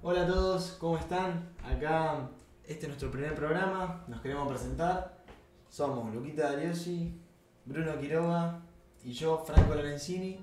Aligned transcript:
Hola 0.00 0.22
a 0.22 0.26
todos, 0.28 0.76
¿cómo 0.78 0.96
están? 0.96 1.50
Acá, 1.64 2.30
este 2.62 2.82
es 2.82 2.88
nuestro 2.88 3.10
primer 3.10 3.34
programa, 3.34 4.04
nos 4.06 4.20
queremos 4.20 4.46
presentar. 4.46 5.24
Somos 5.68 6.14
Luquita 6.14 6.52
Dariosi, 6.52 7.20
Bruno 7.64 7.98
Quiroga 7.98 8.60
y 9.02 9.10
yo, 9.10 9.42
Franco 9.44 9.74
Lorenzini. 9.74 10.38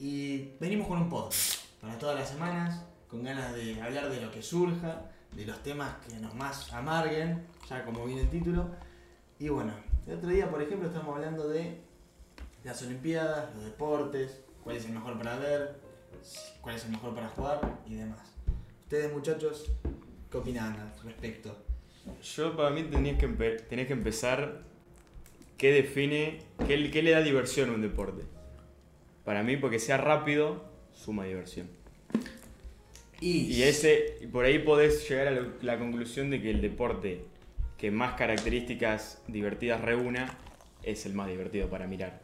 Y 0.00 0.56
venimos 0.58 0.88
con 0.88 0.98
un 0.98 1.08
podcast 1.08 1.60
para 1.80 1.96
todas 1.96 2.18
las 2.18 2.28
semanas, 2.28 2.84
con 3.08 3.22
ganas 3.22 3.54
de 3.54 3.80
hablar 3.80 4.10
de 4.10 4.20
lo 4.20 4.32
que 4.32 4.42
surja, 4.42 5.02
de 5.30 5.46
los 5.46 5.62
temas 5.62 5.94
que 6.04 6.18
nos 6.18 6.34
más 6.34 6.72
amarguen, 6.72 7.46
ya 7.70 7.84
como 7.84 8.04
viene 8.04 8.22
el 8.22 8.30
título. 8.30 8.66
Y 9.38 9.48
bueno, 9.48 9.74
el 10.08 10.16
otro 10.16 10.28
día, 10.28 10.50
por 10.50 10.60
ejemplo, 10.60 10.88
estamos 10.88 11.14
hablando 11.14 11.48
de 11.48 11.84
las 12.64 12.82
Olimpiadas, 12.82 13.54
los 13.54 13.64
deportes, 13.64 14.40
cuál 14.64 14.74
es 14.74 14.86
el 14.86 14.92
mejor 14.92 15.16
para 15.16 15.38
ver, 15.38 15.80
cuál 16.60 16.74
es 16.74 16.84
el 16.84 16.90
mejor 16.90 17.14
para 17.14 17.28
jugar 17.28 17.60
y 17.86 17.94
demás. 17.94 18.37
Ustedes 18.88 19.12
muchachos, 19.12 19.70
¿qué 20.30 20.38
opinan 20.38 20.72
al 20.80 20.90
respecto? 21.04 21.54
Yo 22.36 22.56
para 22.56 22.70
mí 22.70 22.84
tenés 22.84 23.18
que, 23.18 23.28
empe- 23.28 23.60
tenés 23.68 23.86
que 23.86 23.92
empezar 23.92 24.62
qué 25.58 25.72
define, 25.72 26.38
qué, 26.66 26.90
qué 26.90 27.02
le 27.02 27.10
da 27.10 27.20
diversión 27.20 27.68
a 27.68 27.74
un 27.74 27.82
deporte. 27.82 28.22
Para 29.26 29.42
mí, 29.42 29.58
porque 29.58 29.78
sea 29.78 29.98
rápido, 29.98 30.64
suma 30.94 31.26
diversión. 31.26 31.68
Y 33.20 33.62
ese, 33.64 34.16
y 34.22 34.26
por 34.26 34.46
ahí 34.46 34.58
podés 34.60 35.06
llegar 35.06 35.28
a 35.28 35.30
lo- 35.32 35.52
la 35.60 35.78
conclusión 35.78 36.30
de 36.30 36.40
que 36.40 36.50
el 36.50 36.62
deporte 36.62 37.26
que 37.76 37.90
más 37.90 38.14
características 38.14 39.20
divertidas 39.28 39.82
reúna 39.82 40.34
es 40.82 41.04
el 41.04 41.12
más 41.12 41.28
divertido 41.28 41.68
para 41.68 41.86
mirar. 41.86 42.22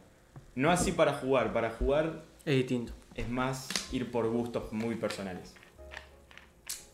No 0.55 0.71
así 0.71 0.93
para 0.93 1.13
jugar, 1.13 1.53
para 1.53 1.69
jugar 1.69 2.23
Es 2.43 2.55
distinto. 2.55 2.91
es 3.13 3.29
más 3.29 3.67
ir 3.93 4.09
por 4.09 4.27
gustos 4.29 4.73
muy 4.73 4.95
personales. 4.95 5.53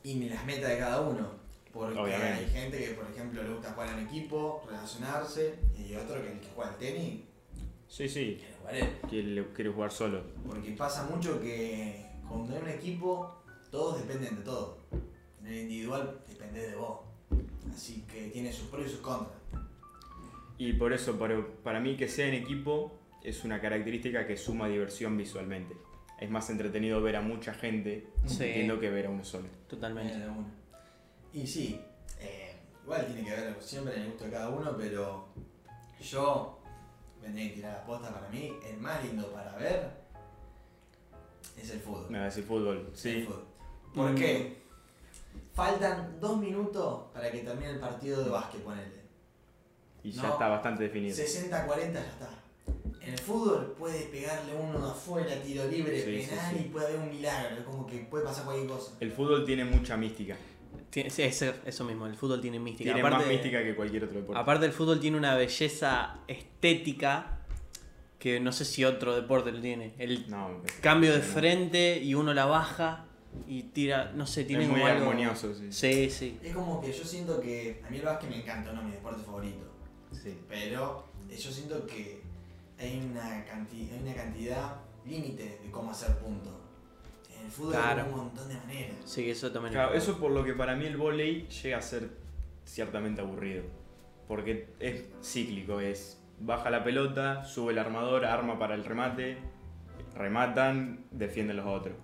Y 0.03 0.15
ni 0.15 0.29
las 0.29 0.45
metas 0.45 0.69
de 0.69 0.77
cada 0.77 1.01
uno. 1.01 1.41
Porque 1.73 1.97
Obviamente. 1.97 2.45
hay 2.45 2.49
gente 2.49 2.77
que, 2.79 2.91
por 2.91 3.09
ejemplo, 3.09 3.41
le 3.43 3.49
gusta 3.53 3.71
jugar 3.71 3.97
en 3.97 4.05
equipo, 4.05 4.61
relacionarse, 4.67 5.55
y 5.77 5.95
otro 5.95 6.21
que 6.21 6.31
el 6.33 6.39
que 6.39 6.47
juega 6.53 6.71
al 6.71 6.77
tenis 6.77 7.21
Sí, 7.87 8.07
sí, 8.09 8.37
quiere 8.39 8.55
jugar 8.59 8.75
él. 8.75 8.89
quiere, 9.09 9.47
quiere 9.53 9.69
jugar 9.71 9.91
solo. 9.91 10.23
Porque 10.47 10.71
pasa 10.71 11.03
mucho 11.05 11.41
que 11.41 12.05
cuando 12.27 12.55
hay 12.55 12.61
un 12.61 12.69
equipo, 12.69 13.41
todos 13.69 13.99
dependen 13.99 14.37
de 14.37 14.41
todo. 14.43 14.77
En 15.41 15.47
el 15.47 15.55
individual 15.59 16.19
depende 16.27 16.69
de 16.69 16.75
vos. 16.75 16.99
Así 17.73 18.03
que 18.11 18.29
tiene 18.29 18.51
sus 18.51 18.67
pros 18.67 18.87
y 18.87 18.89
sus 18.89 18.99
contras. 18.99 19.31
Y 20.57 20.73
por 20.73 20.93
eso, 20.93 21.17
para, 21.17 21.41
para 21.63 21.79
mí, 21.79 21.95
que 21.97 22.07
sea 22.07 22.27
en 22.27 22.35
equipo 22.35 22.97
es 23.23 23.43
una 23.43 23.59
característica 23.61 24.25
que 24.27 24.37
suma 24.37 24.67
diversión 24.67 25.17
visualmente. 25.17 25.75
Es 26.21 26.29
más 26.29 26.49
entretenido 26.49 27.01
ver 27.01 27.15
a 27.17 27.21
mucha 27.21 27.53
gente 27.53 28.07
Sí. 28.25 28.43
entiendo 28.45 28.79
que 28.79 28.89
ver 28.89 29.07
a 29.07 29.09
uno 29.09 29.23
solo. 29.25 29.49
Totalmente. 29.67 30.15
Uno. 30.27 30.45
Y 31.33 31.45
sí, 31.47 31.81
eh, 32.19 32.55
igual 32.83 33.05
tiene 33.07 33.23
que 33.25 33.31
ver 33.31 33.57
siempre 33.59 33.95
en 33.95 34.01
el 34.03 34.07
gusto 34.09 34.25
de 34.25 34.31
cada 34.31 34.49
uno, 34.49 34.77
pero 34.77 35.27
yo 35.99 36.59
me 37.21 37.27
tenía 37.27 37.49
que 37.49 37.55
tirar 37.55 37.73
la 37.79 37.85
posta 37.85 38.13
para 38.13 38.29
mí. 38.29 38.53
El 38.69 38.77
más 38.77 39.03
lindo 39.03 39.31
para 39.33 39.55
ver 39.57 39.89
es 41.59 41.69
el 41.71 41.79
fútbol. 41.79 42.09
Me 42.09 42.19
va 42.19 42.25
a 42.25 42.27
decir 42.27 42.43
fútbol, 42.43 42.87
El 42.91 42.95
sí. 42.97 43.23
fútbol. 43.23 43.43
¿Por 43.95 44.11
Mm. 44.11 44.15
qué? 44.15 44.61
Faltan 45.53 46.19
dos 46.19 46.37
minutos 46.37 47.05
para 47.13 47.31
que 47.31 47.39
termine 47.39 47.71
el 47.71 47.79
partido 47.79 48.23
de 48.23 48.29
básquet, 48.29 48.61
ponele. 48.61 49.01
Y 50.03 50.11
ya 50.11 50.21
No. 50.23 50.29
está 50.33 50.47
bastante 50.49 50.83
definido. 50.83 51.15
60-40 51.15 51.99
ya 51.99 52.07
está. 52.09 52.29
En 53.03 53.13
el 53.13 53.19
fútbol 53.19 53.73
puede 53.77 53.99
pegarle 54.05 54.53
uno 54.53 54.79
de 54.85 54.91
afuera, 54.91 55.41
tiro 55.41 55.65
libre, 55.67 55.99
Sí, 55.99 56.27
penal 56.29 56.51
sí. 56.55 56.63
y 56.65 56.69
puede 56.69 56.87
haber 56.87 56.99
un 56.99 57.09
milagro. 57.09 57.55
Es 57.57 57.63
como 57.63 57.87
que 57.87 57.97
puede 57.99 58.23
pasar 58.23 58.45
cualquier 58.45 58.67
cosa. 58.67 58.93
El 58.99 59.11
fútbol 59.11 59.43
tiene 59.43 59.65
mucha 59.65 59.97
mística. 59.97 60.35
Tiene- 60.91 61.09
sí, 61.09 61.23
eso, 61.23 61.51
eso 61.65 61.83
mismo, 61.83 62.05
el 62.05 62.15
fútbol 62.15 62.39
tiene 62.41 62.59
mística. 62.59 62.83
Tiene 62.93 62.99
aparte, 62.99 63.17
más 63.19 63.27
mística 63.27 63.63
que 63.63 63.75
cualquier 63.75 64.03
otro 64.03 64.19
deporte. 64.19 64.39
aparte 64.39 64.65
el 64.67 64.71
fútbol 64.73 64.99
tiene 64.99 65.17
una 65.17 65.35
belleza 65.35 66.19
estética 66.27 67.39
que 68.19 68.39
no 68.39 68.51
sé 68.51 68.65
si 68.65 68.85
otro 68.85 69.15
deporte 69.15 69.51
lo 69.51 69.59
tiene. 69.61 69.93
El 69.97 70.29
no, 70.29 70.61
cambio 70.81 71.11
de 71.13 71.21
frente 71.21 71.97
y 72.03 72.13
uno 72.13 72.33
la 72.35 72.45
baja 72.45 73.05
y 73.47 73.63
tira, 73.63 74.11
no 74.13 74.27
sé, 74.27 74.43
tiene 74.43 74.65
es 74.65 74.69
muy 74.69 74.81
algo- 74.81 75.09
armonioso, 75.09 75.55
sí. 75.55 75.71
Sí, 75.71 76.09
sí. 76.11 76.37
Es 76.43 76.53
como 76.53 76.79
que 76.81 76.91
yo 76.93 77.03
siento 77.03 77.41
que 77.41 77.81
a 77.85 77.89
mí 77.89 77.97
el 77.97 78.03
básquet 78.03 78.29
me 78.29 78.35
encanta, 78.41 78.71
no 78.73 78.81
es 78.81 78.85
mi 78.87 78.91
deporte 78.91 79.23
favorito. 79.23 79.65
Sí. 80.11 80.37
Pero 80.47 81.07
eh, 81.29 81.35
yo 81.37 81.51
siento 81.51 81.87
que 81.87 82.20
hay 82.81 83.09
una, 83.11 83.45
cantidad, 83.45 83.93
hay 83.95 84.03
una 84.03 84.13
cantidad 84.13 84.75
límite 85.05 85.59
de 85.63 85.71
cómo 85.71 85.91
hacer 85.91 86.17
puntos. 86.17 86.53
En 87.37 87.45
el 87.45 87.51
fútbol 87.51 87.73
Claro. 87.73 88.03
hay 88.03 88.09
un 88.09 88.17
montón 88.17 88.47
de 88.47 88.55
maneras. 88.55 88.95
Sí, 89.05 89.29
eso 89.29 89.51
también 89.51 89.73
Claro, 89.73 89.93
es 89.93 90.03
eso 90.03 90.17
por 90.19 90.31
lo 90.31 90.43
que 90.43 90.53
para 90.53 90.75
mí 90.75 90.85
el 90.85 90.97
volei 90.97 91.47
llega 91.47 91.77
a 91.77 91.81
ser 91.81 92.09
ciertamente 92.65 93.21
aburrido. 93.21 93.63
Porque 94.27 94.69
es 94.79 95.05
cíclico, 95.23 95.79
es 95.79 96.21
baja 96.39 96.69
la 96.69 96.83
pelota, 96.83 97.43
sube 97.43 97.71
el 97.73 97.79
armador, 97.79 98.25
arma 98.25 98.57
para 98.57 98.75
el 98.75 98.85
remate, 98.85 99.37
rematan, 100.15 101.05
defienden 101.11 101.57
los 101.57 101.65
otros. 101.67 101.95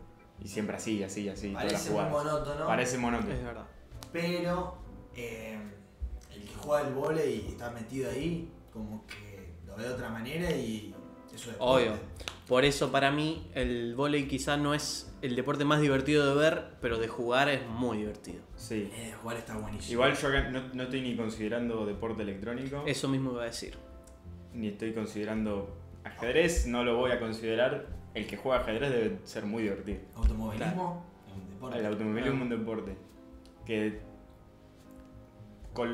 Y 0.44 0.48
siempre 0.48 0.76
así, 0.76 1.02
así, 1.04 1.28
así, 1.30 1.52
todas 1.54 1.72
las 1.72 1.82
Parece 1.88 1.92
muy 1.94 2.10
monótono, 2.12 2.68
Parece 2.68 2.98
monótono. 2.98 3.34
Es 3.34 3.44
verdad. 3.44 3.66
pero 4.12 4.78
eh, 5.16 5.58
el 6.32 6.42
que 6.44 6.54
juega 6.56 6.88
el 6.88 6.94
vóley 6.94 7.46
y 7.48 7.52
está 7.52 7.72
metido 7.72 8.12
ahí, 8.12 8.52
como 8.72 9.06
que 9.08 9.27
ve 9.78 9.84
de 9.84 9.94
otra 9.94 10.10
manera 10.10 10.52
y 10.52 10.94
eso 11.34 11.52
es 11.52 11.58
Obvio. 11.60 11.94
Por 12.48 12.64
eso 12.64 12.92
para 12.94 13.12
mí 13.12 13.50
el 13.56 13.94
vóley 13.96 14.28
quizá 14.28 14.56
no 14.56 14.74
es 14.74 15.14
el 15.22 15.36
deporte 15.36 15.66
más 15.66 15.82
divertido 15.82 16.30
de 16.30 16.36
ver, 16.40 16.76
pero 16.82 16.98
de 16.98 17.08
jugar 17.10 17.50
es 17.50 17.68
muy 17.68 17.98
divertido. 17.98 18.42
Sí. 18.56 18.90
Eh, 18.94 19.14
jugar 19.22 19.38
está 19.38 19.58
buenísimo. 19.58 19.92
Igual 19.92 20.16
yo 20.16 20.28
acá 20.30 20.50
no, 20.50 20.62
no 20.74 20.84
estoy 20.84 21.02
ni 21.02 21.18
considerando 21.18 21.86
deporte 21.86 22.24
electrónico, 22.24 22.84
Eso 22.86 23.10
mismo 23.10 23.32
iba 23.34 23.42
a 23.44 23.46
decir. 23.46 23.78
ni 24.54 24.68
estoy 24.70 24.94
considerando 24.94 25.76
ajedrez, 26.06 26.68
no 26.68 26.84
lo 26.86 26.96
voy 26.96 27.12
a 27.12 27.20
considerar. 27.20 27.88
El 28.14 28.26
que 28.26 28.38
juega 28.38 28.62
ajedrez 28.62 28.90
debe 28.92 29.20
ser 29.26 29.46
muy 29.46 29.64
divertido. 29.64 30.00
Automovilismo 30.16 31.06
es 31.28 31.34
un 31.36 31.50
deporte. 31.50 31.80
El 31.80 31.86
automovilismo 31.86 32.36
es 32.36 32.42
un 32.42 32.50
deporte 32.50 32.98
que 33.66 34.00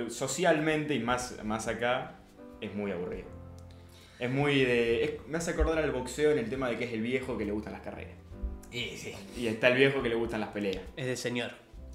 socialmente 0.10 0.94
y 0.96 1.00
más, 1.00 1.44
más 1.44 1.68
acá 1.68 2.16
es 2.62 2.74
muy 2.74 2.92
aburrido. 2.92 3.28
Es 4.20 4.30
muy 4.32 4.64
de. 4.64 5.04
es- 5.04 5.28
me 5.28 5.38
hace 5.38 5.52
acordar 5.52 5.78
al 5.80 5.92
boxeo 5.92 6.32
en 6.32 6.38
el 6.40 6.50
tema 6.50 6.70
de 6.70 6.78
que 6.78 6.86
es 6.86 6.94
el 6.94 7.02
viejo 7.02 7.38
que 7.38 7.46
le 7.46 7.52
gustan 7.52 7.74
las 7.74 7.82
carreras. 7.82 8.14
Eh, 8.72 8.96
sí. 8.98 9.14
Y 9.40 9.48
está 9.48 9.68
el 9.70 9.78
viejo 9.78 10.02
que 10.02 10.10
le 10.10 10.16
gustan 10.16 10.40
las 10.40 10.50
peleas. 10.50 10.84
Es 10.96 11.06
de 11.06 11.16
señor. 11.16 11.52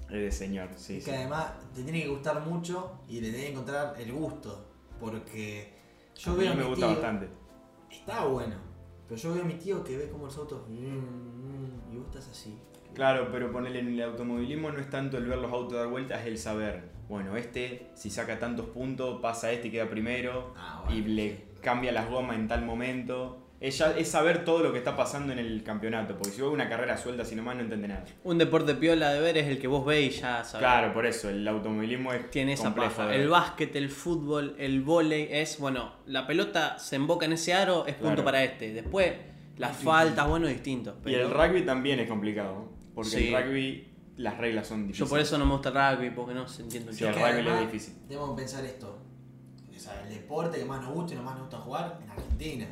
Es 0.09 0.15
de 0.21 0.31
señor, 0.31 0.69
sí. 0.75 0.97
Es 0.97 1.03
sí. 1.03 1.11
que 1.11 1.17
además 1.17 1.51
te 1.73 1.83
tiene 1.83 2.01
que 2.03 2.07
gustar 2.09 2.39
mucho 2.45 2.99
y 3.07 3.21
le 3.21 3.29
tiene 3.29 3.45
que 3.45 3.51
encontrar 3.51 3.95
el 3.99 4.11
gusto. 4.13 4.65
Porque 4.99 5.71
yo 6.15 6.31
A 6.31 6.35
mí 6.35 6.41
veo 6.41 6.51
a 6.51 6.55
me 6.55 6.63
mi 6.63 6.69
gusta 6.69 6.85
tío- 6.87 6.95
bastante. 6.95 7.27
Está 7.91 8.25
bueno. 8.25 8.55
Pero 9.07 9.19
yo 9.19 9.33
veo 9.33 9.43
a 9.43 9.45
mi 9.45 9.53
tío 9.55 9.83
que 9.83 9.97
ve 9.97 10.09
como 10.09 10.25
los 10.25 10.37
autos. 10.37 10.67
mm, 10.67 10.73
mm, 10.73 11.93
y 11.93 11.97
vos 11.97 12.05
estás 12.07 12.29
así. 12.29 12.57
Claro, 12.93 13.29
pero 13.31 13.51
ponerle 13.51 13.79
en 13.79 13.87
el 13.89 14.01
automovilismo 14.01 14.71
no 14.71 14.79
es 14.79 14.89
tanto 14.89 15.17
el 15.17 15.25
ver 15.25 15.37
los 15.37 15.51
autos 15.51 15.73
dar 15.77 15.87
vueltas, 15.87 16.21
es 16.21 16.27
el 16.27 16.37
saber. 16.37 16.89
Bueno, 17.07 17.35
este, 17.37 17.87
si 17.95 18.09
saca 18.09 18.37
tantos 18.39 18.67
puntos, 18.67 19.19
pasa 19.21 19.51
este 19.51 19.67
y 19.69 19.71
queda 19.71 19.89
primero. 19.89 20.53
Ah, 20.57 20.83
y 20.89 21.01
bueno, 21.01 21.07
le 21.15 21.29
sí. 21.29 21.43
Cambia 21.61 21.91
las 21.91 22.09
gomas 22.09 22.37
en 22.37 22.47
tal 22.47 22.65
momento. 22.65 23.45
Es, 23.61 23.77
ya- 23.77 23.91
es 23.97 24.07
saber 24.07 24.45
todo 24.45 24.63
lo 24.63 24.71
que 24.71 24.77
está 24.77 24.95
pasando 24.95 25.33
en 25.33 25.39
el 25.39 25.63
campeonato, 25.63 26.15
porque 26.17 26.31
si 26.33 26.41
vos 26.41 26.53
una 26.53 26.69
carrera 26.69 26.95
suelta 26.95 27.23
así 27.23 27.35
nomás 27.35 27.55
no 27.57 27.63
entiende 27.63 27.89
nada. 27.89 28.05
Un 28.23 28.37
deporte 28.37 28.73
piola 28.75 29.11
de 29.11 29.19
ver 29.19 29.37
es 29.37 29.47
el 29.47 29.59
que 29.59 29.67
vos 29.67 29.85
veis 29.85 30.17
y 30.17 30.21
ya 30.21 30.43
sabés. 30.45 30.59
Claro, 30.65 30.93
por 30.93 31.05
eso, 31.05 31.29
el 31.29 31.45
automovilismo 31.45 32.13
es 32.13 32.29
Tiene 32.31 32.53
esa 32.53 32.73
paja. 32.73 33.03
de 33.03 33.09
ver. 33.11 33.19
El 33.19 33.27
básquet, 33.27 33.75
el 33.75 33.89
fútbol, 33.89 34.55
el 34.57 34.81
vóley 34.81 35.27
es, 35.29 35.59
bueno, 35.59 35.91
la 36.05 36.25
pelota 36.25 36.79
se 36.79 36.95
emboca 36.95 37.25
en 37.25 37.33
ese 37.33 37.53
aro, 37.53 37.85
es 37.85 37.95
punto 37.95 38.07
Claro. 38.13 38.23
para 38.23 38.43
este. 38.45 38.71
Después, 38.71 39.11
las 39.57 39.75
Sí, 39.75 39.83
faltas, 39.83 40.25
bueno, 40.29 40.47
distinto. 40.47 40.95
Y 41.05 41.13
el 41.15 41.29
rugby 41.29 41.63
también 41.65 41.99
es 41.99 42.07
complicado, 42.07 42.69
porque 42.95 43.09
Sí. 43.09 43.33
el 43.33 43.43
rugby 43.43 43.85
las 44.15 44.37
reglas 44.37 44.67
son 44.67 44.87
difíciles. 44.87 44.99
Yo 45.09 45.09
por 45.09 45.19
eso 45.19 45.37
no 45.37 45.45
me 45.45 45.51
gusta 45.51 45.67
el 45.67 45.97
rugby, 45.97 46.11
porque 46.11 46.33
no 46.33 46.47
se 46.47 46.61
entiende 46.61 46.93
Sí, 46.93 47.03
el 47.03 47.13
rugby 47.13 47.23
además 47.25 47.55
es 47.63 47.71
difícil. 47.73 47.93
Debemos 48.07 48.37
pensar 48.37 48.63
esto. 48.63 48.99
O 49.79 49.81
sea, 49.81 50.01
el 50.03 50.09
deporte 50.13 50.59
que 50.59 50.65
más 50.65 50.81
nos 50.81 50.93
gusta 50.93 51.13
y 51.13 51.15
nos 51.15 51.23
más 51.25 51.35
nos 51.35 51.43
gusta 51.43 51.57
jugar 51.59 51.99
en 52.03 52.09
Argentina. 52.09 52.65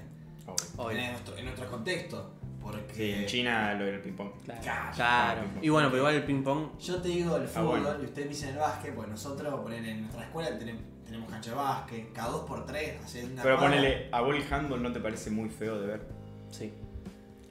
En, 0.90 1.12
nuestro, 1.12 1.38
en 1.38 1.46
nuestro 1.46 1.68
contexto. 1.70 2.34
Porque 2.62 2.94
Sí, 2.94 3.12
en 3.14 3.26
China 3.28 3.74
lo 3.76 3.86
del 3.86 4.02
ping-pong. 4.02 4.30
Claro. 4.44 4.62
Claro. 4.62 4.92
Claro. 4.96 5.42
Y 5.62 5.70
bueno, 5.70 5.88
pero 5.88 6.00
igual 6.00 6.16
el 6.16 6.24
ping 6.26 6.44
pong. 6.44 6.78
Yo 6.80 7.02
te 7.02 7.08
digo 7.08 7.38
el 7.38 7.44
Ah, 7.44 7.48
fútbol 7.48 7.82
bueno. 7.82 8.02
y 8.02 8.06
ustedes 8.06 8.28
dicen 8.30 8.50
el 8.50 8.58
básquet, 8.58 8.94
pues 8.94 9.08
nosotros 9.08 9.58
poner 9.62 9.86
en 9.86 10.02
nuestra 10.02 10.24
escuela 10.26 10.58
tenemos, 10.60 10.82
tenemos 11.06 11.30
cancha 11.30 11.52
de 11.52 11.56
básquet, 11.56 12.12
cada 12.12 12.30
dos 12.32 12.42
por 12.46 12.66
tres, 12.66 13.02
hacer 13.02 13.24
una 13.26 13.42
Pero 13.42 13.56
cuadra. 13.58 13.76
ponele, 13.78 14.10
a 14.12 14.20
vos 14.22 14.36
el 14.36 14.54
handball 14.54 14.84
no 14.84 14.92
te 14.92 15.00
parece 15.00 15.32
muy 15.32 15.50
feo 15.50 15.80
de 15.80 15.88
ver. 15.88 16.02
Sí. 16.52 16.74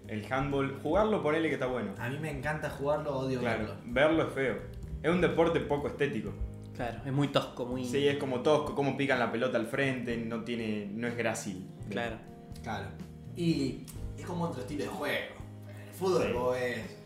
El 0.07 0.31
handball, 0.31 0.79
jugarlo 0.83 1.23
ponele 1.23 1.49
que 1.49 1.55
está 1.55 1.67
bueno. 1.67 1.93
A 1.99 2.11
mí 2.11 2.19
me 2.19 2.31
encanta 2.31 2.69
jugarlo, 2.69 3.17
odio 3.19 3.41
Claro, 3.41 3.61
verlo. 3.61 3.75
verlo 3.87 4.23
es 4.29 4.35
feo. 4.35 4.57
Es 5.03 5.11
un 5.11 5.21
deporte 5.23 5.61
poco 5.61 5.89
estético. 5.89 6.33
Claro, 6.77 7.01
es 7.05 7.13
muy 7.13 7.29
tosco, 7.29 7.65
muy. 7.67 7.85
Sí, 7.85 8.07
es 8.07 8.19
como 8.19 8.41
tosco, 8.41 8.75
cómo 8.75 8.97
pican 8.97 9.19
la 9.19 9.33
pelota 9.33 9.57
al 9.59 9.67
frente, 9.67 10.17
no 10.17 10.45
tiene, 10.45 10.91
no 10.93 11.09
es 11.09 11.17
grácil. 11.17 11.67
Claro. 11.91 12.17
Claro. 12.63 12.89
Y 13.37 13.85
es 14.19 14.25
como 14.27 14.45
otro 14.45 14.61
estilo 14.63 14.85
de 14.85 14.91
juego. 14.91 15.35
En 15.69 15.89
el 15.89 15.95
fútbol 15.95 16.23
Sí. 16.27 16.33
vos 16.33 16.55
ves 16.55 16.97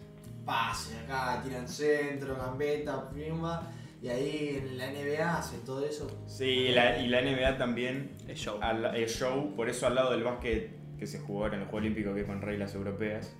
pase 0.45 0.99
acá, 0.99 1.41
tiran 1.45 1.69
centro, 1.69 2.37
gambeta, 2.37 3.09
pimba. 3.11 3.71
Y 4.03 4.09
ahí 4.09 4.57
en 4.59 4.79
la 4.79 4.87
NBA 4.91 5.37
hacen 5.39 5.61
todo 5.61 5.85
eso. 5.85 6.23
Sí, 6.27 6.69
la- 6.69 6.99
y 6.99 7.09
la 7.09 7.21
NBA 7.21 7.59
también 7.59 8.17
Es 8.27 8.39
show. 8.39 8.59
al- 8.63 8.97
es 8.97 9.13
show, 9.19 9.55
por 9.55 9.69
eso 9.69 9.87
al 9.87 9.95
lado 9.95 10.11
del 10.13 10.23
básquet 10.25 10.97
que 10.99 11.07
se 11.07 11.19
jugó 11.21 11.43
ahora 11.45 11.55
en 11.55 11.61
los 11.61 11.69
Juegos 11.69 11.83
Olímpicos, 11.85 12.15
que 12.15 12.23
es 12.23 12.27
con 12.27 12.41
reglas 12.41 12.75
europeas, 12.75 13.35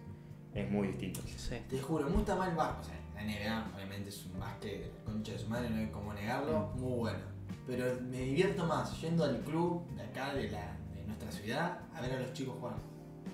es 0.55 0.71
muy 0.71 0.89
distinto. 0.89 1.21
Sí. 1.37 1.57
Te 1.69 1.81
juro, 1.81 2.05
me 2.05 2.11
gusta 2.13 2.37
más 2.37 2.51
el 2.51 2.57
básquet. 2.57 2.81
O 2.83 2.85
sea, 2.85 3.00
la 3.25 3.33
NBA 3.33 3.73
obviamente 3.77 4.09
es 4.09 4.27
un 4.27 4.39
básquet 4.39 4.81
de 4.81 4.87
la 4.87 5.05
concha 5.05 5.33
de 5.33 5.39
su 5.39 5.49
madre, 5.49 5.71
no 5.71 5.77
hay 5.77 5.87
como 5.89 6.13
negarlo. 6.15 6.73
Muy 6.77 6.99
bueno. 6.99 7.19
Pero 7.67 7.85
me 8.11 8.19
divierto 8.21 8.65
más 8.67 9.01
yendo 9.01 9.25
al 9.25 9.41
club 9.41 9.87
de 9.97 10.03
acá, 10.03 10.35
de, 10.35 10.51
la, 10.51 10.77
de 10.95 11.05
nuestra 11.07 11.31
ciudad, 11.31 11.79
a 11.95 12.01
ver 12.01 12.13
a 12.15 12.21
los 12.21 12.33
chicos 12.33 12.55
jugar. 12.59 12.77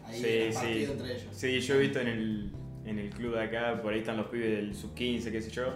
Ahí 0.04 0.20
Sí, 0.20 0.26
el 0.28 0.52
sí. 0.52 0.58
partido 0.58 0.92
entre 0.92 1.12
ellos. 1.16 1.28
Sí, 1.32 1.60
yo 1.60 1.74
he 1.74 1.78
visto 1.78 2.00
en 2.00 2.08
el, 2.08 2.52
en 2.84 2.98
el 2.98 3.10
club 3.10 3.34
de 3.34 3.42
acá, 3.44 3.80
por 3.80 3.92
ahí 3.92 4.00
están 4.00 4.16
los 4.16 4.26
pibes 4.26 4.50
del 4.50 4.74
sub-15, 4.74 5.30
qué 5.30 5.40
sé 5.42 5.50
yo, 5.50 5.74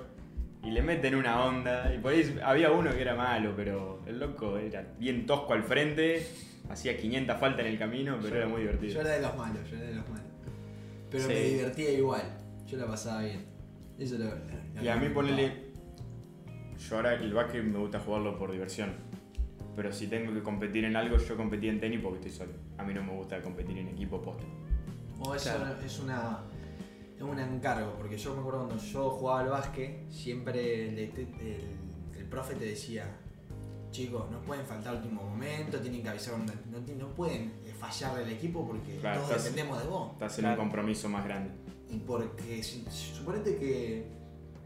y 0.63 0.71
le 0.71 0.83
meten 0.83 1.15
una 1.15 1.45
onda. 1.45 1.93
Y 1.95 1.99
por 1.99 2.13
ahí 2.13 2.39
había 2.45 2.71
uno 2.71 2.91
que 2.91 3.01
era 3.01 3.15
malo, 3.15 3.55
pero 3.57 4.03
el 4.07 4.19
loco 4.19 4.59
era 4.59 4.85
bien 4.99 5.27
tosco 5.27 5.53
al 5.55 5.65
frente, 5.65 6.27
hacía 6.69 6.97
500 6.97 7.39
faltas 7.41 7.61
en 7.67 7.73
el 7.73 7.79
camino, 7.79 8.17
pero 8.21 8.31
Yo- 8.31 8.37
era 8.37 8.47
muy 8.49 8.61
divertido. 8.63 8.95
Yo 8.95 9.01
era 9.01 9.11
de 9.11 9.23
los 9.23 9.37
malos, 9.37 9.71
yo 9.71 9.77
era 9.77 9.87
de 9.87 9.95
los 9.95 10.09
malos. 10.09 10.27
Pero 11.11 11.23
Sí. 11.25 11.29
me 11.31 11.41
divertía 11.41 11.91
igual. 11.93 12.23
Yo 12.67 12.77
la 12.79 12.87
pasaba 12.87 13.23
bien. 13.23 13.50
Eso 14.01 14.19
lo, 14.19 14.25
lo- 14.25 14.31
lo 14.77 14.83
Y 14.83 14.89
a 14.89 14.97
mí 14.97 15.09
ponele. 15.11 15.71
Yo 16.79 16.97
ahora 16.97 17.15
el 17.15 17.33
básquet 17.35 17.63
me 17.63 17.79
gusta 17.79 18.01
jugarlo 18.01 18.39
por 18.39 18.51
diversión. 18.51 18.95
Pero 19.77 19.93
si 19.93 20.09
tengo 20.09 20.33
que 20.33 20.43
competir 20.43 20.85
en 20.85 20.97
algo, 20.97 21.17
yo 21.19 21.37
competí 21.37 21.69
en 21.69 21.79
tenis 21.81 22.01
porque 22.03 22.17
estoy 22.19 22.33
solo. 22.33 22.53
A 22.79 22.83
mí 22.85 22.93
no 22.95 23.03
me 23.05 23.13
gusta 23.15 23.41
competir 23.43 23.79
en 23.79 23.89
equipo 23.89 24.21
posta. 24.21 24.45
O 25.21 25.35
eso 25.35 25.51
Claro. 25.55 25.77
es 25.85 25.99
una. 26.01 26.41
Es 27.17 27.23
un 27.23 27.39
encargo, 27.39 27.95
porque 27.99 28.17
yo 28.17 28.33
me 28.35 28.41
acuerdo 28.41 28.65
cuando 28.67 28.83
yo 28.83 29.11
jugaba 29.11 29.41
al 29.41 29.51
básquet, 29.51 30.11
siempre 30.11 30.89
el, 30.89 30.99
el- 30.99 31.65
el 32.19 32.25
profe 32.25 32.55
te 32.55 32.65
decía, 32.65 33.05
chicos, 33.91 34.31
no 34.31 34.41
pueden 34.41 34.65
faltar 34.65 34.97
al 34.97 35.03
último 35.03 35.23
momento, 35.25 35.79
tienen 35.81 36.03
que 36.03 36.09
avisar, 36.09 36.33
cuando- 36.33 36.55
no, 36.71 36.79
no 36.97 37.15
pueden 37.15 37.53
eh, 37.67 37.75
fallarle 37.79 38.25
al 38.25 38.31
equipo 38.31 38.67
porque 38.67 38.97
Claro, 39.03 39.21
todos 39.21 39.33
estás- 39.33 39.45
dependemos 39.45 39.83
de 39.83 39.89
vos. 39.91 40.13
Estás 40.15 40.39
en 40.39 40.43
Claro. 40.45 40.63
un 40.63 40.69
compromiso 40.69 41.09
más 41.11 41.25
grande. 41.27 41.51
Y 41.91 41.99
porque 41.99 42.63
si- 42.63 42.85
suponete 42.91 43.57
que 43.57 44.05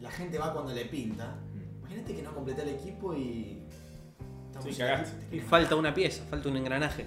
la 0.00 0.10
gente 0.10 0.38
va 0.38 0.52
cuando 0.52 0.72
le 0.72 0.84
pinta, 0.86 1.36
imagínate 1.80 2.14
que 2.14 2.22
no 2.22 2.34
completa 2.34 2.62
el 2.62 2.70
equipo 2.70 3.14
y... 3.14 3.60
Sí, 4.62 4.70
Y 5.32 5.40
falta 5.40 5.74
una 5.74 5.92
pieza, 5.92 6.22
falta 6.30 6.48
un 6.48 6.56
engranaje. 6.56 7.06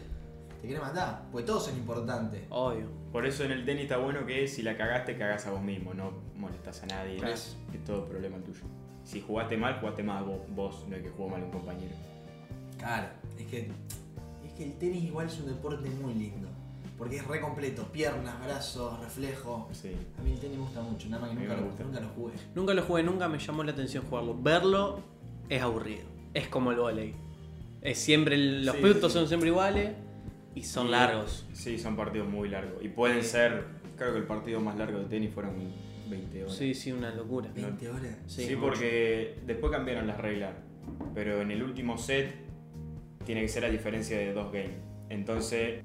Te 0.61 0.67
quiere 0.67 0.81
matar, 0.81 1.23
porque 1.31 1.45
todos 1.47 1.65
son 1.65 1.77
importantes. 1.77 2.41
Obvio. 2.49 2.87
Por 3.11 3.25
eso 3.25 3.43
en 3.45 3.51
el 3.51 3.63
tenis 3.65 3.83
está 3.83 3.97
bueno 3.97 4.25
que 4.25 4.47
si 4.47 4.63
la 4.63 4.75
cagaste, 4.75 5.17
cagás 5.17 5.45
a 5.47 5.51
vos 5.51 5.61
mismo, 5.61 5.93
no 5.93 6.11
molestas 6.35 6.83
a 6.83 6.87
nadie. 6.87 7.17
Claro. 7.17 7.33
Es, 7.33 7.55
es 7.73 7.83
todo 7.85 8.05
problema 8.05 8.37
tuyo. 8.39 8.61
Si 9.05 9.21
jugaste 9.21 9.55
mal, 9.55 9.79
jugaste 9.79 10.03
más 10.03 10.25
vos, 10.25 10.39
vos, 10.49 10.85
no 10.89 10.95
es 10.97 11.03
que 11.03 11.09
jugó 11.09 11.29
mal 11.29 11.43
un 11.43 11.51
compañero. 11.51 11.95
Claro, 12.77 13.07
es 13.39 13.47
que, 13.47 13.69
es 14.45 14.53
que 14.57 14.63
el 14.65 14.73
tenis 14.77 15.03
igual 15.05 15.27
es 15.27 15.39
un 15.39 15.45
deporte 15.47 15.89
muy 15.89 16.13
lindo. 16.15 16.49
Porque 16.97 17.17
es 17.17 17.27
re 17.27 17.39
completo, 17.39 17.83
piernas, 17.91 18.43
brazos, 18.43 18.99
reflejo. 18.99 19.69
Sí. 19.71 19.91
A 20.17 20.21
mí 20.23 20.31
el 20.31 20.39
tenis 20.39 20.57
me 20.57 20.63
gusta 20.63 20.81
mucho, 20.81 21.07
nada 21.09 21.21
más 21.21 21.29
que 21.31 21.35
nunca 21.35 21.53
me 21.53 21.61
lo, 21.61 21.67
gusta. 21.67 21.83
nunca 21.83 21.99
lo 21.99 22.07
jugué. 22.09 22.33
Nunca 22.55 22.73
lo 22.73 22.81
jugué, 22.81 23.03
nunca 23.03 23.27
me 23.29 23.37
llamó 23.39 23.63
la 23.63 23.71
atención 23.71 24.03
jugarlo. 24.09 24.35
Verlo 24.41 24.99
es 25.47 25.61
aburrido. 25.61 26.05
Es 26.33 26.47
como 26.47 26.71
el 26.71 26.77
volei. 26.77 27.13
Es 27.81 27.99
siempre 27.99 28.35
el- 28.35 28.65
los 28.65 28.75
Sí, 28.75 28.81
puntos 28.81 29.11
sí. 29.13 29.19
son 29.19 29.27
siempre 29.27 29.49
iguales 29.49 29.91
y 30.55 30.63
son 30.63 30.87
Y- 30.87 30.91
largos. 30.91 31.45
Sí, 31.53 31.77
son 31.77 31.95
partidos 31.95 32.27
muy 32.27 32.49
largos. 32.49 32.83
Y 32.83 32.89
pueden 32.89 33.23
ser, 33.23 33.65
creo 33.95 34.13
que 34.13 34.19
el 34.19 34.25
partido 34.25 34.59
más 34.59 34.75
largo 34.77 34.97
de 34.99 35.05
tenis 35.05 35.31
fueron 35.31 35.53
20 36.09 36.43
horas. 36.45 36.55
Sí, 36.55 36.73
sí, 36.73 36.91
una 36.91 37.13
locura. 37.13 37.49
20 37.53 37.89
horas. 37.89 38.17
Sí, 38.25 38.45
Sí, 38.47 38.55
porque 38.55 39.37
después 39.45 39.71
cambiaron 39.71 40.07
las 40.07 40.17
reglas. 40.17 40.53
Pero 41.13 41.41
en 41.41 41.51
el 41.51 41.61
último 41.61 41.97
set 41.97 42.33
tiene 43.25 43.41
que 43.41 43.49
ser 43.49 43.65
a 43.65 43.69
diferencia 43.69 44.17
de 44.17 44.33
dos 44.33 44.51
games. 44.51 44.71
Entonces, 45.09 45.83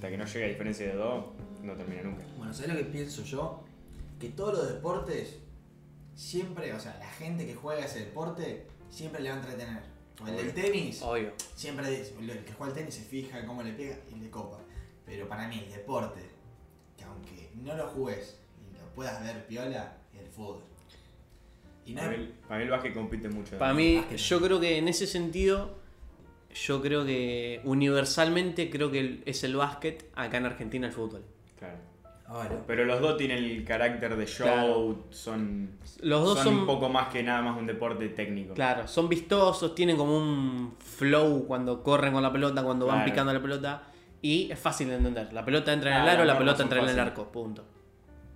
hasta 0.00 0.08
que 0.08 0.16
no 0.16 0.24
llegue 0.24 0.44
a 0.46 0.48
diferencia 0.48 0.86
de 0.86 0.94
dos, 0.94 1.26
no 1.62 1.74
termina 1.74 2.02
nunca. 2.02 2.24
Bueno, 2.38 2.54
¿sabes 2.54 2.72
lo 2.72 2.78
que 2.78 2.84
pienso 2.84 3.22
yo? 3.22 3.62
Que 4.18 4.30
todos 4.30 4.54
los 4.56 4.68
deportes, 4.72 5.36
siempre, 6.14 6.72
o 6.72 6.80
sea, 6.80 6.96
la 6.98 7.10
gente 7.10 7.44
que 7.44 7.54
juega 7.54 7.84
ese 7.84 8.06
deporte, 8.06 8.66
siempre 8.88 9.20
le 9.22 9.28
va 9.28 9.34
a 9.34 9.38
entretener. 9.40 9.82
O 10.22 10.26
el 10.26 10.36
del 10.36 10.54
tenis, 10.54 11.02
Obvio. 11.02 11.32
siempre 11.54 11.86
el 11.86 12.44
que 12.44 12.52
juega 12.54 12.72
al 12.72 12.78
tenis 12.78 12.94
se 12.94 13.02
fija 13.02 13.44
cómo 13.44 13.62
le 13.62 13.72
pega 13.74 13.98
y 14.10 14.14
le 14.18 14.30
copa. 14.30 14.56
Pero 15.04 15.28
para 15.28 15.46
mí 15.48 15.58
el 15.66 15.70
deporte, 15.70 16.22
que 16.96 17.04
aunque 17.04 17.50
no 17.56 17.76
lo 17.76 17.86
jugues 17.88 18.38
y 18.58 18.78
lo 18.78 18.86
puedas 18.94 19.22
ver 19.22 19.46
piola, 19.46 19.98
es 20.14 20.20
el 20.20 20.28
fútbol. 20.28 20.62
Y 21.84 21.92
no 21.92 22.00
Para 22.00 22.16
mí, 22.16 22.34
para 22.48 22.58
mí 22.58 22.64
el 22.64 22.70
básquet 22.70 22.94
compite 22.94 23.28
mucho. 23.28 23.58
Para 23.58 23.74
mí, 23.74 24.02
yo 24.16 24.40
creo 24.40 24.58
que 24.60 24.78
en 24.78 24.88
ese 24.88 25.06
sentido, 25.06 25.78
yo 26.54 26.82
creo 26.82 27.04
que 27.04 27.60
universalmente 27.64 28.70
creo 28.70 28.90
que 28.90 29.22
es 29.24 29.44
el 29.44 29.56
básquet, 29.56 30.10
acá 30.14 30.38
en 30.38 30.46
Argentina 30.46 30.86
el 30.86 30.92
fútbol. 30.92 31.24
Claro. 31.58 31.78
Ahora, 32.26 32.62
Pero 32.64 32.84
los 32.84 33.00
dos 33.00 33.16
tienen 33.16 33.42
el 33.42 33.64
carácter 33.64 34.16
de 34.16 34.24
show, 34.24 34.46
Claro. 34.46 34.98
son, 35.10 35.70
Los 36.00 36.22
dos 36.22 36.38
son, 36.38 36.44
son, 36.46 36.58
un 36.60 36.66
poco 36.66 36.88
más 36.88 37.08
que 37.08 37.24
nada 37.24 37.42
más 37.42 37.58
un 37.58 37.66
deporte 37.66 38.08
técnico. 38.10 38.54
claro, 38.54 38.86
son 38.86 39.08
vistosos, 39.08 39.74
tienen 39.74 39.96
como 39.96 40.16
un 40.16 40.76
flow 40.78 41.44
cuando 41.46 41.82
corren 41.82 42.12
con 42.12 42.22
la 42.22 42.32
pelota, 42.32 42.62
cuando 42.62 42.86
van 42.86 43.04
picando 43.04 43.32
la 43.32 43.42
pelota 43.42 43.82
y 44.22 44.50
es 44.50 44.58
fácil 44.58 44.88
de 44.88 44.96
entender. 44.96 45.32
La 45.32 45.44
pelota 45.44 45.72
entra 45.72 45.96
en 45.96 46.02
el 46.02 46.08
aro, 46.08 46.24
la 46.24 46.38
pelota 46.38 46.62
entra 46.62 46.80
en 46.80 46.88
el 46.88 46.98
arco, 47.00 47.32
punto. 47.32 47.64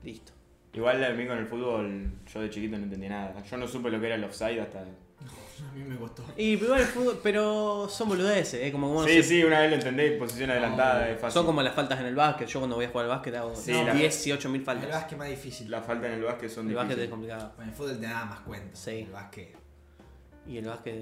Listo. 0.02 0.32
Igual 0.72 1.04
a 1.04 1.10
mí 1.10 1.26
con 1.26 1.38
el 1.38 1.46
fútbol, 1.46 2.10
yo 2.32 2.40
de 2.40 2.50
chiquito 2.50 2.76
no 2.76 2.82
entendía 2.82 3.10
nada. 3.10 3.42
Yo 3.44 3.56
no 3.56 3.68
supe 3.68 3.90
lo 3.90 4.00
que 4.00 4.06
era 4.06 4.16
el 4.16 4.24
offside 4.24 4.60
hasta... 4.60 4.84
a 5.70 5.72
mí 5.74 5.84
me 5.84 5.96
costó. 5.96 6.24
Y 6.36 6.52
igual 6.52 6.80
el 6.80 6.86
fútbol, 6.86 7.20
pero 7.22 7.88
son 7.88 8.08
boludeces, 8.08 8.54
¿eh? 8.62 8.72
Como 8.72 8.88
bueno, 8.92 9.08
Sí, 9.08 9.22
sí, 9.22 9.44
una 9.44 9.60
vez 9.60 9.70
lo 9.70 9.76
entendí, 9.76 10.10
posición 10.18 10.50
adelantada, 10.50 11.08
es 11.08 11.20
fácil. 11.20 11.34
son 11.34 11.46
como 11.46 11.62
las 11.62 11.74
faltas 11.74 12.00
en 12.00 12.06
el 12.06 12.14
básquet. 12.14 12.48
Yo 12.48 12.58
cuando 12.60 12.76
voy 12.76 12.84
a 12.86 12.88
jugar 12.88 13.04
al 13.04 13.10
básquet 13.10 13.34
hago 13.36 13.54
Sí, 13.54 13.72
la- 13.72 13.94
18 13.94 14.48
mil 14.48 14.60
El 14.60 14.64
faltas. 14.66 14.90
básquet 14.90 15.18
más 15.18 15.28
difícil. 15.28 15.70
La 15.70 15.82
falta 15.82 16.06
en 16.06 16.14
el 16.14 16.22
básquet 16.24 16.50
son 16.50 16.68
El 16.68 16.74
básquet 16.74 16.98
es 16.98 17.02
difíciles. 17.02 17.10
complicado. 17.10 17.56
Con 17.56 17.68
el 17.68 17.74
fútbol 17.74 18.00
te 18.00 18.06
da 18.06 18.24
más 18.24 18.40
cuenta. 18.40 18.76
Sí. 18.76 18.90
El 18.90 19.10
básquet 19.12 19.56
Y 20.46 20.58
el 20.58 20.66
básquet. 20.66 20.94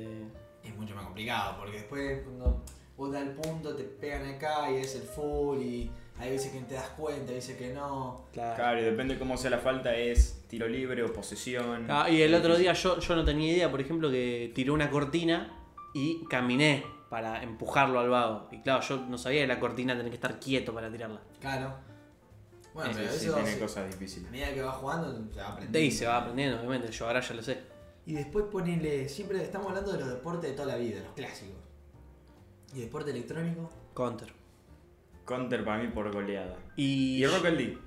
es 0.64 0.76
mucho 0.76 0.94
más 0.94 1.04
complicado 1.04 1.56
porque 1.58 1.78
después 1.78 2.22
cuando 2.22 2.62
vos 2.96 3.10
das 3.12 3.22
el 3.22 3.30
punto 3.30 3.74
te 3.74 3.82
pegan 3.84 4.26
acá 4.26 4.70
y 4.70 4.76
es 4.76 4.94
el 4.94 5.02
full 5.02 5.60
y 5.60 5.90
hay 6.18 6.30
veces 6.30 6.52
que 6.52 6.60
te 6.60 6.74
das 6.74 6.88
cuenta, 6.90 7.30
hay 7.30 7.36
veces 7.36 7.56
que 7.56 7.72
no. 7.72 8.26
Claro, 8.32 8.80
y 8.80 8.84
depende 8.84 9.18
cómo 9.18 9.36
sea 9.36 9.50
la 9.50 9.58
falta, 9.58 9.92
es 9.96 10.41
tiro 10.52 10.68
libre 10.68 11.02
o 11.02 11.10
posesión. 11.10 11.86
Ah, 11.88 12.10
y 12.10 12.20
el 12.20 12.34
otro 12.34 12.58
día 12.58 12.74
yo, 12.74 12.98
yo 13.00 13.16
no 13.16 13.24
tenía 13.24 13.52
idea, 13.54 13.70
por 13.70 13.80
ejemplo, 13.80 14.10
que 14.10 14.52
tiré 14.54 14.70
una 14.70 14.90
cortina 14.90 15.50
y 15.94 16.26
caminé 16.26 16.84
para 17.08 17.42
empujarlo 17.42 17.98
al 17.98 18.10
vago. 18.10 18.48
Y 18.52 18.60
claro, 18.60 18.82
yo 18.82 18.98
no 19.08 19.16
sabía 19.16 19.40
que 19.40 19.46
la 19.46 19.58
cortina 19.58 19.94
tenía 19.96 20.10
que 20.10 20.16
estar 20.16 20.38
quieto 20.38 20.74
para 20.74 20.90
tirarla. 20.92 21.22
Claro. 21.40 21.74
Bueno, 22.74 22.90
Sí, 22.92 22.98
pero 23.00 23.12
sí, 23.14 23.24
eso 23.26 23.34
tiene 23.36 23.50
se- 23.50 23.58
cosas 23.60 23.76
a 23.78 23.86
difíciles. 23.86 24.30
medida 24.30 24.52
que 24.52 24.60
va 24.60 24.72
jugando 24.72 25.10
se 25.32 25.40
va 25.40 25.48
aprendiendo. 25.48 25.78
ahí 25.78 25.90
se 25.90 26.06
va 26.06 26.16
aprendiendo, 26.18 26.58
obviamente. 26.58 26.92
Yo 26.92 27.06
ahora 27.06 27.20
ya 27.20 27.34
lo 27.34 27.42
sé. 27.42 27.58
Y 28.04 28.12
después 28.12 28.44
ponele, 28.52 29.08
siempre 29.08 29.42
estamos 29.42 29.68
hablando 29.68 29.90
de 29.92 30.00
los 30.00 30.08
deportes 30.10 30.50
de 30.50 30.56
toda 30.56 30.68
la 30.68 30.76
vida, 30.76 31.00
los 31.02 31.14
clásicos. 31.14 31.56
¿Y 32.74 32.80
deporte 32.80 33.10
electrónico? 33.10 33.70
Counter. 33.94 34.30
Counter 35.24 35.64
para 35.64 35.82
mí 35.82 35.88
por 35.88 36.12
goleada. 36.12 36.58
Y. 36.76 37.16
Y 37.16 37.24
el 37.24 37.32
Rocket 37.32 37.54
League. 37.54 37.78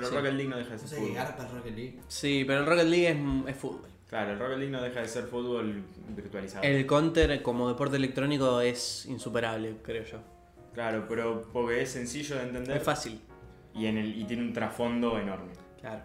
Pero 0.00 0.06
el 0.06 0.12
Sí. 0.12 0.16
Rocket 0.16 0.32
League 0.34 0.50
no 0.50 0.56
deja 0.56 0.70
de 0.76 0.82
No 0.82 0.88
ser 0.88 0.98
fútbol. 0.98 1.14
garpa 1.14 1.42
el 1.46 1.50
Rocket 1.50 1.76
League. 1.76 1.98
Sí, 2.08 2.44
pero 2.46 2.60
el 2.60 2.66
Rocket 2.66 2.86
League 2.86 3.08
es, 3.08 3.48
es 3.54 3.56
fútbol. 3.56 3.88
Claro, 4.08 4.32
el 4.32 4.38
Rocket 4.38 4.58
League 4.58 4.72
no 4.72 4.82
deja 4.82 5.00
de 5.00 5.08
ser 5.08 5.24
fútbol 5.24 5.84
virtualizado. 6.16 6.64
El 6.64 6.86
Counter 6.86 7.42
como 7.42 7.68
deporte 7.68 7.96
electrónico 7.96 8.60
es 8.60 9.06
insuperable, 9.06 9.76
creo 9.82 10.04
yo. 10.04 10.18
Claro, 10.72 11.06
pero 11.08 11.48
porque 11.52 11.82
es 11.82 11.90
sencillo 11.90 12.36
de 12.36 12.42
entender 12.42 12.76
Es 12.78 12.82
fácil. 12.82 13.20
y, 13.74 13.86
en 13.86 13.98
el, 13.98 14.18
y 14.18 14.24
tiene 14.24 14.42
un 14.44 14.52
trasfondo 14.52 15.18
enorme. 15.18 15.52
Claro. 15.80 16.02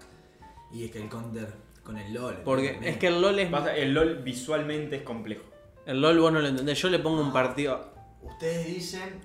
Y 0.74 0.86
es 0.86 0.92
que 0.92 1.02
el 1.02 1.08
counter 1.10 1.48
con 1.84 1.98
el 1.98 2.14
LOL. 2.14 2.38
Porque 2.44 2.80
es 2.82 2.98
que 2.98 3.08
el 3.08 3.22
LOL 3.22 3.40
es. 3.40 3.50
Pasa- 3.50 3.76
el 3.76 3.94
LOL 3.94 4.24
visualmente 4.24 4.96
es 4.98 5.02
complejo. 5.04 5.44
El 5.86 6.02
LOL 6.02 6.20
vos 6.20 6.32
no 6.34 6.40
lo 6.40 6.48
entendés. 6.48 6.82
Yo 6.82 6.90
le 6.90 7.00
pongo 7.00 7.22
un 7.22 7.32
partido. 7.34 7.94
Ustedes 8.22 8.66
dicen 8.68 9.22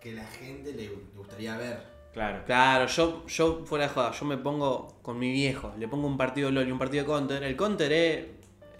que 0.00 0.12
la 0.12 0.24
gente 0.26 0.72
le 0.72 0.88
gustaría 1.16 1.56
ver. 1.56 1.78
Claro. 2.20 2.44
Claro, 2.44 2.86
yo, 2.86 3.26
yo 3.26 3.62
fuera 3.64 3.84
de 3.86 3.90
joda, 3.94 4.12
yo 4.12 4.26
me 4.26 4.36
pongo 4.36 4.98
con 5.00 5.18
mi 5.18 5.32
viejo, 5.32 5.72
le 5.78 5.88
pongo 5.88 6.06
un 6.06 6.18
partido 6.18 6.48
de 6.48 6.52
LOL 6.52 6.68
y 6.68 6.72
un 6.72 6.78
partido 6.78 7.02
de 7.04 7.08
Counter. 7.10 7.42
El 7.42 7.56
Counter 7.56 7.90
es. 7.92 8.26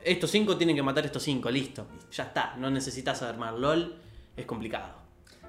Estos 0.04 0.30
cinco 0.30 0.56
tienen 0.58 0.76
que 0.76 0.82
matar 0.82 1.06
estos 1.06 1.22
cinco, 1.22 1.50
listo. 1.50 1.86
Ya 2.12 2.24
está, 2.24 2.54
no 2.58 2.70
necesitas 2.70 3.22
armar 3.22 3.54
LOL, 3.54 3.96
es 4.36 4.44
complicado. 4.44 4.92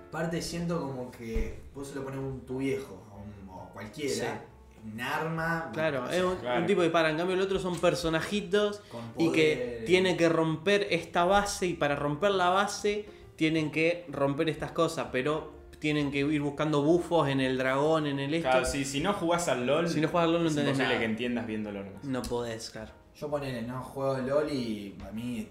Aparte 0.08 0.42
siento 0.42 0.80
como 0.82 1.12
que 1.12 1.64
vos 1.76 1.88
se 1.90 1.96
lo 1.96 2.04
pones 2.06 2.20
a 2.20 2.22
un 2.22 2.46
tu 2.46 2.60
viejo 2.60 3.04
o, 3.12 3.18
un- 3.18 3.50
o 3.50 3.70
cualquiera, 3.74 4.14
Sí. 4.14 4.88
un 4.94 5.02
arma. 5.02 5.70
Claro, 5.74 6.04
o 6.06 6.10
es 6.10 6.24
un, 6.24 6.36
claro. 6.38 6.62
un 6.62 6.68
tipo 6.68 6.82
de 6.82 6.90
para. 6.90 7.10
En 7.10 7.18
cambio, 7.18 7.36
el 7.36 7.42
otro 7.42 7.60
son 7.60 7.78
personajitos 7.78 8.82
y 9.18 9.32
que 9.34 9.84
tiene 9.86 10.16
que 10.16 10.30
romper 10.30 10.88
esta 10.92 11.26
base 11.26 11.68
y 11.68 11.74
para 11.74 11.96
romper 11.98 12.32
la 12.32 12.50
base 12.50 13.06
tienen 13.36 13.70
que 13.72 14.06
romper 14.10 14.48
estas 14.50 14.72
cosas, 14.72 15.08
pero 15.12 15.60
tienen 15.82 16.12
que 16.12 16.20
ir 16.20 16.42
buscando 16.42 16.82
bufos 16.84 17.28
en 17.28 17.42
el 17.42 17.58
dragón, 17.58 18.06
en 18.06 18.20
el 18.20 18.34
esto. 18.34 18.50
Claro, 18.50 18.66
si, 18.66 18.86
si 18.86 19.02
no 19.02 19.14
jugás 19.14 19.48
al 19.50 19.66
LOL, 19.66 19.90
Si 19.90 20.00
no 20.00 20.08
jugás 20.08 20.26
al 20.26 20.32
LOL 20.34 20.44
no 20.44 20.48
es 20.48 20.54
entendés 20.54 20.74
imposible 20.76 20.94
nada. 20.94 21.00
que 21.00 21.06
entiendas 21.12 21.48
viendo 21.48 21.72
LOL 21.72 21.86
más. 21.92 22.04
No 22.06 22.22
podés, 22.22 22.70
claro. 22.70 22.92
Yo 23.20 23.30
ponele, 23.30 23.64
no 23.64 23.82
juego 23.84 24.18
LOL 24.20 24.52
y 24.52 24.96
a 25.06 25.12
mí 25.12 25.48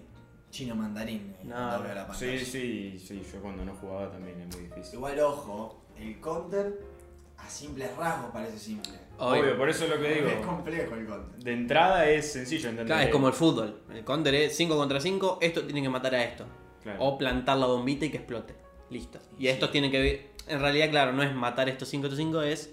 chino 0.49 0.73
mandarín. 0.75 1.35
No, 1.43 1.55
la 1.55 1.77
pantalla. 2.07 2.13
Sí, 2.15 2.39
sí, 2.39 2.97
sí, 2.97 3.21
yo 3.31 3.41
cuando 3.41 3.63
no 3.65 3.75
jugaba 3.75 4.09
también 4.09 4.39
es 4.41 4.55
muy 4.55 4.65
difícil. 4.67 4.95
Igual, 4.95 5.19
ojo, 5.19 5.83
el 5.99 6.19
counter 6.19 6.79
a 7.37 7.49
simples 7.49 7.89
rasgos 7.97 8.31
parece 8.31 8.57
simple. 8.57 8.93
Obvio, 9.17 9.57
por 9.57 9.69
eso 9.69 9.83
es 9.83 9.89
lo 9.91 9.99
que 9.99 10.11
Es 10.19 10.25
digo. 10.39 10.47
complejo 10.47 10.95
el 10.95 11.05
counter. 11.05 11.43
De 11.43 11.53
entrada 11.53 12.09
es 12.09 12.31
sencillo 12.31 12.69
entender. 12.69 12.85
Claro, 12.87 13.01
es 13.03 13.09
como 13.09 13.27
el 13.27 13.33
fútbol. 13.33 13.81
El 13.93 14.03
counter 14.05 14.33
es 14.35 14.55
5 14.55 14.75
contra 14.77 14.99
5, 14.99 15.39
esto 15.41 15.63
tiene 15.63 15.81
que 15.81 15.89
matar 15.89 16.15
a 16.15 16.23
esto. 16.23 16.45
Claro. 16.83 17.03
O 17.03 17.17
plantar 17.17 17.57
la 17.57 17.67
bombita 17.67 18.05
y 18.05 18.09
que 18.09 18.17
explote. 18.17 18.55
Listo. 18.91 19.17
Y 19.39 19.43
Sí. 19.43 19.47
estos 19.47 19.71
tienen 19.71 19.89
que. 19.89 20.29
En 20.47 20.59
realidad, 20.59 20.89
claro, 20.91 21.13
no 21.13 21.23
es 21.23 21.33
matar 21.33 21.67
estos 21.69 21.87
5 21.87 22.03
contra 22.03 22.17
5, 22.17 22.41
es. 22.43 22.71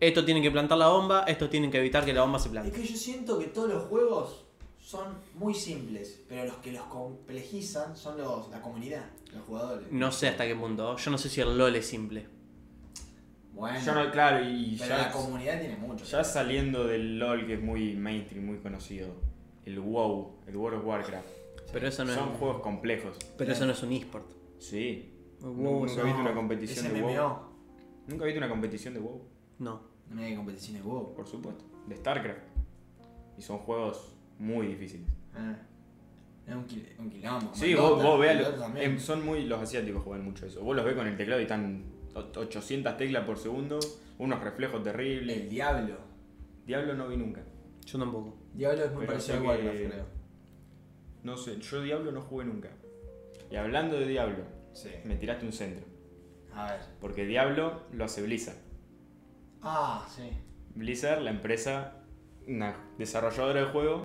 Estos 0.00 0.24
tienen 0.24 0.42
que 0.42 0.50
plantar 0.52 0.78
la 0.78 0.88
bomba, 0.88 1.24
estos 1.26 1.50
tienen 1.50 1.70
que 1.70 1.78
evitar 1.78 2.04
que 2.04 2.12
la 2.14 2.22
bomba 2.22 2.38
se 2.38 2.46
Es 2.48 2.52
plante. 2.52 2.70
que 2.72 2.86
yo 2.86 2.96
siento 2.96 3.38
que 3.38 3.46
todos 3.46 3.68
los 3.68 3.82
juegos 3.88 4.44
son 4.78 5.18
muy 5.34 5.52
simples, 5.54 6.22
pero 6.28 6.44
los 6.44 6.54
que 6.58 6.70
los 6.72 6.84
complejizan 6.84 7.96
son 7.96 8.16
los, 8.16 8.48
la 8.50 8.62
comunidad, 8.62 9.04
los 9.34 9.42
jugadores. 9.44 9.88
No 9.90 10.12
sé 10.12 10.28
hasta 10.28 10.46
qué 10.46 10.54
punto. 10.54 10.96
Yo 10.96 11.10
no 11.10 11.18
sé 11.18 11.28
si 11.28 11.40
el 11.40 11.58
LOL 11.58 11.74
es 11.74 11.86
simple. 11.86 12.26
Bueno, 13.52 13.80
Yo 13.84 13.92
no, 13.92 14.10
claro, 14.12 14.44
y 14.48 14.76
pero 14.78 14.90
ya, 14.90 14.98
la 14.98 15.10
comunidad 15.10 15.58
tiene 15.58 15.76
mucho. 15.76 16.04
ya 16.04 16.22
saliendo 16.22 16.86
del 16.86 17.18
LOL 17.18 17.44
que 17.46 17.54
es 17.54 17.60
muy 17.60 17.96
mainstream, 17.96 18.46
muy 18.46 18.58
conocido, 18.58 19.08
el 19.66 19.80
WoW, 19.80 20.36
el 20.46 20.56
World 20.56 20.78
of 20.78 20.86
Warcraft, 20.86 21.26
Pero 21.72 21.88
eso 21.88 22.04
no 22.04 22.14
son 22.14 22.32
es. 22.34 22.38
juegos 22.38 22.60
complejos. 22.62 23.16
Pero 23.36 23.52
eso 23.52 23.66
no 23.66 23.72
es 23.72 23.82
un 23.82 23.92
eSport. 23.92 24.26
Sí. 24.60 25.12
WoW 25.40 25.86
Nunca 25.86 26.02
viste 26.02 26.20
una 26.20 26.34
competición 26.34 26.92
de. 26.94 27.02
WoW. 27.02 27.36
Nunca 28.06 28.24
viste 28.24 28.38
una 28.38 28.48
competición 28.48 28.94
de 28.94 29.00
WoW, 29.00 29.20
No. 29.58 29.80
No 30.10 30.22
hay 30.22 30.34
competiciones 30.34 30.82
WoW. 30.84 31.14
por 31.14 31.26
supuesto. 31.26 31.64
De 31.86 31.96
StarCraft. 31.96 32.40
Y 33.36 33.42
son 33.42 33.58
juegos 33.58 34.16
muy 34.38 34.66
difíciles. 34.68 35.06
Ah. 35.34 35.54
Es 36.46 36.54
un, 36.54 36.66
quil- 36.66 36.88
un 36.98 37.10
quilombo. 37.10 37.50
Sí, 37.54 37.74
vos, 37.74 38.02
vos 38.02 38.18
veas, 38.18 38.50
em, 38.76 38.98
son 38.98 39.24
muy, 39.24 39.44
los 39.44 39.60
asiáticos 39.60 40.02
juegan 40.02 40.24
mucho 40.24 40.46
eso. 40.46 40.62
Vos 40.64 40.74
los 40.74 40.84
ves 40.84 40.94
con 40.94 41.06
el 41.06 41.14
teclado 41.16 41.40
y 41.40 41.44
están 41.44 41.84
o- 42.14 42.20
800 42.40 42.96
teclas 42.96 43.24
por 43.26 43.36
segundo, 43.36 43.78
unos 44.18 44.40
reflejos 44.42 44.82
terribles. 44.82 45.36
El 45.36 45.48
Diablo. 45.50 45.96
Diablo 46.66 46.94
no 46.94 47.06
vi 47.08 47.18
nunca. 47.18 47.42
Yo 47.84 47.98
tampoco. 47.98 48.34
Diablo 48.54 48.82
es 48.84 48.90
muy 48.92 49.00
Pero 49.00 49.12
parecido 49.12 49.38
a 49.38 49.42
Warcraft, 49.42 49.76
que- 49.78 49.88
creo. 49.90 50.04
No 51.22 51.36
sé, 51.36 51.58
yo 51.60 51.82
Diablo 51.82 52.12
no 52.12 52.22
jugué 52.22 52.46
nunca. 52.46 52.70
Y 53.50 53.56
hablando 53.56 53.98
de 53.98 54.06
Diablo, 54.08 54.44
Sí. 54.82 54.90
me 55.04 55.16
tiraste 55.16 55.44
un 55.46 55.52
centro. 55.52 55.84
A 56.54 56.72
ver. 56.72 56.80
Porque 57.00 57.24
Diablo 57.26 57.82
lo 57.92 58.04
hace 58.04 58.22
Blizzard. 58.22 58.56
Ah, 59.62 60.06
sí. 60.14 60.30
Blizzard, 60.74 61.20
la 61.22 61.30
empresa, 61.30 62.04
una 62.46 62.76
desarrolladora 62.98 63.60
de 63.60 63.66
juego 63.66 64.04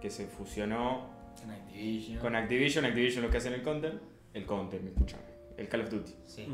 que 0.00 0.10
se 0.10 0.26
fusionó 0.26 1.10
En 1.42 1.50
Activision. 1.50 2.18
con 2.18 2.36
Activision. 2.36 2.84
Activision 2.84 3.24
lo 3.24 3.30
que 3.30 3.38
hacen 3.38 3.54
el 3.54 3.62
Counter. 3.62 3.98
El 4.34 4.46
Counter, 4.46 4.82
me 4.82 4.90
escuchaba. 4.90 5.22
El 5.56 5.68
Call 5.68 5.82
of 5.82 5.90
Duty. 5.90 6.12
Sí. 6.24 6.46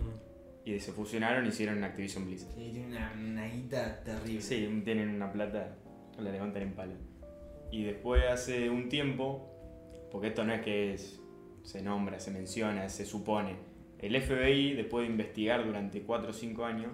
Y 0.64 0.78
se 0.78 0.92
fusionaron 0.92 1.44
y 1.46 1.48
hicieron 1.48 1.82
Activision 1.82 2.26
Blizzard. 2.26 2.54
Sí, 2.54 2.70
tiene 2.72 2.86
una, 2.86 3.12
una 3.18 3.46
guita 3.48 4.02
terrible. 4.04 4.40
Sí, 4.42 4.82
tienen 4.84 5.08
una 5.08 5.32
plata, 5.32 5.74
la 6.18 6.30
levantan 6.30 6.62
en 6.62 6.74
pala. 6.74 6.94
Y 7.72 7.84
después 7.84 8.22
hace 8.30 8.68
un 8.68 8.88
tiempo, 8.88 10.08
porque 10.12 10.28
esto 10.28 10.44
no 10.44 10.52
es 10.52 10.60
que 10.62 10.94
es- 10.94 11.19
se 11.70 11.82
nombra, 11.82 12.18
se 12.18 12.32
menciona, 12.32 12.88
se 12.88 13.06
supone. 13.06 13.54
El 14.00 14.20
FBI, 14.20 14.72
después 14.74 15.06
de 15.06 15.12
investigar 15.12 15.64
durante 15.64 16.02
4 16.02 16.30
o 16.30 16.32
5 16.32 16.64
años, 16.64 16.90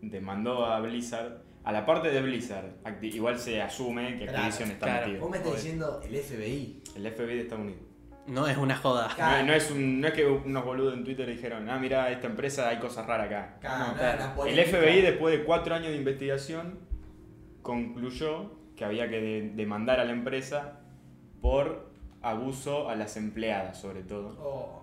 demandó 0.00 0.64
a 0.64 0.80
Blizzard, 0.80 1.42
a 1.62 1.72
la 1.72 1.84
parte 1.84 2.08
de 2.10 2.22
Blizzard, 2.22 2.82
Acti- 2.84 3.12
igual 3.14 3.38
se 3.38 3.60
asume 3.60 4.16
que 4.18 4.24
Claro, 4.26 4.38
Activision 4.44 4.70
está 4.70 4.86
claro. 4.86 5.06
metido. 5.08 5.20
Vos 5.22 5.30
me 5.30 5.36
estás 5.36 5.54
diciendo 5.56 6.00
el 6.02 6.16
FBI. 6.16 6.82
El 6.96 7.06
FBI 7.12 7.26
de 7.34 7.40
Estados 7.42 7.64
Unidos. 7.64 7.82
No 8.28 8.46
es 8.48 8.56
una 8.56 8.76
joda. 8.76 9.10
Claro. 9.14 9.40
No, 9.42 9.46
no 9.48 9.52
es 9.52 9.70
un, 9.70 10.00
no 10.00 10.08
es 10.08 10.14
que 10.14 10.26
unos 10.26 10.64
boludos 10.64 10.94
en 10.94 11.04
Twitter 11.04 11.26
dijeron, 11.28 11.68
ah, 11.68 11.78
mira, 11.78 12.10
esta 12.10 12.28
empresa 12.28 12.68
hay 12.70 12.78
cosas 12.78 13.06
raras 13.06 13.26
acá. 13.26 13.58
Claro, 13.60 13.94
No, 13.94 14.36
no, 14.36 14.46
El 14.46 14.58
FBI, 14.64 15.02
después 15.02 15.38
de 15.38 15.44
cuatro 15.44 15.74
años 15.74 15.88
de 15.88 15.96
investigación, 15.96 16.78
concluyó 17.62 18.52
que 18.74 18.84
había 18.86 19.08
que 19.10 19.20
de- 19.20 19.50
demandar 19.54 20.00
a 20.00 20.04
la 20.04 20.12
empresa 20.12 20.80
por 21.42 21.90
abuso 22.30 22.88
a 22.88 22.96
las 22.96 23.16
empleadas, 23.16 23.78
sobre 23.78 24.02
todo, 24.02 24.36
Oh. 24.40 24.82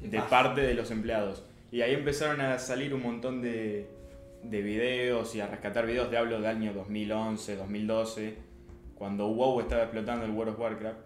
De 0.00 0.20
parte 0.20 0.60
de 0.60 0.74
los 0.74 0.90
empleados. 0.92 1.44
Y 1.72 1.80
ahí 1.80 1.94
empezaron 1.94 2.40
a 2.40 2.58
salir 2.58 2.94
un 2.94 3.02
montón 3.02 3.42
de, 3.42 3.90
de 4.42 4.62
videos 4.62 5.34
y 5.34 5.40
a 5.40 5.46
rescatar 5.46 5.86
videos, 5.86 6.10
de 6.10 6.18
hablo 6.18 6.36
del 6.36 6.46
año 6.46 6.72
2011, 6.72 7.56
2012, 7.56 8.36
cuando 8.94 9.28
WoW 9.28 9.60
estaba 9.60 9.82
explotando 9.82 10.24
el 10.24 10.30
World 10.30 10.54
of 10.54 10.60
Warcraft. 10.60 11.00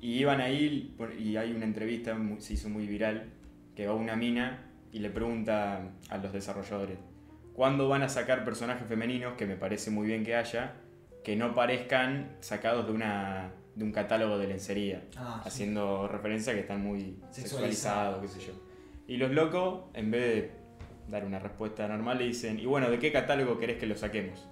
Y 0.00 0.18
iban 0.18 0.40
ahí, 0.40 0.94
y 1.18 1.36
hay 1.36 1.52
una 1.52 1.64
entrevista, 1.64 2.16
se 2.38 2.52
hizo 2.52 2.68
muy 2.68 2.86
viral, 2.86 3.30
que 3.74 3.86
va 3.86 3.94
una 3.94 4.16
mina 4.16 4.66
y 4.92 5.00
le 5.00 5.10
pregunta 5.10 5.90
a 6.08 6.18
los 6.18 6.32
desarrolladores, 6.32 6.98
¿cuándo 7.54 7.88
van 7.88 8.02
a 8.02 8.08
sacar 8.08 8.44
personajes 8.44 8.86
femeninos, 8.86 9.34
que 9.34 9.46
me 9.46 9.56
parece 9.56 9.90
muy 9.90 10.06
bien 10.06 10.24
que 10.24 10.36
haya, 10.36 10.74
que 11.24 11.36
no 11.36 11.54
parezcan 11.54 12.36
sacados 12.40 12.86
de, 12.86 12.92
una, 12.92 13.50
de 13.78 13.84
un 13.84 13.92
catálogo 13.92 14.38
de 14.38 14.48
lencería? 14.48 15.04
Ah, 15.16 15.40
sí. 15.44 15.48
haciendo 15.48 16.08
referencia 16.08 16.52
a 16.52 16.54
que 16.56 16.62
están 16.62 16.80
muy 16.82 17.16
Sexualizados, 17.30 18.20
qué 18.20 18.28
sé 18.28 18.40
yo. 18.40 18.52
Y 19.06 19.16
los 19.16 19.30
locos, 19.30 19.84
en 19.94 20.10
vez 20.10 20.20
de 20.22 20.50
dar 21.08 21.24
una 21.24 21.38
respuesta 21.38 21.86
normal, 21.88 22.18
le 22.18 22.24
dicen, 22.24 22.58
y 22.58 22.66
bueno, 22.66 22.90
¿de 22.90 22.98
qué 22.98 23.12
catálogo 23.12 23.58
querés 23.58 23.78
que 23.78 23.86
lo 23.86 23.96
saquemos? 23.96 24.46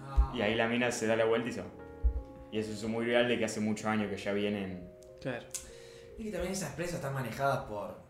Ah. 0.00 0.32
Y 0.34 0.40
ahí 0.40 0.54
la 0.54 0.66
mina 0.66 0.90
se 0.90 1.06
da 1.06 1.14
la 1.14 1.24
vuelta 1.26 1.48
y 1.50 1.52
se 1.52 1.60
va. 1.60 1.68
Y 2.50 2.58
eso 2.58 2.72
es 2.72 2.82
muy 2.84 3.04
real 3.06 3.28
de 3.28 3.38
que 3.38 3.44
hace 3.44 3.60
muchos 3.60 3.86
años 3.86 4.10
que 4.10 4.16
ya 4.16 4.32
vienen... 4.32 4.88
Claro. 5.20 5.44
Y 6.18 6.24
que 6.24 6.30
también 6.32 6.52
esas 6.52 6.70
empresas 6.70 6.96
están 6.96 7.14
manejadas 7.14 7.64
por 7.66 8.00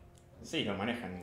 Sí, 0.43 0.64
lo 0.64 0.75
manejan. 0.75 1.23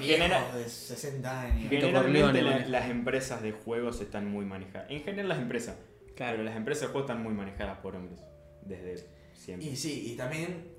General, 0.00 0.44
de 0.54 0.68
60 0.68 1.40
años. 1.42 1.68
generalmente 1.70 2.42
la- 2.42 2.66
las 2.66 2.90
empresas 2.90 3.42
de 3.42 3.52
juegos 3.52 4.00
están 4.00 4.26
muy 4.30 4.44
manejadas. 4.44 4.90
En 4.90 5.02
general 5.02 5.28
las 5.28 5.38
empresas. 5.38 5.76
Claro. 6.14 6.32
Pero 6.32 6.44
las 6.44 6.56
empresas 6.56 6.82
de 6.82 6.86
juegos 6.88 7.10
están 7.10 7.22
muy 7.22 7.34
manejadas 7.34 7.78
por 7.78 7.96
hombres. 7.96 8.20
Desde 8.62 9.06
siempre. 9.34 9.68
Y 9.68 9.76
sí, 9.76 10.12
y 10.12 10.16
también 10.16 10.72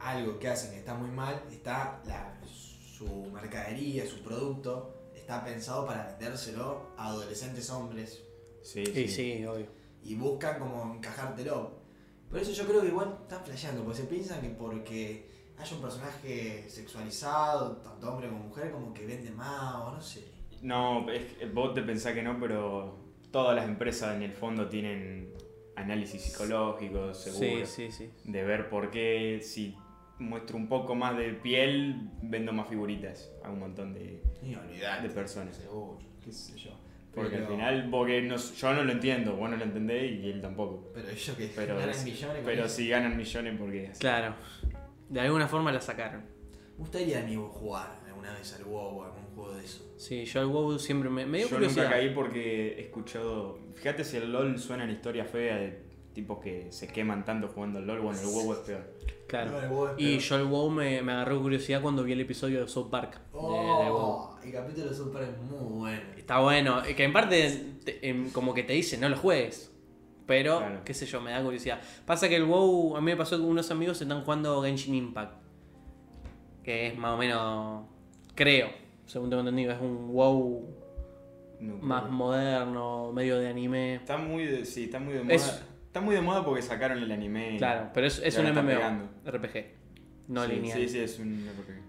algo 0.00 0.38
que 0.38 0.48
hacen 0.48 0.70
que 0.70 0.78
está 0.78 0.94
muy 0.94 1.10
mal, 1.10 1.42
está 1.50 2.00
la, 2.06 2.38
su 2.46 3.06
mercadería, 3.32 4.06
su 4.06 4.22
producto, 4.22 5.10
está 5.14 5.44
pensado 5.44 5.84
para 5.86 6.06
vendérselo 6.06 6.92
a 6.96 7.08
adolescentes 7.08 7.68
hombres 7.70 8.22
Sí, 8.62 8.84
Sí, 8.86 9.08
sí, 9.08 9.44
obvio. 9.44 9.66
y 10.02 10.14
buscan 10.14 10.58
como 10.58 10.94
encajártelo. 10.94 11.78
Por 12.30 12.38
eso 12.40 12.52
yo 12.52 12.66
creo 12.66 12.82
que 12.82 12.88
igual 12.88 13.18
están 13.22 13.44
flasheando, 13.44 13.82
porque 13.84 14.00
se 14.00 14.06
piensan 14.06 14.40
que 14.40 14.48
porque 14.50 15.28
haya 15.58 15.74
un 15.76 15.82
personaje 15.82 16.64
sexualizado, 16.68 17.76
tanto 17.78 18.08
hombre 18.12 18.28
como 18.28 18.44
mujer, 18.44 18.70
como 18.70 18.92
que 18.94 19.06
vende 19.06 19.30
más, 19.30 19.74
o 19.76 19.92
no 19.92 20.00
sé. 20.00 20.24
No, 20.62 21.10
es 21.10 21.24
que 21.34 21.46
vos 21.46 21.72
te 21.74 21.82
pensás 21.82 22.14
que 22.14 22.22
no, 22.22 22.38
pero 22.38 22.96
todas 23.30 23.54
las 23.56 23.66
empresas 23.68 24.14
en 24.16 24.22
el 24.22 24.32
fondo 24.32 24.68
tienen 24.68 25.32
análisis 25.76 26.22
psicológicos, 26.22 27.18
seguro, 27.22 27.66
Sí, 27.66 27.90
sí, 27.90 27.92
sí. 27.92 28.10
de 28.30 28.42
ver 28.44 28.68
por 28.68 28.90
qué 28.90 29.40
si 29.42 29.76
muestro 30.18 30.56
un 30.56 30.68
poco 30.68 30.94
más 30.96 31.16
de 31.16 31.32
piel, 31.34 32.10
vendo 32.22 32.52
más 32.52 32.66
figuritas 32.68 33.30
a 33.44 33.50
un 33.50 33.60
montón 33.60 33.94
de, 33.94 34.20
de 34.42 35.08
personas. 35.10 35.56
Seguro, 35.56 35.98
qué 36.24 36.32
sé 36.32 36.58
yo. 36.58 36.70
Porque 37.14 37.30
Pero- 37.36 37.46
al 37.46 37.52
final, 37.52 37.88
porque 37.90 38.22
no- 38.22 38.36
yo 38.36 38.74
no 38.74 38.84
lo 38.84 38.92
entiendo, 38.92 39.34
vos 39.36 39.48
no 39.50 39.56
lo 39.56 39.64
entendés 39.64 40.12
y 40.20 40.30
él 40.30 40.40
tampoco. 40.42 40.90
Pero 40.94 41.08
ellos 41.08 41.36
que 41.36 41.46
Pero, 41.54 41.76
ganan 41.76 42.04
millones 42.04 42.42
pero 42.44 42.68
si 42.68 42.88
ganan 42.88 43.16
millones 43.16 43.54
porque. 43.58 43.92
Claro. 43.98 44.34
De 45.08 45.20
alguna 45.20 45.48
forma 45.48 45.72
la 45.72 45.80
sacaron. 45.80 46.22
Me 46.22 46.78
gustaría 46.78 47.20
a 47.20 47.22
mí 47.22 47.34
jugar 47.36 47.98
alguna 48.06 48.32
vez 48.34 48.54
al 48.54 48.64
WoW 48.64 48.98
o 48.98 49.04
algún 49.04 49.27
juego 49.38 49.54
de 49.56 49.64
eso. 49.64 49.84
Sí, 49.96 50.24
yo 50.24 50.40
al 50.40 50.46
WoW 50.46 50.78
siempre 50.78 51.08
me, 51.10 51.26
me 51.26 51.38
dio 51.38 51.48
Yo 51.48 51.56
curiosidad. 51.56 51.84
nunca 51.84 51.96
caí 51.96 52.10
porque 52.14 52.74
he 52.78 52.80
escuchado. 52.82 53.58
Fíjate 53.74 54.04
si 54.04 54.16
el 54.16 54.30
LOL 54.32 54.58
suena 54.58 54.84
en 54.84 54.90
historia 54.90 55.24
fea 55.24 55.56
de 55.56 55.82
tipos 56.14 56.38
que 56.40 56.70
se 56.72 56.88
queman 56.88 57.24
tanto 57.24 57.48
jugando 57.48 57.78
al 57.78 57.86
LOL, 57.86 58.00
bueno, 58.00 58.20
el 58.20 58.26
WoW 58.26 58.52
es 58.52 58.58
peor. 58.60 58.98
Claro. 59.26 59.50
No, 59.52 59.60
el 59.60 59.68
WoW 59.68 59.86
es 59.88 59.92
y 59.98 60.06
peor. 60.10 60.20
yo 60.20 60.36
al 60.36 60.44
WoW 60.44 60.70
me, 60.70 61.02
me 61.02 61.12
agarró 61.12 61.40
curiosidad 61.42 61.80
cuando 61.82 62.02
vi 62.02 62.12
el 62.12 62.20
episodio 62.20 62.60
de 62.60 62.68
South 62.68 62.88
Park. 62.90 63.14
de- 63.32 63.38
de 63.38 63.44
WoW. 63.90 63.96
Oh, 63.96 64.38
el 64.44 64.52
capítulo 64.52 64.88
de 64.88 64.94
Super 64.94 65.22
es 65.22 65.38
muy 65.38 65.78
bueno. 65.78 66.02
Está 66.16 66.40
bueno, 66.40 66.82
que 66.96 67.04
en 67.04 67.12
parte 67.12 67.74
te- 67.84 68.26
como 68.32 68.54
que 68.54 68.62
te 68.64 68.72
dice 68.72 68.98
no 68.98 69.08
lo 69.08 69.16
juegues. 69.16 69.72
Pero, 70.26 70.58
Claro. 70.58 70.80
qué 70.84 70.92
sé 70.92 71.06
yo, 71.06 71.20
me 71.22 71.30
da 71.30 71.42
curiosidad. 71.42 71.80
Pasa 72.04 72.28
que 72.28 72.36
el 72.36 72.44
WoW, 72.44 72.96
a 72.96 73.00
mí 73.00 73.06
me 73.06 73.16
pasó 73.16 73.36
que 73.38 73.42
unos 73.44 73.70
amigos 73.70 74.00
están 74.02 74.22
jugando 74.24 74.60
Genshin 74.62 74.94
Impact. 74.94 75.32
Que 76.62 76.88
es 76.88 76.98
más 76.98 77.12
o 77.14 77.16
menos, 77.16 77.86
creo, 78.34 78.68
según 79.08 79.28
tengo 79.30 79.40
entendido, 79.40 79.72
es 79.72 79.80
un 79.80 80.12
WoW 80.12 80.64
No, 81.60 81.76
más 81.78 82.08
moderno, 82.08 83.10
medio 83.12 83.38
de 83.38 83.48
anime. 83.48 83.96
Está 83.96 84.16
muy 84.16 84.44
de, 84.46 84.64
sí, 84.64 84.84
está 84.84 85.00
muy 85.00 85.14
de 85.14 85.22
moda. 85.24 85.34
Es- 85.34 85.64
Está 85.88 86.00
muy 86.02 86.14
de 86.14 86.20
moda 86.20 86.44
porque 86.44 86.60
sacaron 86.62 86.98
el 87.02 87.10
anime. 87.10 87.56
Claro, 87.56 87.90
pero 87.94 88.06
es, 88.06 88.20
es 88.22 88.36
un 88.38 88.44
MMO, 88.52 88.66
pegando. 88.66 89.08
RPG, 89.24 89.64
no 90.28 90.44
sí, 90.44 90.52
lineal. 90.52 90.78
Sí, 90.78 90.88
sí, 90.90 90.98
es 91.00 91.18
un 91.18 91.44
RPG. 91.48 91.82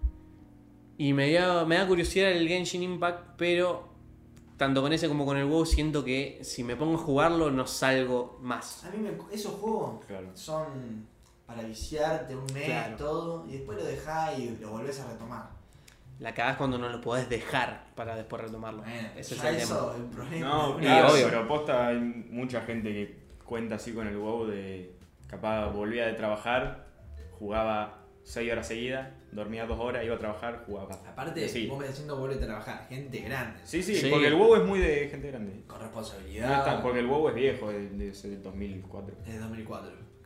Y 0.98 1.12
me 1.12 1.30
da, 1.32 1.64
me 1.66 1.76
da 1.76 1.86
curiosidad 1.86 2.32
el 2.32 2.48
Genshin 2.48 2.82
Impact, 2.82 3.36
pero 3.36 3.88
tanto 4.56 4.80
con 4.82 4.92
ese 4.94 5.06
como 5.06 5.24
con 5.26 5.36
el 5.36 5.44
WoW 5.44 5.64
siento 5.66 6.02
que 6.02 6.38
si 6.42 6.64
me 6.64 6.76
pongo 6.76 6.94
a 6.94 6.98
jugarlo 6.98 7.50
no 7.50 7.66
salgo 7.66 8.38
más. 8.42 8.84
A 8.84 8.90
mí 8.90 8.98
me- 8.98 9.12
esos 9.34 9.52
juegos 9.54 10.04
Claro. 10.06 10.30
son 10.34 11.06
para 11.46 11.62
viciarte 11.62 12.34
un 12.34 12.46
mes, 12.54 12.64
Claro. 12.64 12.96
todo, 12.96 13.46
y 13.48 13.52
después 13.52 13.78
lo 13.78 13.84
dejás 13.84 14.38
y 14.38 14.56
lo 14.60 14.70
volvés 14.70 14.98
a 15.00 15.10
retomar. 15.12 15.50
La 16.20 16.34
cagás 16.34 16.56
cuando 16.58 16.76
no 16.78 16.88
lo 16.90 17.00
podés 17.00 17.28
dejar 17.28 17.86
para 17.96 18.14
después 18.14 18.42
retomarlo. 18.42 18.84
Ese 19.16 19.34
es 19.34 19.42
el 19.44 19.56
eso 19.56 19.74
tema. 19.76 19.92
es 19.94 20.00
el 20.00 20.06
problema. 20.10 20.48
No, 20.48 20.76
claro, 20.76 21.12
obvio. 21.12 21.26
pero 21.28 21.48
posta 21.48 21.88
hay 21.88 21.98
mucha 21.98 22.60
gente 22.62 22.92
que 22.92 23.18
cuenta 23.44 23.76
así 23.76 23.92
con 23.92 24.06
el 24.06 24.16
WoW 24.16 24.46
de 24.46 24.94
capaz 25.26 25.70
volvía 25.70 26.06
de 26.06 26.12
trabajar, 26.14 26.86
jugaba 27.38 27.96
6 28.24 28.52
horas 28.52 28.66
seguidas, 28.68 29.08
dormía 29.32 29.64
2 29.64 29.78
horas, 29.80 30.04
iba 30.04 30.14
a 30.14 30.18
trabajar, 30.18 30.62
jugaba. 30.66 30.94
Aparte, 31.08 31.48
sí. 31.48 31.66
vos 31.66 31.78
me 31.78 31.88
diciendo 31.88 32.16
vuelve 32.18 32.36
a 32.36 32.40
trabajar, 32.46 32.86
gente 32.88 33.18
grande, 33.20 33.60
Sí, 33.64 33.82
sí, 33.82 33.96
Sí. 33.96 34.08
porque 34.10 34.26
el 34.26 34.34
WoW 34.34 34.56
es 34.56 34.62
muy 34.64 34.78
de 34.78 35.08
gente 35.08 35.28
grande. 35.30 35.62
con 35.66 35.80
responsabilidad. 35.80 36.74
es 36.76 36.80
porque 36.82 36.98
el 36.98 37.06
WoW 37.06 37.28
es 37.30 37.34
viejo, 37.34 37.70
es 37.70 37.98
de, 37.98 38.08
es 38.10 38.22
de 38.22 38.36
2004. 38.38 39.14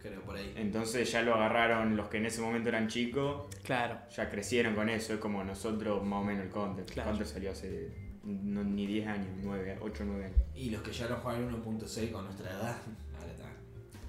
Desde 0.05 0.17
2004, 0.17 0.23
creo, 0.23 0.23
por 0.23 0.37
ahí. 0.37 0.53
Entonces 0.57 1.11
ya 1.11 1.23
lo 1.23 1.35
agarraron 1.35 1.97
los 1.97 2.09
que 2.09 2.19
en 2.19 2.27
ese 2.27 2.41
momento 2.43 2.69
eran 2.69 2.89
chicos, 2.89 3.47
Claro. 3.63 3.99
ya 4.15 4.31
crecieron 4.31 4.75
con 4.75 4.89
eso, 4.89 5.15
es 5.15 5.19
como 5.21 5.43
nosotros 5.45 6.05
más 6.05 6.21
o 6.21 6.25
menos 6.25 6.45
el 6.45 6.51
Counter. 6.51 6.85
Claro. 6.85 7.11
El 7.11 7.17
Counter 7.17 7.27
salió 7.33 7.51
hace 7.51 7.91
no- 8.23 8.63
ni 8.65 8.87
10 8.87 9.07
años, 9.07 9.29
9, 9.43 9.79
8 9.81 10.05
9 10.07 10.27
años. 10.27 10.39
Y 10.55 10.71
los 10.71 10.83
que 10.83 10.93
ya 10.93 11.09
lo 11.09 11.17
juegan 11.17 11.45
1.6 11.45 12.11
con 12.13 12.25
nuestra 12.25 12.51
edad, 12.51 12.77
ahora 13.19 13.33
está. 13.33 13.49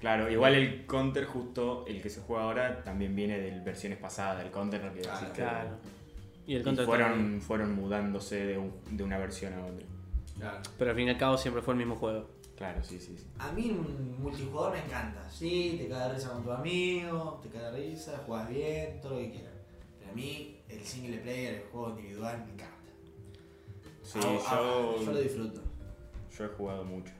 Claro, 0.00 0.30
igual 0.30 0.54
el 0.54 0.86
Counter 0.86 1.24
justo, 1.24 1.84
el 1.86 2.00
que 2.02 2.10
se 2.10 2.20
juega 2.20 2.44
ahora, 2.44 2.84
también 2.84 3.14
viene 3.16 3.38
de 3.40 3.60
versiones 3.60 3.98
pasadas, 3.98 4.38
del 4.42 4.50
Counter 4.52 4.80
que 4.92 5.00
Claro. 5.00 5.16
existe. 5.18 5.42
Claro. 5.42 5.70
Y 6.46 6.54
el 6.54 6.60
Y 6.60 6.64
Counter 6.64 6.84
fueron, 6.86 7.10
también. 7.12 7.40
fueron 7.40 7.74
mudándose 7.74 8.44
de, 8.46 8.58
un- 8.58 8.72
de 8.90 9.02
una 9.02 9.18
versión 9.18 9.52
a 9.54 9.64
otra. 9.64 9.86
Claro. 10.38 10.58
Pero 10.78 10.90
al 10.90 10.96
fin 10.96 11.06
y 11.08 11.10
al 11.10 11.18
cabo 11.18 11.36
siempre 11.38 11.62
fue 11.62 11.72
el 11.74 11.78
mismo 11.78 11.96
juego. 11.96 12.28
Claro, 12.56 12.82
sí, 12.82 12.98
sí, 12.98 13.16
sí. 13.18 13.26
A 13.38 13.52
mí 13.52 13.70
un 13.70 14.16
multijugador 14.22 14.72
me 14.72 14.84
encanta. 14.84 15.28
Sí, 15.30 15.76
te 15.78 15.88
cae 15.88 16.08
de 16.08 16.14
risa 16.14 16.30
con 16.30 16.42
tu 16.42 16.50
amigo, 16.52 17.38
te 17.42 17.48
cae 17.50 17.70
de 17.70 17.70
risa, 17.72 18.22
juegas 18.26 18.48
bien, 18.48 19.00
todo 19.00 19.12
lo 19.12 19.18
que 19.18 19.30
quieras. 19.32 19.52
Pero 19.98 20.10
a 20.10 20.14
mí 20.14 20.60
el 20.68 20.80
single 20.82 21.18
player, 21.18 21.54
el 21.56 21.62
juego 21.70 21.90
individual, 21.90 22.38
me 22.46 22.52
encanta. 22.54 22.74
Sí, 24.02 24.18
Ah, 24.22 24.38
ah, 24.46 24.60
yo, 24.96 25.04
yo 25.04 25.12
lo 25.12 25.20
disfruto. 25.20 25.60
yo 26.36 26.44
he 26.44 26.48
jugado 26.48 26.84
mucho. 26.84 27.12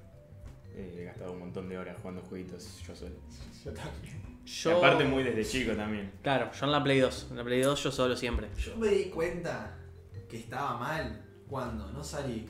Eh, 0.74 0.94
He 1.00 1.04
gastado 1.04 1.32
un 1.32 1.40
montón 1.40 1.68
de 1.68 1.78
horas 1.78 1.96
jugando 2.00 2.22
jueguitos 2.22 2.80
yo 2.86 2.94
solo. 2.96 3.16
Yo 3.64 3.72
también. 3.72 4.22
Yo, 4.44 4.70
Y 4.70 4.74
aparte 4.74 5.04
muy 5.04 5.22
desde 5.24 5.44
chico 5.44 5.72
también. 5.74 6.12
Claro, 6.22 6.50
yo 6.52 6.66
en 6.66 6.72
la 6.72 6.82
Play 6.84 7.00
2. 7.00 7.26
En 7.30 7.36
la 7.36 7.44
Play 7.44 7.60
2 7.62 7.82
yo 7.82 7.90
solo 7.92 8.14
siempre. 8.16 8.48
Yo 8.56 8.76
me 8.76 8.88
di 8.88 9.04
cuenta 9.06 9.76
que 10.28 10.38
estaba 10.38 10.76
mal 10.78 11.24
cuando 11.48 11.90
no 11.92 12.02
salí 12.04 12.48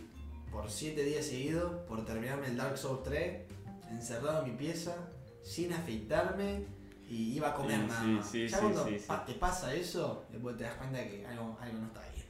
por 0.50 0.70
7 0.70 1.02
días 1.04 1.26
seguidos 1.26 1.72
por 1.88 2.04
terminarme 2.04 2.46
el 2.46 2.56
Dark 2.56 2.76
Souls 2.78 3.02
3, 3.02 3.42
encerrado 3.90 4.44
en 4.44 4.52
mi 4.52 4.56
pieza, 4.58 4.94
sin 5.42 5.72
afeitarme 5.72 6.64
y 7.08 7.34
iba 7.36 7.50
a 7.50 7.54
comer 7.54 7.80
Sí, 7.80 7.86
nada 7.86 8.00
sí, 8.02 8.08
más. 8.10 8.30
sí, 8.30 8.48
ya 8.48 8.56
sí, 8.56 8.62
cuando 8.62 8.84
sí, 8.88 8.98
sí. 8.98 9.04
pa- 9.06 9.24
te 9.24 9.32
pasa 9.34 9.74
eso, 9.74 10.24
después 10.30 10.56
te 10.56 10.64
das 10.64 10.74
cuenta 10.74 11.02
que 11.06 11.26
algo, 11.26 11.56
algo 11.60 11.78
no 11.78 11.86
está 11.86 12.00
bien. 12.02 12.26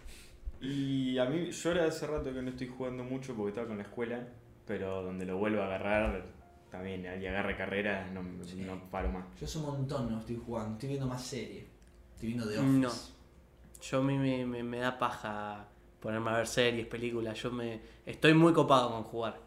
Y 0.61 1.19
a 1.19 1.25
mí, 1.27 1.51
yo 1.51 1.71
ahora 1.71 1.87
hace 1.87 2.07
rato 2.07 2.33
que 2.33 2.43
no 2.43 2.51
estoy 2.51 2.67
jugando 2.69 3.05
mucho 3.05 3.35
porque 3.35 3.51
estaba 3.51 3.69
con 3.69 3.77
la 3.79 3.85
escuela, 3.85 4.27
pero 4.67 5.03
donde 5.03 5.25
lo 5.25 5.39
vuelvo 5.39 5.63
a 5.63 5.67
agarrar, 5.67 6.25
también, 6.71 7.03
y 7.23 7.27
agarre 7.27 7.57
carrera, 7.57 8.11
no, 8.11 8.23
no 8.23 8.91
paro 8.91 9.11
más. 9.11 9.25
Yo 9.39 9.47
hace 9.47 9.59
un 9.59 9.67
montón 9.67 10.11
no 10.11 10.19
estoy 10.21 10.41
jugando, 10.45 10.73
estoy 10.75 10.89
viendo 10.91 11.07
más 11.07 11.23
serie. 11.23 11.67
Estoy 12.15 12.29
viendo 12.29 12.49
The 12.49 12.59
Office. 12.59 12.71
No. 12.79 12.93
Yo 13.83 13.99
a 13.99 14.03
mí 14.03 14.19
me, 14.19 14.45
me- 14.47 14.63
me 14.63 14.79
da 14.79 14.99
paja 14.99 15.69
ponerme 16.07 16.31
a 16.31 16.37
ver 16.37 16.47
series, 16.47 16.87
películas. 16.87 17.37
Yo 17.43 17.51
me 17.51 17.81
estoy 18.07 18.33
muy 18.33 18.53
copado 18.53 18.91
con 18.93 19.03
jugar. 19.03 19.41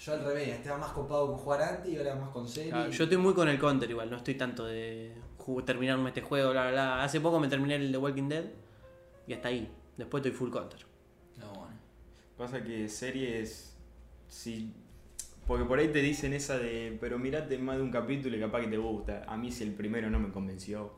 Yo 0.00 0.12
al 0.12 0.24
revés, 0.24 0.50
estaba 0.50 0.78
más 0.78 0.92
copado 0.92 1.26
con 1.26 1.38
jugar 1.38 1.60
antes 1.60 1.92
y 1.92 1.96
ahora 1.96 2.14
más 2.14 2.28
con 2.28 2.48
serie. 2.48 2.70
Claro, 2.70 2.92
yo 2.92 3.02
estoy 3.02 3.18
muy 3.18 3.34
con 3.34 3.48
el 3.48 3.58
counter 3.58 3.90
igual, 3.90 4.08
no 4.08 4.18
estoy 4.18 4.36
tanto 4.36 4.64
de 4.64 5.12
terminarme 5.64 6.10
este 6.10 6.22
juego, 6.22 6.52
bla, 6.52 6.62
bla, 6.62 6.70
bla. 6.70 7.02
Hace 7.02 7.20
poco 7.20 7.40
me 7.40 7.48
terminé 7.48 7.74
el 7.74 7.90
de 7.90 7.98
Walking 7.98 8.28
Dead 8.28 8.44
y 9.26 9.32
hasta 9.32 9.48
ahí. 9.48 9.68
Después 9.96 10.24
estoy 10.24 10.38
full 10.38 10.50
counter. 10.52 10.86
No, 11.38 11.48
bueno. 11.48 11.74
Pasa 12.36 12.62
que 12.62 12.88
series, 12.88 13.76
si... 14.28 14.72
Porque 15.48 15.64
por 15.64 15.80
ahí 15.80 15.88
te 15.88 16.00
dicen 16.00 16.32
esa 16.32 16.58
de, 16.58 16.96
pero 17.00 17.18
mirate 17.18 17.58
más 17.58 17.76
de 17.76 17.82
un 17.82 17.90
capítulo 17.90 18.36
y 18.36 18.40
capaz 18.40 18.60
que 18.60 18.68
te 18.68 18.78
gusta. 18.78 19.24
A 19.26 19.36
mí 19.36 19.50
si 19.50 19.64
el 19.64 19.72
primero 19.72 20.10
no 20.10 20.20
me 20.20 20.30
convenció, 20.30 20.92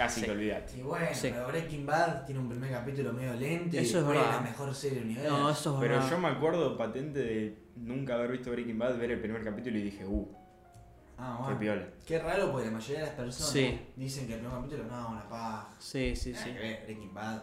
casi 0.00 0.20
Sí. 0.20 0.26
que 0.26 0.32
olvidate. 0.32 0.78
Y 0.78 0.82
bueno, 0.82 1.06
Sí. 1.12 1.28
pero 1.30 1.46
Breaking 1.48 1.84
Bad 1.86 2.24
tiene 2.24 2.40
un 2.40 2.48
primer 2.48 2.70
capítulo 2.70 3.12
medio 3.12 3.34
lento 3.34 3.76
y 3.76 3.80
Eso 3.80 3.98
es 4.00 4.06
verdad. 4.06 4.30
la 4.36 4.40
mejor 4.40 4.74
serie 4.74 4.98
del 5.00 5.04
universo. 5.08 5.36
No, 5.38 5.50
eso 5.50 5.74
es 5.74 5.80
Pero 5.80 5.94
verdad. 5.96 6.10
yo 6.10 6.18
me 6.18 6.28
acuerdo 6.28 6.76
patente 6.78 7.18
de 7.18 7.58
nunca 7.76 8.14
haber 8.14 8.32
visto 8.32 8.50
Breaking 8.50 8.78
Bad, 8.78 8.96
ver 8.98 9.10
el 9.10 9.20
primer 9.20 9.44
capítulo 9.44 9.76
y 9.78 9.82
dije, 9.82 10.06
uh, 10.06 10.26
Ah, 11.18 11.34
qué 11.36 11.42
bueno. 11.42 11.58
piola. 11.60 11.86
Qué 12.06 12.18
raro 12.18 12.50
porque 12.50 12.66
la 12.68 12.72
mayoría 12.72 13.00
de 13.00 13.06
las 13.08 13.14
personas 13.14 13.52
Sí. 13.52 13.78
dicen 13.94 14.26
que 14.26 14.32
el 14.34 14.40
primer 14.40 14.56
capítulo 14.58 14.84
no, 14.84 15.10
una 15.10 15.28
paja. 15.28 15.68
Sí, 15.78 16.16
sí, 16.16 16.32
Nada 16.32 16.44
sí. 16.46 16.52
que 16.52 16.58
ver, 16.58 16.82
Breaking 16.86 17.12
Bad. 17.14 17.42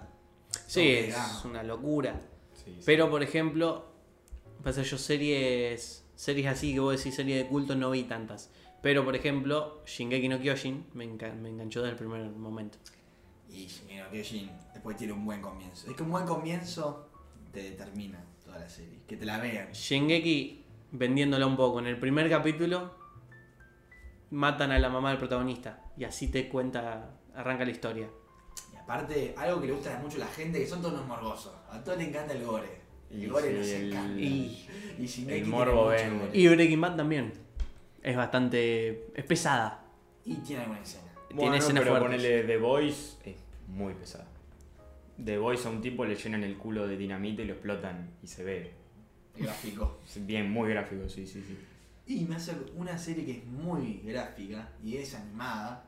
Sí, 0.65 0.89
es 0.89 1.45
una 1.45 1.61
locura. 1.61 2.19
Sí, 2.55 2.73
sí. 2.75 2.81
Pero 2.87 3.11
por 3.11 3.21
ejemplo, 3.21 3.85
pasa 4.63 4.81
yo 4.81 4.97
series 4.97 6.03
series 6.15 6.47
así 6.47 6.73
que 6.73 6.79
vos 6.79 6.97
decís 6.97 7.13
series 7.15 7.43
de 7.43 7.47
culto 7.47 7.75
no 7.75 7.91
vi 7.91 8.03
tantas. 8.05 8.49
Pero 8.87 9.03
por 9.03 9.17
ejemplo, 9.17 9.81
Shingeki 9.85 10.29
no 10.29 10.39
Kyojin 10.39 10.85
me, 10.93 11.03
enca- 11.03 11.33
me 11.33 11.49
enganchó 11.49 11.81
desde 11.81 11.91
el 11.91 11.97
primer 11.97 12.23
momento. 12.29 12.77
Y 13.49 13.65
Shingeki 13.67 13.97
no 13.97 14.09
Kyojin 14.09 14.51
después 14.73 14.95
tiene 14.95 15.11
un 15.11 15.25
buen 15.25 15.41
comienzo. 15.41 15.89
Es 15.89 15.97
que 15.97 16.03
un 16.03 16.09
buen 16.11 16.25
comienzo 16.25 17.09
te 17.51 17.63
determina 17.63 18.23
toda 18.45 18.59
la 18.59 18.69
serie. 18.69 18.99
Que 19.05 19.17
te 19.17 19.25
la 19.25 19.39
vean. 19.39 19.73
Shingeki 19.73 20.63
vendiéndola 20.93 21.45
un 21.47 21.57
poco. 21.57 21.79
En 21.79 21.87
el 21.87 21.99
primer 21.99 22.29
capítulo 22.29 22.93
matan 24.31 24.71
a 24.71 24.79
la 24.79 24.87
mamá 24.87 25.09
del 25.09 25.17
protagonista 25.19 25.81
y 25.97 26.05
así 26.05 26.29
te 26.29 26.47
cuenta, 26.47 27.09
arranca 27.35 27.65
la 27.65 27.71
historia. 27.71 28.09
Y 28.73 28.77
aparte, 28.77 29.35
algo 29.37 29.59
que 29.59 29.67
le 29.67 29.73
gusta 29.73 29.99
mucho 30.01 30.15
a 30.15 30.19
la 30.21 30.27
gente, 30.27 30.59
que 30.59 30.65
son 30.67 30.79
todos 30.81 30.93
unos 30.93 31.07
morbosos. 31.07 31.51
A 31.69 31.83
todos 31.83 31.97
les 31.97 32.07
encanta 32.07 32.31
el 32.33 32.45
gore. 32.45 32.69
El 33.11 33.21
Y 33.23 33.27
gore 33.27 33.49
sí, 33.51 33.57
nos 33.57 33.67
el- 33.67 33.91
encanta. 33.91 34.17
Y, 34.21 34.67
Y 34.97 35.05
Shingeki 35.07 35.33
el 35.39 35.43
tiene 35.43 35.45
morbo 35.57 35.73
mucho 35.91 36.19
gore. 36.19 36.29
y 36.39 36.47
Breaking 36.47 36.79
Bad 36.79 36.95
también. 36.95 37.46
Es 38.03 38.15
bastante... 38.15 39.07
es 39.15 39.25
pesada. 39.25 39.83
Y 40.25 40.35
tiene 40.35 40.63
alguna 40.63 40.81
escena. 40.81 41.03
Tiene 41.27 41.41
Bueno, 41.41 41.55
escenas 41.55 41.83
pero 41.83 41.97
fuertes. 41.97 42.21
ponele 42.21 42.43
The 42.43 42.57
Voice, 42.57 43.17
es 43.29 43.35
muy 43.67 43.93
pesada. 43.93 44.27
The 45.23 45.37
Voice 45.37 45.67
a 45.67 45.71
un 45.71 45.81
tipo 45.81 46.05
le 46.05 46.15
llenan 46.15 46.43
el 46.43 46.57
culo 46.57 46.87
de 46.87 46.95
dinamita 46.97 47.41
y 47.41 47.45
lo 47.45 47.53
explotan 47.53 48.11
y 48.23 48.27
se 48.27 48.43
ve. 48.43 48.73
Gráfico. 49.35 49.99
Bien, 50.21 50.49
muy 50.49 50.69
gráfico, 50.69 51.07
sí, 51.09 51.27
sí, 51.27 51.43
sí. 51.45 51.57
Y 52.13 52.25
me 52.25 52.35
hace 52.35 52.53
una 52.75 52.97
serie 52.97 53.25
que 53.25 53.31
es 53.39 53.45
muy 53.45 54.01
gráfica 54.05 54.69
y 54.83 54.97
es 54.97 55.13
animada. 55.15 55.85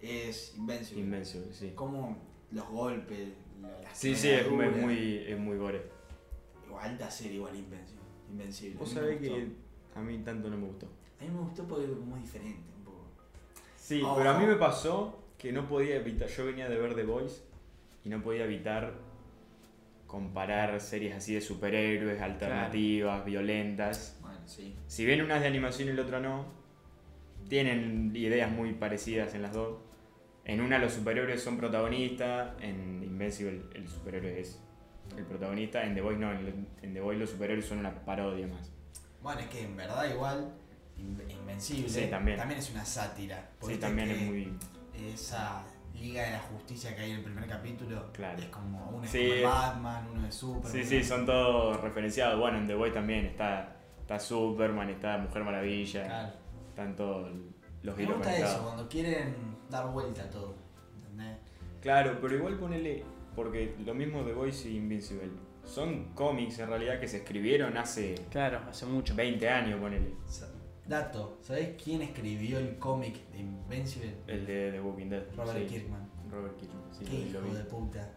Es 0.00 0.54
Invencible. 0.56 1.02
Invencible, 1.04 1.52
sí. 1.52 1.72
Como 1.74 2.18
los 2.50 2.68
golpes, 2.68 3.28
la- 3.60 3.80
las 3.82 3.96
Sí, 3.96 4.14
sí, 4.16 4.28
es, 4.30 4.50
muy- 4.50 5.18
es 5.26 5.38
muy 5.38 5.56
gore. 5.56 5.82
Igual, 6.66 6.90
alta 6.90 7.10
serie, 7.10 7.36
igual 7.36 7.54
Invencible. 7.54 8.02
Invencible. 8.30 8.78
Vos 8.78 8.90
sabés 8.90 9.20
que 9.20 9.48
a 9.94 10.00
mí 10.00 10.18
tanto 10.18 10.50
no 10.50 10.56
me 10.58 10.66
gustó. 10.66 10.88
A 11.22 11.24
mí 11.24 11.30
me 11.30 11.40
gustó 11.40 11.64
porque 11.68 11.84
es 11.84 11.90
muy 11.90 12.20
diferente 12.20 12.60
un 12.78 12.84
poco. 12.84 13.04
Sí, 13.76 14.02
pero 14.16 14.30
a 14.30 14.38
mí 14.38 14.44
me 14.44 14.56
pasó 14.56 15.20
que 15.38 15.52
no 15.52 15.68
podía 15.68 15.96
evitar, 15.96 16.28
yo 16.28 16.46
venía 16.46 16.68
de 16.68 16.76
ver 16.76 16.96
The 16.96 17.04
Voice 17.04 17.42
y 18.04 18.08
no 18.08 18.20
podía 18.22 18.44
evitar 18.44 18.92
comparar 20.08 20.80
series 20.80 21.14
así 21.14 21.34
de 21.34 21.40
superhéroes, 21.40 22.20
alternativas, 22.20 23.24
violentas. 23.24 24.18
Bueno, 24.20 24.40
sí. 24.46 24.74
Si 24.88 25.04
bien 25.04 25.22
una 25.22 25.36
es 25.36 25.42
de 25.42 25.46
animación 25.46 25.88
y 25.88 25.92
el 25.92 26.00
otro 26.00 26.18
no, 26.18 26.44
tienen 27.48 28.10
ideas 28.16 28.50
muy 28.50 28.72
parecidas 28.72 29.34
en 29.34 29.42
las 29.42 29.52
dos. 29.52 29.78
En 30.44 30.60
una 30.60 30.80
los 30.80 30.92
superhéroes 30.92 31.40
son 31.40 31.56
protagonistas, 31.56 32.60
en 32.60 33.00
Invincible 33.04 33.62
el 33.74 33.88
superhéroe 33.88 34.40
es 34.40 34.60
el 35.16 35.24
protagonista, 35.24 35.84
en 35.84 35.94
The 35.94 36.00
Voice 36.00 36.18
no, 36.18 36.32
en 36.32 36.94
The 36.94 37.00
Voice 37.00 37.20
los 37.20 37.30
superhéroes 37.30 37.64
son 37.64 37.78
una 37.78 38.04
parodia 38.04 38.48
más. 38.48 38.72
Bueno, 39.22 39.40
es 39.40 39.46
que 39.46 39.62
en 39.62 39.76
verdad 39.76 40.12
igual 40.12 40.52
Invencible 40.98 41.88
Sí, 41.88 42.06
también. 42.08 42.40
es 42.52 42.70
una 42.70 42.84
sátira. 42.84 43.50
Sí, 43.60 43.76
también 43.76 44.10
es 44.10 44.22
muy... 44.22 44.52
Esa 45.12 45.62
Liga 45.94 46.22
de 46.24 46.30
la 46.32 46.38
Justicia 46.40 46.96
que 46.96 47.02
hay 47.02 47.10
en 47.12 47.18
el 47.18 47.22
primer 47.24 47.46
capítulo 47.48 48.10
Claro. 48.12 48.38
es 48.42 48.48
como 48.48 48.88
uno 48.90 49.04
es 49.04 49.10
Sí, 49.10 49.28
como 49.42 49.52
Batman, 49.52 50.08
uno 50.14 50.26
es 50.26 50.34
Superman. 50.34 50.72
Sí, 50.72 50.84
sí, 50.84 51.04
son 51.04 51.26
todos 51.26 51.80
referenciados. 51.80 52.40
Bueno, 52.40 52.58
en 52.58 52.66
The 52.66 52.74
Voice 52.74 52.94
también 52.94 53.26
está, 53.26 53.76
está 54.00 54.18
Superman, 54.18 54.88
está 54.90 55.18
Mujer 55.18 55.44
Maravilla, 55.44 56.04
Claro. 56.04 56.32
están 56.68 56.96
todos 56.96 57.30
los 57.82 57.96
Me 57.96 58.06
gusta 58.06 58.36
eso, 58.36 58.62
cuando 58.64 58.88
quieren 58.88 59.34
dar 59.70 59.86
vuelta 59.88 60.22
a 60.22 60.30
todo. 60.30 60.54
¿Entendés? 60.96 61.36
Claro, 61.80 62.18
pero 62.20 62.34
igual 62.36 62.58
ponele, 62.58 63.04
porque 63.36 63.74
lo 63.84 63.94
mismo 63.94 64.22
The 64.24 64.32
Voice 64.32 64.68
y 64.70 64.76
Invincible. 64.76 65.30
Son 65.64 66.12
cómics 66.14 66.58
en 66.58 66.68
realidad 66.68 66.98
que 66.98 67.06
se 67.06 67.18
escribieron 67.18 67.76
hace 67.76 68.14
Claro, 68.30 68.60
hace 68.68 68.86
mucho. 68.86 69.14
20 69.14 69.48
años, 69.48 69.80
ponele. 69.80 70.14
Dato, 70.96 71.38
¿sabés 71.40 71.70
quién 71.82 72.02
escribió 72.02 72.58
el 72.58 72.76
cómic 72.76 73.26
de 73.30 73.38
Invincible? 73.38 74.14
El 74.26 74.44
de 74.44 74.72
The 74.72 74.80
Walking 74.82 75.06
Dead. 75.08 75.22
Robert 75.34 75.58
sí. 75.60 75.64
Kirkman. 75.66 76.06
Robert 76.30 76.54
Kirkman, 76.58 76.82
sí, 76.92 77.04
Qué 77.06 77.30
lo 77.32 77.38
hijo 77.40 77.48
vi. 77.48 77.56
de 77.56 77.64
puta. 77.64 78.10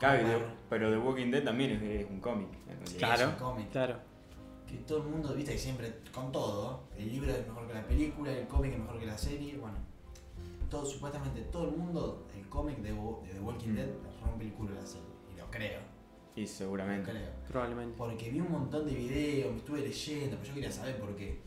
The- 0.00 0.42
pero 0.68 0.90
The 0.90 0.98
Walking 0.98 1.30
Dead 1.30 1.44
también 1.44 1.70
es, 1.70 1.82
es 2.02 2.10
un 2.10 2.18
cómic. 2.18 2.48
Claro. 2.98 3.22
Es 3.22 3.28
un 3.28 3.34
cómic. 3.36 3.70
Claro. 3.70 3.98
Que 4.66 4.78
todo 4.78 4.98
el 5.04 5.08
mundo, 5.10 5.32
viste, 5.32 5.52
que 5.52 5.58
siempre, 5.58 5.94
con 6.12 6.32
todo, 6.32 6.88
el 6.98 7.08
libro 7.08 7.30
es 7.30 7.46
mejor 7.46 7.68
que 7.68 7.74
la 7.74 7.86
película, 7.86 8.32
el 8.32 8.48
cómic 8.48 8.72
es 8.72 8.78
mejor 8.80 8.98
que 8.98 9.06
la 9.06 9.16
serie, 9.16 9.56
bueno. 9.56 9.78
Todo, 10.68 10.84
supuestamente 10.84 11.40
todo 11.42 11.68
el 11.70 11.76
mundo, 11.76 12.26
el 12.36 12.48
cómic 12.48 12.78
de, 12.78 12.90
de 12.94 13.32
The 13.32 13.40
Walking 13.40 13.68
Mm. 13.68 13.76
Dead 13.76 13.88
rompe 14.24 14.44
el 14.44 14.52
culo 14.54 14.74
de 14.74 14.80
la 14.80 14.86
serie. 14.88 15.06
Y 15.32 15.38
lo 15.38 15.48
creo, 15.52 15.78
Y 16.34 16.40
lo 16.42 16.46
seguramente. 16.48 17.12
creo. 17.12 17.30
Probablemente. 17.46 17.94
Porque 17.96 18.28
vi 18.28 18.40
un 18.40 18.50
montón 18.50 18.86
de 18.86 18.94
videos, 18.96 19.52
me 19.52 19.58
estuve 19.58 19.80
leyendo, 19.82 20.36
pero 20.36 20.48
yo 20.48 20.54
quería 20.54 20.72
saber 20.72 20.98
por 20.98 21.14
qué. 21.14 21.46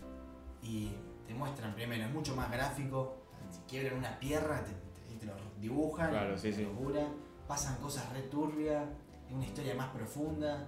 Muestran 1.42 1.74
primero, 1.74 2.04
es 2.06 2.12
mucho 2.14 2.36
más 2.36 2.52
gráfico. 2.52 3.18
Si 3.50 3.60
quiebran 3.68 3.98
una 3.98 4.20
pierna, 4.20 4.64
te, 4.64 4.72
te- 5.14 5.20
te 5.20 5.26
lo 5.26 5.34
dibujan. 5.60 6.12
Claro, 6.12 6.38
sí, 6.38 6.52
locura. 6.64 7.08
Pasan 7.48 7.78
cosas 7.78 8.14
re 8.14 8.22
turbias, 8.24 8.86
es 9.28 9.34
una 9.34 9.46
historia 9.46 9.74
más 9.76 9.90
profunda 9.90 10.68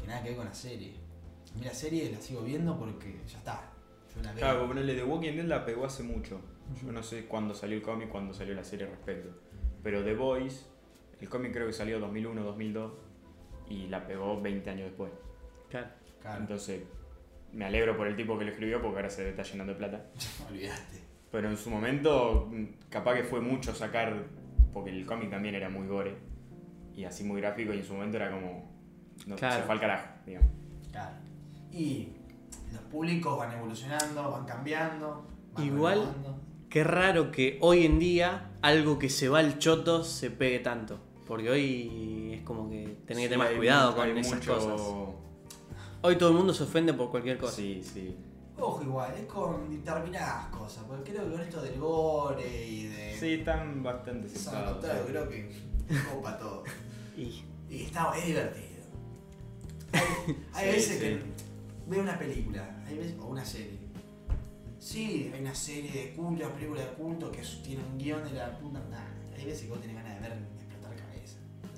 que 0.00 0.06
nada 0.06 0.22
que 0.22 0.30
ver 0.30 0.38
con 0.38 0.46
la 0.46 0.54
serie. 0.54 0.94
A 1.54 1.58
mí 1.58 1.64
la 1.64 1.74
serie 1.74 2.10
la 2.10 2.20
sigo 2.20 2.40
viendo 2.42 2.78
porque 2.78 3.20
ya 3.26 3.36
está. 3.38 3.70
Yo 4.16 4.22
la 4.22 4.30
veo. 4.32 4.38
Claro, 4.40 4.66
ponerle 4.66 4.94
The 4.94 5.04
Walking 5.04 5.32
Dead 5.36 5.44
la 5.44 5.64
pegó 5.66 5.84
hace 5.84 6.02
mucho. 6.02 6.40
Yo 6.82 6.90
no 6.90 7.02
sé 7.02 7.26
cuándo 7.26 7.54
salió 7.54 7.76
el 7.76 7.82
cómic, 7.82 8.08
cuándo 8.08 8.32
salió 8.32 8.54
la 8.54 8.64
serie 8.64 8.86
al 8.86 8.92
respecto. 8.92 9.28
Pero 9.82 10.02
The 10.02 10.14
Boys, 10.14 10.66
el 11.20 11.28
cómic 11.28 11.52
creo 11.52 11.66
que 11.66 11.72
salió 11.74 12.00
2001, 12.00 12.42
2002 12.42 12.92
y 13.68 13.86
la 13.88 14.06
pegó 14.06 14.40
20 14.40 14.70
años 14.70 14.86
después. 14.86 15.12
Claro. 15.68 15.88
Claro, 16.20 16.40
Entonces, 16.40 16.82
me 17.52 17.64
alegro 17.64 17.96
por 17.96 18.06
el 18.06 18.16
tipo 18.16 18.38
que 18.38 18.44
lo 18.44 18.50
escribió 18.50 18.80
porque 18.82 18.96
ahora 18.96 19.10
se 19.10 19.28
está 19.30 19.42
llenando 19.42 19.72
de 19.72 19.78
plata. 19.78 20.06
olvidaste. 20.50 20.98
Pero 21.30 21.48
en 21.50 21.56
su 21.56 21.70
momento, 21.70 22.50
capaz 22.88 23.14
que 23.16 23.24
fue 23.24 23.40
mucho 23.40 23.74
sacar, 23.74 24.24
porque 24.72 24.90
el 24.90 25.04
cómic 25.04 25.30
también 25.30 25.54
era 25.54 25.68
muy 25.68 25.86
gore 25.86 26.16
y 26.94 27.04
así 27.04 27.22
muy 27.24 27.40
gráfico, 27.40 27.72
y 27.74 27.78
en 27.78 27.84
su 27.84 27.94
momento 27.94 28.16
era 28.16 28.30
como. 28.30 28.72
No, 29.26 29.36
Claro. 29.36 29.56
se 29.56 29.62
fue 29.62 29.74
al 29.74 29.80
carajo, 29.80 30.08
digamos. 30.26 30.50
Claro. 30.90 31.16
Y 31.72 32.08
los 32.72 32.80
públicos 32.82 33.36
van 33.38 33.52
evolucionando, 33.52 34.30
van 34.30 34.46
cambiando. 34.46 35.26
van 35.52 35.64
Igual- 35.66 35.98
renovando. 36.00 36.40
Qué 36.70 36.84
raro 36.84 37.30
que 37.30 37.58
hoy 37.62 37.84
en 37.86 37.98
día 37.98 38.50
algo 38.62 38.98
que 38.98 39.08
se 39.08 39.28
va 39.28 39.38
al 39.40 39.58
choto 39.58 40.04
se 40.04 40.30
pegue 40.30 40.58
tanto. 40.60 41.00
Porque 41.26 41.48
hoy 41.50 42.32
es 42.34 42.42
como 42.42 42.68
que 42.70 42.96
tenés 43.06 43.24
que 43.24 43.28
tener 43.30 43.38
más 43.38 43.50
cuidado 43.50 43.94
con 43.96 44.16
esas 44.18 44.34
mucho- 44.34 44.54
cosas. 44.54 44.80
Hoy 46.02 46.16
todo 46.16 46.30
el 46.30 46.36
mundo 46.36 46.54
se 46.54 46.62
ofende 46.62 46.92
por 46.94 47.10
cualquier 47.10 47.38
cosa. 47.38 47.56
Sí, 47.56 47.82
sí. 47.82 48.16
Ojo 48.56 48.82
igual, 48.82 49.14
es 49.16 49.26
con 49.26 49.70
determinadas 49.70 50.46
cosas, 50.48 50.84
porque 50.88 51.12
creo 51.12 51.24
que 51.26 51.32
con 51.32 51.40
esto 51.40 51.62
del 51.62 51.78
gore 51.78 52.66
y 52.66 52.86
de... 52.88 53.16
Sí, 53.18 53.32
están 53.34 53.82
bastante. 53.82 54.28
Lautaro, 54.52 55.06
creo 55.06 55.28
que 55.28 55.52
copa 56.12 56.36
todo. 56.38 56.64
Y 57.16 57.42
Y 57.70 57.82
está, 57.84 58.12
es 58.18 58.26
divertido. 58.26 58.68
Hay, 60.52 60.68
hay 60.68 60.70
Sí, 60.70 60.76
veces 60.76 60.94
sí. 60.94 61.00
que 61.00 61.22
veo 61.88 62.02
una 62.02 62.18
película, 62.18 62.82
hay 62.86 62.98
veces, 62.98 63.14
o 63.20 63.26
una 63.26 63.44
serie. 63.44 63.78
Sí, 64.78 65.30
hay 65.34 65.40
una 65.40 65.54
serie 65.54 65.90
de 65.90 66.12
culto, 66.14 66.44
una 66.46 66.54
película 66.54 66.80
de 66.82 66.88
culto 66.92 67.30
que 67.32 67.42
tiene 67.64 67.82
un 67.84 67.96
guion 67.98 68.22
de 68.24 68.32
la 68.32 68.58
puta. 68.58 68.80
Nah, 68.90 69.34
hay 69.36 69.44
veces 69.46 69.62
que 69.62 69.68
vos 69.70 69.80
tenés 69.80 69.96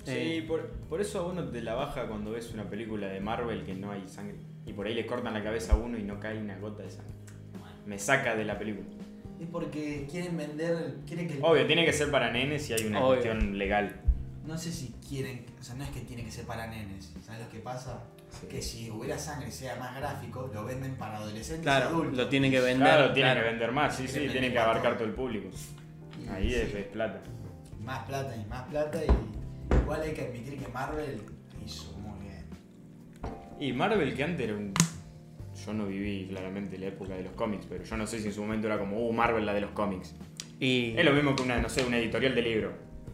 Sí, 0.03 0.11
Eh. 0.13 0.45
por, 0.47 0.67
por 0.89 0.99
eso 1.01 1.19
a 1.19 1.25
uno 1.27 1.43
te 1.45 1.61
la 1.61 1.75
baja 1.75 2.07
cuando 2.07 2.31
ves 2.31 2.51
una 2.53 2.69
película 2.69 3.07
de 3.07 3.19
Marvel 3.19 3.63
que 3.63 3.73
no 3.75 3.91
hay 3.91 4.07
sangre. 4.07 4.37
Y 4.65 4.73
por 4.73 4.87
ahí 4.87 4.93
le 4.93 5.05
cortan 5.05 5.33
la 5.33 5.43
cabeza 5.43 5.73
a 5.73 5.77
uno 5.77 5.97
y 5.97 6.03
no 6.03 6.19
cae 6.19 6.37
una 6.39 6.57
gota 6.57 6.83
de 6.83 6.89
sangre. 6.91 7.11
Me 7.85 7.97
saca 7.99 8.35
de 8.35 8.45
la 8.45 8.57
película. 8.59 8.87
Es 9.39 9.47
porque 9.51 10.07
quieren 10.09 10.37
vender, 10.37 10.97
quieren 11.07 11.27
que 11.27 11.33
el- 11.35 11.43
Obvio, 11.43 11.65
tiene 11.65 11.83
que 11.85 11.93
ser 11.93 12.11
para 12.11 12.31
nenes 12.31 12.63
si 12.65 12.73
hay 12.73 12.85
una 12.85 12.99
Obvio. 12.99 13.21
cuestión 13.21 13.57
legal. 13.57 13.95
No 14.45 14.57
sé 14.57 14.71
si 14.71 14.93
quieren, 15.07 15.45
o 15.59 15.63
sea, 15.63 15.75
no 15.75 15.83
es 15.83 15.89
que 15.91 16.01
tiene 16.01 16.23
que 16.23 16.31
ser 16.31 16.45
para 16.45 16.67
nenes. 16.67 17.11
¿Sabes 17.25 17.41
lo 17.45 17.49
que 17.49 17.59
pasa? 17.59 18.03
Sí. 18.29 18.47
Que 18.47 18.61
si 18.61 18.89
hubiera 18.89 19.17
sangre 19.17 19.49
y 19.49 19.51
sea 19.51 19.75
más 19.75 19.95
gráfico, 19.95 20.49
lo 20.53 20.63
venden 20.63 20.95
para 20.95 21.17
adolescentes 21.17 21.59
y 21.59 21.63
claro, 21.63 21.89
adultos. 21.89 22.17
lo 22.17 22.27
tienen 22.29 22.51
que 22.51 22.59
vender. 22.61 22.87
Claro, 22.87 23.13
tiene 23.13 23.29
claro. 23.31 23.41
que 23.45 23.49
vender 23.51 23.71
más, 23.71 23.95
sí, 23.95 24.07
sí, 24.07 24.13
Quieren 24.13 24.31
tiene 24.31 24.51
que 24.51 24.59
abarcar 24.59 24.91
todo. 24.93 24.99
todo 24.99 25.07
el 25.09 25.13
público. 25.13 25.49
Y 26.23 26.27
Ahí 26.29 26.49
sí, 26.49 26.55
es, 26.55 26.73
es 26.75 26.85
plata. 26.87 27.21
Más 27.83 28.05
plata 28.07 28.35
y 28.35 28.45
más 28.47 28.63
plata 28.69 28.99
y 29.03 29.07
igual 29.83 30.01
hay 30.01 30.13
que 30.13 30.21
admitir 30.21 30.57
que 30.57 30.67
Marvel 30.69 31.21
hizo 31.65 31.91
muy 31.99 32.19
bien. 32.27 32.45
Y 33.59 33.73
Marvel 33.73 34.13
que 34.15 34.23
antes 34.23 34.47
era 34.47 34.57
un... 34.57 34.73
Yo 35.65 35.73
no 35.73 35.85
viví 35.85 36.25
claramente 36.27 36.77
la 36.79 36.87
época 36.87 37.13
de 37.13 37.23
los 37.23 37.33
cómics, 37.33 37.67
pero 37.69 37.83
yo 37.83 37.95
no 37.97 38.07
sé 38.07 38.19
si 38.19 38.27
en 38.27 38.33
su 38.33 38.41
momento 38.41 38.65
era 38.67 38.79
como, 38.79 38.99
uh, 39.07 39.13
Marvel 39.13 39.45
la 39.45 39.53
de 39.53 39.61
los 39.61 39.71
cómics. 39.71 40.15
Y 40.59 40.93
Es 40.97 41.05
lo 41.05 41.11
mismo 41.13 41.35
que 41.35 41.43
una, 41.43 41.59
no 41.61 41.69
sé, 41.69 41.83
una 41.85 41.97
editorial 41.99 42.33
de 42.33 42.41
libro. 42.41 42.73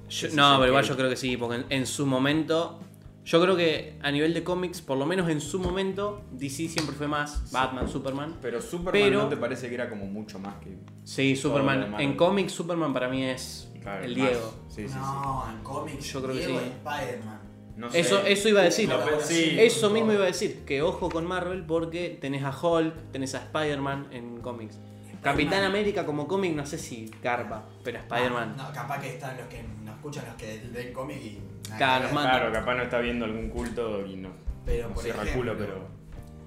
yo- 0.09 0.29
no, 0.33 0.55
pero 0.57 0.67
igual 0.67 0.85
yo 0.85 0.95
creo 0.95 1.09
que 1.09 1.17
sí, 1.17 1.35
porque 1.37 1.57
en, 1.57 1.65
en 1.69 1.85
su 1.85 2.05
momento. 2.05 2.79
Yo 3.25 3.41
creo 3.41 3.57
que 3.57 3.97
a 4.01 4.09
nivel 4.09 4.33
de 4.33 4.41
cómics, 4.45 4.81
por 4.81 4.97
lo 4.97 5.05
menos 5.05 5.29
en 5.29 5.41
su 5.41 5.59
momento, 5.59 6.23
DC 6.31 6.69
siempre 6.69 6.95
fue 6.95 7.09
más 7.09 7.51
Batman, 7.51 7.89
Superman. 7.89 8.35
Pero 8.41 8.61
Superman 8.61 8.93
Pero- 8.93 9.23
no 9.23 9.27
te 9.27 9.35
parece 9.35 9.67
que 9.67 9.75
era 9.75 9.89
como 9.89 10.05
mucho 10.05 10.39
más 10.39 10.55
que... 10.63 10.77
Sí, 11.03 11.35
Superman. 11.35 11.95
En 11.99 12.15
cómics, 12.15 12.53
Superman 12.53 12.93
para 12.93 13.09
mí 13.09 13.25
es 13.25 13.69
Claro, 13.87 14.03
el. 14.03 14.15
Diego. 14.15 14.53
Sí, 14.67 14.83
sí, 14.83 14.89
sí. 14.89 14.95
no, 14.99 15.45
en 15.49 15.63
cómics, 15.63 16.03
Yo 16.11 16.21
creo 16.21 16.35
que 16.35 16.45
sí. 16.45 16.55
Spider-Man. 16.55 17.39
No 17.77 17.89
sé. 17.89 17.99
Eso, 18.01 18.25
eso 18.25 18.49
iba 18.49 18.59
a 18.59 18.63
decir. 18.65 18.89
No. 18.89 18.99
Eso 19.29 19.89
mismo 19.91 20.11
iba 20.11 20.23
a 20.23 20.27
decir. 20.27 20.65
Que 20.65 20.81
ojo 20.81 21.07
con 21.09 21.25
Marvel 21.25 21.63
porque 21.65 22.17
tenés 22.19 22.43
a 22.43 22.51
Hulk, 22.51 23.11
tenés 23.13 23.33
a 23.35 23.37
Spider-Man 23.37 24.09
en 24.11 24.41
cómics. 24.41 24.77
Capitán 25.21 25.63
América 25.63 26.05
como 26.05 26.27
cómic 26.27 26.53
no 26.53 26.65
sé 26.65 26.77
si 26.77 27.09
garpa, 27.23 27.63
pero 27.83 27.99
Spider-Man. 27.99 28.55
No, 28.57 28.73
capaz 28.73 28.99
que 28.99 29.13
están 29.13 29.37
los 29.37 29.47
que 29.47 29.63
no 29.83 29.91
escuchan 29.93 30.25
los 30.25 30.35
que 30.35 30.61
leen 30.73 30.93
cómic 30.93 31.17
y. 31.21 31.39
Claro. 31.77 32.09
Claro, 32.09 32.51
capaz 32.51 32.75
no 32.75 32.83
está 32.83 32.99
viendo 32.99 33.23
algún 33.23 33.49
culto 33.49 34.05
y 34.05 34.17
no, 34.17 34.29
Pero 34.65 34.89
no 34.89 34.95
por 34.95 35.07
ejemplo, 35.07 35.33
culo, 35.33 35.55
pero... 35.57 35.87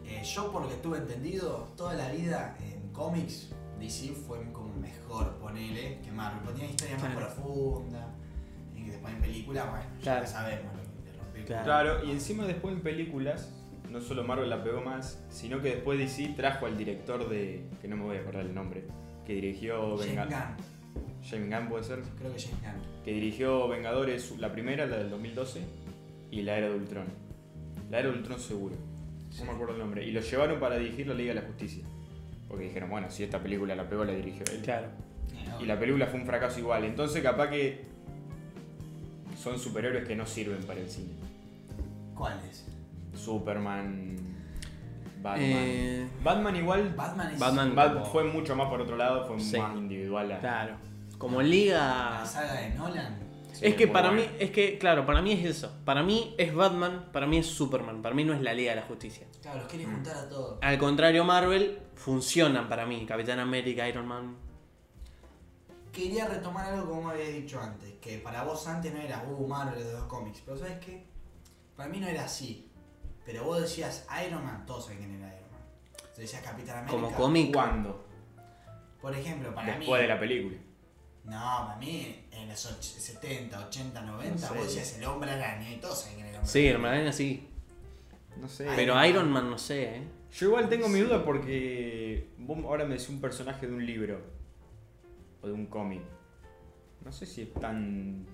eh, 0.04 0.22
yo 0.22 0.52
por 0.52 0.62
lo 0.62 0.68
que 0.68 0.76
tuve 0.76 0.98
entendido, 0.98 1.68
toda 1.76 1.94
la 1.94 2.10
vida 2.10 2.56
en 2.60 2.90
cómics, 2.92 3.50
DC 3.78 4.12
fue 4.26 4.38
como 4.52 4.59
mejor, 4.80 5.36
ponele, 5.38 5.98
que 6.02 6.10
Marvel. 6.12 6.40
Porque 6.44 6.58
tiene 6.58 6.70
historias 6.72 7.02
más 7.02 7.10
Claro. 7.12 7.26
profundas. 7.34 8.06
Y 8.76 8.84
que 8.84 8.90
después 8.92 9.14
en 9.14 9.20
película, 9.20 9.64
bueno, 9.64 9.84
Claro. 10.02 10.20
ya 10.22 10.26
sabemos 10.26 10.72
lo 10.74 11.34
que 11.34 11.44
Claro. 11.44 11.64
Claro, 11.64 12.04
y 12.04 12.10
encima 12.10 12.46
después 12.46 12.74
en 12.74 12.82
películas, 12.82 13.52
no 13.90 14.00
solo 14.00 14.22
Marvel 14.24 14.48
la 14.50 14.62
pegó 14.62 14.82
más, 14.82 15.24
sino 15.30 15.60
que 15.60 15.70
después 15.76 15.98
DC 15.98 16.34
trajo 16.36 16.66
al 16.66 16.76
director 16.76 17.28
de... 17.28 17.64
que 17.80 17.88
no 17.88 17.96
me 17.96 18.04
voy 18.04 18.16
a 18.18 18.20
acordar 18.20 18.44
el 18.46 18.54
nombre, 18.54 18.84
que 19.26 19.34
dirigió... 19.34 19.96
James 19.98 20.06
Venga- 20.16 20.24
Gunn, 20.26 21.02
James 21.28 21.50
Gunn 21.58 21.68
puede 21.68 21.84
ser. 21.84 22.02
creo 22.18 22.32
que 22.34 22.40
James 22.40 22.60
Gunn. 22.62 23.02
que 23.04 23.12
dirigió 23.12 23.66
Vengadores, 23.68 24.38
la 24.38 24.52
primera, 24.52 24.86
la 24.86 24.98
del 24.98 25.10
2012, 25.10 25.60
y 26.30 26.42
la 26.42 26.56
era 26.58 26.68
de 26.68 26.76
Ultron. 26.76 27.06
La 27.90 27.98
era 27.98 28.10
de 28.10 28.16
Ultron 28.18 28.38
seguro, 28.38 28.76
Sí. 29.30 29.40
no 29.40 29.46
me 29.46 29.52
acuerdo 29.52 29.74
el 29.74 29.80
nombre. 29.80 30.04
Y 30.06 30.12
lo 30.12 30.20
llevaron 30.20 30.60
para 30.60 30.76
dirigir 30.76 31.06
la 31.08 31.14
Liga 31.14 31.34
de 31.34 31.40
la 31.40 31.46
Justicia. 31.46 31.84
Porque 32.50 32.64
dijeron, 32.64 32.90
bueno, 32.90 33.10
si 33.10 33.22
esta 33.22 33.38
película 33.38 33.74
la 33.76 33.88
pegó, 33.88 34.04
la 34.04 34.12
dirigió 34.12 34.44
él. 34.52 34.60
Claro. 34.62 34.88
Y 35.60 35.64
la 35.66 35.78
película 35.78 36.06
fue 36.08 36.20
un 36.20 36.26
fracaso 36.26 36.58
igual. 36.58 36.84
Entonces 36.84 37.22
capaz 37.22 37.48
que 37.48 37.84
son 39.40 39.58
superhéroes 39.58 40.06
que 40.06 40.16
no 40.16 40.26
sirven 40.26 40.62
para 40.64 40.80
el 40.80 40.88
cine. 40.90 41.12
¿Cuál 42.14 42.38
es? 42.50 42.66
Superman, 43.18 44.16
Batman. 45.22 45.38
Eh, 45.42 46.08
Batman 46.22 46.56
igual 46.56 46.94
Batman 46.96 47.32
es. 47.32 47.38
Batman. 47.38 47.74
Bat- 47.74 47.92
como- 47.94 48.04
fue 48.06 48.24
mucho 48.24 48.56
más 48.56 48.68
por 48.68 48.80
otro 48.80 48.96
lado, 48.96 49.26
fue 49.26 49.38
Sí. 49.40 49.56
más 49.58 49.76
individual. 49.76 50.32
a- 50.32 50.38
Claro. 50.40 50.74
Como 51.18 51.40
liga. 51.42 52.20
La 52.20 52.26
saga 52.26 52.54
de 52.54 52.70
Nolan. 52.70 53.18
Sí, 53.52 53.66
es 53.66 53.74
que 53.74 53.88
para 53.88 54.10
mí, 54.10 54.22
es 54.38 54.50
que, 54.52 54.78
claro, 54.78 55.04
para 55.04 55.20
mí 55.20 55.32
es 55.32 55.44
eso. 55.44 55.74
Para 55.84 56.02
mí 56.02 56.34
es 56.38 56.54
Batman, 56.54 57.06
para 57.12 57.26
mí 57.26 57.36
es 57.38 57.46
Superman, 57.46 58.00
para 58.00 58.14
mí 58.14 58.24
no 58.24 58.32
es 58.32 58.40
la 58.40 58.54
Liga 58.54 58.70
de 58.70 58.76
la 58.80 58.86
Justicia. 58.86 59.26
Claro, 59.42 59.58
los 59.60 59.68
quiere 59.68 59.86
Mm. 59.86 59.92
juntar 59.94 60.16
a 60.16 60.28
todos. 60.28 60.58
Al 60.62 60.78
contrario, 60.78 61.24
Marvel 61.24 61.78
funcionan 62.00 62.68
para 62.68 62.86
mí. 62.86 63.04
Capitán 63.06 63.38
América, 63.40 63.88
Iron 63.88 64.06
Man. 64.08 64.36
Quería 65.92 66.26
retomar 66.28 66.72
algo 66.72 66.88
como 66.88 67.02
me 67.08 67.12
habías 67.14 67.32
dicho 67.32 67.60
antes, 67.60 67.94
que 68.00 68.18
para 68.18 68.44
vos 68.44 68.66
antes 68.68 68.92
no 68.94 69.00
era, 69.00 69.22
uh, 69.24 69.46
Marvel 69.46 69.82
de 69.82 69.90
dos 69.92 70.04
cómics, 70.04 70.40
pero 70.44 70.56
¿sabes 70.56 70.78
qué? 70.84 71.04
Para 71.76 71.88
mí 71.88 71.98
no 71.98 72.06
era 72.06 72.24
así. 72.24 72.68
Pero 73.26 73.44
vos 73.44 73.60
decías 73.60 74.06
Iron 74.26 74.44
Man, 74.44 74.64
todos 74.66 74.84
saben 74.84 74.98
quién 74.98 75.14
era 75.16 75.26
Iron 75.36 75.50
Man. 75.50 75.60
Te 76.14 76.22
decías 76.22 76.42
Capitán 76.42 76.78
América. 76.78 76.92
Como 76.92 77.12
cómic. 77.12 77.52
¿Cuándo? 77.52 78.04
Por 79.02 79.14
ejemplo, 79.14 79.54
para 79.54 79.72
mí. 79.72 79.78
Después 79.80 80.02
de 80.02 80.08
la 80.08 80.20
película. 80.20 80.56
No, 81.24 81.66
para 81.66 81.76
mí 81.76 82.24
en 82.30 82.48
los 82.48 82.66
och- 82.66 82.80
70, 82.82 83.66
80, 83.66 84.00
90, 84.02 84.40
No 84.40 84.52
sé. 84.52 84.54
vos 84.58 84.66
decías 84.68 84.96
el 84.98 85.04
hombre 85.04 85.30
araña 85.32 85.70
y 85.70 85.76
todos 85.80 85.98
saben 86.00 86.14
quién 86.14 86.26
era 86.28 86.36
el 86.38 86.40
hombre 86.44 86.52
Sí, 86.52 86.68
araña. 86.68 86.74
hermano, 86.96 87.12
sí. 87.12 87.49
No 88.38 88.48
sé. 88.48 88.68
Pero. 88.76 89.04
Iron 89.06 89.30
Man 89.30 89.50
no 89.50 89.58
sé, 89.58 89.96
¿eh? 89.96 90.02
Yo 90.32 90.46
igual 90.48 90.68
tengo 90.68 90.88
mi 90.88 91.00
duda 91.00 91.24
porque 91.24 92.28
vos 92.38 92.58
ahora 92.64 92.84
me 92.84 92.94
decís 92.94 93.08
un 93.08 93.20
personaje 93.20 93.66
de 93.66 93.72
un 93.74 93.84
libro 93.84 94.20
o 95.42 95.46
de 95.46 95.52
un 95.52 95.66
cómic. 95.66 96.02
No 97.04 97.10
sé 97.12 97.26
si 97.26 97.42
es 97.42 97.52
tan 97.54 98.26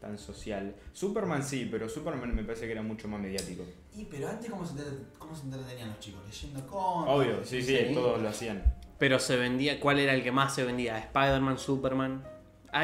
tan 0.00 0.18
social. 0.18 0.74
Superman 0.92 1.44
sí, 1.44 1.68
pero 1.70 1.88
Superman 1.88 2.34
me 2.34 2.42
parece 2.42 2.66
que 2.66 2.72
era 2.72 2.82
mucho 2.82 3.06
más 3.06 3.20
mediático. 3.20 3.62
Y 3.94 4.04
pero 4.06 4.28
antes, 4.28 4.50
¿cómo 4.50 4.66
se, 4.66 4.74
cómo 5.16 5.34
se 5.34 5.44
entretenían 5.44 5.90
los 5.90 6.00
chicos? 6.00 6.20
Leyendo 6.26 6.66
cómics. 6.66 7.10
Obvio, 7.12 7.44
sí, 7.44 7.62
sí, 7.62 7.78
todos 7.94 8.20
lo 8.20 8.28
hacían. 8.28 8.62
Pero 8.98 9.18
se 9.20 9.36
vendía. 9.36 9.78
¿Cuál 9.80 10.00
era 10.00 10.12
el 10.14 10.22
que 10.24 10.32
más 10.32 10.54
se 10.54 10.64
vendía? 10.64 10.98
¿Spider-Man, 10.98 11.56
Superman? 11.58 12.24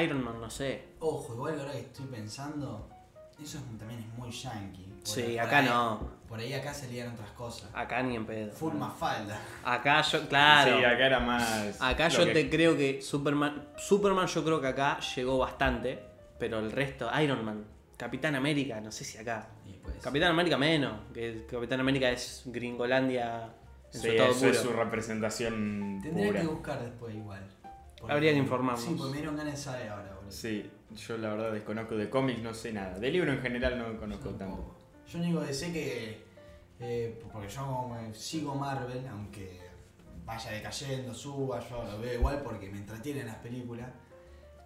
Iron 0.02 0.22
Man, 0.22 0.40
no 0.40 0.48
sé. 0.48 0.84
Ojo, 1.00 1.34
igual 1.34 1.58
ahora 1.58 1.72
que 1.72 1.80
estoy 1.80 2.06
pensando, 2.06 2.88
eso 3.42 3.58
es- 3.58 3.78
también 3.78 4.00
es 4.00 4.18
muy 4.18 4.30
yankee. 4.30 4.87
Sí, 5.14 5.38
acá 5.38 5.58
ahí- 5.58 5.66
no. 5.66 6.18
Por 6.28 6.38
ahí 6.40 6.52
acá 6.52 6.74
salían 6.74 7.12
otras 7.14 7.30
cosas. 7.30 7.70
Acá 7.72 8.02
ni 8.02 8.14
en 8.16 8.26
pedo. 8.26 8.52
Full 8.52 8.74
Mafalda. 8.74 9.40
Acá 9.64 10.02
yo, 10.02 10.28
claro. 10.28 10.76
Sí, 10.78 10.84
acá 10.84 11.06
era 11.06 11.20
más. 11.20 11.80
Acá 11.80 12.08
yo 12.08 12.26
que- 12.26 12.32
te 12.34 12.50
creo 12.50 12.76
que 12.76 13.00
Superman. 13.00 13.68
Superman 13.78 14.26
yo 14.26 14.44
creo 14.44 14.60
que 14.60 14.66
acá 14.66 14.98
llegó 15.16 15.38
bastante. 15.38 15.98
Pero 16.38 16.58
el 16.60 16.70
resto, 16.70 17.10
Iron 17.20 17.44
Man, 17.44 17.64
Capitán 17.96 18.34
América, 18.36 18.80
no 18.80 18.92
sé 18.92 19.04
si 19.04 19.18
acá. 19.18 19.48
Capitán 20.02 20.30
América 20.30 20.56
menos. 20.58 20.92
Que 21.12 21.46
Capitán 21.50 21.80
América 21.80 22.10
es 22.10 22.42
Gringolandia 22.46 23.44
en 23.92 23.92
Sí, 23.92 23.98
su 24.00 24.06
estado 24.08 24.30
eso 24.30 24.38
puro. 24.40 24.50
es 24.52 24.58
su 24.58 24.72
representación 24.72 26.00
Tendría 26.02 26.26
pura. 26.28 26.40
que 26.42 26.46
buscar 26.46 26.80
después 26.80 27.14
igual. 27.14 27.42
Porque- 27.98 28.12
Habría 28.12 28.32
que 28.32 28.38
informarnos. 28.38 28.84
Sí, 28.84 28.94
porque 28.96 29.10
me 29.12 29.16
dieron 29.16 29.36
ganas 29.36 29.54
de 29.54 29.58
saber 29.58 29.88
ahora, 29.88 30.12
boludo. 30.14 30.30
Sí, 30.30 30.70
yo 30.94 31.18
la 31.18 31.30
verdad 31.30 31.52
desconozco 31.52 31.96
de 31.96 32.08
cómics, 32.08 32.40
no 32.40 32.54
sé 32.54 32.72
nada. 32.72 32.98
De 32.98 33.10
libro 33.10 33.32
en 33.32 33.40
general 33.40 33.76
no 33.78 33.98
conozco 33.98 34.30
tampoco. 34.30 34.77
Yo 35.08 35.18
único 35.18 35.40
que 35.44 35.54
sé 35.54 35.72
que. 35.72 36.24
eh, 36.80 37.18
porque 37.32 37.48
yo 37.48 37.96
sigo 38.14 38.54
Marvel, 38.54 39.06
aunque 39.08 39.58
vaya 40.24 40.50
decayendo, 40.52 41.12
suba, 41.14 41.60
yo 41.68 41.82
lo 41.84 41.98
veo 42.00 42.14
igual 42.14 42.42
porque 42.42 42.68
me 42.70 42.78
entretienen 42.78 43.26
las 43.26 43.36
películas. 43.36 43.88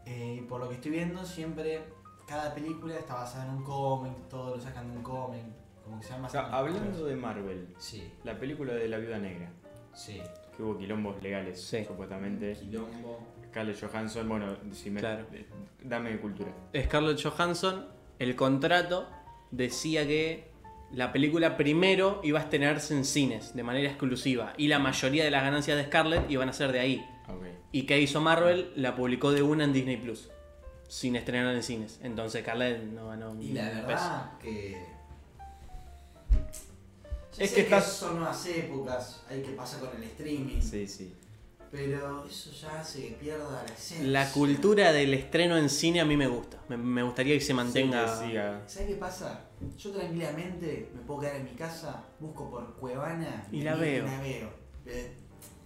Eh, 0.05 0.39
y 0.39 0.43
por 0.43 0.61
lo 0.61 0.69
que 0.69 0.75
estoy 0.77 0.91
viendo, 0.91 1.25
siempre. 1.25 1.83
Cada 2.27 2.55
película 2.55 2.95
está 2.97 3.15
basada 3.15 3.45
en 3.47 3.57
un 3.59 3.65
cómic, 3.65 4.13
todo 4.29 4.57
lo 4.57 4.63
sacan 4.63 4.91
de 4.91 4.97
un 4.97 5.03
cómic. 5.03 5.43
Como 5.85 5.99
que 6.01 6.07
se 6.07 6.13
llama 6.13 6.29
O 6.29 6.31
sea, 6.31 6.47
hablando 6.57 7.05
de 7.05 7.17
Marvel, 7.17 7.75
Sí, 7.79 8.13
la 8.25 8.39
película 8.39 8.73
de 8.75 8.89
la 8.89 8.99
Viuda 8.99 9.19
Negra, 9.19 9.51
sí. 9.93 10.23
que 10.57 10.63
hubo 10.63 10.79
quilombos 10.79 11.21
legales, 11.23 11.61
Sí. 11.61 11.85
supuestamente. 11.85 12.53
Quilombo. 12.55 13.19
Scarlett 13.49 13.79
Johansson, 13.81 14.29
bueno, 14.29 14.57
si 14.73 14.91
me, 14.91 15.01
Claro. 15.01 15.27
eh, 15.33 15.47
dame 15.83 16.19
cultura. 16.21 16.53
Scarlett 16.85 17.21
Johansson, 17.23 17.87
el 18.19 18.35
contrato 18.37 19.09
decía 19.53 20.05
que 20.07 20.51
la 20.91 21.13
película 21.13 21.57
primero 21.57 22.21
iba 22.25 22.41
a 22.41 22.43
estrenarse 22.43 22.95
en 22.95 23.05
cines 23.05 23.55
de 23.55 23.63
manera 23.63 23.89
exclusiva 23.89 24.53
y 24.59 24.67
la 24.69 24.79
mayoría 24.79 25.25
de 25.25 25.31
las 25.31 25.43
ganancias 25.45 25.77
de 25.79 25.85
Scarlett 25.85 26.29
iban 26.31 26.49
a 26.49 26.53
ser 26.53 26.73
de 26.73 26.81
ahí. 26.81 27.07
¿Y 27.71 27.85
qué 27.85 27.99
hizo 28.01 28.21
Marvel? 28.21 28.73
La 28.77 28.95
publicó 28.97 29.31
de 29.33 29.41
una 29.43 29.65
en 29.65 29.73
Disney 29.73 29.97
Plus, 29.97 30.29
sin 30.89 31.17
estrenar 31.17 31.55
en 31.55 31.63
cines. 31.63 31.99
Entonces 32.03 32.43
Scarlett 32.43 32.83
no 32.83 33.09
ganó 33.09 33.41
Y 33.41 33.53
la 33.53 33.71
peso. 33.71 33.87
verdad 33.87 34.39
que. 34.41 34.77
Es 37.39 37.49
sé 37.49 37.55
que 37.55 37.61
estás- 37.63 37.93
son 37.97 38.17
nuevas 38.17 38.45
épocas, 38.47 39.23
hay 39.31 39.41
que 39.41 39.53
pasar 39.53 39.81
con 39.81 39.97
el 39.97 40.03
streaming. 40.05 40.61
Sí, 40.61 40.87
sí. 40.87 41.15
Pero 41.73 42.27
eso 42.27 42.51
ya 42.53 42.81
hace 42.81 43.09
que 43.09 43.15
pierda 43.15 43.65
la 43.67 43.75
esencia. 43.75 44.07
La 44.09 44.31
cultura 44.31 44.93
del 44.93 45.15
estreno 45.15 45.57
en 45.57 45.71
cine 45.71 46.03
a 46.03 46.05
mí 46.05 46.19
me 46.19 46.27
gusta. 46.27 46.59
Me, 46.69 46.77
me 46.77 47.03
gustaría 47.03 47.35
que 47.35 47.41
se 47.41 47.55
mantenga. 47.55 48.07
Sí, 48.15 48.25
que 48.25 48.29
siga. 48.29 48.63
¿Sabes 48.67 48.89
qué 48.91 48.95
pasa? 48.97 49.47
Yo 49.79 49.91
tranquilamente 49.91 50.91
me 50.95 51.01
puedo 51.01 51.21
quedar 51.21 51.37
en 51.37 51.45
mi 51.45 51.53
casa, 51.53 52.05
busco 52.21 52.51
por 52.51 52.77
Cuevana 52.77 53.47
Y 53.51 53.63
la 53.63 53.75
veo. 53.77 54.05
la 54.05 54.21
veo. 54.21 54.51
Eh, 54.85 55.13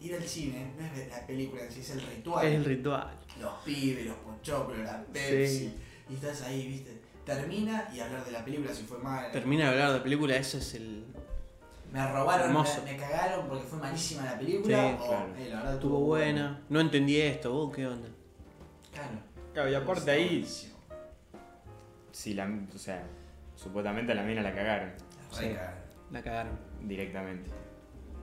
ir 0.01 0.15
al 0.15 0.23
cine 0.23 0.73
no 0.79 0.87
es 0.87 0.97
ver 0.97 1.09
la 1.09 1.27
película 1.27 1.63
en 1.65 1.73
sí, 1.73 1.81
es 1.81 1.91
el 1.91 2.01
ritual. 2.03 2.47
Es 2.47 2.55
el 2.55 2.65
ritual. 2.65 3.19
Los 3.41 3.53
pibes, 3.65 4.07
los 4.07 4.17
pochoclos, 4.19 4.79
la 4.79 5.05
Pepsi. 5.13 5.59
Sí. 5.59 5.75
Y 6.09 6.15
estás 6.15 6.43
ahí, 6.43 6.69
viste. 6.69 7.03
Termina 7.25 7.89
y 7.93 7.99
hablar 7.99 8.25
de 8.25 8.31
la 8.31 8.45
película 8.45 8.73
si 8.73 8.85
fue 8.85 8.99
mala. 8.99 9.33
Termina 9.33 9.65
de 9.65 9.71
hablar 9.73 9.93
de 9.95 10.01
película, 10.01 10.37
eso 10.37 10.59
es 10.59 10.75
el. 10.75 11.05
Me 11.97 12.13
robaron, 12.13 12.47
Hermoso. 12.49 12.83
me, 12.85 12.93
me 12.93 12.99
cagaron 12.99 13.49
porque 13.49 13.65
fue 13.65 13.79
malísima 13.79 14.25
la 14.25 14.39
película. 14.39 14.77
Sí, 14.77 14.97
o, 15.01 15.07
claro. 15.07 15.27
eh, 15.39 15.49
la 15.51 15.57
verdad 15.57 15.75
Estuvo 15.75 16.01
buena. 16.01 16.61
No 16.69 16.81
entendí 16.81 17.21
esto, 17.21 17.53
vos 17.53 17.75
qué 17.75 17.87
onda. 17.87 18.09
Claro. 18.93 19.19
Claro, 19.55 19.71
y 19.71 19.75
aparte 19.75 20.11
ahí, 20.11 20.27
buenísimo. 20.29 20.77
si 22.13 22.35
la, 22.35 22.49
o 22.75 22.79
sea, 22.79 23.03
supuestamente 23.55 24.13
a 24.13 24.15
la 24.15 24.23
mina 24.23 24.43
la 24.43 24.55
cagaron 24.55 24.91
La 25.33 25.39
Sí. 25.39 25.57
La 26.11 26.23
cagaron. 26.23 26.59
directamente. 26.83 27.51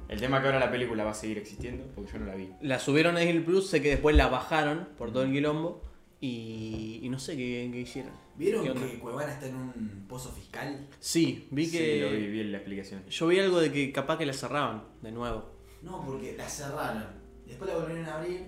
El 0.07 0.19
tema 0.19 0.37
es 0.37 0.41
que 0.41 0.47
ahora 0.49 0.59
la 0.59 0.69
película 0.71 1.03
va 1.03 1.11
a 1.11 1.15
seguir 1.15 1.39
existiendo, 1.39 1.85
porque 1.95 2.11
yo 2.11 2.19
no 2.19 2.25
la 2.27 2.35
vi. 2.35 2.51
La 2.61 2.77
subieron 2.77 3.15
a 3.17 3.21
Disney 3.21 3.39
Plus, 3.43 3.69
sé 3.69 3.81
que 3.81 3.89
después 3.89 4.15
la 4.15 4.27
bajaron 4.27 4.89
por 4.97 5.11
todo 5.11 5.23
el 5.23 5.31
quilombo. 5.31 5.81
Y, 6.25 7.01
y 7.03 7.09
no 7.09 7.19
sé 7.19 7.35
qué, 7.35 7.69
qué 7.69 7.81
hicieron. 7.81 8.13
¿Vieron 8.37 8.63
que 8.63 8.97
Cuevana 8.97 9.33
está 9.33 9.47
en 9.47 9.55
un 9.55 10.05
pozo 10.07 10.31
fiscal? 10.31 10.87
Sí, 11.01 11.49
vi 11.51 11.65
Sí, 11.65 11.77
que. 11.77 11.99
lo 12.01 12.11
vi, 12.11 12.27
vi 12.27 12.43
la 12.45 12.59
explicación. 12.59 13.05
Yo 13.09 13.27
vi 13.27 13.39
algo 13.39 13.59
de 13.59 13.73
que 13.73 13.91
capaz 13.91 14.17
que 14.17 14.25
la 14.25 14.31
cerraban 14.31 14.85
de 15.01 15.11
nuevo. 15.11 15.51
No, 15.81 16.05
porque 16.05 16.37
la 16.37 16.47
cerraron. 16.47 17.03
Después 17.45 17.69
la 17.69 17.75
volvieron 17.77 18.05
a 18.05 18.19
abrir 18.19 18.45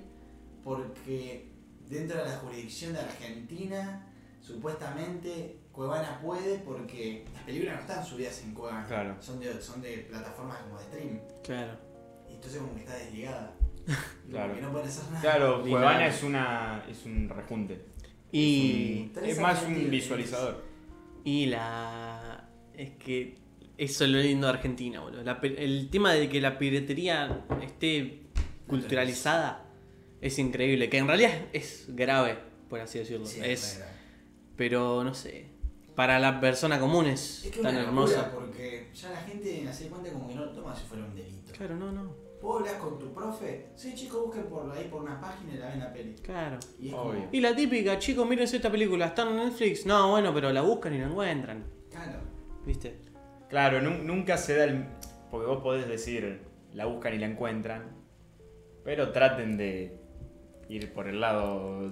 porque 0.63 1.51
dentro 1.89 2.17
de 2.17 2.23
la 2.23 2.37
jurisdicción 2.37 2.93
de 2.93 2.99
Argentina, 2.99 4.07
supuestamente 4.39 5.57
Cuevana 5.73 6.17
puede 6.23 6.59
porque 6.59 7.25
las 7.33 7.43
películas 7.43 7.75
no 7.75 7.81
están 7.81 8.05
subidas 8.05 8.41
en 8.41 8.53
Cuevana. 8.53 8.87
Claro. 8.87 9.17
Son 9.21 9.37
de, 9.41 9.61
son 9.61 9.81
de 9.81 9.97
plataformas 10.09 10.59
como 10.59 10.79
de 10.79 10.85
stream. 10.85 11.19
Claro. 11.43 11.73
Y 12.29 12.35
entonces 12.35 12.61
como 12.61 12.73
que 12.73 12.79
está 12.83 12.95
desligada. 12.95 13.53
Claro. 14.29 14.55
No 14.61 14.71
pueden 14.71 14.87
hacer 14.87 15.03
nada. 15.11 15.21
Claro, 15.21 15.61
Cuevana 15.61 16.07
es 16.07 16.23
una 16.23 16.83
es 16.89 17.05
un 17.05 17.29
rejunte. 17.29 17.81
Y. 18.31 19.11
Tenés 19.13 19.33
Es 19.33 19.39
más 19.39 19.63
un 19.63 19.89
visualizador. 19.89 20.63
Y 21.23 21.45
la. 21.45 22.49
Es 22.73 22.91
que. 22.97 23.35
Eso 23.77 24.05
es 24.05 24.09
lo 24.09 24.19
lindo 24.19 24.47
de 24.47 24.53
Argentina, 24.53 25.01
boludo. 25.01 25.23
La 25.23 25.39
el 25.43 25.89
tema 25.89 26.13
de 26.13 26.27
que 26.29 26.41
la 26.41 26.57
piratería 26.57 27.45
esté 27.61 28.23
culturalizada 28.67 29.65
es 30.21 30.39
increíble. 30.39 30.89
Que 30.89 30.97
en 30.97 31.07
realidad 31.07 31.31
es 31.53 31.85
grave, 31.89 32.37
por 32.69 32.79
así 32.79 32.99
decirlo. 32.99 33.25
Sí, 33.25 33.39
es. 33.43 33.83
Pero 34.55 35.03
no 35.03 35.13
sé. 35.13 35.45
Para 35.95 36.19
la 36.19 36.41
persona 36.41 36.79
común 36.79 37.05
es, 37.05 37.45
Es 37.45 37.51
que 37.51 37.57
es 37.57 37.61
tan 37.61 37.75
una 37.75 37.83
hermosa. 37.85 38.31
porque 38.33 38.89
ya 38.93 39.11
la 39.11 39.21
gente 39.21 39.65
se 39.71 39.83
da 39.85 39.89
cuenta 39.91 40.11
como 40.11 40.27
que 40.27 40.35
no 40.35 40.45
lo 40.45 40.51
toma 40.51 40.75
si 40.75 40.85
fuera 40.85 41.05
un 41.05 41.15
delito. 41.15 41.53
Claro, 41.53 41.75
no, 41.77 41.91
no. 41.91 42.24
Vos 42.45 42.59
hablas 42.59 42.75
con 42.75 42.99
tu 42.99 43.11
profe, 43.11 43.69
sí 43.75 43.95
chicos, 43.95 44.25
busquen 44.27 44.43
por 44.45 44.71
ahí 44.71 44.87
por 44.87 45.01
una 45.01 45.19
página 45.19 45.53
y 45.55 45.57
la 45.57 45.67
ven 45.69 45.79
la 45.79 45.91
peli. 45.93 46.13
Claro. 46.21 46.59
Y 46.79 46.89
es 46.89 46.93
Obvio. 46.93 47.13
como, 47.21 47.29
Y 47.31 47.41
la 47.41 47.55
típica, 47.55 47.97
chicos, 47.97 48.29
mírense 48.29 48.57
esta 48.57 48.69
película, 48.71 49.07
está 49.07 49.23
en 49.23 49.35
Netflix. 49.35 49.85
No, 49.87 50.11
bueno, 50.11 50.31
pero 50.31 50.51
la 50.53 50.61
buscan 50.61 50.93
y 50.93 50.99
la 50.99 51.07
encuentran. 51.07 51.63
claro. 51.89 52.19
¿Viste? 52.63 52.99
Claro, 53.49 53.81
nu- 53.81 54.03
nunca 54.03 54.37
se 54.37 54.55
da 54.57 54.65
el. 54.65 54.85
Porque 55.31 55.47
vos 55.47 55.61
podés 55.63 55.87
decir, 55.87 56.41
la 56.73 56.85
buscan 56.85 57.13
y 57.15 57.17
la 57.19 57.25
encuentran. 57.27 57.95
Pero 58.83 59.11
traten 59.11 59.57
de 59.57 59.99
ir 60.69 60.93
por 60.93 61.07
el 61.07 61.19
lado 61.21 61.91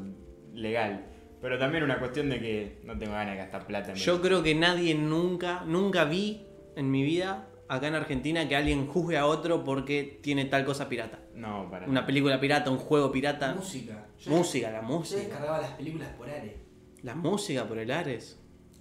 legal. 0.54 1.06
Pero 1.42 1.58
también 1.60 1.84
una 1.84 1.98
cuestión 2.00 2.30
de 2.30 2.40
que 2.40 2.80
no 2.84 2.98
tengo 2.98 3.14
ganas 3.14 3.34
de 3.34 3.38
gastar 3.38 3.66
plata 3.68 3.90
en 3.92 3.96
Yo 3.98 4.22
creo 4.22 4.42
que 4.44 4.56
nadie 4.56 4.94
nunca, 4.96 5.64
nunca 5.66 6.06
vi 6.06 6.46
en 6.76 6.90
mi 6.92 7.04
vida 7.04 7.48
acá 7.68 7.88
en 7.88 7.96
Argentina 7.96 8.48
que 8.48 8.56
alguien 8.56 8.88
juzgue 8.88 9.18
a 9.18 9.26
otro 9.26 9.64
porque 9.64 10.20
tiene 10.22 10.46
tal 10.46 10.66
cosa 10.66 10.88
pirata. 10.90 11.20
No, 11.36 11.70
para 11.70 11.88
Una 11.88 12.06
película 12.06 12.40
pirata, 12.40 12.70
un 12.70 12.78
juego 12.78 13.12
pirata. 13.12 13.54
Música. 13.56 14.06
Yo- 14.20 14.32
Música, 14.32 14.72
la 14.72 14.82
Yo 14.82 14.88
música. 14.88 15.20
descargaba 15.22 15.60
las 15.62 15.72
películas 15.72 16.10
por 16.18 16.30
Ares. 16.30 16.54
La 17.02 17.16
música 17.16 17.68
por 17.68 17.78
el 17.80 17.92
Ares. 17.92 18.40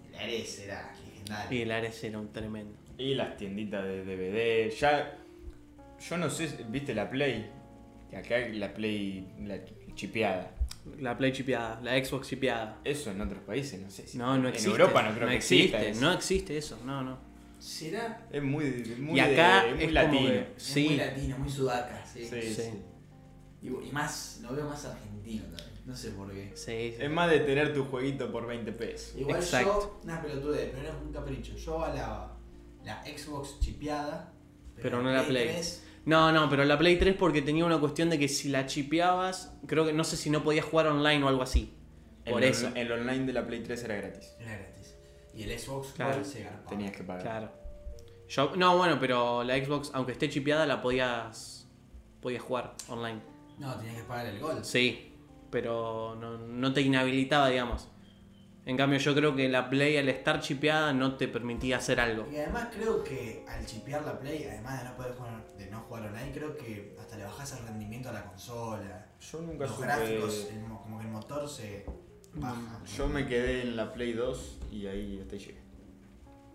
El 0.09 0.15
Ares 0.19 0.59
era 0.61 0.93
legendario. 1.05 1.59
Y 1.59 1.63
el 1.63 1.71
Ares 1.73 2.05
era 2.05 2.19
un 2.19 2.33
tremendo. 2.33 2.77
Y 2.99 3.15
las 3.15 3.37
tienditas 3.37 3.83
de 3.85 4.05
DVD. 4.05 4.71
Ya. 4.79 5.19
Yo 6.09 6.17
no 6.19 6.29
sé, 6.31 6.65
¿viste 6.69 6.95
la 6.95 7.09
Play? 7.09 7.51
Que 8.11 8.17
acá 8.17 8.37
la 8.53 8.73
Play. 8.75 9.33
La 9.45 9.59
chipeada. 9.95 10.53
La 10.99 11.17
Play 11.17 11.33
chipeada, 11.33 11.81
la 11.83 11.93
Xbox 12.05 12.29
chipeada. 12.29 12.79
Eso 12.85 13.11
en 13.13 13.21
otros 13.21 13.43
países, 13.45 13.81
no 13.81 13.89
sé 13.91 14.07
si. 14.07 14.19
No, 14.19 14.37
no 14.37 14.49
en 14.49 14.55
existe. 14.55 14.71
Europa 14.71 15.03
no 15.03 15.15
creo 15.15 15.29
que 15.29 15.37
exista 15.37 15.79
existe. 15.79 15.91
eso. 15.91 16.01
No 16.01 16.13
existe 16.13 16.57
eso, 16.59 16.79
no, 16.85 17.03
no. 17.03 17.32
¿Será? 17.63 18.27
Es 18.33 18.43
muy, 18.43 18.65
muy, 18.99 19.17
y 19.17 19.21
acá 19.21 19.65
de- 19.65 19.75
muy 19.75 19.85
es 19.85 19.93
latino. 19.93 20.17
como 20.19 20.29
que- 20.33 20.39
Es 20.57 20.63
sí, 20.63 20.85
muy 20.89 20.97
latino, 20.97 21.39
muy 21.39 21.49
sudaca, 21.51 22.05
sí. 22.05 22.25
Sí, 22.25 22.43
Sí. 22.43 22.55
sí. 22.55 22.71
Y, 23.63 23.69
y 23.69 23.93
más, 23.93 24.41
lo 24.43 24.53
veo 24.55 24.65
más 24.69 24.85
argentino 24.85 25.45
también. 25.45 25.69
No 25.87 25.95
sé 25.97 26.11
por 26.11 26.33
qué. 26.33 26.51
sí, 26.55 26.95
sí. 26.97 27.03
Es 27.03 27.11
más 27.11 27.31
de 27.31 27.41
tener 27.41 27.73
tu 27.73 27.85
jueguito 27.85 28.31
por 28.33 28.47
20 28.49 28.73
pesos. 28.73 29.15
Igual 29.17 29.37
Exacto. 29.37 29.71
yo, 29.73 30.01
una 30.05 30.21
pelotudez, 30.21 30.71
pero 30.73 30.89
era 30.89 30.97
un 30.99 31.13
capricho. 31.13 31.55
Yo 31.57 31.85
a 31.85 31.95
la, 31.95 32.33
la 32.85 33.03
Xbox 33.05 33.61
chipeada, 33.61 34.33
Pero 34.81 35.01
no 35.03 35.13
la 35.13 35.23
Play. 35.25 35.49
3, 35.49 35.85
No, 36.05 36.33
no, 36.33 36.49
pero 36.51 36.65
la 36.65 36.77
Play 36.79 36.99
3 36.99 37.15
porque 37.17 37.43
tenía 37.43 37.65
una 37.65 37.79
cuestión 37.79 38.11
de 38.11 38.19
que 38.19 38.27
si 38.29 38.49
la 38.49 38.67
chipeabas, 38.67 39.55
creo 39.69 39.87
que 39.87 39.93
no 39.93 40.03
sé 40.03 40.17
si 40.17 40.31
no 40.31 40.43
podías 40.43 40.65
jugar 40.65 40.89
online 40.89 41.23
o 41.23 41.29
algo 41.29 41.43
así. 41.43 41.73
Por 42.29 42.43
el, 42.43 42.51
eso. 42.51 42.71
El 42.75 42.91
online 42.91 43.25
de 43.27 43.33
la 43.33 43.47
Play 43.47 43.63
3 43.63 43.85
era 43.85 43.95
gratis. 43.97 44.35
era 44.41 44.57
gratis. 44.57 44.82
Y 45.35 45.45
el 45.45 45.59
Xbox 45.59 45.93
Claro. 45.93 46.17
One 46.17 46.25
se 46.25 46.43
garpaba. 46.43 46.67
Tenías 46.69 46.93
que 46.93 47.05
pagar. 47.05 47.23
Claro. 47.23 47.53
Yo, 48.29 48.57
no, 48.57 48.77
bueno, 48.79 48.99
pero 48.99 49.43
la 49.45 49.57
Xbox, 49.57 49.91
aunque 49.95 50.13
esté 50.13 50.29
chipeada, 50.29 50.67
la 50.67 50.81
podías 50.81 51.69
podías 52.21 52.43
jugar 52.43 52.75
online. 52.89 53.21
No, 53.59 53.75
tenías 53.77 53.97
que 53.97 54.05
pagar 54.05 54.27
el 54.27 54.39
gol. 54.41 54.65
Sí, 54.65 55.15
pero 55.51 56.15
no, 56.19 56.39
no 56.39 56.73
te 56.73 56.81
inhabilitaba, 56.81 57.49
digamos. 57.49 57.89
En 58.65 58.77
cambio, 58.77 58.99
yo 59.01 59.13
creo 59.15 59.35
que 59.35 59.49
la 59.49 59.69
Play 59.69 59.97
al 59.97 60.09
estar 60.09 60.41
chipeada 60.41 60.93
no 60.93 61.17
te 61.17 61.27
permitía 61.27 61.79
hacer 61.79 61.99
algo. 61.99 62.29
Y 62.31 62.37
además 62.37 62.69
creo 62.73 63.03
que 63.03 63.45
al 63.49 63.67
chipear 63.67 64.03
la 64.05 64.19
Play, 64.19 64.45
además 64.45 64.83
de 64.83 64.89
no 64.89 64.97
poder 64.97 65.15
jugar, 65.15 65.45
de 65.59 65.67
no 65.71 65.81
jugar 65.81 66.07
online, 66.07 66.31
creo 66.33 66.57
que 66.57 66.97
hasta 67.01 67.17
le 67.17 67.25
bajás 67.25 67.59
el 67.59 67.67
rendimiento 67.67 68.09
a 68.11 68.13
la 68.13 68.25
consola. 68.25 69.09
Yo 69.21 69.41
nunca 69.41 69.65
Los 69.65 69.75
supe. 69.75 69.87
gráficos, 69.87 70.49
el 70.53 70.63
como 70.63 70.99
que 71.01 71.05
el 71.07 71.11
motor 71.11 71.49
se, 71.49 71.85
Baja. 72.35 72.81
Yo 72.97 73.09
me 73.09 73.27
quedé 73.27 73.63
en 73.63 73.77
la 73.77 73.93
Play 73.93 74.13
2 74.13 74.59
y 74.73 74.87
ahí 74.87 75.19
hasta 75.21 75.35
ahí 75.35 75.41
llegué. 75.41 75.61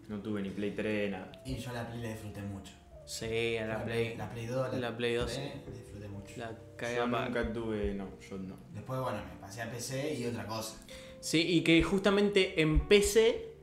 No 0.08 0.20
tuve 0.22 0.42
ni 0.42 0.50
Play 0.50 0.72
3, 0.72 1.12
nada. 1.12 1.32
Y 1.46 1.58
yo 1.58 1.72
la 1.72 1.88
Play 1.88 2.02
la 2.02 2.10
disfruté 2.10 2.42
mucho. 2.42 2.74
Sí, 3.06 3.58
a 3.58 3.68
la 3.68 3.84
Play. 3.84 4.18
La 4.18 4.30
Play 4.30 4.46
2, 4.48 4.74
la 4.80 4.98
Play 4.98 5.16
2, 5.16 5.32
Play, 5.32 5.64
la 5.66 5.72
disfruté 5.72 6.08
mucho. 6.08 6.34
La 6.38 6.52
Yo 6.96 7.08
nunca 7.08 7.54
tuve, 7.54 7.94
no, 7.94 8.10
yo 8.20 8.38
no. 8.38 8.58
Después, 8.74 9.00
bueno, 9.00 9.20
me 9.34 9.40
pasé 9.40 9.62
a 9.62 9.72
PC 9.72 10.16
y 10.16 10.26
otra 10.26 10.46
cosa. 10.46 10.78
Sí, 11.20 11.46
y 11.48 11.62
que 11.62 11.82
justamente 11.84 12.62
en 12.62 12.88
PC 12.88 13.54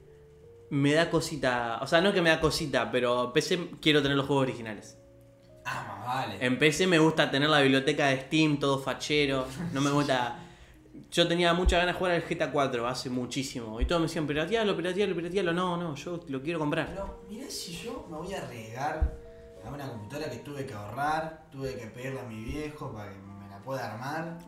me 0.70 0.92
da 0.92 1.10
cosita. 1.10 1.78
O 1.82 1.86
sea, 1.86 2.00
no 2.00 2.12
que 2.12 2.22
me 2.22 2.30
da 2.30 2.40
cosita, 2.40 2.90
pero 2.90 3.32
PC 3.32 3.70
quiero 3.80 4.02
tener 4.02 4.16
los 4.16 4.26
juegos 4.26 4.44
originales. 4.44 4.98
Ah, 5.64 5.96
más 5.98 6.06
vale. 6.28 6.44
En 6.44 6.58
PC 6.58 6.86
me 6.86 6.98
gusta 6.98 7.30
tener 7.30 7.48
la 7.48 7.60
biblioteca 7.60 8.08
de 8.08 8.20
Steam, 8.20 8.58
todo 8.58 8.78
fachero. 8.78 9.46
No 9.72 9.80
me 9.80 9.90
gusta. 9.90 10.38
Yo 11.10 11.26
tenía 11.28 11.52
muchas 11.54 11.80
ganas 11.80 11.94
de 11.94 11.98
jugar 11.98 12.12
al 12.14 12.22
GTA 12.22 12.50
4 12.52 12.86
hace 12.86 13.10
muchísimo. 13.10 13.80
Y 13.80 13.86
todos 13.86 14.00
me 14.00 14.06
decían, 14.06 14.26
piratealo, 14.26 14.76
piratealo, 14.76 15.14
piratealo. 15.14 15.52
No, 15.52 15.76
no, 15.76 15.94
yo 15.96 16.20
lo 16.28 16.42
quiero 16.42 16.58
comprar. 16.58 16.88
Pero 16.88 17.24
mirá 17.28 17.50
si 17.50 17.72
yo 17.76 18.06
me 18.10 18.16
voy 18.16 18.32
a 18.34 18.42
arriesgar 18.42 19.12
a 19.64 19.70
una 19.70 19.88
computadora 19.88 20.30
que 20.30 20.38
tuve 20.38 20.66
que 20.66 20.74
ahorrar, 20.74 21.46
tuve 21.50 21.76
que 21.76 21.86
pedirle 21.86 22.20
a 22.20 22.24
mi 22.24 22.44
viejo 22.44 22.92
para 22.92 23.10
que 23.12 23.18
me 23.18 23.48
la 23.48 23.58
pueda 23.62 23.92
armar. 23.92 24.38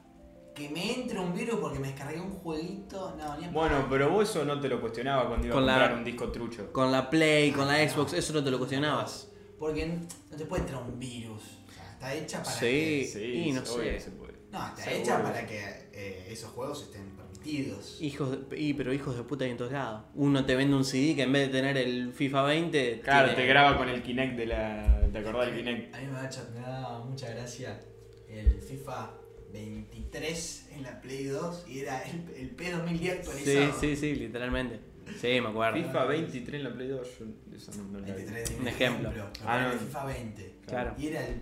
Que 0.55 0.71
me 0.71 0.95
entre 1.01 1.19
un 1.21 1.35
virus 1.35 1.61
porque 1.61 1.79
me 1.79 1.89
descargué 1.89 2.19
un 2.21 2.31
jueguito. 2.33 3.15
No, 3.19 3.37
ni 3.37 3.45
a 3.45 3.51
Bueno, 3.51 3.87
pero 3.91 4.09
vos 4.11 4.31
eso 4.31 4.45
no 4.45 4.59
te 4.61 4.69
lo 4.69 4.81
cuestionaba 4.81 5.27
cuando 5.29 5.47
ibas 5.49 5.55
Con 5.55 5.65
a 5.65 5.67
la- 5.67 5.73
comprar 5.75 5.99
un 5.99 6.05
disco 6.05 6.33
trucho. 6.33 6.73
Con 6.73 6.91
la 6.93 7.11
Play, 7.11 7.53
con 7.53 7.67
la 7.69 7.75
Ah, 7.75 7.89
Xbox, 7.89 8.13
no. 8.13 8.19
eso 8.19 8.33
no 8.33 8.43
te 8.43 8.51
lo 8.51 8.59
cuestionabas. 8.59 9.31
Porque 9.59 9.87
no 10.31 10.37
te 10.37 10.47
puede 10.47 10.63
entrar 10.63 10.83
un 10.83 10.99
virus. 10.99 11.43
O 11.69 11.73
sea, 11.73 11.93
está 11.93 12.15
hecha 12.15 12.43
para 12.43 12.57
Sí. 12.57 12.61
que. 12.67 13.11
Sí, 13.13 13.21
y 13.49 13.53
no 13.53 13.67
sé. 13.67 13.81
que 13.83 14.01
se 14.01 14.11
puede. 14.13 14.35
No, 14.51 14.67
está 14.69 14.77
Seguro. 14.83 15.03
hecha 15.03 15.23
para 15.23 15.47
que 15.47 15.86
eh, 15.97 16.29
esos 16.31 16.51
juegos 16.51 16.83
estén 16.83 17.03
permitidos. 17.17 17.99
Hijos 18.03 18.49
de, 18.51 18.61
y, 18.61 18.75
pero 18.75 18.93
hijos 18.93 19.17
de 19.17 19.23
puta 19.23 19.45
hay 19.45 19.51
en 19.53 19.57
todos 19.57 19.73
lados. 19.73 20.03
Uno 20.15 20.45
te 20.45 20.55
vende 20.57 20.77
un 20.77 20.85
CD 20.85 21.15
que 21.17 21.23
en 21.23 21.33
vez 21.33 21.47
de 21.49 21.53
tener 21.59 21.77
el 21.77 22.13
FIFA 22.13 22.43
20. 22.43 23.01
Claro, 23.01 23.29
tiene- 23.29 23.43
te 23.43 23.49
graba 23.49 23.77
con 23.79 23.89
el 23.89 24.03
Kinect 24.03 24.37
de 24.37 24.47
la. 24.47 25.01
¿Te 25.13 25.19
acordás 25.19 25.47
del 25.47 25.57
Kinect? 25.57 25.95
A 25.95 26.01
mí 26.01 26.07
me 26.07 26.29
cha- 26.29 26.49
me 26.55 26.61
da 26.61 26.99
mucha 27.05 27.31
gracia 27.31 27.81
el 28.29 28.61
FIFA 28.61 29.11
23 29.53 30.69
en 30.73 30.83
la 30.83 31.01
Play 31.01 31.25
2 31.25 31.65
y 31.69 31.81
era 31.81 32.03
el, 32.03 32.29
el 32.37 32.57
P2010 32.57 32.99
Sí, 33.01 33.09
actualizado. 33.09 33.81
sí, 33.81 33.97
sí, 33.97 34.15
literalmente. 34.17 34.81
Sí, 35.21 35.41
me 35.41 35.49
acuerdo. 35.49 35.77
FIFA 35.79 36.05
23 36.07 36.55
en 36.59 36.65
la 36.65 36.75
Play 36.75 36.89
2, 36.89 37.09
yo 37.21 37.57
esa 37.57 37.73
no, 37.77 37.85
no 37.85 37.99
la 38.01 38.07
vi. 38.07 38.13
23 38.13 38.49
de 38.51 38.57
Un 38.61 38.69
ejemplo. 38.69 39.11
pero 39.13 39.31
Ah, 39.47 39.57
era 39.59 39.71
el 39.73 39.77
no. 39.77 39.81
FIFA 39.87 40.05
20. 40.07 40.55
Claro. 40.67 40.95
Y 40.99 41.07
era 41.07 41.27
el. 41.27 41.41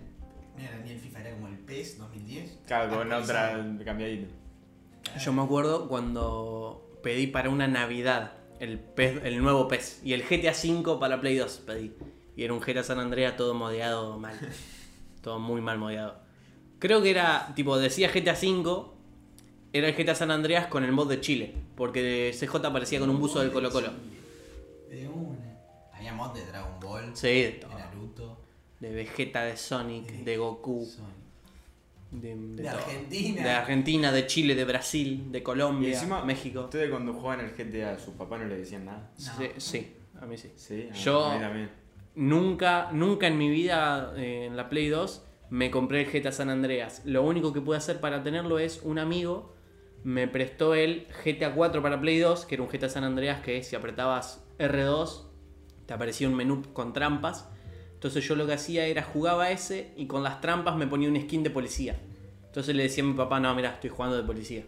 No 0.55 0.61
era 0.63 0.77
ni 0.85 0.91
el 0.91 0.99
FIFA, 0.99 1.19
era 1.21 1.31
como 1.33 1.47
el 1.49 1.57
PES 1.57 1.97
2010. 1.97 2.59
Claro, 2.67 2.95
con 2.95 3.11
otra 3.11 3.75
cambiadita. 3.83 4.27
Yo 5.19 5.33
me 5.33 5.41
acuerdo 5.41 5.87
cuando 5.87 6.99
pedí 7.01 7.27
para 7.27 7.49
una 7.49 7.67
Navidad 7.67 8.33
el, 8.59 8.79
PES 8.79 9.23
el 9.23 9.41
nuevo 9.41 9.67
PES 9.67 10.01
y 10.03 10.13
el 10.13 10.23
GTA 10.23 10.51
V 10.51 10.99
para 10.99 11.19
Play 11.21 11.37
2 11.37 11.63
pedí. 11.65 11.93
Y 12.35 12.43
era 12.43 12.53
un 12.53 12.59
GTA 12.59 12.83
San 12.83 12.99
Andreas 12.99 13.37
todo 13.37 13.53
modeado 13.53 14.19
mal. 14.19 14.37
todo 15.21 15.39
muy 15.39 15.61
mal 15.61 15.77
modeado. 15.77 16.19
Creo 16.79 17.01
que 17.01 17.09
era, 17.09 17.53
tipo, 17.55 17.77
decía 17.77 18.11
GTA 18.13 18.33
V, 18.33 18.85
era 19.73 19.87
el 19.87 19.95
GTA 19.95 20.15
San 20.15 20.31
Andreas 20.31 20.67
con 20.67 20.83
el 20.83 20.91
mod 20.91 21.09
de 21.09 21.21
Chile. 21.21 21.55
Porque 21.75 22.35
CJ 22.37 22.65
aparecía 22.65 22.99
con 22.99 23.09
un 23.09 23.19
buzo 23.19 23.39
del 23.39 23.51
Colo 23.51 23.71
Colo. 23.71 23.89
De 24.89 25.07
una. 25.07 25.59
Había 25.93 26.13
mod 26.13 26.33
de 26.33 26.45
Dragon 26.45 26.79
Ball, 26.79 27.15
Sí, 27.15 27.27
de. 27.27 27.65
Naruto, 27.69 28.37
De 28.79 28.93
Vegeta, 28.93 29.43
de 29.43 29.55
Sonic, 29.57 30.05
de 30.07 30.37
Goku, 30.37 30.85
Sonic. 30.85 31.24
De, 32.21 32.35
de 32.35 32.63
De 32.63 32.69
todo. 32.69 32.77
Argentina. 32.79 33.43
De 33.43 33.49
Argentina, 33.49 34.11
de 34.11 34.27
Chile, 34.27 34.55
de 34.55 34.65
Brasil, 34.65 35.31
de 35.31 35.39
Y 35.39 35.41
Colombia, 35.41 35.89
encima, 35.89 36.23
México. 36.23 36.61
ustedes 36.65 36.89
cuando 36.89 37.13
jugaban 37.13 37.39
el 37.45 37.51
GTA, 37.51 37.91
a 37.93 37.99
su 37.99 38.13
papá 38.13 38.37
no 38.37 38.45
le 38.45 38.57
decían 38.57 38.85
nada. 38.85 39.11
No. 39.17 39.31
Sí, 39.37 39.49
sí, 39.57 39.93
a 40.21 40.25
mí 40.25 40.37
sí. 40.37 40.51
Sí, 40.55 40.89
a- 40.91 40.93
Yo- 40.95 41.25
a 41.25 41.35
mí 41.35 41.39
también. 41.41 41.69
Nunca, 42.15 42.89
nunca 42.93 43.27
en 43.27 43.37
mi 43.37 43.49
vida 43.49 44.13
eh, 44.17 44.45
en 44.45 44.55
la 44.55 44.69
Play 44.69 44.87
2 44.87 45.25
me 45.49 45.69
compré 45.69 46.01
el 46.01 46.07
GTA 46.11 46.31
San 46.31 46.49
Andreas. 46.49 47.01
Lo 47.05 47.23
único 47.23 47.51
que 47.53 47.61
pude 47.61 47.77
hacer 47.77 47.99
para 47.99 48.23
tenerlo 48.23 48.57
es 48.59 48.81
un 48.83 48.99
amigo 48.99 49.53
me 50.03 50.27
prestó 50.27 50.75
el 50.75 51.07
GTA 51.25 51.53
4 51.55 51.81
para 51.81 51.99
Play 51.99 52.19
2, 52.19 52.45
que 52.45 52.55
era 52.55 52.63
un 52.63 52.69
GTA 52.69 52.89
San 52.89 53.03
Andreas 53.03 53.41
que 53.41 53.63
si 53.63 53.75
apretabas 53.75 54.45
R2 54.59 55.23
te 55.87 55.93
aparecía 55.95 56.27
un 56.29 56.35
menú 56.35 56.61
con 56.73 56.93
trampas. 56.93 57.49
Entonces 57.95 58.23
yo 58.27 58.35
lo 58.35 58.45
que 58.45 58.53
hacía 58.53 58.85
era 58.85 59.01
jugaba 59.01 59.49
ese 59.49 59.91
y 59.97 60.05
con 60.05 60.21
las 60.21 60.41
trampas 60.41 60.75
me 60.77 60.85
ponía 60.85 61.09
un 61.09 61.19
skin 61.19 61.41
de 61.43 61.49
policía. 61.49 61.99
Entonces 62.55 62.73
le 62.73 62.83
decía 62.83 63.03
a 63.03 63.07
mi 63.07 63.13
papá, 63.15 63.37
no, 63.41 63.53
mira, 63.53 63.71
estoy 63.71 63.89
jugando 63.89 64.15
de 64.15 64.23
policía. 64.23 64.63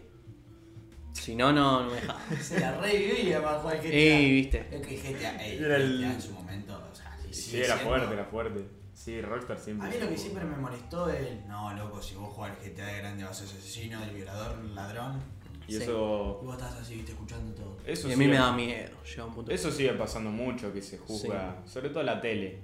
Si 1.14 1.34
no, 1.34 1.54
no, 1.54 1.84
no 1.84 1.88
me 1.90 1.94
dejaba. 1.94 2.20
Se 2.42 2.60
la 2.60 2.78
revivía 2.78 3.42
para 3.42 3.60
jugar 3.60 3.78
GTA. 3.78 3.88
Ey, 3.88 4.30
viste. 4.32 4.66
Es 4.70 4.86
que 4.86 4.96
GTA, 4.98 5.42
ey, 5.42 5.56
Era 5.58 5.76
el- 5.76 5.98
GTA 5.98 6.12
en 6.12 6.20
su 6.20 6.32
momento, 6.32 6.74
o 6.92 6.94
sea, 6.94 7.16
Sí, 7.30 7.32
sigue 7.32 7.64
era 7.64 7.76
siendo- 7.76 7.88
fuerte, 7.94 8.12
era 8.14 8.24
fuerte. 8.26 8.64
Sí, 8.92 9.22
Rockstar 9.22 9.58
siempre. 9.58 9.88
A 9.88 9.90
mí 9.90 9.96
lo 10.00 10.06
que 10.10 10.18
siempre 10.18 10.44
me 10.44 10.56
molestó 10.58 11.08
es, 11.08 11.46
no, 11.46 11.72
loco, 11.74 12.02
si 12.02 12.14
vos 12.16 12.30
jugás 12.34 12.50
al 12.50 12.56
GTA 12.58 12.84
de 12.88 12.98
grande 12.98 13.24
vas 13.24 13.40
a 13.42 13.46
ser 13.46 13.58
asesino, 13.58 14.04
el 14.04 14.10
violador, 14.10 14.58
el 14.62 14.74
ladrón, 14.74 15.22
Y 15.66 15.72
Sí. 15.72 15.78
y 15.78 15.82
eso. 15.84 16.40
vos 16.44 16.56
estás 16.58 16.74
así, 16.74 16.94
viste, 16.96 17.12
escuchando 17.12 17.54
todo. 17.54 17.78
Eso 17.86 18.06
Y 18.08 18.12
a 18.12 18.16
mí 18.18 18.24
sigue- 18.24 18.36
me 18.36 18.38
da 18.42 18.52
miedo, 18.52 19.02
llega 19.02 19.24
un 19.24 19.34
punto. 19.34 19.50
Eso 19.50 19.70
sigue 19.70 19.94
pasando 19.94 20.30
mucho 20.30 20.74
que 20.74 20.82
se 20.82 20.98
juzga, 20.98 21.62
sobre 21.64 21.88
todo 21.88 22.02
la 22.02 22.20
tele. 22.20 22.58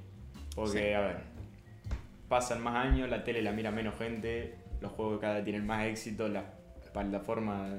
Porque, 0.55 0.95
a 0.95 1.01
ver, 1.01 1.23
pasan 2.29 2.63
más 2.63 2.77
años, 2.77 3.09
la 3.09 3.25
tele 3.25 3.41
la 3.41 3.53
mira 3.53 3.71
menos 3.71 3.95
gente, 3.97 4.57
los 4.85 4.93
juegos 4.93 5.19
cada 5.21 5.35
vez 5.37 5.45
tienen 5.45 5.67
más 5.67 5.87
éxito, 5.87 6.29
las 6.29 6.45
plataformas 6.93 7.73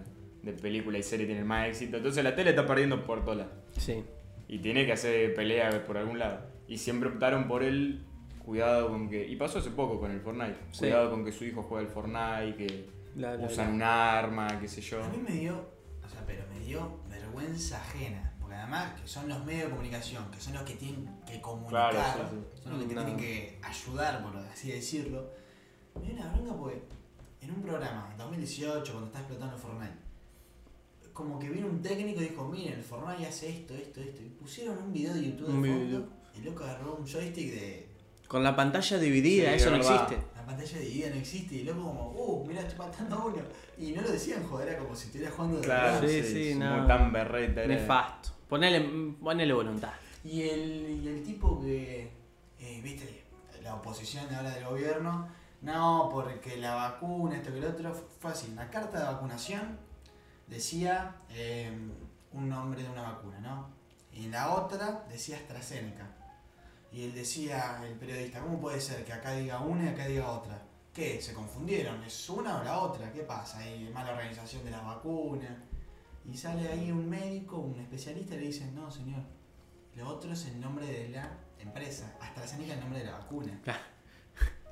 de 0.44 0.54
película 0.54 0.98
y 0.98 1.04
serie 1.04 1.26
tienen 1.26 1.46
más 1.48 1.68
éxito. 1.68 1.98
Entonces 1.98 2.24
la 2.24 2.36
tele 2.36 2.50
está 2.52 2.66
perdiendo 2.66 3.04
por 3.04 3.24
todas 3.24 3.38
lados. 3.40 3.54
Sí. 3.78 4.04
Y 4.48 4.60
tiene 4.60 4.86
que 4.86 4.92
hacer 4.94 5.34
pelea 5.34 5.84
por 5.86 5.98
algún 5.98 6.20
lado. 6.20 6.40
Y 6.68 6.78
siempre 6.78 7.10
optaron 7.10 7.48
por 7.48 7.64
el 7.64 8.04
cuidado 8.44 8.90
con 8.90 9.10
que. 9.10 9.28
Y 9.28 9.36
pasó 9.36 9.60
hace 9.60 9.72
poco 9.72 10.00
con 10.00 10.12
el 10.12 10.20
Fortnite. 10.20 10.56
Sí. 10.72 10.80
Cuidado 10.80 11.10
con 11.12 11.26
que 11.26 11.32
su 11.32 11.46
hijo 11.46 11.64
juegue 11.64 11.88
al 11.88 11.92
Fortnite, 11.92 12.56
que 12.58 12.90
La- 13.16 13.36
la- 13.36 13.46
usan 13.46 13.68
la- 13.70 13.74
un 13.74 13.82
arma, 13.84 14.60
qué 14.60 14.68
sé 14.68 14.82
yo. 14.82 15.04
A 15.04 15.10
mí 15.10 15.18
me 15.18 15.32
dio, 15.36 15.56
o 16.04 16.10
sea, 16.10 16.22
pero 16.28 16.44
me 16.54 16.60
dio 16.64 17.00
vergüenza 17.10 17.78
ajena, 17.78 18.34
porque 18.40 18.56
además 18.56 19.00
que 19.02 19.08
son 19.08 19.28
los 19.30 19.44
medios 19.46 19.66
de 19.66 19.70
comunicación, 19.72 20.30
que 20.32 20.40
son 20.40 20.54
los 20.54 20.64
que 20.64 20.76
tienen 20.76 21.08
que 21.26 21.42
comunicar, 21.42 21.92
Claro, 21.92 22.30
sí, 22.30 22.62
son 22.64 22.74
los 22.74 22.82
que 22.84 22.88
te 22.90 22.96
No. 22.96 23.04
tienen 23.04 23.18
que 23.18 23.60
ayudar, 23.64 24.22
por 24.24 24.36
así 24.38 24.72
decirlo. 24.72 25.32
Me 25.96 26.02
dio 26.08 26.14
una 26.16 26.32
bronca 26.34 26.54
porque 26.56 26.82
en 27.46 27.52
un 27.56 27.62
programa, 27.62 28.10
en 28.12 28.18
2018, 28.18 28.92
cuando 28.92 29.08
estaba 29.08 29.24
explotando 29.26 29.58
Fortnite, 29.58 29.94
como 31.14 31.40
que 31.40 31.50
vino 31.50 31.68
un 31.68 31.82
técnico 31.82 32.22
y 32.22 32.26
dijo, 32.30 32.48
miren, 32.50 32.74
el 32.74 32.84
Fortnite 32.84 33.26
hace 33.28 33.50
esto, 33.50 33.74
esto, 33.74 34.02
esto, 34.02 34.22
y 34.22 34.30
pusieron 34.30 34.78
un 34.78 34.92
video 34.92 35.14
de 35.14 35.24
YouTube 35.24 35.48
de 35.48 35.54
fondo, 35.54 35.86
video. 35.86 36.08
el 36.36 36.44
loco 36.46 36.64
agarró 36.64 36.96
un 36.96 37.06
joystick 37.08 37.52
de 37.54 37.88
Con 38.28 38.44
la 38.44 38.56
pantalla 38.56 38.98
dividida, 38.98 39.50
Sí, 39.52 39.56
eso 39.58 39.72
no 39.72 39.78
verdad. 39.78 40.04
existe. 40.04 40.24
la 40.36 40.46
pantalla 40.46 40.80
dividida 40.80 41.10
no 41.12 41.16
existe, 41.16 41.56
y 41.56 41.60
el 41.62 41.66
loco 41.68 41.84
como, 41.84 42.12
uh, 42.12 42.46
mira, 42.48 42.62
estoy 42.62 42.78
matando 42.80 43.16
a 43.16 43.26
uno. 43.26 43.38
Y 43.78 43.92
no 43.92 44.02
lo 44.02 44.12
decían, 44.12 44.44
joder, 44.44 44.70
era 44.70 44.80
como 44.80 44.96
si 44.96 45.06
estuviera 45.08 45.32
jugando 45.32 45.58
de 45.58 45.64
Claro, 45.64 45.94
verdad. 46.02 46.08
Sí, 46.08 46.24
sí, 46.24 46.34
sí, 46.34 46.50
es 46.52 46.58
no. 46.58 46.78
muy 46.78 46.88
tan 46.88 47.12
berreta. 47.14 47.64
era- 47.64 47.76
Nefasto. 47.76 48.30
Ponele, 48.50 49.14
ponele 49.22 49.54
voluntad. 49.54 49.94
Y 50.24 50.42
el, 50.44 51.00
y 51.04 51.08
el 51.08 51.24
tipo 51.24 51.62
que, 51.62 52.10
eh, 52.60 52.82
viste, 52.84 53.24
la 53.64 53.76
oposición 53.76 54.26
ahora 54.36 54.54
del 54.56 54.66
gobierno, 54.66 55.28
no, 55.66 56.10
porque 56.12 56.58
la 56.58 56.76
vacuna, 56.76 57.38
esto 57.38 57.52
que 57.52 57.60
lo 57.60 57.70
otro, 57.70 57.92
fue 58.20 58.32
así, 58.32 58.52
una 58.52 58.70
carta 58.70 59.00
de 59.00 59.06
vacunación 59.06 59.80
decía 60.46 61.16
eh, 61.32 61.76
un 62.34 62.50
nombre 62.50 62.84
de 62.84 62.90
una 62.90 63.02
vacuna, 63.02 63.40
¿no? 63.40 63.70
Y 64.14 64.26
en 64.26 64.32
la 64.32 64.54
otra 64.54 65.06
decía 65.10 65.38
AstraZeneca. 65.38 66.08
Y 66.92 67.06
él 67.06 67.16
decía, 67.16 67.82
el 67.84 67.96
periodista, 67.96 68.42
¿cómo 68.42 68.60
puede 68.60 68.80
ser 68.80 69.04
que 69.04 69.12
acá 69.12 69.32
diga 69.32 69.60
una 69.60 69.86
y 69.86 69.88
acá 69.88 70.06
diga 70.06 70.30
otra? 70.30 70.62
¿Qué? 70.94 71.20
¿Se 71.20 71.34
confundieron? 71.34 72.04
¿Es 72.04 72.30
una 72.30 72.60
o 72.60 72.64
la 72.64 72.78
otra? 72.78 73.12
¿Qué 73.12 73.22
pasa? 73.22 73.58
Hay 73.58 73.90
mala 73.92 74.12
organización 74.12 74.64
de 74.64 74.70
las 74.70 74.86
vacunas. 74.86 75.58
Y 76.24 76.38
sale 76.38 76.70
ahí 76.70 76.92
un 76.92 77.10
médico, 77.10 77.58
un 77.58 77.80
especialista 77.80 78.36
y 78.36 78.38
le 78.38 78.46
dice, 78.46 78.72
no 78.72 78.92
señor, 78.92 79.24
lo 79.96 80.08
otro 80.08 80.32
es 80.32 80.46
el 80.46 80.62
nombre 80.62 80.86
de 80.86 81.10
la 81.10 81.40
empresa. 81.58 82.16
AstraZeneca 82.22 82.74
es 82.74 82.78
el 82.78 82.82
nombre 82.82 83.00
de 83.00 83.06
la 83.06 83.18
vacuna. 83.18 83.60
Claro. 83.64 83.95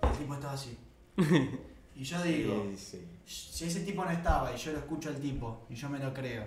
Y 0.03 0.11
el 0.11 0.17
tipo 0.17 0.33
estaba 0.33 0.53
así. 0.53 0.77
Y 1.95 2.03
yo 2.03 2.19
digo, 2.23 2.65
Sí, 2.75 2.97
sí. 3.23 3.53
si 3.55 3.65
ese 3.65 3.81
tipo 3.81 4.03
no 4.03 4.09
estaba 4.09 4.51
y 4.51 4.57
yo 4.57 4.71
lo 4.71 4.79
escucho 4.79 5.09
al 5.09 5.17
tipo 5.17 5.67
y 5.69 5.75
yo 5.75 5.87
me 5.89 5.99
lo 5.99 6.11
creo. 6.11 6.43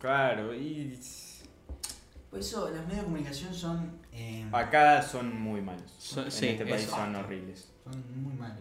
Claro, 0.00 0.52
y 0.52 0.98
Por 2.28 2.40
eso 2.40 2.62
los 2.68 2.80
medios 2.80 2.96
de 2.96 3.04
comunicación 3.04 3.54
son, 3.54 3.92
eh, 4.12 4.44
acá 4.50 5.00
son 5.00 5.40
muy 5.40 5.60
malos. 5.62 6.16
En 6.16 6.30
sí, 6.32 6.48
este 6.48 6.66
país 6.66 6.82
eso. 6.82 6.96
son 6.96 7.14
horribles. 7.14 7.70
son 7.84 8.22
muy 8.24 8.34
malos. 8.34 8.58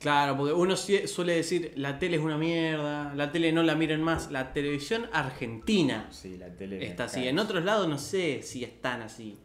Claro, 0.00 0.36
porque 0.36 0.52
uno 0.52 0.76
suele 0.76 1.36
decir, 1.36 1.72
la 1.76 2.00
tele 2.00 2.16
es 2.16 2.22
una 2.22 2.36
mierda, 2.36 3.14
la 3.14 3.30
tele 3.30 3.52
no 3.52 3.62
la 3.62 3.76
miren 3.76 4.02
más. 4.02 4.32
La 4.32 4.52
televisión 4.52 5.08
argentina 5.12 6.08
Sí, 6.10 6.36
la 6.36 6.48
tele. 6.48 6.84
está 6.84 7.04
así. 7.04 7.28
En 7.28 7.38
otros 7.38 7.64
lados 7.64 7.88
no 7.88 7.96
sé 7.96 8.42
si 8.42 8.64
están 8.64 9.02
así. 9.02 9.38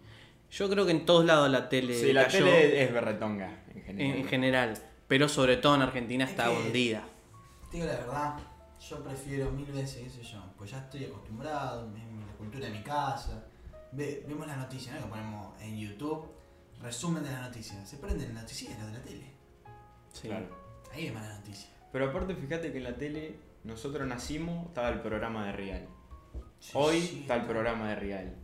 Yo 0.51 0.69
creo 0.69 0.85
que 0.85 0.91
en 0.91 1.05
todos 1.05 1.25
lados 1.25 1.49
la 1.49 1.69
tele 1.69 1.93
Sí, 1.99 2.13
la 2.13 2.25
cayó 2.25 2.45
tele 2.45 2.83
es 2.83 2.93
berretonga 2.93 3.63
en 3.73 3.81
general. 3.83 4.11
en, 4.15 4.21
en 4.21 4.27
general. 4.27 4.77
Pero 5.07 5.27
sobre 5.29 5.57
todo 5.57 5.75
en 5.75 5.81
Argentina 5.81 6.25
está 6.25 6.51
Es 6.51 6.57
que- 6.57 6.67
hundida. 6.67 7.03
Te 7.69 7.77
digo 7.77 7.87
la 7.87 7.97
verdad, 7.97 8.37
Yo 8.89 9.03
prefiero 9.03 9.51
mil 9.51 9.71
veces, 9.71 10.03
qué 10.03 10.09
sé 10.09 10.23
yo, 10.23 10.43
pues 10.57 10.71
ya 10.71 10.79
estoy 10.79 11.05
acostumbrado, 11.05 11.87
la 11.93 12.33
cultura 12.37 12.65
de 12.65 12.71
mi 12.71 12.81
casa. 12.83 13.45
Ve- 13.91 14.25
vemos 14.27 14.47
las 14.47 14.57
noticias, 14.57 14.95
¿no? 14.95 15.03
Que 15.03 15.07
ponemos 15.07 15.61
en 15.61 15.77
YouTube, 15.77 16.25
resumen 16.81 17.23
de 17.23 17.29
las 17.31 17.41
noticias. 17.43 17.87
Se 17.87 17.97
prenden 17.97 18.33
las 18.33 18.41
noticias 18.43 18.75
de 18.85 18.91
la 18.91 19.01
tele. 19.03 19.25
Sí. 20.11 20.27
Claro. 20.29 20.47
Ahí 20.91 21.05
vemos 21.09 21.21
las 21.21 21.37
noticias. 21.39 21.69
Pero 21.91 22.09
aparte, 22.09 22.33
fíjate 22.35 22.71
que 22.71 22.79
en 22.79 22.83
la 22.85 22.95
tele, 22.95 23.35
nosotros 23.63 24.07
nacimos, 24.07 24.67
estaba 24.69 24.89
el 24.89 24.99
programa 25.01 25.45
de 25.45 25.51
Real. 25.51 25.87
Sí, 26.59 26.71
Hoy 26.73 26.99
sí, 27.01 27.19
está 27.21 27.35
el 27.35 27.45
programa 27.45 27.89
de 27.89 27.95
Real. 27.97 28.35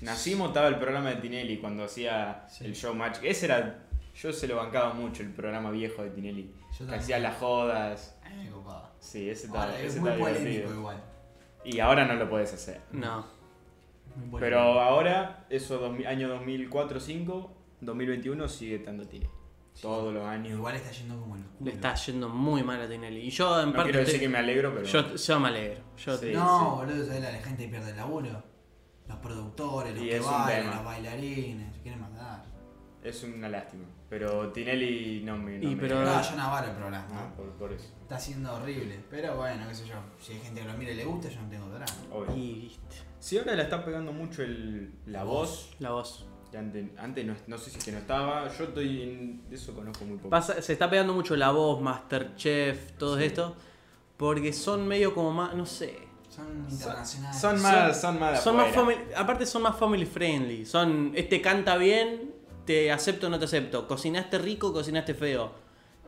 Nacimos, 0.00 0.48
estaba 0.48 0.68
el 0.68 0.76
programa 0.78 1.10
de 1.10 1.16
Tinelli 1.16 1.58
cuando 1.58 1.84
hacía 1.84 2.44
Sí. 2.48 2.64
el 2.66 2.74
show 2.74 2.94
match. 2.94 3.18
Ese 3.22 3.46
era. 3.46 3.84
Yo 4.14 4.32
se 4.32 4.48
lo 4.48 4.56
bancaba 4.56 4.94
mucho, 4.94 5.22
el 5.22 5.30
programa 5.30 5.70
viejo 5.70 6.02
de 6.02 6.10
Tinelli. 6.10 6.52
Yo 6.78 6.86
Que 6.86 6.94
hacía 6.96 7.18
las 7.18 7.36
jodas. 7.38 8.18
A 8.24 8.30
mí 8.30 8.44
me 8.44 8.50
copaba. 8.50 8.92
Sí, 9.00 9.28
ese 9.30 9.46
estaba, 9.46 9.64
Ahora, 9.64 9.78
es 9.80 9.86
ese 9.92 10.00
muy 10.00 10.10
polémico 10.10 10.40
divertido. 10.44 10.74
igual. 10.74 11.04
Y 11.64 11.78
ahora 11.80 12.04
no 12.04 12.14
lo 12.14 12.28
podés 12.28 12.52
hacer. 12.52 12.80
No. 12.92 13.18
Muy 14.16 14.28
polémico. 14.30 14.38
Pero 14.40 14.58
ahora, 14.80 15.46
eso, 15.50 15.78
dos- 15.78 16.04
año 16.06 16.28
2004-2005, 16.28 17.50
2021 17.80 18.48
sigue 18.48 18.76
estando 18.76 19.06
Tinelli. 19.06 19.30
Todos 19.80 20.12
los 20.12 20.24
años. 20.26 20.54
Igual 20.54 20.74
está 20.74 20.90
yendo 20.90 21.20
como 21.20 21.36
el 21.36 21.42
culo. 21.44 21.70
Le 21.70 21.76
está 21.76 21.94
yendo 21.94 22.28
muy 22.28 22.64
mal 22.64 22.82
a 22.82 22.88
Tinelli. 22.88 23.20
Y 23.20 23.30
yo, 23.30 23.60
en 23.60 23.66
No 23.68 23.72
parte. 23.74 23.90
quiero 23.90 23.98
decir 24.00 24.14
estoy- 24.16 24.26
que 24.26 24.28
me 24.32 24.38
alegro, 24.38 24.74
pero. 24.74 24.84
yo, 24.86 25.14
yo 25.14 25.40
me 25.40 25.48
alegro. 25.48 25.80
Yo 25.96 26.16
Sí. 26.16 26.32
No, 26.32 26.76
boludo, 26.76 27.06
¿sabes? 27.06 27.22
La 27.22 27.32
gente 27.34 27.68
pierde 27.68 27.90
el 27.92 27.96
laburo. 27.96 28.42
Los 29.08 29.16
productores, 29.18 29.94
los 29.94 30.04
Y 30.04 30.08
que 30.10 30.20
bailan, 30.20 30.76
los 30.76 30.84
bailarines, 30.84 31.74
se 31.74 31.80
quieren 31.80 32.00
matar. 32.00 32.44
Es 33.02 33.22
una 33.24 33.48
lástima. 33.48 33.84
Pero 34.10 34.50
Tinelli 34.52 35.22
no 35.24 35.36
me. 35.38 35.58
No 35.58 35.70
Y 35.70 35.74
me- 35.74 35.80
pero- 35.80 36.02
No, 36.04 36.22
yo 36.22 36.36
no 36.36 36.58
el 36.58 36.70
programa. 36.72 37.06
No, 37.14 37.34
por, 37.36 37.46
por 37.52 37.72
eso. 37.72 37.86
Está 38.02 38.18
siendo 38.18 38.54
horrible. 38.54 39.00
Pero 39.10 39.36
bueno, 39.36 39.66
qué 39.68 39.74
sé 39.74 39.86
yo. 39.86 39.94
Si 40.20 40.32
hay 40.32 40.40
gente 40.40 40.60
que 40.62 40.66
lo 40.66 40.74
mira 40.74 40.92
y 40.92 40.94
le 40.96 41.04
gusta, 41.04 41.28
yo 41.28 41.40
no 41.42 41.48
tengo 41.48 41.66
drama. 41.68 41.86
Obvio. 42.12 42.36
Y 42.36 42.52
viste. 42.62 42.96
Si 43.20 43.38
ahora 43.38 43.54
le 43.54 43.62
está 43.62 43.84
pegando 43.84 44.12
mucho 44.12 44.42
el, 44.42 44.92
la 45.06 45.24
voz, 45.24 45.74
La 45.78 45.90
voz. 45.90 46.26
antes, 46.56 46.86
antes 46.98 47.26
no, 47.26 47.34
no 47.46 47.58
sé 47.58 47.70
si 47.70 47.78
es 47.78 47.84
que 47.84 47.92
no 47.92 47.98
estaba, 47.98 48.48
yo 48.48 48.64
estoy 48.64 49.02
en, 49.02 49.48
de 49.50 49.56
eso 49.56 49.74
conozco 49.74 50.04
muy 50.04 50.16
poco. 50.16 50.30
Pasa- 50.30 50.60
se 50.62 50.72
está 50.72 50.88
pegando 50.90 51.12
mucho 51.14 51.36
la 51.36 51.50
voz, 51.50 51.80
Masterchef, 51.80 52.92
todo 52.92 53.18
Sí. 53.18 53.24
esto. 53.24 53.54
Porque 54.16 54.52
son 54.52 54.86
medio 54.88 55.14
como 55.14 55.32
más. 55.32 55.54
No 55.54 55.66
sé. 55.66 56.07
Son 56.38 56.70
internacionales. 56.70 57.40
Son 57.40 57.62
más, 57.62 58.00
son 58.00 58.18
más 58.20 58.42
Son 58.44 58.56
más 58.56 58.72
family- 58.74 58.98
aparte 59.16 59.44
son 59.46 59.62
más 59.62 59.76
family 59.76 60.06
friendly. 60.06 60.64
Son, 60.64 61.12
este 61.16 61.40
canta 61.40 61.76
bien, 61.76 62.32
te 62.64 62.92
acepto 62.92 63.26
o 63.26 63.30
no 63.30 63.38
te 63.38 63.46
acepto. 63.46 63.88
Cocinaste 63.88 64.38
rico, 64.38 64.72
cocinaste 64.72 65.14
feo. 65.14 65.52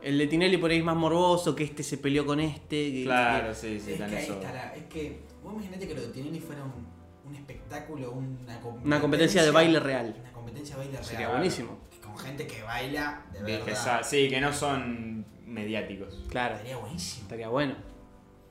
El 0.03 0.17
de 0.19 0.27
Tinelli 0.29 0.57
por 0.57 0.71
ahí 0.71 0.79
es 0.79 0.85
más 0.85 0.97
morboso, 0.97 1.55
que 1.55 1.65
este 1.65 1.83
se 1.83 1.99
peleó 1.99 2.25
con 2.25 2.41
este. 2.41 2.93
que- 2.93 3.03
Claro, 3.05 3.53
sí, 3.55 3.79
sí, 3.81 3.93
es 3.93 4.01
que 4.01 4.23
eso. 4.23 4.41
la- 4.43 4.75
Es 4.75 4.85
que, 4.85 5.21
vos 5.43 5.53
imaginate 5.55 5.89
que 5.89 5.95
lo 5.95 6.01
de 6.03 6.09
Tinelli 6.09 6.41
fuera 6.41 6.63
un, 6.65 6.87
un 7.29 7.35
espectáculo, 7.35 8.13
una 8.13 8.61
competencia. 8.61 8.83
Una 8.87 9.01
competencia 9.01 9.43
de 9.43 9.51
baile 9.51 9.81
real. 9.81 10.17
Una 10.21 10.33
competencia 10.33 10.77
de 10.77 10.79
baile 10.83 10.93
real. 10.97 11.05
Sería 11.05 11.29
buenísimo. 11.29 11.79
Con 12.03 12.17
gente 12.17 12.47
que 12.47 12.63
baila 12.63 13.27
de 13.33 13.39
que 13.45 13.65
verdad. 13.65 13.75
sa- 13.85 14.03
sí, 14.03 14.29
que 14.29 14.41
no 14.41 14.53
son 14.53 15.27
mediáticos. 15.45 16.25
Claro, 16.29 16.55
Estaría 16.55 16.77
buenísimo. 16.77 17.23
estaría 17.25 17.49
bueno. 17.49 17.75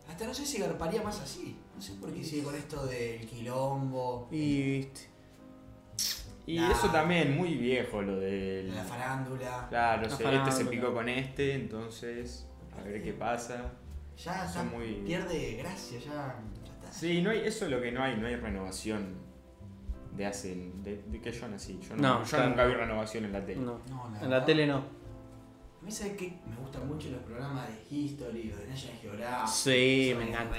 Hasta 0.07 0.25
no 0.25 0.33
sé 0.33 0.45
si 0.45 0.59
garparía 0.59 1.01
más 1.03 1.19
así. 1.19 1.55
No 1.79 1.85
sé 1.85 1.93
por 1.93 2.11
qué 2.11 2.21
sigue 2.21 2.43
con 2.43 2.55
esto 2.55 2.85
del 2.87 3.25
quilombo, 3.25 4.27
Y 4.31 4.63
viste. 4.63 5.01
Y 6.45 6.57
Nah. 6.59 6.71
eso 6.71 6.89
también, 6.89 7.37
muy 7.37 7.53
viejo 7.55 8.01
lo 8.01 8.17
de 8.19 8.31
del... 8.63 8.75
la 8.75 8.83
farándula. 8.83 9.67
Claro, 9.69 10.05
este 10.07 10.51
se 10.51 10.65
picó 10.65 10.93
con 10.93 11.07
este, 11.07 11.53
entonces 11.53 12.45
a 12.77 12.81
ver 12.83 13.01
qué 13.01 13.13
pasa. 13.13 13.71
Ya, 14.17 14.45
ya 14.45 14.63
muy- 14.63 14.95
pierde 15.05 15.55
gracia, 15.55 15.99
ya, 15.99 16.35
ya 16.65 16.71
está. 16.73 16.91
Sí, 16.91 17.21
no 17.21 17.29
hay, 17.29 17.39
eso 17.45 17.63
es 17.63 17.71
lo 17.71 17.79
que 17.81 17.93
no 17.93 18.03
hay, 18.03 18.17
no 18.17 18.27
hay 18.27 18.35
renovación 18.35 19.15
de 20.17 20.25
hace, 20.25 20.71
de, 20.83 21.01
de 21.07 21.21
que 21.21 21.31
yo 21.31 21.47
nací. 21.47 21.79
Yo, 21.87 21.95
no, 21.95 22.19
No, 22.19 22.25
yo 22.25 22.45
nunca 22.45 22.65
vi 22.65 22.73
renovación 22.73 23.23
en 23.23 23.31
la 23.31 23.45
tele. 23.45 23.61
No. 23.61 23.79
No, 23.89 24.17
En 24.21 24.29
la 24.29 24.43
tele 24.43 24.67
no. 24.67 24.83
A 25.81 25.85
mí, 25.85 25.91
¿sabes 25.91 26.13
qué? 26.17 26.33
Me 26.49 26.55
gustan 26.57 26.87
mucho 26.87 27.09
los 27.09 27.21
programas 27.21 27.67
de 27.69 27.95
History, 27.95 28.43
los 28.43 28.59
de 28.59 28.67
National 28.67 28.97
Geographic. 29.01 29.47
Sí, 29.47 30.09
Eso 30.09 30.19
me 30.19 30.29
encanta. 30.29 30.57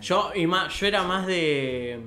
Yo, 0.00 0.32
y 0.34 0.46
más, 0.46 0.78
yo 0.80 0.86
era 0.86 1.02
más 1.02 1.26
de. 1.26 2.00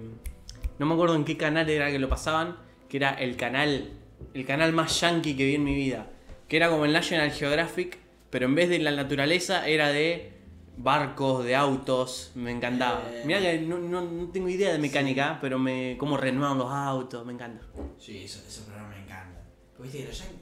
No 0.80 0.86
me 0.86 0.94
acuerdo 0.94 1.16
en 1.16 1.24
qué 1.26 1.38
canal 1.38 1.70
era 1.70 1.92
que 1.92 2.00
lo 2.00 2.10
pasaban, 2.10 2.58
que 2.90 2.98
era 2.98 3.12
el 3.14 3.38
canal, 3.38 3.92
el 4.34 4.46
canal 4.46 4.74
más 4.74 5.00
yankee 5.00 5.36
que 5.38 5.46
vi 5.46 5.56
en 5.56 5.64
mi 5.64 5.76
vida. 5.76 6.08
Que 6.48 6.58
era 6.58 6.70
como 6.70 6.86
el 6.86 6.92
National 6.94 7.32
Geographic, 7.32 7.98
pero 8.30 8.46
en 8.46 8.56
vez 8.56 8.70
de 8.70 8.80
la 8.80 8.92
naturaleza 8.92 9.68
era 9.68 9.90
de 9.90 10.34
barcos, 10.78 11.46
de 11.46 11.56
autos, 11.56 12.32
me 12.36 12.52
encantaba. 12.52 13.02
Eh. 13.10 13.24
Mirá 13.26 13.40
que 13.40 13.60
no, 13.60 13.78
no- 13.78 14.02
no 14.02 14.28
tengo 14.30 14.50
idea 14.50 14.74
de 14.74 14.80
mecánica, 14.80 15.38
pero 15.40 15.58
me 15.58 15.96
cómo 15.98 16.18
renuevan 16.18 16.58
los 16.58 16.70
autos, 16.72 17.26
me 17.26 17.32
encanta. 17.34 17.64
Sí, 17.98 18.24
eso- 18.26 18.44
esos 18.46 18.66
programas 18.66 18.98
me 18.98 19.04
encantan. 19.04 19.44
Porque 19.78 19.84
viste 19.84 20.00
que 20.00 20.08
los 20.10 20.18
yankees 20.20 20.40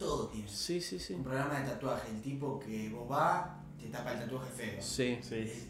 todo 0.00 0.26
tienen. 0.28 0.48
Sí, 0.50 0.80
sí, 0.80 0.98
sí. 0.98 1.12
Un 1.14 1.22
programa 1.22 1.60
de 1.60 1.68
tatuaje, 1.68 2.10
el 2.10 2.20
tipo 2.22 2.58
que 2.58 2.88
vos 2.88 3.08
vas, 3.08 3.44
te 3.78 3.86
tapa 3.88 4.12
el 4.14 4.18
tatuaje 4.20 4.50
feo. 4.50 4.74
Sí. 4.80 5.18
Sí, 5.22 5.34
Es 5.36 5.68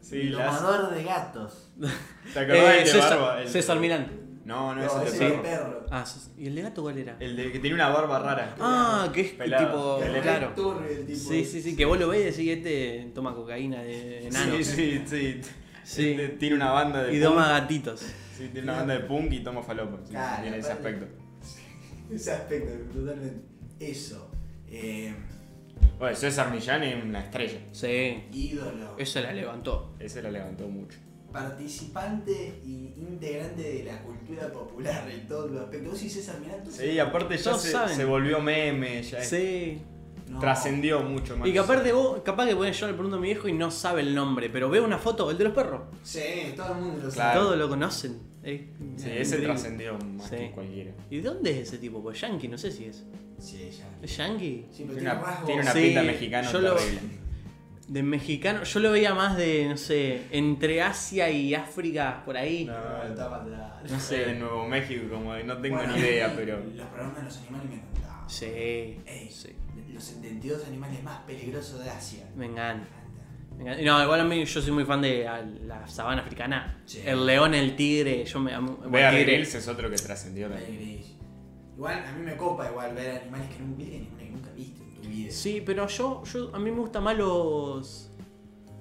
sí 0.00 0.22
las- 0.30 0.60
Domador 0.60 0.94
de 0.94 1.04
gatos. 1.04 1.70
¿Te 2.32 2.40
acordás 2.40 2.56
Eh, 2.64 2.76
del 2.76 2.84
de 2.84 2.90
César, 2.90 3.20
barba? 3.20 3.42
El- 3.42 3.48
César 3.48 3.78
Milán. 3.78 4.20
No, 4.44 4.74
no, 4.74 4.82
No, 4.82 4.86
ese 5.02 5.04
ese 5.06 5.14
es 5.16 5.20
el 5.22 5.32
el 5.32 5.40
perro. 5.40 5.86
Ah, 5.90 6.04
¿y 6.36 6.46
el 6.48 6.54
de 6.54 6.62
gato 6.62 6.82
cuál 6.82 6.98
era? 6.98 7.16
El 7.18 7.34
de 7.36 7.50
que 7.50 7.58
tiene 7.60 7.74
una 7.76 7.88
barba 7.88 8.18
rara. 8.18 8.54
Ah, 8.60 9.08
que 9.12 9.20
es 9.22 9.32
Pelado. 9.32 9.98
tipo. 10.00 10.20
Claro. 10.22 10.48
El 10.86 11.06
tipo 11.06 11.18
Sí, 11.30 11.44
sí, 11.46 11.62
sí, 11.62 11.74
que 11.76 11.84
vos 11.86 11.98
lo 11.98 12.08
ves 12.08 12.20
y 12.20 12.24
decís 12.24 12.44
que 12.44 12.52
este 12.52 13.12
toma 13.14 13.34
cocaína 13.34 13.82
de 13.82 14.26
enano. 14.26 14.54
Sí, 14.56 14.64
sí, 14.64 15.02
sí. 15.06 15.40
Sí. 15.82 16.10
Este 16.12 16.28
Tiene 16.38 16.56
una 16.56 16.72
banda 16.72 17.02
de 17.04 17.14
Y 17.14 17.20
punk. 17.20 17.30
toma 17.30 17.48
gatitos. 17.60 18.00
Sí, 18.36 18.48
tiene 18.52 18.62
una 18.64 18.78
banda 18.78 18.94
de 18.94 19.00
punk 19.00 19.32
y 19.32 19.40
toma 19.40 19.62
falopa. 19.62 19.98
Sí, 20.04 20.10
Claro, 20.10 20.42
tiene 20.42 20.58
ese 20.58 20.72
aspecto. 20.72 21.06
Ese 22.10 22.32
aspecto, 22.32 22.72
totalmente. 22.92 23.42
Eso. 23.80 24.30
Eh, 24.68 25.14
Bueno, 25.98 26.16
César 26.16 26.50
Millán 26.52 26.82
es 26.82 27.02
una 27.04 27.20
estrella. 27.20 27.58
Sí, 27.72 28.24
ídolo. 28.32 28.96
eso 28.98 29.20
la 29.20 29.32
levantó. 29.32 29.94
Ese 29.98 30.22
la 30.22 30.30
levantó 30.30 30.68
mucho. 30.68 30.98
Participante 31.32 32.60
y 32.64 32.94
integrante 32.96 33.62
de 33.62 33.84
la 33.84 34.00
cultura 34.02 34.52
popular 34.52 35.08
en 35.10 35.26
todos 35.26 35.50
los 35.50 35.62
aspectos. 35.62 35.92
Vos 35.92 35.98
sí, 36.00 36.08
César 36.10 36.38
Milán, 36.40 36.62
tú 36.64 36.70
Sí, 36.70 36.98
aparte 36.98 37.36
ya 37.36 37.54
se, 37.54 37.70
saben. 37.72 37.94
se 37.96 38.04
volvió 38.04 38.40
meme, 38.40 39.02
ya 39.02 39.18
es- 39.18 39.28
Sí. 39.28 39.80
No. 40.28 40.38
trascendió 40.38 41.02
mucho 41.02 41.36
más. 41.36 41.46
Y 41.46 41.52
que 41.52 41.58
aparte 41.58 41.92
vos, 41.92 42.22
capaz 42.24 42.46
que 42.46 42.56
pones 42.56 42.78
yo 42.80 42.86
le 42.86 42.94
pregunto 42.94 43.16
a 43.16 43.20
mi 43.20 43.26
viejo 43.28 43.46
y 43.48 43.52
no 43.52 43.70
sabe 43.70 44.00
el 44.00 44.14
nombre, 44.14 44.48
pero 44.50 44.70
ve 44.70 44.80
una 44.80 44.98
foto, 44.98 45.30
el 45.30 45.36
de 45.38 45.44
los 45.44 45.52
perros. 45.52 45.82
Sí, 46.02 46.20
todo 46.56 46.72
el 46.74 46.80
mundo 46.80 47.02
lo 47.04 47.10
Claro. 47.10 47.14
sabe. 47.14 47.34
Todos 47.34 47.58
lo 47.58 47.68
conocen. 47.68 48.18
Es 48.42 48.60
Sí, 48.96 49.10
ese 49.10 49.36
trascendió 49.38 49.98
más 49.98 50.28
Sí. 50.28 50.36
que 50.36 50.50
cualquiera. 50.52 50.92
¿Y 51.10 51.16
de 51.16 51.22
dónde 51.22 51.50
es 51.50 51.68
ese 51.68 51.78
tipo? 51.78 52.02
Pues 52.02 52.20
yankee, 52.20 52.48
no 52.48 52.56
sé 52.58 52.70
si 52.72 52.84
es. 52.86 53.04
Sí, 53.38 53.70
ya. 53.78 53.86
¿Es 54.02 54.16
yankee? 54.16 54.66
Sí, 54.70 54.84
pero 54.86 54.98
Tiene 54.98 55.00
tiene 55.00 55.10
una, 55.12 55.20
rasgos. 55.22 55.46
tiene 55.46 55.62
una 55.62 55.72
Sí, 55.72 55.80
pinta 55.80 56.02
mexicana 56.02 56.52
yo 56.52 56.58
lo- 56.60 56.74
terrible. 56.76 57.00
De 57.88 58.02
mexicano, 58.02 58.62
yo 58.64 58.80
lo 58.80 58.92
veía 58.92 59.14
más 59.14 59.36
de, 59.36 59.66
no 59.68 59.76
sé, 59.76 60.22
entre 60.30 60.80
Asia 60.80 61.30
y 61.30 61.54
África, 61.54 62.22
por 62.24 62.34
ahí. 62.38 62.64
No, 62.64 62.72
No. 63.14 63.44
No 63.90 64.00
sé, 64.00 64.24
de 64.24 64.34
Nuevo 64.36 64.66
México, 64.66 65.04
como 65.12 65.34
de- 65.34 65.44
no 65.44 65.58
tengo 65.58 65.76
Bueno, 65.76 65.92
ni 65.92 65.98
idea, 66.00 66.32
pero. 66.34 66.60
Los 66.74 66.86
programas 66.86 67.16
de 67.18 67.22
los 67.24 67.36
animales 67.38 67.68
me 67.68 67.74
encantaban. 67.76 68.30
Sí, 68.30 68.46
Ey, 68.46 69.28
sí. 69.30 69.50
Los 69.94 70.02
72 70.04 70.66
animales 70.66 71.02
más 71.04 71.18
peligrosos 71.20 71.82
de 71.84 71.90
Asia. 71.90 72.24
Me 72.36 72.46
encanta. 72.46 72.86
encanta. 72.86 73.56
me 73.56 73.62
encanta. 73.62 73.82
No, 73.84 74.02
igual 74.02 74.20
a 74.20 74.24
mí 74.24 74.44
yo 74.44 74.60
soy 74.60 74.72
muy 74.72 74.84
fan 74.84 75.00
de 75.00 75.24
la 75.66 75.86
sabana 75.86 76.22
africana. 76.22 76.82
Sí. 76.84 77.00
El 77.04 77.24
león, 77.24 77.54
el 77.54 77.76
tigre, 77.76 78.24
yo 78.24 78.40
me 78.40 78.52
amo. 78.54 78.78
tigre. 78.82 79.40
Es 79.40 79.68
otro 79.68 79.88
que 79.88 79.96
trascendió 79.96 80.48
también. 80.48 81.02
Igual, 81.76 82.04
a 82.06 82.12
mí 82.12 82.22
me 82.24 82.36
copa 82.36 82.68
igual 82.70 82.94
ver 82.94 83.22
animales 83.22 83.48
que, 83.50 83.58
nunca- 83.62 83.84
que 84.18 84.30
nunca 84.30 84.50
viste 84.56 84.82
en 84.82 84.94
tu 84.94 85.08
vida. 85.08 85.30
Sí, 85.32 85.62
pero 85.64 85.88
yo, 85.88 86.22
yo 86.24 86.54
a 86.54 86.58
mí 86.58 86.70
me 86.70 86.78
gustan 86.78 87.02
más 87.04 87.16
los 87.16 88.10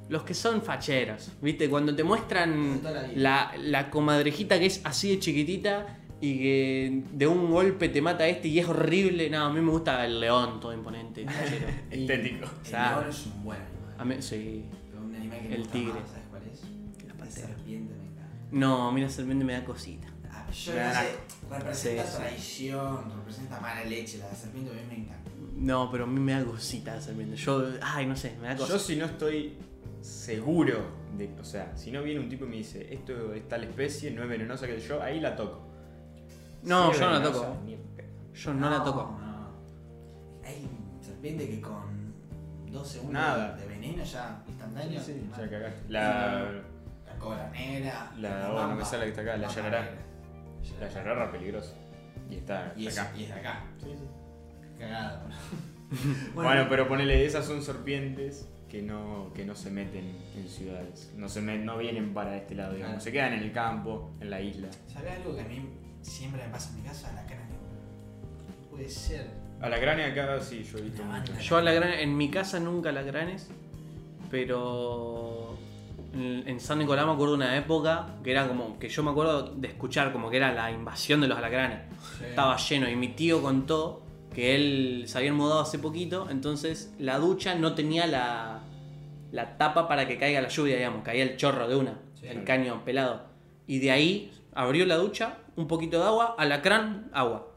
los 0.09 0.23
que 0.23 0.33
son 0.33 0.61
facheros, 0.61 1.31
¿viste? 1.41 1.69
Cuando 1.69 1.95
te 1.95 2.03
muestran 2.03 2.81
la 2.83 2.91
la, 3.15 3.53
la 3.57 3.89
comadrejita 3.89 4.59
que 4.59 4.65
es 4.67 4.81
así 4.83 5.09
de 5.11 5.19
chiquitita 5.19 5.97
y 6.25 6.37
que 6.39 7.03
de 7.11 7.27
un 7.27 7.51
golpe 7.51 7.89
te 7.89 8.01
mata 8.01 8.25
este 8.27 8.47
y 8.47 8.59
es 8.59 8.67
horrible. 8.67 9.29
No, 9.29 9.45
a 9.45 9.49
mí 9.53 9.59
me 9.61 9.71
gusta 9.71 10.05
el 10.05 10.19
león 10.19 10.59
todo 10.59 10.73
imponente, 10.73 11.25
Estético. 11.91 12.45
El 12.65 12.71
león 12.71 13.05
es 13.09 13.25
un 13.25 13.43
buen 13.43 13.59
animal. 13.59 13.95
A 13.97 14.05
mí, 14.05 14.15
sí. 14.21 14.63
Pero 14.89 15.03
un 15.03 15.15
animal 15.15 15.39
que 15.41 15.47
me 15.49 15.55
El 15.55 15.61
gusta 15.61 15.73
tigre. 15.73 15.93
más, 15.99 16.09
¿sabes 16.09 16.23
cuál 16.29 16.43
es? 16.51 16.61
La 16.63 17.07
La 17.07 17.13
pantera. 17.19 17.47
serpiente 17.47 17.93
me 17.93 18.07
encanta. 18.07 18.47
No, 18.51 18.91
mira, 18.91 19.09
serpiente 19.09 19.43
me 19.45 19.53
da 19.53 19.65
cosita. 19.65 20.07
Ah, 20.31 20.49
yo 20.51 20.73
no 20.73 20.93
sé, 20.93 21.15
representa 21.49 22.03
Sí, 22.05 22.11
sí. 22.11 22.17
traición, 22.17 23.11
representa 23.17 23.59
mala 23.59 23.83
leche, 23.83 24.17
la 24.19 24.33
serpiente 24.33 24.71
a 24.71 24.73
mí 24.75 24.81
me 24.89 24.95
encanta. 25.03 25.29
No, 25.57 25.89
pero 25.91 26.05
a 26.05 26.07
mí 26.07 26.19
me 26.19 26.31
da 26.31 26.43
cosita 26.45 26.95
la 26.95 27.01
serpiente. 27.01 27.35
Yo, 27.35 27.67
ay, 27.81 28.05
no 28.05 28.15
sé, 28.15 28.35
me 28.41 28.47
da 28.47 28.53
Yo 28.55 28.59
cosita. 28.61 28.79
si 28.79 28.95
no 28.95 29.05
estoy 29.05 29.53
seguro 30.01 30.85
de, 31.17 31.29
o 31.39 31.43
sea, 31.43 31.75
si 31.77 31.91
no 31.91 32.01
viene 32.03 32.19
un 32.19 32.29
tipo 32.29 32.45
y 32.45 32.49
me 32.49 32.55
dice, 32.57 32.93
esto 32.93 33.33
es 33.33 33.47
tal 33.47 33.63
especie, 33.63 34.11
no 34.11 34.23
es 34.23 34.29
venenosa 34.29 34.67
que 34.67 34.79
yo, 34.79 35.01
ahí 35.01 35.19
la 35.19 35.35
toco. 35.35 35.72
No, 36.63 36.91
yo 36.93 36.99
no 37.01 37.11
la 37.19 37.23
toco. 37.23 37.57
Yo 38.33 38.53
no, 38.53 38.69
la 38.69 38.83
toco. 38.83 39.17
no. 39.19 39.47
Hay 40.45 40.67
serpiente 41.01 41.47
que 41.49 41.61
con 41.61 42.13
dos 42.71 42.87
segundos 42.87 43.13
Nada. 43.13 43.55
de 43.55 43.67
veneno 43.67 44.03
ya 44.03 44.43
instantáneo. 44.47 44.99
Sí, 45.01 45.27
Mal. 45.29 45.41
ya 45.41 45.49
cagaste. 45.49 45.81
La, 45.89 46.51
La 47.05 47.19
cobra 47.19 47.49
negra. 47.51 48.11
La- 48.17 48.51
oh, 48.51 48.67
no 48.67 48.75
me 48.75 48.83
sale 48.85 48.99
la 48.99 49.03
que 49.05 49.09
está 49.09 49.21
acá, 49.21 49.37
la 49.37 49.47
negra. 49.47 49.89
la 50.79 50.89
yararra 50.89 51.31
peligrosa. 51.31 51.73
Y 52.29 52.35
está 52.35 52.73
Y 52.75 52.87
es, 52.87 52.97
acá. 52.97 53.11
y 53.17 53.23
es 53.23 53.29
de 53.29 53.33
acá. 53.35 53.63
Cagada. 54.79 55.27
Bueno, 56.33 56.65
pero 56.69 56.87
ponele, 56.87 57.23
esas 57.23 57.45
son 57.45 57.61
serpientes 57.61 58.49
que 58.67 58.81
no, 58.81 59.31
que 59.35 59.45
no 59.45 59.53
se 59.53 59.69
meten 59.69 60.17
en 60.35 60.47
ciudades. 60.49 61.13
No, 61.15 61.29
se 61.29 61.39
met- 61.43 61.61
no 61.63 61.77
vienen 61.77 62.15
para 62.15 62.35
este 62.35 62.55
lado, 62.55 62.73
digamos. 62.73 62.93
Claro. 62.95 63.03
Se 63.03 63.11
quedan 63.11 63.33
en 63.33 63.43
el 63.43 63.51
campo, 63.51 64.11
en 64.19 64.31
la 64.31 64.41
isla. 64.41 64.69
¿Sabes 64.87 65.11
algo 65.19 65.35
que 65.35 65.41
a 65.41 65.43
mí 65.43 65.69
siempre 66.03 66.43
me 66.45 66.49
pasa 66.51 66.69
en 66.69 66.75
mi 66.77 66.87
casa? 66.87 67.11
La 67.13 67.25
cara 67.25 67.41
no 67.49 68.69
puede 68.69 68.87
ser. 68.89 69.27
A 69.61 69.69
la 69.69 69.77
acá 69.77 70.41
sí, 70.41 70.63
yo 70.69 70.77
he 70.77 70.81
visto 70.81 71.01
La 71.03 71.07
mucho. 71.19 71.31
banda. 71.31 71.39
Yo 71.41 71.57
a 71.57 71.61
la 71.61 71.71
gran, 71.71 71.93
en 71.93 72.17
mi 72.17 72.29
casa 72.29 72.59
nunca 72.59 72.91
la 72.91 73.01
granes, 73.01 73.49
pero 74.29 75.57
en, 76.13 76.43
en 76.47 76.59
San 76.59 76.79
Nicolás 76.79 77.05
me 77.05 77.13
acuerdo 77.13 77.37
de 77.37 77.45
una 77.45 77.57
época 77.57 78.15
que 78.23 78.31
era 78.31 78.47
como 78.47 78.77
que 78.77 78.89
yo 78.89 79.03
me 79.03 79.11
acuerdo 79.11 79.53
de 79.55 79.67
escuchar 79.67 80.11
como 80.11 80.29
que 80.29 80.37
era 80.37 80.51
la 80.53 80.71
invasión 80.71 81.21
de 81.21 81.27
los 81.27 81.37
alacranes. 81.37 81.79
Estaba 82.27 82.57
lleno 82.57 82.89
y 82.89 82.95
mi 82.95 83.09
tío 83.09 83.41
contó 83.41 84.03
que 84.33 84.55
él 84.55 85.03
se 85.07 85.17
habían 85.17 85.35
mudado 85.35 85.61
hace 85.61 85.79
poquito, 85.79 86.27
entonces 86.29 86.93
la 86.99 87.19
ducha 87.19 87.55
no 87.55 87.75
tenía 87.75 88.07
la, 88.07 88.61
la 89.31 89.57
tapa 89.57 89.87
para 89.87 90.07
que 90.07 90.17
caiga 90.17 90.41
la 90.41 90.49
lluvia, 90.49 90.75
digamos, 90.75 91.03
caía 91.03 91.23
el 91.23 91.37
chorro 91.37 91.67
de 91.67 91.75
una, 91.75 91.99
Sí. 92.19 92.27
el 92.27 92.43
caño 92.43 92.83
pelado. 92.83 93.27
Y 93.67 93.79
de 93.79 93.91
ahí 93.91 94.31
abrió 94.55 94.85
la 94.85 94.95
ducha, 94.95 95.37
un 95.55 95.67
poquito 95.67 95.99
de 95.99 96.05
agua, 96.05 96.35
alacrán, 96.37 97.09
agua. 97.13 97.47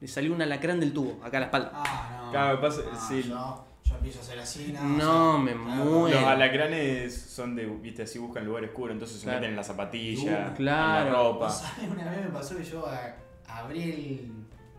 Le 0.00 0.08
salió 0.08 0.32
un 0.32 0.42
alacrán 0.42 0.80
del 0.80 0.92
tubo, 0.92 1.22
acá 1.24 1.36
a 1.36 1.40
la 1.40 1.46
espalda. 1.46 1.70
Ah, 1.74 2.22
no. 2.26 2.30
Claro, 2.32 2.56
me 2.56 2.62
pasa- 2.62 2.82
Ah, 2.92 3.06
sí. 3.08 3.22
Yo, 3.22 3.64
yo 3.84 3.94
empiezo 3.96 4.18
a 4.18 4.22
hacer 4.22 4.38
así, 4.40 4.72
no. 4.72 4.82
No, 4.82 5.28
o 5.30 5.32
sea, 5.34 5.42
me 5.44 5.52
claro, 5.52 5.84
muero. 5.84 6.20
Los 6.20 6.28
alacranes 6.28 7.14
son 7.22 7.54
de, 7.54 7.66
viste, 7.66 8.02
así 8.02 8.18
buscan 8.18 8.44
lugares 8.44 8.70
oscuros, 8.70 8.92
entonces 8.94 9.20
se 9.20 9.26
meten 9.26 9.44
en 9.50 9.56
la 9.56 9.62
zapatilla, 9.64 10.50
Uh, 10.52 10.56
claro. 10.56 11.06
en 11.06 11.12
la 11.12 11.18
ropa. 11.18 11.46
¿Vos 11.46 11.54
sabés? 11.58 11.90
Una 11.90 12.10
vez 12.10 12.20
me 12.24 12.30
pasó 12.30 12.56
que 12.56 12.64
yo 12.64 12.84
abrí 13.46 13.82
el, 13.82 14.32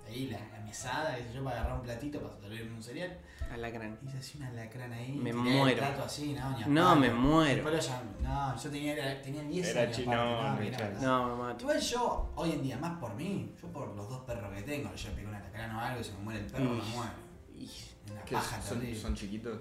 ahí 0.07 0.27
la, 0.27 0.39
la 0.57 0.65
mesada, 0.65 1.15
qué 1.15 1.23
sé 1.23 1.33
yo, 1.35 1.43
para 1.43 1.59
agarrar 1.59 1.77
un 1.77 1.83
platito 1.83 2.19
para 2.19 2.35
servirme 2.41 2.75
un 2.75 2.83
cereal. 2.83 3.17
Alacrán. 3.51 3.97
Hice 4.07 4.17
así 4.17 4.37
una 4.39 4.51
lacrán 4.51 4.91
ahí. 4.93 5.11
Me 5.13 5.31
muero. 5.33 5.83
así, 6.03 6.35
no, 6.67 6.95
me 6.95 7.09
muero. 7.11 7.63
Llamé. 7.79 8.11
No, 8.21 8.55
yo 8.57 8.69
tenía, 8.69 8.93
era- 8.93 9.21
tenía 9.21 9.43
10 9.43 9.67
Era 9.69 9.81
años. 9.83 9.95
chino, 9.95 10.11
aparte, 10.13 10.49
no, 10.49 10.59
mira, 10.65 10.77
claro. 10.77 11.01
No, 11.01 11.35
me 11.37 11.43
mato. 11.43 11.61
Igual 11.63 11.79
yo, 11.79 12.31
hoy 12.35 12.51
en 12.51 12.63
día, 12.63 12.77
más 12.77 12.99
por 12.99 13.13
mí, 13.15 13.53
yo 13.61 13.67
por 13.67 13.95
los 13.95 14.09
dos 14.09 14.21
perros 14.21 14.51
que 14.55 14.61
tengo, 14.63 14.93
yo 14.95 15.09
pegué 15.11 15.27
una 15.27 15.39
lacrán 15.39 15.75
o 15.75 15.79
algo 15.79 16.01
y 16.01 16.03
se 16.03 16.11
me 16.13 16.19
muere 16.19 16.39
el 16.39 16.45
perro, 16.47 16.63
Y- 16.63 16.67
me 16.67 16.73
muero. 16.95 17.11
Y- 17.55 17.69
Una 18.11 18.21
¿Qué 18.25 18.35
paja 18.35 18.61
son, 18.61 18.79
terrible. 18.79 18.99
son 18.99 19.15
chiquitos? 19.15 19.59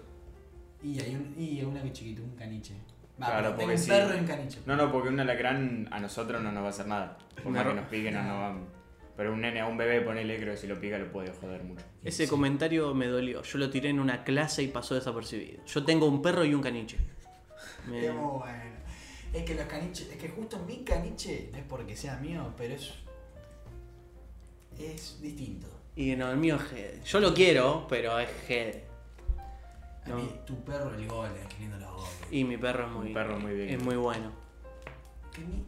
Y 0.82 0.98
hay 1.00 1.14
un, 1.14 1.34
y 1.38 1.62
una 1.62 1.80
que 1.82 1.92
chiquito, 1.92 2.22
un 2.24 2.34
caniche. 2.34 2.74
Va, 3.22 3.26
Claro, 3.26 3.54
porque 3.56 3.72
un 3.74 3.78
sí. 3.78 3.88
perro 3.90 4.16
y 4.16 4.18
un 4.20 4.26
caniche. 4.26 4.60
No, 4.66 4.74
no, 4.74 4.90
porque 4.90 5.08
un 5.10 5.20
alacrán 5.20 5.88
a 5.92 6.00
nosotros 6.00 6.42
no 6.42 6.50
nos 6.50 6.62
va 6.62 6.66
a 6.66 6.70
hacer 6.70 6.86
nada. 6.88 7.18
Por 7.42 7.52
más 7.52 7.64
que 7.66 7.74
nos 7.74 7.86
piquen, 7.86 8.14
no 8.14 8.22
nos 8.24 8.38
van. 8.40 8.64
Pero 9.16 9.32
un 9.34 9.40
nene 9.42 9.60
a 9.60 9.66
un 9.66 9.76
bebé, 9.76 10.00
ponele, 10.00 10.38
creo 10.40 10.54
que 10.54 10.60
si 10.60 10.66
lo 10.66 10.80
pica 10.80 10.98
lo 10.98 11.12
puede 11.12 11.30
joder 11.32 11.62
mucho. 11.62 11.84
Ese 12.04 12.24
Sí. 12.24 12.30
comentario 12.30 12.92
me 12.94 13.06
dolió. 13.06 13.42
Yo 13.42 13.58
lo 13.58 13.70
tiré 13.70 13.88
en 13.90 14.00
una 14.00 14.24
clase 14.24 14.62
y 14.62 14.68
pasó 14.68 14.94
desapercibido. 14.94 15.64
Yo 15.66 15.84
tengo 15.84 16.06
un 16.06 16.20
perro 16.22 16.44
y 16.44 16.52
un 16.54 16.60
caniche. 16.62 16.98
Me- 17.88 18.06
Es 18.06 18.14
muy 18.14 18.38
bueno. 18.40 18.72
Es 19.32 19.44
que 19.44 19.54
los 19.54 19.64
caniches, 19.66 20.10
es 20.10 20.16
que 20.16 20.28
justo 20.28 20.58
mi 20.66 20.84
caniche, 20.84 21.48
no 21.52 21.58
es 21.58 21.64
porque 21.64 21.96
sea 21.96 22.16
mío, 22.16 22.52
pero 22.56 22.74
es. 22.74 22.92
es 24.78 25.20
distinto. 25.20 25.68
Y 25.94 26.16
no, 26.16 26.30
el 26.30 26.38
mío 26.38 26.56
es 26.56 26.62
Gede. 26.62 27.00
Yo 27.04 27.20
lo 27.20 27.34
quiero, 27.34 27.86
pero 27.88 28.18
es 28.18 28.28
Gede. 28.46 28.84
A 30.04 30.08
No. 30.08 30.16
mí, 30.16 30.28
tu 30.46 30.56
perro, 30.64 30.92
el 30.94 31.06
golden, 31.06 31.46
qué 31.48 31.58
lindo 31.60 31.76
los 31.78 31.90
golden. 31.92 32.10
Y 32.30 32.44
mi 32.44 32.56
perro 32.56 32.86
es 32.86 32.90
muy, 32.92 33.12
perro 33.12 33.38
muy 33.38 33.52
bien. 33.54 33.68
es 33.70 33.82
muy 33.82 33.96
bueno. 33.96 34.32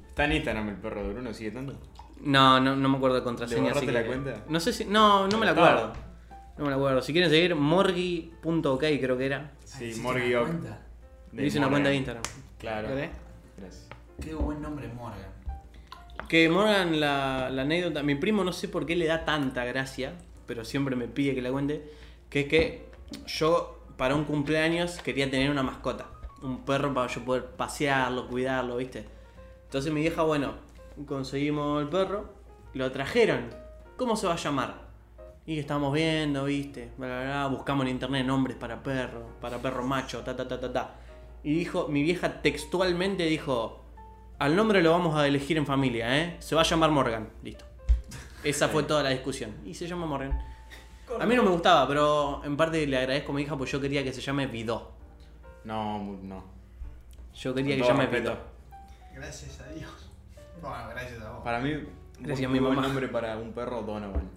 Está 0.08 0.24
en 0.24 0.32
Instagram 0.32 0.68
el 0.70 0.76
perro 0.76 1.02
de 1.06 1.12
Bruno, 1.12 1.32
¿sigue 1.32 1.50
tanto? 1.52 1.74
No, 2.20 2.58
no, 2.60 2.74
no 2.76 2.88
me 2.88 2.96
acuerdo 2.96 3.16
de 3.16 3.20
¿Le 3.20 3.24
contraseña. 3.24 3.62
borraste 3.62 3.84
así 3.86 3.92
la 3.92 4.02
que- 4.02 4.06
cuenta? 4.08 4.44
No 4.48 4.60
sé 4.60 4.72
si. 4.72 4.84
No, 4.86 5.28
no 5.28 5.38
me 5.38 5.46
la 5.46 5.52
acuerdo. 5.52 5.92
No 6.58 6.66
me 6.66 6.72
acuerdo. 6.72 7.02
Si 7.02 7.12
quieren 7.12 7.30
seguir, 7.30 7.54
morgi.ok 7.54 8.80
creo 9.00 9.18
que 9.18 9.26
era. 9.26 9.52
Sí, 9.64 9.86
¿hiciste 9.86 10.02
Morgy 10.02 10.34
una 10.34 10.40
Oak. 10.40 10.48
cuenta? 10.50 10.80
Le 11.32 11.46
hice 11.46 11.58
una 11.58 11.68
cuenta 11.68 11.88
de 11.88 11.96
Instagram. 11.96 12.22
Claro. 12.58 12.88
Gracias. 12.88 13.88
Qué 14.20 14.34
buen 14.34 14.62
nombre, 14.62 14.88
Morgan. 14.88 15.34
Que 16.28 16.48
Morgan, 16.48 17.00
la, 17.00 17.50
la 17.50 17.62
anécdota, 17.62 18.02
mi 18.02 18.14
primo 18.14 18.44
no 18.44 18.52
sé 18.52 18.68
por 18.68 18.86
qué 18.86 18.96
le 18.96 19.06
da 19.06 19.24
tanta 19.24 19.64
gracia, 19.64 20.14
pero 20.46 20.64
siempre 20.64 20.96
me 20.96 21.08
pide 21.08 21.34
que 21.34 21.42
la 21.42 21.50
cuente, 21.50 21.90
que 22.30 22.40
es 22.40 22.46
que 22.48 22.88
yo 23.26 23.84
para 23.96 24.14
un 24.14 24.24
cumpleaños 24.24 24.98
quería 25.02 25.30
tener 25.30 25.50
una 25.50 25.62
mascota, 25.62 26.06
un 26.42 26.64
perro 26.64 26.94
para 26.94 27.08
yo 27.12 27.24
poder 27.24 27.44
pasearlo, 27.44 28.28
cuidarlo, 28.28 28.76
¿viste? 28.76 29.04
Entonces 29.64 29.92
mi 29.92 30.00
vieja, 30.00 30.22
bueno, 30.22 30.54
conseguimos 31.06 31.82
el 31.82 31.88
perro, 31.88 32.32
lo 32.72 32.90
trajeron, 32.90 33.50
¿cómo 33.96 34.16
se 34.16 34.26
va 34.26 34.34
a 34.34 34.36
llamar? 34.36 34.83
Y 35.46 35.58
estábamos 35.58 35.92
viendo, 35.92 36.44
¿viste? 36.44 36.90
Bla, 36.96 37.06
bla, 37.06 37.22
bla, 37.24 37.46
buscamos 37.48 37.84
en 37.84 37.92
internet 37.92 38.24
nombres 38.26 38.56
para 38.56 38.82
perro, 38.82 39.26
para 39.40 39.58
perro 39.58 39.82
macho, 39.86 40.20
ta, 40.22 40.34
ta, 40.34 40.48
ta, 40.48 40.58
ta, 40.58 40.72
ta. 40.72 40.94
Y 41.42 41.52
dijo, 41.54 41.88
mi 41.88 42.02
vieja 42.02 42.40
textualmente 42.40 43.24
dijo, 43.26 43.84
al 44.38 44.56
nombre 44.56 44.82
lo 44.82 44.90
vamos 44.92 45.14
a 45.16 45.26
elegir 45.26 45.58
en 45.58 45.66
familia, 45.66 46.18
¿eh? 46.18 46.36
Se 46.38 46.54
va 46.54 46.62
a 46.62 46.64
llamar 46.64 46.90
Morgan. 46.90 47.28
Listo. 47.42 47.66
Esa 48.42 48.68
fue 48.68 48.84
toda 48.84 49.02
la 49.02 49.10
discusión. 49.10 49.54
Y 49.66 49.74
se 49.74 49.86
llama 49.86 50.06
Morgan. 50.06 50.38
A 51.20 51.26
mí 51.26 51.34
no 51.36 51.42
me 51.42 51.50
gustaba, 51.50 51.86
pero 51.86 52.42
en 52.44 52.56
parte 52.56 52.86
le 52.86 52.96
agradezco 52.96 53.32
a 53.32 53.34
mi 53.34 53.42
hija 53.42 53.56
porque 53.56 53.72
yo 53.72 53.80
quería 53.80 54.02
que 54.02 54.12
se 54.14 54.22
llame 54.22 54.46
Vidó. 54.46 54.92
No, 55.64 55.98
no. 56.22 56.44
Yo 57.34 57.54
quería 57.54 57.76
Con 57.76 57.86
que 57.86 57.92
todo 57.92 58.02
llame. 58.04 58.20
Vidó. 58.20 58.38
Gracias 59.14 59.60
a 59.60 59.68
Dios. 59.72 60.10
Bueno, 60.62 60.88
gracias 60.90 61.20
a 61.22 61.30
vos. 61.32 61.44
Para 61.44 61.60
mí, 61.60 61.72
Gracias, 62.18 62.48
muy, 62.48 62.58
mi 62.58 62.60
muy 62.60 62.68
buen 62.68 62.76
mamá. 62.76 62.88
nombre 62.88 63.08
para 63.08 63.36
un 63.36 63.52
perro, 63.52 63.82
Donovan. 63.82 64.30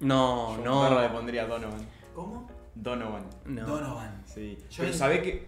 No, 0.00 0.62
Yo 0.62 0.70
a 0.72 0.76
un 0.80 0.88
perro 0.88 1.00
le 1.02 1.08
no. 1.08 1.14
pondría 1.14 1.46
Donovan. 1.46 1.86
¿Cómo? 2.14 2.48
Donovan. 2.74 3.24
No. 3.46 3.66
Donovan. 3.66 4.22
Sí. 4.26 4.58
Yo 4.70 4.76
Pero 4.78 4.88
el- 4.90 4.94
¿sabés 4.94 5.22
que 5.22 5.46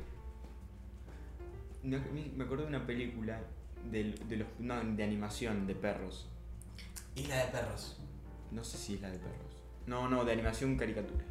no, 1.82 1.98
me- 2.12 2.30
me 2.36 2.44
acuerdo 2.44 2.64
de 2.64 2.68
una 2.70 2.86
película 2.86 3.40
de, 3.90 4.12
de 4.28 4.36
los, 4.38 4.48
no, 4.58 4.74
de 4.82 5.04
animación 5.04 5.66
de 5.66 5.74
perros. 5.74 6.28
Isla 7.14 7.36
de 7.44 7.46
perros. 7.52 7.98
No 8.50 8.64
sé 8.64 8.76
si 8.78 8.94
es 8.94 9.00
la 9.00 9.10
de 9.10 9.18
perros. 9.18 9.62
No, 9.86 10.08
no, 10.08 10.24
de 10.24 10.32
animación 10.32 10.76
caricatura. 10.76 11.24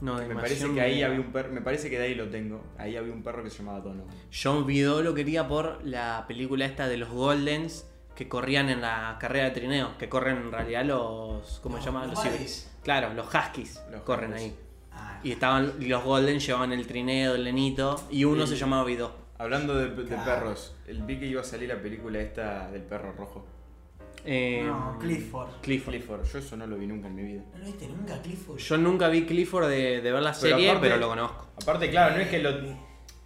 No, 0.00 0.18
de 0.18 0.26
me 0.28 0.34
parece 0.34 0.64
animación 0.64 0.74
que 0.74 0.80
ahí 0.80 1.02
había 1.02 1.20
un 1.20 1.32
perro, 1.32 1.52
me 1.52 1.60
parece 1.60 1.88
que 1.90 1.98
de 1.98 2.04
ahí 2.06 2.14
lo 2.14 2.28
tengo. 2.28 2.62
Ahí 2.78 2.96
había 2.96 3.12
un 3.12 3.22
perro 3.22 3.42
que 3.42 3.50
se 3.50 3.58
llamaba 3.58 3.80
Donovan. 3.80 4.14
Yo 4.30 4.64
Vidó 4.64 5.02
lo 5.02 5.14
quería 5.14 5.46
por 5.48 5.84
la 5.84 6.24
película 6.28 6.66
esta 6.66 6.88
de 6.88 6.96
los 6.96 7.08
Goldens 7.10 7.86
que 8.14 8.28
corrían 8.28 8.68
en 8.70 8.80
la 8.80 9.16
carrera 9.20 9.46
de 9.46 9.50
trineo. 9.52 9.96
Que 9.98 10.08
corren 10.08 10.36
en 10.36 10.52
realidad 10.52 10.84
los. 10.84 11.60
¿Cómo 11.62 11.78
se 11.78 11.84
llama? 11.84 12.06
Los 12.06 12.24
Los. 12.24 12.70
Claro, 12.82 13.14
los 13.14 13.26
Huskies 13.34 13.80
Los 13.90 14.02
corren 14.02 14.32
Huskies. 14.32 14.52
ahí. 14.52 14.58
Ah, 14.92 15.20
Y 15.24 15.32
estaban 15.32 15.72
y 15.80 15.86
los 15.86 16.04
Golden 16.04 16.38
llevaban 16.38 16.72
el 16.72 16.86
trineo, 16.86 17.34
el 17.34 17.44
lenito, 17.44 18.00
y 18.10 18.24
uno 18.24 18.46
Sí. 18.46 18.52
se 18.54 18.58
llamaba 18.60 18.84
Vidó. 18.84 19.12
Hablando 19.38 19.74
de, 19.74 19.88
de 19.90 20.04
Claro. 20.04 20.24
perros, 20.24 20.76
el 20.86 21.02
vi 21.02 21.18
que 21.18 21.26
iba 21.26 21.40
a 21.40 21.44
salir 21.44 21.68
la 21.68 21.80
película 21.82 22.20
esta 22.20 22.70
del 22.70 22.82
perro 22.82 23.12
rojo. 23.12 23.44
Eh, 24.26 24.62
No, 24.64 24.96
Clifford. 25.00 25.48
Clifford. 25.60 25.94
Clifford, 25.96 26.24
yo 26.32 26.38
eso 26.38 26.56
no 26.56 26.66
lo 26.66 26.76
vi 26.78 26.86
nunca 26.86 27.08
en 27.08 27.14
mi 27.16 27.22
vida. 27.24 27.42
¿No 27.52 27.58
lo 27.58 27.64
viste 27.66 27.88
nunca, 27.88 28.22
Clifford? 28.22 28.58
Yo 28.58 28.78
nunca 28.78 29.08
vi 29.08 29.26
Clifford 29.26 29.68
de, 29.68 30.00
de 30.00 30.12
ver 30.12 30.22
la 30.22 30.30
Pero 30.32 30.40
serie, 30.56 30.70
aparte- 30.70 30.88
pero 30.88 30.96
lo 31.00 31.08
conozco. 31.08 31.46
Aparte, 31.60 31.90
claro, 31.90 32.14
no 32.14 32.20
es 32.22 32.28
que 32.28 32.38
lo. 32.38 32.52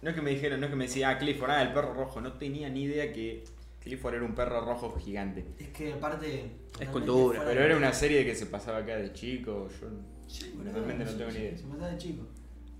No 0.01 0.09
es 0.09 0.15
que 0.15 0.21
me 0.21 0.31
dijeron, 0.31 0.59
no 0.61 0.65
es 0.65 0.69
que 0.71 0.75
me 0.77 0.85
decía, 0.85 1.09
ah, 1.09 1.17
Clifford, 1.17 1.51
ah, 1.51 1.61
el 1.61 1.71
perro 1.73 1.93
rojo. 1.93 2.19
No 2.21 2.33
tenía 2.33 2.69
ni 2.69 2.83
idea 2.83 3.11
que 3.13 3.43
Clifford 3.81 4.15
era 4.15 4.25
un 4.25 4.35
perro 4.35 4.61
rojo 4.65 4.95
gigante. 4.99 5.45
Es 5.57 5.69
que 5.69 5.93
aparte. 5.93 6.25
realmente 6.27 6.91
cultura, 6.91 7.41
Pero 7.45 7.61
era 7.63 7.77
una 7.77 7.93
serie 7.93 8.25
que 8.25 8.35
se 8.35 8.45
pasaba 8.47 8.79
acá 8.79 8.95
de 8.97 9.13
chico. 9.13 9.67
Yo 9.81 9.87
Sí, 10.27 10.53
realmente 10.63 11.05
no 11.05 11.11
tengo 11.11 11.31
ni 11.31 11.37
idea. 11.39 11.57
Se 11.57 11.63
pasaba 11.63 11.87
de 11.87 11.97
chico. 11.97 12.27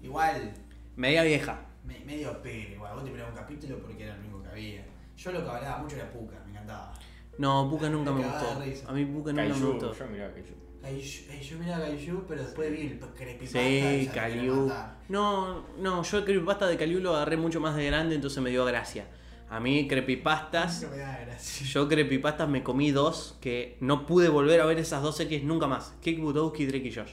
Igual, 0.02 0.54
Media 0.95 1.24
vieja. 1.24 1.66
me- 1.86 2.00
medio 2.06 2.41
pere, 2.41 2.74
igual. 2.76 2.93
Vos 2.95 3.04
te 3.06 3.12
mirabas 3.12 3.32
un 3.34 3.38
capítulo 3.39 3.80
porque 3.80 4.04
era 4.04 4.14
el 4.16 4.20
único 4.22 4.43
que 4.43 4.50
había. 4.50 4.86
Yo 5.18 5.32
lo 5.32 5.43
que 5.43 5.50
hablaba 5.50 5.78
mucho 5.80 5.95
era 5.95 6.12
Puka, 6.12 6.36
me 6.45 6.52
encantaba. 6.52 6.93
No, 7.38 7.70
Puka 7.70 7.89
nunca 7.89 8.12
me 8.12 8.22
Me 8.22 8.28
gustó. 8.28 8.52
A 8.88 8.93
mí 8.93 9.06
Puka 9.06 9.32
nunca 9.32 9.43
me 9.43 9.50
Kaiju, 9.50 9.68
gustó. 9.72 9.93
yo 9.93 10.08
miraba 10.08 10.34
Kaiju. 10.34 10.54
Kaiju- 10.82 11.30
eh, 11.32 11.41
yo 11.41 11.58
miraba 11.60 11.86
Kaiju, 11.86 12.26
pero 12.28 12.41
después 12.43 12.72
vi 12.72 12.82
el 12.88 13.00
creepypasta. 13.00 13.60
Sí, 13.60 14.06
matar. 14.08 14.97
No, 15.10 15.66
no, 15.78 16.04
yo 16.04 16.18
el 16.20 16.24
creepypasta 16.26 16.68
de 16.68 16.78
Caliu 16.78 17.00
lo 17.00 17.16
agarré 17.16 17.36
mucho 17.38 17.60
más 17.60 17.76
de 17.76 17.86
grande, 17.86 18.16
entonces 18.16 18.41
me 18.43 18.50
dio 18.50 18.64
gracia. 18.66 19.08
A 19.50 19.60
mí 19.60 19.88
creepypastas, 19.88 20.84
No 20.84 20.89
me 20.91 20.97
da 20.97 21.18
gracia. 21.26 21.66
yo 21.66 21.88
creepypastas 21.88 22.47
me 22.47 22.62
comí 22.64 22.91
dos 22.91 23.36
que 23.41 23.78
no 23.80 24.06
pude 24.06 24.30
volver 24.30 24.62
a 24.62 24.66
ver 24.66 24.78
esas 24.78 25.02
dos 25.02 25.18
series 25.18 25.43
nunca 25.43 25.66
más. 25.68 25.93
Kick 26.02 26.20
Butowski, 26.20 26.66
Drake 26.68 26.88
y 26.88 26.93
Josh. 26.93 27.12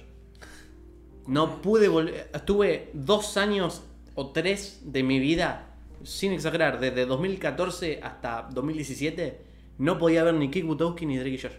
No 1.26 1.60
pude 1.62 1.88
volver. 1.88 2.30
Estuve 2.34 2.90
dos 2.92 3.36
años 3.36 3.82
o 4.14 4.30
tres 4.32 4.80
de 4.84 5.02
mi 5.02 5.18
vida, 5.18 5.74
sin 6.04 6.32
exagerar, 6.32 6.78
desde 6.78 7.06
2014 7.06 8.00
hasta 8.02 8.48
2017, 8.52 9.40
no 9.78 9.98
podía 9.98 10.22
ver 10.24 10.34
ni 10.34 10.50
Kick 10.50 10.64
Butowski 10.66 11.06
ni 11.06 11.16
Drake 11.16 11.30
y 11.34 11.38
Josh. 11.38 11.52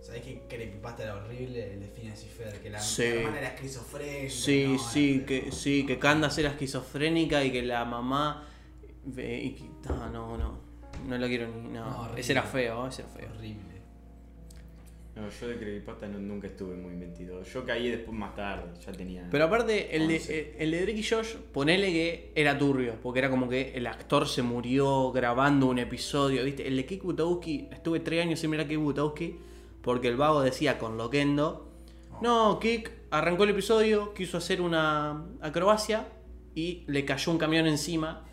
¿Sabés 0.00 0.22
que 0.22 0.42
Creepypasta 0.48 1.04
era 1.04 1.14
horrible? 1.16 1.74
El 1.74 1.80
de 1.80 1.86
Phineas 1.86 2.22
y 2.24 2.28
Fer, 2.28 2.60
que 2.60 2.70
la, 2.70 2.80
Sí. 2.80 3.02
la 3.02 3.08
hermana 3.20 3.38
era 3.38 3.48
esquizofrénica. 3.54 4.30
Sí, 4.34 4.66
¿no? 4.66 4.78
sí, 4.80 5.14
Era- 5.18 5.26
que, 5.26 5.52
sí, 5.52 5.86
que 5.86 5.98
Candace 6.00 6.40
era 6.40 6.50
esquizofrénica 6.50 7.44
y 7.44 7.52
que 7.52 7.62
la 7.62 7.84
mamá. 7.84 8.48
Ve- 9.04 9.42
y 9.44 9.50
que- 9.54 9.70
no, 9.88 10.10
no, 10.10 10.36
no. 10.36 10.58
No 11.08 11.18
lo 11.18 11.26
quiero 11.26 11.48
ni. 11.48 11.68
No, 11.68 12.14
ese 12.16 12.32
era 12.32 12.42
feo, 12.42 12.86
ese 12.86 13.02
era 13.02 13.10
feo. 13.10 13.28
Horrible. 13.36 13.72
No, 15.14 15.28
yo 15.28 15.48
de 15.48 15.58
Creepypasta 15.58 16.08
no- 16.08 16.18
nunca 16.18 16.46
estuve 16.46 16.74
muy 16.74 16.94
metido. 16.94 17.42
Yo 17.42 17.64
caí 17.66 17.90
después 17.90 18.16
más 18.16 18.34
tarde, 18.34 18.72
ya 18.84 18.92
tenía. 18.92 19.28
Pero 19.30 19.44
aparte, 19.44 19.94
el 19.94 20.08
de, 20.08 20.14
Once. 20.14 20.56
el 20.58 20.70
de 20.70 20.82
Drake 20.82 20.98
y 21.00 21.02
Josh, 21.02 21.34
ponele 21.52 21.88
que 21.92 22.32
era 22.34 22.56
turbio, 22.56 22.94
porque 23.02 23.18
era 23.18 23.28
como 23.28 23.46
que 23.48 23.72
el 23.74 23.86
actor 23.86 24.26
se 24.26 24.40
murió 24.42 25.12
grabando 25.12 25.66
un 25.66 25.78
episodio, 25.78 26.42
¿viste? 26.44 26.66
El 26.66 26.76
de 26.76 26.86
Kik 26.86 27.02
Butowski, 27.02 27.68
estuve 27.70 28.00
tres 28.00 28.22
años 28.24 28.40
sin 28.40 28.50
mirar 28.50 28.64
a 28.64 28.68
Kik 28.70 28.78
Butowski, 28.78 29.36
porque 29.82 30.08
el 30.08 30.16
vago 30.16 30.40
decía 30.40 30.78
con 30.78 30.96
Loquendo, 30.96 31.68
no, 32.22 32.58
Kik 32.58 32.90
arrancó 33.10 33.44
el 33.44 33.50
episodio, 33.50 34.14
quiso 34.14 34.38
hacer 34.38 34.62
una 34.62 35.26
acrobacia 35.42 36.06
y 36.54 36.84
le 36.86 37.04
cayó 37.04 37.32
un 37.32 37.38
camión 37.38 37.66
encima. 37.66 38.24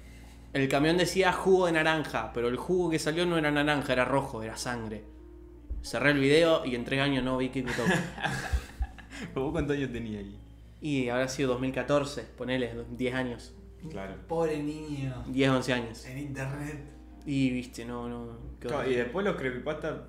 El 0.52 0.68
camión 0.68 0.98
decía 0.98 1.32
jugo 1.32 1.68
de 1.68 1.74
naranja, 1.74 2.32
pero 2.34 2.48
el 2.48 2.58
jugo 2.58 2.90
que 2.90 3.00
salió 3.00 3.26
no 3.26 3.38
era 3.38 3.52
naranja, 3.52 3.94
era 3.94 4.06
rojo, 4.06 4.42
era 4.42 4.58
sangre. 4.58 5.04
Cerré 5.84 6.12
el 6.12 6.20
video 6.20 6.66
y 6.66 6.76
en 6.76 6.86
tres 6.86 7.02
años 7.02 7.24
no 7.24 7.38
vi 7.38 7.50
Kik 7.50 7.68
Butowski. 7.68 8.00
¿Vos 9.36 9.52
cuántos 9.52 9.78
años 9.78 9.92
tenías 9.92 10.24
ahí? 10.24 10.40
Y 10.82 11.10
habrá 11.10 11.28
sido 11.28 11.50
2014, 11.50 12.24
ponele, 12.38 12.74
10 12.92 13.16
años. 13.16 13.54
Claro. 13.90 14.16
Pobre 14.28 14.62
niño. 14.62 15.24
10, 15.28 15.50
11 15.50 15.74
años. 15.74 16.06
En 16.06 16.18
internet. 16.18 16.80
Y 17.26 17.52
viste, 17.52 17.86
no, 17.86 18.08
no. 18.10 18.38
horror. 18.66 18.88
y 18.88 18.96
después 18.96 19.26
los 19.26 19.36
Creepypasta, 19.36 20.06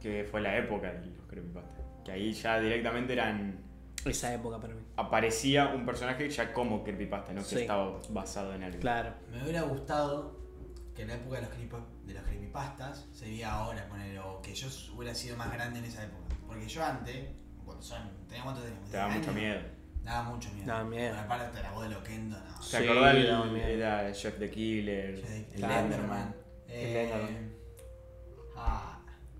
que 0.00 0.26
fue 0.30 0.40
la 0.40 0.56
época 0.58 0.92
de 0.92 1.06
los 1.06 1.26
Creepypasta. 1.26 1.82
Que 2.04 2.12
ahí 2.12 2.32
ya 2.32 2.60
directamente 2.60 3.14
eran. 3.14 3.58
Esa 4.04 4.34
época 4.34 4.58
para 4.60 4.74
mí. 4.74 4.82
Aparecía 4.96 5.68
un 5.68 5.86
personaje 5.86 6.28
ya 6.28 6.52
como 6.52 6.82
Creepypasta, 6.82 7.32
no 7.32 7.46
que 7.46 7.60
estaba 7.62 7.98
basado 8.10 8.54
en 8.54 8.62
algo. 8.64 8.80
Claro. 8.80 9.14
Me 9.30 9.42
hubiera 9.42 9.62
gustado 9.62 10.40
que 10.94 11.02
en 11.02 11.08
la 11.08 11.14
época 11.14 11.36
de 11.36 11.42
los, 11.42 11.50
creepy- 11.52 11.86
de 12.04 12.14
los 12.14 12.22
creepypastas 12.24 13.06
se 13.12 13.26
viera 13.28 13.52
ahora, 13.52 13.88
poner, 13.88 14.18
o 14.18 14.42
que 14.42 14.54
yo 14.54 14.68
hubiera 14.96 15.14
sido 15.14 15.36
más 15.36 15.52
grande 15.52 15.78
en 15.78 15.84
esa 15.86 16.04
época. 16.04 16.34
Porque 16.46 16.68
yo 16.68 16.84
antes, 16.84 17.28
cuando 17.64 17.82
son, 17.82 18.02
tenía 18.28 18.42
cuánto 18.42 18.60
teníamos, 18.62 18.90
Te 18.90 18.96
daba 18.96 19.08
10 19.14 19.20
mucho 19.26 19.32
miedo. 19.38 19.60
Daba 20.02 20.22
mucho 20.30 20.50
miedo. 20.52 20.66
Daba 20.66 20.84
miedo. 20.84 21.16
Aparte 21.18 21.62
la 21.62 21.70
voz 21.70 21.84
de 21.84 21.94
Loquendo, 21.94 22.36
no. 22.38 22.54
¿Te 22.58 22.62
Sí, 22.64 22.76
acordás? 22.76 23.14
el- 23.14 23.26
daba 23.28 23.46
miedo. 23.46 23.66
Era 23.68 24.12
Jeff 24.12 24.38
the 24.38 24.50
Killer. 24.50 25.14
El 25.14 25.44
Claro. 25.54 25.84
Enderman. 25.86 26.34
Eh, 26.68 27.02
Enderman. 27.04 27.52
ah, 28.56 28.91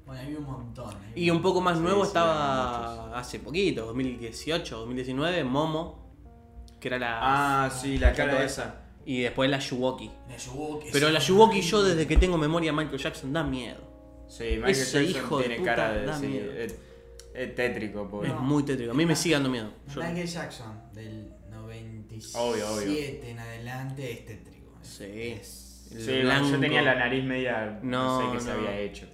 bueno, 0.06 0.20
había 0.22 0.38
un 0.38 0.44
montón. 0.44 0.94
había 0.94 1.12
Y 1.24 1.30
un 1.30 1.42
poco 1.42 1.60
más 1.60 1.78
nuevo 1.78 2.04
estaba 2.04 3.16
hace 3.18 3.38
poquito, 3.38 3.86
2018, 3.86 4.78
2019, 4.78 5.44
Momo, 5.44 6.10
que 6.80 6.88
era 6.88 6.98
la. 6.98 7.18
Ah, 7.64 7.70
sí, 7.70 7.98
la 7.98 8.12
cara 8.12 8.44
esa. 8.44 8.80
Y 9.04 9.22
después 9.22 9.50
la 9.50 9.58
Yuwoki. 9.58 10.10
La 10.28 10.36
Yuwoki, 10.36 10.88
Pero 10.92 11.10
la 11.10 11.18
Yuwoki, 11.18 11.60
yo 11.60 11.82
desde 11.82 12.06
que 12.06 12.16
tengo 12.16 12.38
memoria, 12.38 12.72
Michael 12.72 12.98
Jackson 12.98 13.32
da 13.32 13.42
miedo. 13.42 13.80
Sí, 14.28 14.44
Michael 14.56 14.70
Ese 14.70 15.04
Jackson 15.04 15.22
hijo 15.24 15.38
de 15.38 15.44
tiene 15.44 15.58
puta 15.60 15.74
cara 15.74 15.92
de. 15.92 16.06
da 16.06 16.18
sí, 16.18 16.26
miedo. 16.26 16.52
es, 16.52 16.78
es 17.34 17.54
tétrico, 17.54 18.08
pobre. 18.08 18.28
Es 18.30 18.36
muy 18.36 18.62
tétrico. 18.62 18.92
A 18.92 18.94
mí 18.94 19.04
me 19.04 19.16
sigue 19.16 19.34
dando 19.34 19.50
miedo. 19.50 19.70
Yo- 19.92 20.00
Michael 20.00 20.26
Jackson, 20.28 20.80
del 20.92 21.32
97 21.50 22.38
Obvio, 22.38 22.72
obvio. 22.72 22.98
en 23.24 23.38
adelante, 23.38 24.12
es 24.12 24.24
tétrico. 24.26 24.72
Sí. 24.82 25.04
es- 25.04 25.68
Sí, 25.92 26.20
blanco. 26.22 26.48
yo 26.48 26.58
tenía 26.60 26.80
la 26.80 26.94
nariz 26.94 27.22
media. 27.22 27.78
No, 27.82 28.20
No, 28.22 28.30
sé 28.30 28.36
qué 28.38 28.40
se 28.44 28.50
había 28.52 28.78
hecho. 28.78 29.06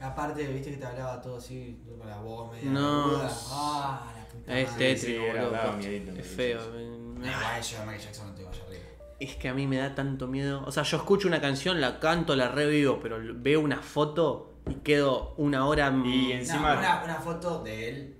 Aparte, 0.00 0.46
viste 0.46 0.70
que 0.70 0.76
te 0.78 0.86
hablaba 0.86 1.20
todo 1.20 1.36
así, 1.36 1.78
con 1.98 2.08
la 2.08 2.18
voz 2.20 2.50
media. 2.52 2.70
No. 2.70 3.04
aguda. 3.04 3.30
Ah, 3.50 4.12
la 4.16 4.24
puta 4.28 4.58
Es 4.58 4.70
madre. 4.70 4.96
Sí, 4.96 5.06
tétrico, 5.06 5.24
era- 5.24 5.42
boludo. 5.44 5.50
daba 5.58 5.76
miedito, 5.76 6.12
Es 6.20 6.26
feo. 6.26 6.60
Me- 6.72 6.80
No, 7.20 7.26
igual 7.26 7.62
yo 7.62 7.76
a 7.78 7.80
Michael 7.84 8.00
Jackson 8.00 8.28
no 8.30 8.34
te 8.34 8.44
vaya 8.44 8.62
arriba. 8.66 8.82
Es 9.20 9.36
que 9.36 9.48
a 9.50 9.54
mí 9.54 9.66
me 9.66 9.76
da 9.76 9.94
tanto 9.94 10.26
miedo. 10.26 10.62
O 10.66 10.72
sea, 10.72 10.82
yo 10.84 10.96
escucho 10.96 11.28
una 11.28 11.40
canción, 11.42 11.80
la 11.82 12.00
canto, 12.00 12.34
la 12.34 12.48
revivo, 12.48 12.98
pero 13.02 13.18
veo 13.34 13.60
una 13.60 13.82
foto 13.82 14.54
y 14.70 14.76
quedo 14.76 15.34
una 15.36 15.66
hora. 15.66 15.92
Y 16.06 16.32
Encima- 16.32 16.74
No, 16.74 16.80
una, 16.80 17.04
una 17.04 17.14
foto 17.16 17.62
de 17.62 17.88
él, 17.90 18.16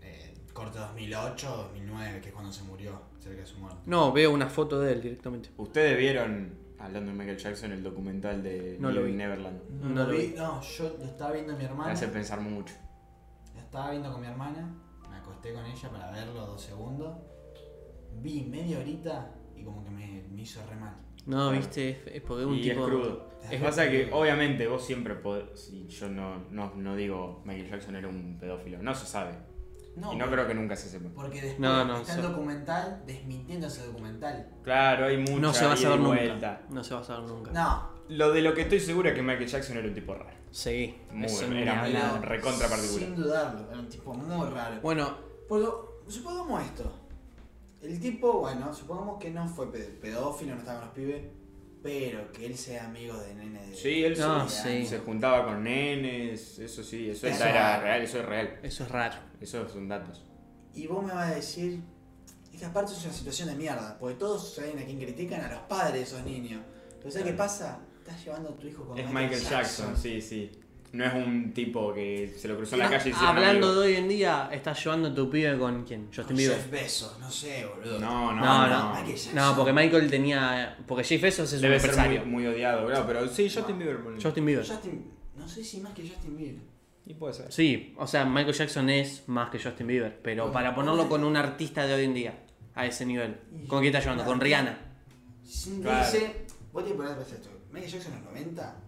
eh, 0.00 0.34
corte 0.54 0.78
2008, 0.78 1.54
2009, 1.54 2.20
que 2.22 2.28
es 2.28 2.34
cuando 2.34 2.50
se 2.50 2.62
murió, 2.62 3.02
cerca 3.20 3.42
de 3.42 3.46
su 3.46 3.58
muerte. 3.58 3.78
No, 3.84 4.10
veo 4.12 4.30
una 4.32 4.46
foto 4.48 4.80
de 4.80 4.92
él 4.94 5.02
directamente. 5.02 5.50
Ustedes 5.58 5.98
vieron, 5.98 6.54
hablando 6.78 7.10
de 7.12 7.18
Michael 7.18 7.36
Jackson, 7.38 7.72
el 7.72 7.82
documental 7.82 8.42
de 8.42 8.76
No 8.80 8.90
lo 8.90 9.00
Living 9.00 9.12
vi. 9.12 9.18
Neverland. 9.18 9.60
No 9.82 9.88
lo 9.88 10.04
lo 10.12 10.12
vi, 10.18 10.26
vi. 10.28 10.34
no, 10.36 10.60
yo 10.60 10.96
lo 10.98 11.04
estaba 11.04 11.32
viendo 11.32 11.52
con 11.52 11.58
mi 11.58 11.64
Me 11.64 11.70
hermana. 11.70 11.92
hace 11.92 12.08
pensar 12.08 12.40
mucho. 12.40 12.74
Lo 13.54 13.60
estaba 13.60 13.90
viendo 13.90 14.12
con 14.12 14.20
mi 14.20 14.26
hermana, 14.26 14.74
me 15.10 15.16
acosté 15.16 15.52
con 15.52 15.64
ella 15.66 15.90
para 15.90 16.10
verlo 16.12 16.46
dos 16.46 16.60
segundos. 16.62 17.16
Vi 18.20 18.42
media 18.44 18.78
horita 18.78 19.34
y 19.54 19.62
como 19.64 19.84
que 19.84 19.90
me, 19.90 20.24
me 20.30 20.42
hizo 20.42 20.60
re 20.68 20.76
mal. 20.76 20.96
No, 21.26 21.50
viste, 21.50 21.90
es, 21.90 21.98
es 22.06 22.22
porque 22.22 22.44
un 22.46 22.54
y 22.54 22.62
tipo. 22.62 22.80
es 22.80 22.86
crudo. 22.86 23.28
Es 23.50 23.60
Pasa 23.62 23.88
que, 23.90 24.10
obviamente, 24.12 24.66
vos 24.66 24.84
siempre 24.84 25.14
podés. 25.14 25.44
si 25.60 25.86
yo 25.88 26.08
no, 26.08 26.44
no, 26.50 26.74
no 26.74 26.96
digo 26.96 27.42
Michael 27.44 27.68
Jackson 27.70 27.96
era 27.96 28.08
un 28.08 28.38
pedófilo, 28.38 28.82
no 28.82 28.94
se 28.94 29.06
sabe. 29.06 29.32
No, 30.00 30.12
y 30.12 30.16
no 30.16 30.30
creo 30.30 30.46
que 30.46 30.54
nunca 30.54 30.76
se 30.76 30.88
sepa. 30.88 31.08
Porque 31.14 31.40
después 31.40 31.58
No, 31.60 31.84
no, 31.84 31.98
está 31.98 32.14
el 32.14 32.22
documental 32.22 33.02
desmintiendo 33.06 33.66
ese 33.66 33.86
documental. 33.86 34.48
Claro, 34.62 35.06
hay 35.06 35.16
mucha 35.18 35.38
No 35.40 35.52
se 35.54 35.64
va 35.64 35.72
a 35.72 35.74
ida 35.74 35.80
y 35.80 35.82
saber 35.82 36.00
nunca. 36.00 36.14
vuelta. 36.16 36.60
No 36.70 36.84
se 36.84 36.94
va 36.94 37.00
a 37.00 37.04
saber 37.04 37.28
nunca. 37.28 37.50
No, 37.52 37.90
Lo 38.08 38.32
de 38.32 38.42
lo 38.42 38.54
que 38.54 38.62
estoy 38.62 38.80
seguro 38.80 39.08
es 39.08 39.14
que 39.14 39.22
Michael 39.22 39.46
Jackson 39.48 39.76
era 39.76 39.88
un 39.88 39.94
tipo 39.94 40.14
raro. 40.14 40.36
Sí, 40.50 40.98
Muy, 41.12 41.28
era 41.58 41.82
muy 41.82 41.92
recontra 42.22 42.68
particular. 42.68 43.00
Sin 43.04 43.14
dudarlo, 43.16 43.70
era 43.70 43.80
un 43.80 43.88
tipo 43.88 44.14
muy 44.14 44.48
raro. 44.48 44.80
Bueno, 44.80 45.14
Porque, 45.48 46.04
supongamos 46.08 46.62
esto. 46.62 46.90
El 47.82 48.00
tipo, 48.00 48.40
bueno, 48.40 48.72
supongamos 48.74 49.18
que 49.18 49.30
no 49.30 49.46
fue 49.46 49.70
ped- 49.70 50.00
pedófilo, 50.00 50.54
no 50.54 50.60
estaba 50.60 50.78
con 50.80 50.86
los 50.88 50.94
pibes, 50.96 51.22
pero 51.82 52.30
que 52.32 52.46
él 52.46 52.56
sea 52.56 52.86
amigo 52.86 53.16
de 53.18 53.34
nene 53.34 53.66
de... 53.66 53.74
Sí, 53.76 54.04
él 54.04 54.18
No, 54.18 54.48
se, 54.48 54.80
sí. 54.80 54.86
se 54.86 54.98
juntaba 54.98 55.44
con 55.46 55.62
nenes, 55.64 56.58
eso 56.58 56.82
sí, 56.82 57.10
eso, 57.10 57.26
Eso 57.26 57.44
era 57.44 57.76
es- 57.76 57.82
real, 57.82 58.02
eso 58.02 58.18
es 58.20 58.26
real. 58.26 58.60
eso 58.62 58.84
es 58.84 58.90
raro. 58.90 59.16
Esos 59.40 59.70
son 59.72 59.88
datos. 59.88 60.24
Y 60.74 60.86
vos 60.86 61.04
me 61.04 61.12
vas 61.12 61.30
a 61.32 61.34
decir, 61.36 61.80
es 62.52 62.58
que 62.60 62.66
aparte 62.66 62.92
es 62.92 63.04
una 63.04 63.12
situación 63.14 63.48
de 63.48 63.54
mierda, 63.54 63.96
porque 63.98 64.16
todos 64.16 64.54
saben 64.54 64.78
a 64.78 64.84
quien 64.84 64.98
critican, 64.98 65.40
a 65.40 65.50
los 65.50 65.60
padres 65.62 65.94
de 65.94 66.02
esos 66.02 66.24
niños. 66.24 66.62
Pero 66.98 67.10
¿sabes 67.10 67.28
qué 67.28 67.32
pasa? 67.34 67.80
Estás 67.98 68.24
llevando 68.24 68.50
a 68.50 68.56
tu 68.56 68.66
hijo 68.66 68.84
con 68.86 68.98
Es 68.98 69.06
Michael 69.10 69.40
Jackson, 69.42 69.96
sí, 69.96 70.20
sí. 70.20 70.50
No 70.92 71.04
es 71.04 71.12
un 71.14 71.52
tipo 71.52 71.92
que 71.92 72.34
se 72.38 72.48
lo 72.48 72.56
cruzó 72.56 72.76
en 72.76 72.80
la 72.80 72.88
calle 72.90 73.10
y 73.10 73.12
hicieron 73.12 73.36
hablando 73.36 73.74
de 73.80 73.88
hoy 73.88 73.94
en 73.96 74.08
día, 74.08 74.48
estás 74.52 74.82
llevando 74.82 75.08
a 75.08 75.14
tu 75.14 75.28
pibe 75.28 75.58
con 75.58 75.84
quién? 75.84 76.08
Justin 76.14 76.36
Bieber. 76.36 76.56
Jeff 76.56 76.70
Bezos, 76.70 77.18
no 77.20 77.30
sé, 77.30 77.66
boludo. 77.66 77.98
No, 77.98 78.32
no, 78.34 78.40
No, 78.44 78.66
no. 78.66 78.94
no. 78.94 79.04
No, 79.34 79.56
porque 79.56 79.72
Michael 79.72 80.08
tenía. 80.10 80.78
Porque 80.86 81.04
Jeff 81.04 81.20
Bezos 81.20 81.48
es 81.52 81.56
un 81.56 81.62
Debe 81.62 81.78
ser 81.78 81.90
muy, 81.90 81.98
empresario. 82.00 82.26
muy 82.30 82.46
odiado, 82.46 82.86
claro, 82.86 83.04
pero 83.06 83.28
sí, 83.28 83.50
Justin 83.50 83.78
Bieber. 83.78 83.98
ponele. 84.02 84.22
Justin 84.22 84.46
Bieber. 84.46 84.66
Justin, 84.66 85.10
no 85.36 85.46
sé 85.48 85.62
si 85.62 85.80
más 85.80 85.92
que 85.92 86.08
Justin 86.08 86.36
Bieber. 86.36 86.62
Y 87.04 87.14
puede 87.14 87.34
ser. 87.34 87.52
Sí, 87.52 87.94
o 87.98 88.06
sea, 88.06 88.24
Michael 88.24 88.54
Jackson 88.54 88.88
es 88.90 89.28
más 89.28 89.50
que 89.50 89.58
Justin 89.58 89.86
Bieber, 89.86 90.20
pero 90.22 90.50
para 90.52 90.74
ponerlo 90.74 91.08
con 91.08 91.22
un 91.24 91.36
artista 91.36 91.86
de 91.86 91.94
hoy 91.94 92.04
en 92.04 92.14
día, 92.14 92.38
a 92.74 92.86
ese 92.86 93.04
nivel. 93.06 93.36
¿Con 93.66 93.80
quién 93.80 93.86
estás 93.94 94.04
llevando? 94.04 94.24
Con 94.24 94.40
Rihanna. 94.40 94.78
Sin 95.44 95.82
Claro. 95.82 96.04
dice, 96.04 96.46
vos 96.72 96.84
te 96.84 96.92
poner 96.94 97.12
a 97.12 97.16
pensar 97.16 97.36
esto. 97.36 97.50
Michael 97.72 97.92
Jackson 97.92 98.12
en 98.14 98.18
los 98.24 98.32
90, 98.32 98.76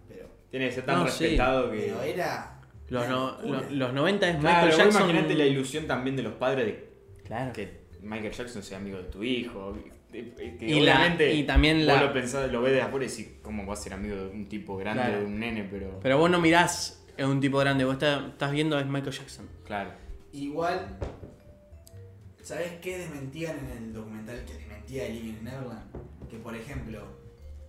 Tiene 0.51 0.67
que 0.67 0.71
ser 0.75 0.85
tan 0.85 0.99
No, 0.99 1.07
sí. 1.07 1.23
respetado 1.23 1.71
que. 1.71 1.77
pero 1.79 2.01
era... 2.03 2.61
Los, 2.89 3.07
no- 3.07 3.31
locura. 3.41 3.61
lo- 3.61 3.69
los 3.71 3.93
90 3.93 4.29
es 4.29 4.35
Claro, 4.37 4.43
Michael 4.43 4.67
vos 4.69 4.77
Jackson. 4.77 5.01
imagínate 5.09 5.35
la 5.35 5.45
ilusión 5.45 5.87
también 5.87 6.15
de 6.17 6.23
los 6.23 6.33
padres 6.33 6.65
de 6.65 6.89
Claro. 7.25 7.53
que 7.53 7.81
Michael 8.01 8.33
Jackson 8.33 8.61
sea 8.61 8.77
amigo 8.77 8.97
de 8.97 9.05
tu 9.05 9.23
hijo. 9.23 9.77
Que 10.11 10.57
Y 10.59 10.81
la- 10.81 11.15
y 11.33 11.43
también 11.45 11.77
vos 11.77 11.85
la- 11.85 12.01
lo 12.03 12.11
pensás, 12.13 12.51
lo 12.51 12.61
ves 12.61 12.73
de 12.73 12.81
afuera 12.81 13.05
y 13.05 13.09
decís, 13.09 13.29
¿cómo 13.41 13.65
va 13.65 13.73
a 13.73 13.77
ser 13.77 13.93
amigo 13.93 14.17
de 14.17 14.25
un 14.27 14.49
tipo 14.49 14.75
grande, 14.75 15.03
Claro. 15.03 15.19
de 15.21 15.25
un 15.25 15.39
nene? 15.39 15.63
Pero. 15.71 15.99
Pero 16.03 16.17
vos 16.17 16.29
no 16.29 16.41
mirás 16.41 17.01
a 17.17 17.25
un 17.27 17.39
tipo 17.39 17.59
grande, 17.59 17.85
vos 17.85 17.93
estás, 17.93 18.21
estás 18.27 18.51
viendo 18.51 18.77
es 18.77 18.85
Michael 18.85 19.13
Jackson. 19.13 19.47
Claro. 19.65 19.91
Igual, 20.33 20.97
¿sabes 22.41 22.73
qué 22.81 22.97
desmentían 22.97 23.57
en 23.59 23.77
el 23.85 23.93
documental 23.93 24.43
que 24.45 24.53
desmentía 24.55 25.03
de 25.03 25.09
Living 25.11 25.29
in 25.39 25.43
Neverland? 25.45 25.91
Que 26.29 26.37
por 26.37 26.55
ejemplo, 26.55 27.03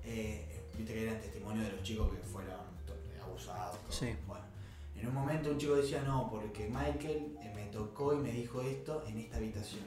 eh, 0.04 0.44
viste 0.76 0.94
que 0.94 1.02
eran 1.04 1.20
testimonios 1.20 1.66
de 1.66 1.72
los 1.72 1.82
chicos 1.82 2.10
que 2.12 2.18
fueron 2.22 2.61
todo. 3.46 3.78
Sí. 3.90 4.14
Bueno, 4.26 4.44
en 4.96 5.08
un 5.08 5.14
momento 5.14 5.50
un 5.50 5.58
chico 5.58 5.74
decía, 5.76 6.02
no, 6.02 6.28
porque 6.30 6.68
Michael 6.68 7.36
eh, 7.42 7.52
me 7.54 7.64
tocó 7.66 8.14
y 8.14 8.16
me 8.18 8.32
dijo 8.32 8.60
esto 8.62 9.04
en 9.06 9.18
esta 9.18 9.36
habitación. 9.38 9.84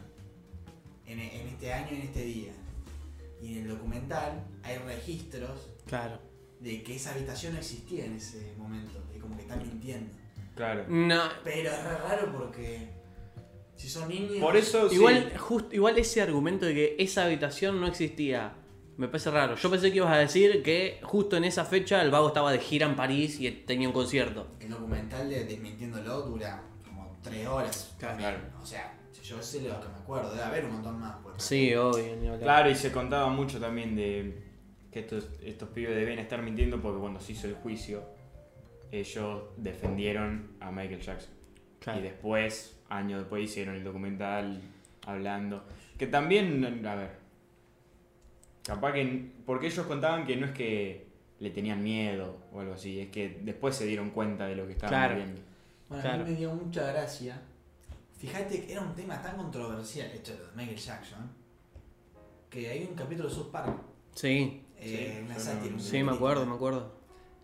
En, 1.06 1.20
en 1.20 1.48
este 1.48 1.72
año, 1.74 1.90
en 1.92 2.02
este 2.02 2.24
día. 2.24 2.52
Y 3.42 3.58
en 3.58 3.64
el 3.64 3.70
documental 3.70 4.44
hay 4.64 4.78
registros 4.80 5.70
Claro. 5.86 6.20
de 6.60 6.82
que 6.84 6.96
esa 6.96 7.12
habitación 7.12 7.54
no 7.54 7.60
existía 7.60 8.06
en 8.06 8.16
ese 8.16 8.54
momento. 8.58 9.00
Y 9.16 9.20
como 9.20 9.36
que 9.36 9.44
están 9.44 9.60
mintiendo. 9.60 10.12
Claro. 10.56 10.86
No, 10.88 11.22
Pero 11.44 11.70
es 11.70 11.84
raro 11.84 12.32
porque 12.36 12.90
si 13.76 13.90
son 13.90 14.08
niños. 14.10 14.38
Por 14.40 14.56
eso. 14.56 14.90
sí. 14.90 14.96
igual, 14.96 15.38
just- 15.38 15.74
igual 15.74 15.98
ese 15.98 16.22
argumento 16.22 16.66
de 16.66 16.74
que 16.74 16.96
esa 16.98 17.26
habitación 17.26 17.80
no 17.82 17.88
existía 17.88 18.54
Me 18.98 19.08
parece 19.08 19.30
raro. 19.30 19.56
Yo 19.56 19.70
pensé 19.70 19.92
que 19.92 19.98
ibas 19.98 20.14
a 20.14 20.18
decir 20.18 20.64
que 20.64 21.00
justo 21.04 21.36
en 21.36 21.44
esa 21.44 21.66
fecha 21.66 22.02
el 22.02 22.12
vago 22.12 22.28
estaba 22.28 22.52
de 22.52 22.60
gira 22.60 22.86
en 22.88 22.96
París 22.96 23.40
y 23.42 23.52
tenía 23.52 23.88
un 23.88 23.94
concierto. 23.94 24.48
El 24.60 24.70
documental 24.70 25.30
de 25.30 25.44
Desmintiéndolo 25.44 26.22
dura 26.22 26.64
como 26.86 27.18
tres 27.22 27.46
horas. 27.48 27.96
Claro. 28.00 28.18
también. 28.18 28.54
O 28.62 28.66
sea, 28.66 28.98
si 29.12 29.22
yo 29.24 29.42
sé 29.42 29.62
lo 29.62 29.82
que 29.82 29.88
me 29.90 29.96
acuerdo, 29.96 30.32
debe 30.32 30.44
haber 30.44 30.66
un 30.66 30.74
montón 30.74 31.00
más. 31.00 31.18
pues. 31.22 31.44
Sí, 31.44 31.76
obvio. 31.76 32.40
Claro, 32.40 32.70
y 32.70 32.76
se 32.76 32.92
contaba 32.92 33.28
mucho 33.28 33.60
también 33.60 33.96
de 33.96 34.44
que 34.92 35.02
estos, 35.02 35.30
estos 35.44 35.70
pibes 35.70 35.94
deben 35.96 36.20
estar 36.20 36.42
mintiendo 36.42 36.82
porque 36.82 37.00
cuando 37.02 37.20
se 37.20 37.34
hizo 37.34 37.48
el 37.48 37.56
juicio, 37.56 38.02
ellos 38.92 39.44
defendieron 39.58 40.56
a 40.62 40.72
Michael 40.72 41.02
Jackson. 41.02 41.34
Claro. 41.80 42.00
Y 42.00 42.04
después, 42.04 42.80
años 42.88 43.20
después, 43.20 43.44
hicieron 43.44 43.76
el 43.76 43.84
documental 43.84 44.62
hablando. 45.06 45.66
Que 45.98 46.08
también, 46.08 46.86
a 46.88 46.96
ver, 46.96 47.25
capaz 48.66 48.94
que. 48.94 49.32
Porque 49.46 49.68
ellos 49.68 49.86
contaban 49.86 50.26
que 50.26 50.36
no 50.36 50.46
es 50.48 50.52
que 50.54 51.08
le 51.40 51.50
tenían 51.52 51.84
miedo 51.84 52.38
o 52.54 52.60
algo 52.62 52.74
así, 52.74 53.00
es 53.00 53.10
que 53.10 53.40
después 53.44 53.76
se 53.76 53.86
dieron 53.86 54.10
cuenta 54.12 54.46
de 54.48 54.56
lo 54.56 54.66
que 54.66 54.74
estaban 54.74 54.90
Claro. 54.90 55.16
viendo. 55.16 55.42
Bueno, 55.90 56.00
a 56.00 56.08
Claro. 56.08 56.26
mí 56.26 56.32
me 56.32 56.38
dio 56.38 56.54
mucha 56.54 56.86
gracia. 56.92 57.42
Fíjate 58.18 58.66
que 58.66 58.72
era 58.72 58.82
un 58.82 58.96
tema 58.96 59.22
tan 59.22 59.36
controversial, 59.38 60.10
hecho 60.12 60.32
de 60.34 60.40
Michael 60.56 60.78
Jackson, 60.78 61.30
que 62.50 62.70
hay 62.70 62.84
un 62.86 62.96
capítulo 62.96 63.30
de 63.30 63.36
South 63.36 63.52
Park. 63.52 63.76
Sí, 64.16 64.64
eh, 64.78 65.18
Sí, 65.20 65.26
una 65.26 65.38
sátira. 65.40 65.80
sí, 65.80 66.04
me 66.04 66.12
acuerdo, 66.14 66.46
me 66.46 66.56
acuerdo. 66.56 66.96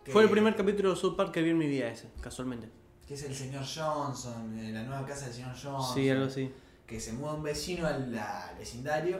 que- 0.03 0.11
Fue 0.11 0.23
el 0.23 0.29
primer 0.31 0.55
capítulo 0.55 0.89
de 0.91 0.95
South 0.95 1.15
Park 1.15 1.31
que 1.31 1.43
vi 1.43 1.51
en 1.51 1.57
mi 1.59 1.67
vida 1.67 1.87
ese, 1.91 2.09
casualmente. 2.21 2.67
Que 3.07 3.13
es 3.13 3.23
el 3.23 3.35
señor 3.35 3.63
Johnson, 3.63 4.57
eh, 4.57 4.71
la 4.71 4.81
nueva 4.83 5.05
casa 5.05 5.25
del 5.25 5.33
señor 5.35 5.51
Johnson. 5.51 5.93
Sí, 5.93 6.09
algo 6.09 6.25
así. 6.25 6.51
Que 6.87 6.99
se 6.99 7.13
muda 7.13 7.33
un 7.33 7.43
vecino 7.43 7.85
al, 7.85 8.17
al 8.17 8.57
vecindario 8.57 9.19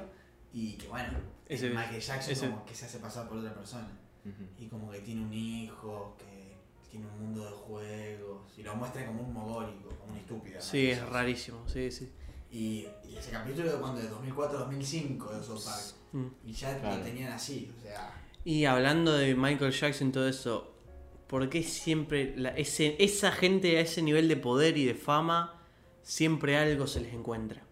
y 0.53 0.73
que, 0.77 0.87
bueno, 0.87 1.09
Ese- 1.55 1.69
Michael 1.69 2.01
Jackson 2.01 2.31
ese- 2.31 2.49
como 2.49 2.65
que 2.65 2.75
se 2.75 2.85
hace 2.85 2.99
pasar 2.99 3.27
por 3.27 3.37
otra 3.37 3.53
persona. 3.53 3.87
Y 4.59 4.67
como 4.67 4.91
que 4.91 4.99
tiene 4.99 5.21
un 5.25 5.33
hijo, 5.33 6.15
que 6.19 6.55
tiene 6.89 7.07
un 7.07 7.19
mundo 7.19 7.43
de 7.45 7.51
juegos. 7.51 8.53
Y 8.57 8.63
lo 8.63 8.75
muestra 8.75 9.05
como 9.05 9.23
un 9.23 9.33
mogólico, 9.33 9.89
como 9.99 10.13
un 10.13 10.17
estúpido. 10.19 10.61
Sí, 10.61 10.77
Michael 10.77 10.91
es 10.91 10.97
Jackson. 10.97 11.13
rarísimo, 11.13 11.67
sí, 11.67 11.91
sí. 11.91 12.11
Y, 12.51 12.87
y 13.09 13.15
ese 13.17 13.31
capítulo 13.31 13.71
de 13.71 13.79
cuando 13.79 14.01
de 14.01 14.09
2004-2005 14.09 15.29
de 15.37 15.43
South 15.43 15.63
Park. 15.65 15.95
Mm. 16.13 16.27
Y 16.45 16.51
ya 16.53 16.77
Claro. 16.79 16.97
lo 16.97 17.03
tenían 17.03 17.31
así, 17.31 17.73
o 17.77 17.81
sea. 17.81 18.13
Y 18.43 18.65
hablando 18.65 19.13
de 19.13 19.33
Michael 19.35 19.71
Jackson 19.71 20.09
y 20.09 20.11
todo 20.11 20.27
eso, 20.27 20.73
¿por 21.27 21.49
qué 21.49 21.63
siempre 21.63 22.35
la- 22.37 22.49
ese, 22.49 22.95
esa 23.03 23.31
gente 23.31 23.77
a 23.77 23.81
ese 23.81 24.01
nivel 24.01 24.27
de 24.27 24.35
poder 24.37 24.77
y 24.77 24.85
de 24.85 24.93
fama, 24.95 25.61
siempre 26.03 26.57
algo 26.57 26.87
se 26.87 26.99
les 27.01 27.13
encuentra? 27.13 27.63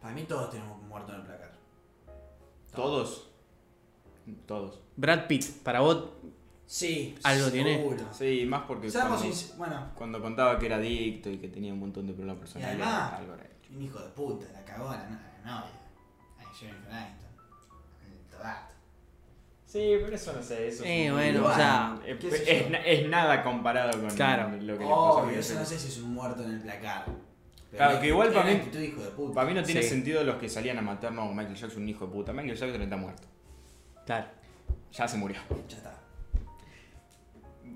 Para 0.00 0.14
mí 0.14 0.22
todos 0.24 0.50
tenemos 0.50 0.80
un 0.80 0.88
muerto 0.88 1.12
en 1.12 1.20
el 1.20 1.26
placar. 1.26 1.31
¿Todos? 2.74 3.28
Todos. 4.46 4.80
Brad 4.96 5.26
Pitt, 5.26 5.44
para 5.62 5.80
vos, 5.80 6.04
Sí, 6.66 7.14
¿Algo 7.24 7.50
tiene? 7.50 7.76
seguro. 7.76 7.98
Sí, 8.12 8.46
más 8.46 8.62
porque 8.66 8.90
cuando, 8.90 9.18
bueno, 9.58 9.90
cuando 9.94 10.22
contaba 10.22 10.58
que 10.58 10.66
era 10.66 10.76
adicto 10.76 11.28
y 11.28 11.36
que 11.36 11.48
tenía 11.48 11.70
un 11.74 11.80
montón 11.80 12.06
de 12.06 12.14
problemas 12.14 12.38
personales, 12.40 12.76
además- 12.80 13.12
algo 13.12 13.34
era 13.34 13.44
hecho. 13.44 13.74
un 13.74 13.82
hijo 13.82 13.98
de 13.98 14.08
puta, 14.08 14.46
la 14.54 14.64
cagó 14.64 14.88
a 14.88 14.96
la, 14.96 15.08
no- 15.10 15.18
la 15.44 15.50
novia. 15.60 15.70
Ay, 16.38 16.46
Jennifer 16.58 16.90
Aniston. 16.92 17.28
El. 18.40 18.68
Sí, 19.66 19.98
pero 20.02 20.14
eso 20.16 20.32
no 20.32 20.42
sé, 20.42 20.68
eso 20.68 20.84
Eh, 20.84 21.04
es 21.06 21.10
un- 21.10 21.16
bueno, 21.18 21.46
o 21.46 21.50
es- 21.50 21.56
sea, 21.56 22.00
nada 23.08 23.42
comparado 23.42 24.00
con 24.00 24.10
Claro. 24.10 24.48
lo 24.56 24.56
que 24.58 24.64
le 24.64 24.72
pasó 24.90 24.94
a 24.94 25.22
Obvio, 25.24 25.38
eso 25.40 25.54
no 25.58 25.64
sé 25.66 25.78
si 25.78 25.88
es 25.88 25.98
un 25.98 26.14
muerto 26.14 26.42
en 26.42 26.52
el 26.52 26.60
placar. 26.62 27.04
Claro, 27.76 28.00
que 28.00 28.08
igual 28.08 28.32
para 28.32 28.44
mí- 28.50 28.60
hijo 28.84 29.00
de 29.02 29.10
puta. 29.10 29.34
Para 29.34 29.48
mí 29.48 29.54
no 29.54 29.62
tiene 29.62 29.82
Sí. 29.82 29.88
sentido 29.88 30.22
los 30.24 30.36
que 30.36 30.48
salían 30.48 30.78
a 30.78 30.82
matar, 30.82 31.12
no, 31.12 31.32
Michael 31.32 31.54
Jackson 31.56 31.82
un 31.82 31.88
hijo 31.88 32.06
de 32.06 32.12
puta. 32.12 32.32
Michael 32.32 32.56
Jackson 32.56 32.82
está 32.82 32.96
muerto. 32.96 33.28
claro. 34.06 34.26
Ya 34.92 35.08
se 35.08 35.16
murió. 35.16 35.40
Ya 35.68 35.76
está. 35.78 35.98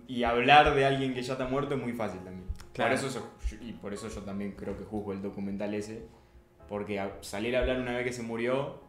Y 0.09 0.23
hablar 0.25 0.75
de 0.75 0.85
alguien 0.85 1.15
que 1.15 1.23
ya 1.23 1.33
está 1.33 1.47
muerto 1.47 1.75
es 1.75 1.81
muy 1.81 1.93
fácil 1.93 2.21
también. 2.21 2.47
Claro. 2.73 2.95
Por 2.95 3.07
eso 3.09 3.31
yo- 3.51 3.57
y 3.65 3.73
por 3.73 3.95
eso 3.95 4.09
yo 4.09 4.21
también 4.23 4.53
creo 4.53 4.77
que 4.77 4.85
juzgo 4.85 5.13
el 5.13 5.23
documental 5.23 5.73
ese. 5.75 6.07
Porque 6.69 7.01
a- 7.01 7.17
salir 7.23 7.57
a 7.57 7.61
hablar 7.61 7.81
una 7.81 7.93
vez 7.93 8.05
que 8.05 8.13
se 8.13 8.23
murió 8.23 8.81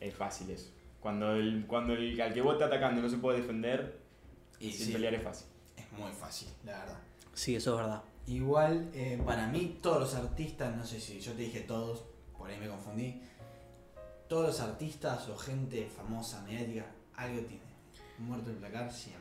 es 0.00 0.14
fácil 0.14 0.50
eso. 0.50 0.72
Cuando, 1.00 1.34
el, 1.34 1.66
cuando 1.68 1.92
el, 1.92 2.20
al 2.20 2.32
que 2.32 2.40
vos 2.40 2.54
está 2.54 2.66
atacando 2.66 3.00
no 3.02 3.08
se 3.08 3.18
puede 3.18 3.38
defender, 3.40 4.00
Y 4.58 4.72
sin 4.72 4.86
sí, 4.86 4.92
pelear 4.92 5.14
es 5.14 5.22
fácil. 5.22 5.46
es 5.76 5.92
muy 5.92 6.10
fácil, 6.12 6.48
la 6.64 6.78
verdad. 6.78 6.98
Sí, 7.34 7.54
eso 7.54 7.72
es 7.72 7.76
verdad. 7.82 8.02
Igual, 8.26 8.90
eh, 8.94 9.20
para 9.24 9.46
mí, 9.48 9.78
todos 9.82 10.00
los 10.00 10.14
artistas, 10.14 10.74
no 10.76 10.84
sé 10.84 10.98
si 11.00 11.20
yo 11.20 11.32
te 11.32 11.42
dije 11.42 11.60
todos, 11.60 12.04
por 12.36 12.48
ahí 12.50 12.58
me 12.58 12.68
confundí. 12.68 13.20
Todos 14.28 14.46
los 14.46 14.60
artistas 14.60 15.28
o 15.28 15.36
gente 15.36 15.86
famosa, 15.94 16.42
mediática, 16.42 16.86
algo 17.14 17.40
tiene. 17.42 17.62
Muerto 18.18 18.50
en 18.50 18.56
placar 18.56 18.90
siempre. 18.92 19.20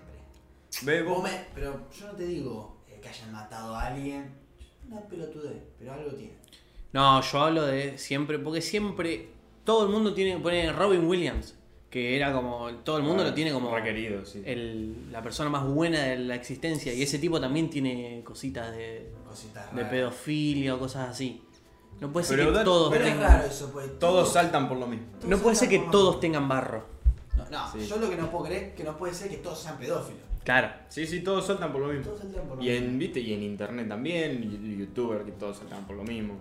Me- 1.22 1.46
pero 1.54 1.90
yo 1.92 2.08
no 2.08 2.14
te 2.14 2.26
digo 2.26 2.78
eh, 2.88 3.00
que 3.02 3.10
hayan 3.10 3.32
matado 3.32 3.76
a 3.76 3.88
alguien. 3.88 4.34
Una 4.90 5.02
pelotudez, 5.02 5.62
pero 5.78 5.94
algo 5.94 6.12
tiene. 6.12 6.34
No, 6.94 7.22
yo 7.22 7.40
hablo 7.40 7.64
de 7.66 7.98
siempre, 7.98 8.40
porque 8.40 8.62
siempre 8.62 9.30
todo 9.64 9.86
el 9.86 9.92
mundo 9.92 10.14
tiene 10.14 10.36
que 10.38 10.42
poner 10.44 10.76
Robin 10.76 11.06
Williams, 11.06 11.56
que 11.94 12.16
era 12.16 12.34
como, 12.34 12.72
todo 12.84 12.98
el 12.98 13.04
mundo 13.04 13.24
lo 13.24 13.36
tiene 13.36 13.52
como 13.54 13.70
requerido, 13.76 14.26
sí. 14.26 14.42
el- 14.48 15.12
la 15.12 15.22
persona 15.22 15.52
más 15.52 15.64
buena 15.64 16.02
de 16.02 16.18
la 16.18 16.34
existencia, 16.34 16.92
y 16.92 17.04
ese 17.04 17.20
tipo 17.20 17.40
también 17.40 17.70
tiene 17.70 18.22
cositas 18.24 18.72
de, 18.76 19.12
Cositas 19.30 19.76
de 19.76 19.86
pedofilia 19.86 20.74
o 20.74 20.80
cosas 20.80 21.10
así. 21.12 21.44
No 22.02 22.12
puede 22.12 22.26
ser 22.26 22.38
Pero 22.38 22.50
que 22.52 22.58
da- 22.58 22.64
todos 22.64 22.92
Pero 22.92 23.06
es 23.06 23.12
tengan, 23.14 23.32
raro 23.32 23.46
eso, 23.46 23.70
pues. 23.72 24.00
Todos 24.00 24.34
saltan 24.34 24.68
por 24.68 24.80
lo 24.80 24.88
mismo. 24.88 25.06
no 25.28 25.38
puede 25.38 25.56
ser 25.56 25.70
que 25.70 25.78
todos 25.92 26.20
tengan 26.20 26.48
barro. 26.48 26.84
No, 27.38 27.46
no, 27.52 27.72
Sí. 27.72 27.88
yo 27.88 27.98
lo 27.98 28.10
que 28.10 28.16
no 28.16 28.32
puedo 28.32 28.46
creer 28.46 28.64
es 28.70 28.74
que 28.74 28.84
no 28.84 28.98
puede 28.98 29.14
ser 29.14 29.30
que 29.30 29.38
todos 29.38 29.60
sean 29.60 29.78
pedófilos. 29.78 30.22
Claro. 30.44 30.70
Sí, 30.90 31.06
sí, 31.06 31.20
todos 31.20 31.46
saltan 31.46 31.72
por 31.72 31.82
lo 31.82 31.90
mismo. 31.90 32.06
Todos 32.06 32.22
saltan 32.22 32.44
por 32.48 32.58
lo 32.58 32.64
Y 32.64 32.70
en. 32.72 32.98
¿viste? 32.98 33.20
y 33.20 33.34
en 33.34 33.44
internet 33.44 33.88
también, 33.88 34.44
y- 34.44 34.68
y 34.74 34.78
youtuber 34.80 35.24
que 35.24 35.32
todos 35.34 35.58
saltan 35.58 35.86
por 35.86 35.96
lo 35.96 36.04
mismo. 36.04 36.34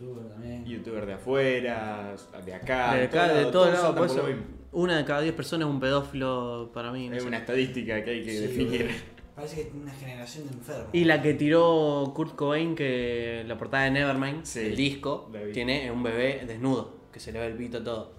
También. 0.00 0.64
Youtuber 0.64 1.04
de 1.06 1.12
afuera, 1.14 2.14
de 2.44 2.54
acá, 2.54 2.94
de 2.94 3.04
acá, 3.04 3.28
de 3.34 3.46
todos 3.46 3.72
lados, 3.72 4.16
lo 4.16 4.22
mismo. 4.24 4.42
una 4.72 4.96
de 4.96 5.04
cada 5.04 5.20
diez 5.20 5.34
personas 5.34 5.68
es 5.68 5.74
un 5.74 5.80
pedófilo 5.80 6.70
para 6.72 6.90
mí. 6.90 7.08
no 7.08 7.16
Es 7.16 7.22
sé. 7.22 7.28
una 7.28 7.38
estadística 7.38 8.02
que 8.02 8.10
hay 8.10 8.24
que 8.24 8.30
Sí, 8.32 8.38
definir. 8.40 8.90
Parece 9.36 9.56
que 9.56 9.62
es 9.68 9.74
una 9.74 9.92
generación 9.92 10.46
de 10.48 10.54
enfermos. 10.54 10.88
Y 10.92 11.04
la 11.04 11.20
que 11.22 11.34
tiró 11.34 12.12
Kurt 12.14 12.34
Cobain, 12.34 12.74
que 12.74 13.44
la 13.46 13.56
portada 13.58 13.84
de 13.84 13.90
Nevermind, 13.90 14.44
Sí, 14.44 14.60
el 14.60 14.76
disco, 14.76 15.30
tiene 15.52 15.90
un 15.90 16.02
bebé 16.02 16.44
desnudo, 16.46 16.94
que 17.12 17.20
se 17.20 17.32
le 17.32 17.38
ve 17.40 17.46
el 17.46 17.54
pito 17.56 17.82
todo. 17.82 18.12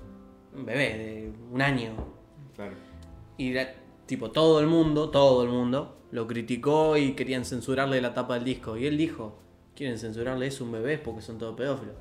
Un 0.55 0.65
bebé 0.65 0.97
de 0.97 1.31
un 1.51 1.61
año. 1.61 1.91
Claro. 2.55 2.73
Y 3.37 3.53
la- 3.53 3.73
tipo 4.05 4.31
todo 4.31 4.59
el 4.59 4.67
mundo, 4.67 5.09
todo 5.09 5.43
el 5.43 5.49
mundo, 5.49 5.97
lo 6.11 6.27
criticó 6.27 6.97
y 6.97 7.13
querían 7.13 7.45
censurarle 7.45 8.01
la 8.01 8.13
tapa 8.13 8.35
del 8.35 8.43
disco. 8.43 8.75
Y 8.77 8.85
él 8.87 8.97
dijo, 8.97 9.37
quieren 9.75 9.97
censurarle 9.97 10.47
eso 10.47 10.63
a 10.63 10.67
un 10.67 10.73
bebé 10.73 10.97
porque 10.97 11.21
son 11.21 11.37
todos 11.37 11.55
pedófilos. 11.55 11.95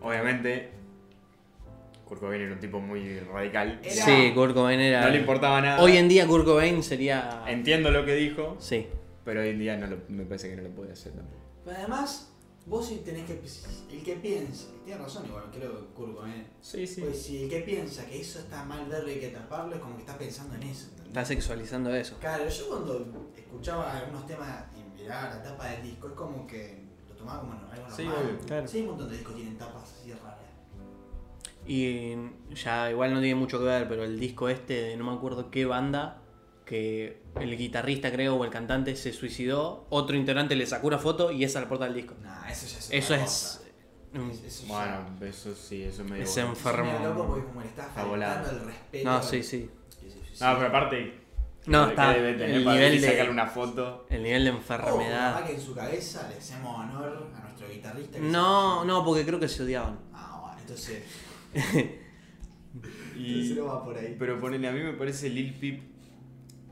Obviamente, 0.00 0.70
Kurt 2.06 2.20
Cobain 2.20 2.40
era 2.42 2.52
un 2.54 2.60
tipo 2.60 2.80
muy 2.80 3.20
radical. 3.20 3.80
Era- 3.82 4.04
Sí, 4.04 4.32
Kurt 4.34 4.54
Cobain 4.54 4.80
era... 4.80 5.02
No 5.02 5.10
le 5.10 5.18
importaba 5.18 5.60
nada. 5.60 5.80
Hoy 5.82 5.96
en 5.96 6.08
día 6.08 6.26
Kurt 6.26 6.44
Cobain 6.44 6.82
sería... 6.82 7.44
Entiendo 7.46 7.90
lo 7.90 8.04
que 8.04 8.14
dijo, 8.14 8.56
Sí. 8.58 8.86
pero 9.24 9.40
hoy 9.42 9.50
en 9.50 9.58
día 9.58 9.76
no 9.76 9.86
lo- 9.86 9.98
me 10.08 10.24
parece 10.24 10.50
que 10.50 10.56
no 10.56 10.62
lo 10.62 10.70
puede 10.70 10.92
hacer 10.92 11.12
tampoco. 11.12 11.38
Pero 11.64 11.76
además, 11.76 12.32
vos 12.66 12.86
sí 12.88 13.02
tenés 13.04 13.24
que. 13.24 13.40
El 13.96 14.02
que 14.02 14.16
piensa. 14.16 14.66
Tiene 14.84 15.00
razón, 15.00 15.24
igual, 15.26 15.44
creo 15.52 15.70
que 15.78 15.94
Kurt 15.94 16.14
Cobain. 16.16 16.44
Sí, 16.60 16.84
sí. 16.88 17.00
Pues 17.02 17.22
si 17.22 17.44
el 17.44 17.48
que 17.50 17.60
piensa 17.60 18.04
que 18.06 18.20
eso 18.20 18.40
está 18.40 18.64
mal 18.64 18.84
verlo 18.88 19.08
y 19.08 19.12
hay 19.12 19.20
que 19.20 19.28
taparlo, 19.28 19.76
es 19.76 19.80
como 19.80 19.94
que 19.94 20.00
está 20.02 20.18
pensando 20.18 20.56
en 20.56 20.64
eso. 20.64 20.86
¿entendés? 20.88 21.06
Está 21.06 21.24
sexualizando 21.24 21.94
eso. 21.94 22.16
Claro, 22.18 22.48
yo 22.48 22.68
cuando 22.68 23.06
escuchaba 23.36 23.96
algunos 23.96 24.26
temas 24.26 24.64
la 25.08 25.42
tapa 25.42 25.66
del 25.68 25.82
disco, 25.82 26.08
es 26.08 26.12
como 26.14 26.46
que 26.46 26.82
lo 27.08 27.14
tomaba 27.14 27.40
como 27.40 27.52
algo 27.52 27.66
normal. 27.66 27.92
Sí, 27.96 28.46
claro. 28.46 28.68
Sí, 28.68 28.76
hay 28.78 28.82
un 28.84 28.88
montón 28.90 29.08
de 29.10 29.14
discos 29.16 29.34
que 29.34 29.40
tienen 29.40 29.58
tapas 29.58 29.82
así 29.82 30.12
raras. 30.12 30.38
Y 31.66 32.14
ya 32.54 32.90
igual 32.90 33.14
no 33.14 33.20
tiene 33.20 33.36
mucho 33.36 33.58
que 33.58 33.64
ver, 33.64 33.88
pero 33.88 34.02
el 34.04 34.18
disco 34.18 34.48
este 34.48 34.74
de 34.82 34.96
no 34.96 35.04
me 35.04 35.12
acuerdo 35.16 35.50
qué 35.50 35.64
banda, 35.64 36.18
que 36.64 37.22
el 37.40 37.56
guitarrista 37.56 38.10
creo 38.10 38.36
o 38.36 38.44
el 38.44 38.50
cantante 38.50 38.96
se 38.96 39.12
suicidó, 39.12 39.86
otro 39.90 40.16
integrante 40.16 40.56
le 40.56 40.66
sacó 40.66 40.88
una 40.88 40.98
foto 40.98 41.30
y 41.30 41.44
esa 41.44 41.60
la 41.60 41.68
porta 41.68 41.84
del 41.84 41.94
disco. 41.94 42.14
Nah, 42.22 42.48
eso 42.48 42.66
ya 42.66 42.78
es 42.78 42.90
Eso 42.90 43.14
es... 43.14 43.20
cosa. 43.22 43.58
Es- 43.58 44.44
eso 44.44 44.66
ya- 44.66 44.68
Bueno, 45.08 45.26
eso 45.26 45.54
sí, 45.54 45.82
eso 45.84 46.04
me 46.04 46.20
Es 46.22 46.34
dio 46.34 46.44
enfer- 46.44 46.52
eso 46.52 46.68
es 46.70 46.76
medio 46.76 46.90
enfermo. 46.90 47.08
loco 47.08 47.26
porque 47.28 47.44
como 47.46 47.60
le 47.62 47.66
está 47.68 47.86
Está 47.86 48.04
volado. 48.04 48.34
faltando 48.34 48.60
el 48.60 48.66
respeto. 48.66 49.08
No, 49.10 49.22
sí, 49.22 49.42
sí. 49.42 49.70
No, 50.40 50.54
pero 50.56 50.66
aparte, 50.66 51.21
No, 51.66 51.84
¿qué 51.86 51.90
está 51.90 52.12
debe 52.12 52.32
tener 52.34 52.56
el 52.56 52.64
para 52.64 52.76
nivel 52.76 53.00
de- 53.00 53.06
sacarle 53.08 53.30
una 53.30 53.46
foto? 53.46 54.06
El 54.10 54.22
nivel 54.24 54.44
de 54.44 54.50
Oh, 54.50 54.54
enfermedad. 54.56 55.34
capaz 55.34 55.46
que 55.46 55.54
en 55.54 55.60
su 55.60 55.74
cabeza 55.74 56.28
le 56.28 56.36
hacemos 56.36 56.76
honor 56.78 57.30
a 57.36 57.40
nuestro 57.42 57.68
guitarrista. 57.68 58.18
No, 58.18 58.80
se- 58.80 58.86
no, 58.88 59.04
porque 59.04 59.24
creo 59.24 59.38
que 59.38 59.48
se 59.48 59.62
odiaban. 59.62 59.98
Ah, 60.12 60.38
bueno, 60.42 60.58
entonces. 60.60 61.02
Y, 63.16 63.28
entonces 63.34 63.56
no 63.58 63.66
va 63.66 63.84
por 63.84 63.96
ahí. 63.96 64.16
pero 64.18 64.40
ponele, 64.40 64.66
a 64.66 64.72
mí 64.72 64.80
me 64.80 64.94
parece 64.94 65.28
Lil 65.28 65.52
Peep, 65.54 65.80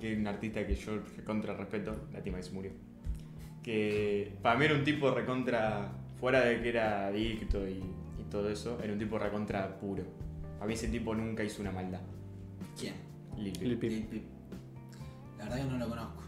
que 0.01 0.13
es 0.15 0.19
un 0.19 0.27
artista 0.27 0.67
que 0.67 0.75
yo 0.75 0.93
recontra 1.17 1.55
respeto, 1.55 1.95
lástima 2.13 2.39
que 2.39 2.43
se 2.43 2.51
murió. 2.53 2.73
Que 3.63 4.33
para 4.43 4.59
mí 4.59 4.65
era 4.65 4.75
un 4.75 4.83
tipo 4.83 5.11
recontra, 5.11 5.93
fuera 6.19 6.41
de 6.41 6.63
que 6.63 6.69
era 6.71 7.09
adicto 7.09 7.69
y, 7.69 7.83
y 8.19 8.25
todo 8.31 8.49
eso, 8.49 8.79
era 8.83 8.93
un 8.93 8.99
tipo 8.99 9.19
recontra 9.19 9.79
puro. 9.79 10.03
A 10.61 10.65
mí 10.67 10.73
ese 10.73 10.89
tipo 10.89 11.15
nunca 11.15 11.45
hizo 11.45 11.61
una 11.61 11.71
maldad. 11.71 12.01
¿Quién? 12.79 12.95
Lil 13.37 13.53
Peep. 13.53 13.63
Lil 13.63 13.79
Peep. 13.79 13.91
Lil 13.93 14.03
Peep. 14.07 14.23
La 15.41 15.47
verdad 15.47 15.59
que 15.59 15.73
no 15.73 15.79
lo 15.79 15.89
conozco. 15.89 16.23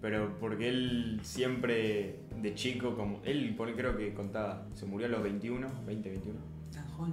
Pero 0.00 0.38
porque 0.38 0.68
él 0.68 1.20
siempre 1.22 2.20
de 2.40 2.54
chico, 2.54 2.96
como 2.96 3.20
él 3.24 3.54
pone, 3.56 3.74
creo 3.74 3.96
que 3.96 4.14
contaba, 4.14 4.66
se 4.74 4.86
murió 4.86 5.06
a 5.06 5.10
los 5.10 5.22
21, 5.22 5.68
20, 5.86 6.08
21. 6.08 6.40
¿Tan 6.72 6.86
joven? 6.88 7.12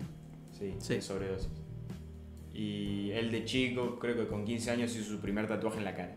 Sí, 0.51 0.73
Sí. 0.80 0.93
de 0.95 1.01
sobredosis. 1.01 1.49
Y 2.53 3.11
él 3.11 3.32
de 3.32 3.43
chico, 3.43 3.97
creo 3.99 4.15
que 4.15 4.28
con 4.28 4.45
15 4.45 4.71
años 4.71 4.95
hizo 4.95 5.03
su 5.09 5.19
primer 5.19 5.47
tatuaje 5.47 5.80
en 5.80 5.84
la 5.86 5.93
cara. 5.95 6.15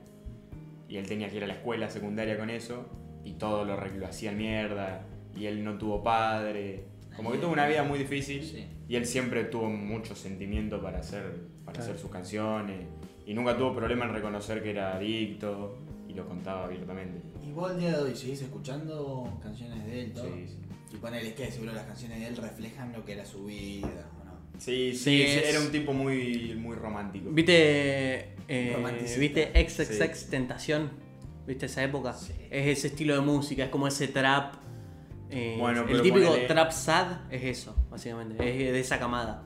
Y 0.88 0.96
él 0.96 1.06
tenía 1.06 1.28
que 1.30 1.36
ir 1.38 1.44
a 1.44 1.46
la 1.46 1.54
escuela 1.54 1.90
secundaria 1.90 2.38
con 2.38 2.48
eso 2.50 2.86
y 3.24 3.32
todo 3.32 3.64
lo, 3.64 3.76
lo 3.86 4.06
hacían 4.06 4.36
mierda. 4.38 5.04
Y 5.34 5.46
él 5.46 5.64
no 5.64 5.78
tuvo 5.78 6.02
padre. 6.02 6.84
Como 7.16 7.32
que 7.32 7.38
tuvo 7.38 7.52
una 7.52 7.66
vida 7.66 7.82
muy 7.82 7.98
difícil. 7.98 8.42
Sí. 8.44 8.66
Y 8.88 8.96
él 8.96 9.06
siempre 9.06 9.44
tuvo 9.44 9.68
mucho 9.68 10.14
sentimiento 10.14 10.80
para 10.80 10.98
hacer, 11.00 11.22
para 11.64 11.76
Claro. 11.78 11.80
hacer 11.90 11.98
sus 11.98 12.10
canciones. 12.10 12.86
Y 13.28 13.34
nunca 13.34 13.54
tuvo 13.56 13.74
problema 13.74 14.06
en 14.06 14.14
reconocer 14.14 14.62
que 14.62 14.70
era 14.70 14.96
adicto. 14.96 15.76
Y 16.08 16.14
lo 16.14 16.26
contaba 16.26 16.64
abiertamente. 16.64 17.20
¿Y 17.46 17.52
vos 17.52 17.70
el 17.72 17.80
día 17.80 17.90
de 17.98 18.02
hoy 18.02 18.16
seguís 18.16 18.40
escuchando 18.40 19.38
canciones 19.42 19.84
de 19.84 20.04
él? 20.04 20.12
Todo? 20.14 20.24
Sí, 20.24 20.46
sí. 20.48 20.56
Y 20.94 20.96
ponele 20.96 21.34
que 21.34 21.50
seguro 21.52 21.72
las 21.74 21.84
canciones 21.84 22.20
de 22.20 22.28
él 22.28 22.36
reflejan 22.38 22.94
lo 22.94 23.04
que 23.04 23.12
era 23.12 23.26
su 23.26 23.44
vida, 23.44 24.08
¿o 24.18 24.24
no? 24.24 24.32
Sí, 24.58 24.92
sí, 24.94 24.96
Sí, 24.96 25.00
sí, 25.18 25.22
es- 25.22 25.48
era 25.50 25.60
un 25.60 25.70
tipo 25.70 25.92
muy, 25.92 26.54
muy 26.58 26.74
romántico. 26.76 27.28
¿Viste, 27.30 28.30
eh. 28.48 29.16
¿viste 29.20 29.52
XXX 29.68 30.30
Tentación? 30.30 30.90
¿Viste 31.46 31.66
esa 31.66 31.84
época? 31.84 32.14
Sí. 32.14 32.32
Es 32.50 32.78
ese 32.78 32.86
estilo 32.88 33.14
de 33.14 33.20
música, 33.20 33.64
es 33.64 33.70
como 33.70 33.86
ese 33.86 34.08
trap. 34.08 34.54
eh, 35.30 35.56
Bueno, 35.60 35.84
el 35.86 36.00
típico 36.00 36.24
ponele- 36.34 36.46
trap 36.46 36.70
sad 36.72 37.30
es 37.30 37.42
eso, 37.44 37.76
básicamente. 37.90 38.36
Es 38.66 38.72
de 38.72 38.80
esa 38.80 38.98
camada. 38.98 39.44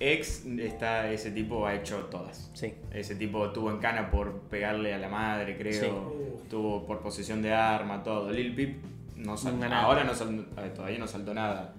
Ex 0.00 0.44
está, 0.46 1.10
ese 1.10 1.30
tipo 1.30 1.66
ha 1.66 1.74
hecho 1.74 2.06
todas. 2.06 2.50
Sí. 2.54 2.74
Ese 2.92 3.14
tipo 3.14 3.50
tuvo 3.50 3.70
en 3.70 3.78
cana 3.78 4.10
por 4.10 4.40
pegarle 4.42 4.92
a 4.92 4.98
la 4.98 5.08
madre, 5.08 5.56
creo. 5.56 6.12
Sí. 6.12 6.48
Tuvo 6.50 6.84
por 6.84 7.00
posesión 7.00 7.42
de 7.42 7.52
arma, 7.54 8.02
todo. 8.02 8.30
Lil 8.30 8.54
Peep 8.54 8.82
no 9.16 9.36
sal- 9.36 9.54
Nunca 9.54 9.68
nada. 9.68 9.82
ahora 9.84 10.04
no 10.04 10.14
sal- 10.14 10.46
a 10.56 10.62
ver, 10.62 10.74
todavía 10.74 10.98
no 10.98 11.06
saltó 11.06 11.32
nada. 11.32 11.74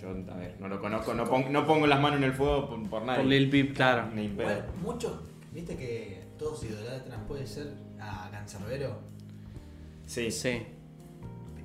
Yo, 0.00 0.10
a 0.10 0.36
ver, 0.36 0.56
no 0.60 0.68
lo 0.68 0.78
conozco, 0.80 1.14
no, 1.14 1.24
pon- 1.24 1.50
no 1.52 1.66
pongo 1.66 1.86
las 1.86 2.00
manos 2.00 2.18
en 2.18 2.24
el 2.24 2.32
fuego 2.34 2.68
por, 2.68 2.82
por 2.90 3.02
nadie. 3.02 3.20
Por 3.22 3.26
Lil 3.30 3.48
Peep, 3.48 3.74
claro. 3.74 4.10
Ni. 4.14 4.24
Igual, 4.24 4.66
muchos, 4.82 5.12
viste 5.52 5.76
que 5.76 6.22
todos 6.38 6.62
idolatran, 6.64 7.24
puede 7.26 7.46
ser, 7.46 7.72
a 8.00 8.28
Cancerbero. 8.30 8.98
Sí, 10.04 10.30
Sí. 10.30 10.62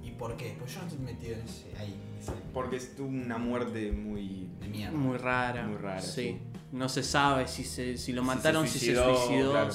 ¿Y 0.04 0.12
por 0.12 0.38
qué? 0.38 0.56
Pues 0.58 0.74
yo 0.74 0.82
no 0.82 0.88
estoy 0.88 1.04
metido 1.06 1.34
en 1.36 1.42
ese, 1.42 1.76
ahí, 1.78 1.94
en 1.94 2.00
ese 2.10 2.11
porque 2.54 2.80
tuvo 2.80 3.08
una 3.08 3.38
muerte 3.38 3.92
muy... 3.92 4.50
de 4.60 4.68
mierda. 4.68 4.98
Muy 4.98 5.18
rara. 5.18 5.64
Muy 5.68 5.78
rara, 5.78 6.02
Sí. 6.02 6.22
sí. 6.22 6.42
No 6.72 6.88
se 6.88 7.04
sabe 7.04 7.48
si, 7.48 7.64
se, 7.64 7.98
si 7.98 8.14
lo 8.14 8.22
Si 8.24 8.30
se 8.30 8.36
mataron, 8.36 8.68
si 8.68 8.80
se 8.80 8.96
suicidó, 8.96 9.52
claro. 9.52 9.74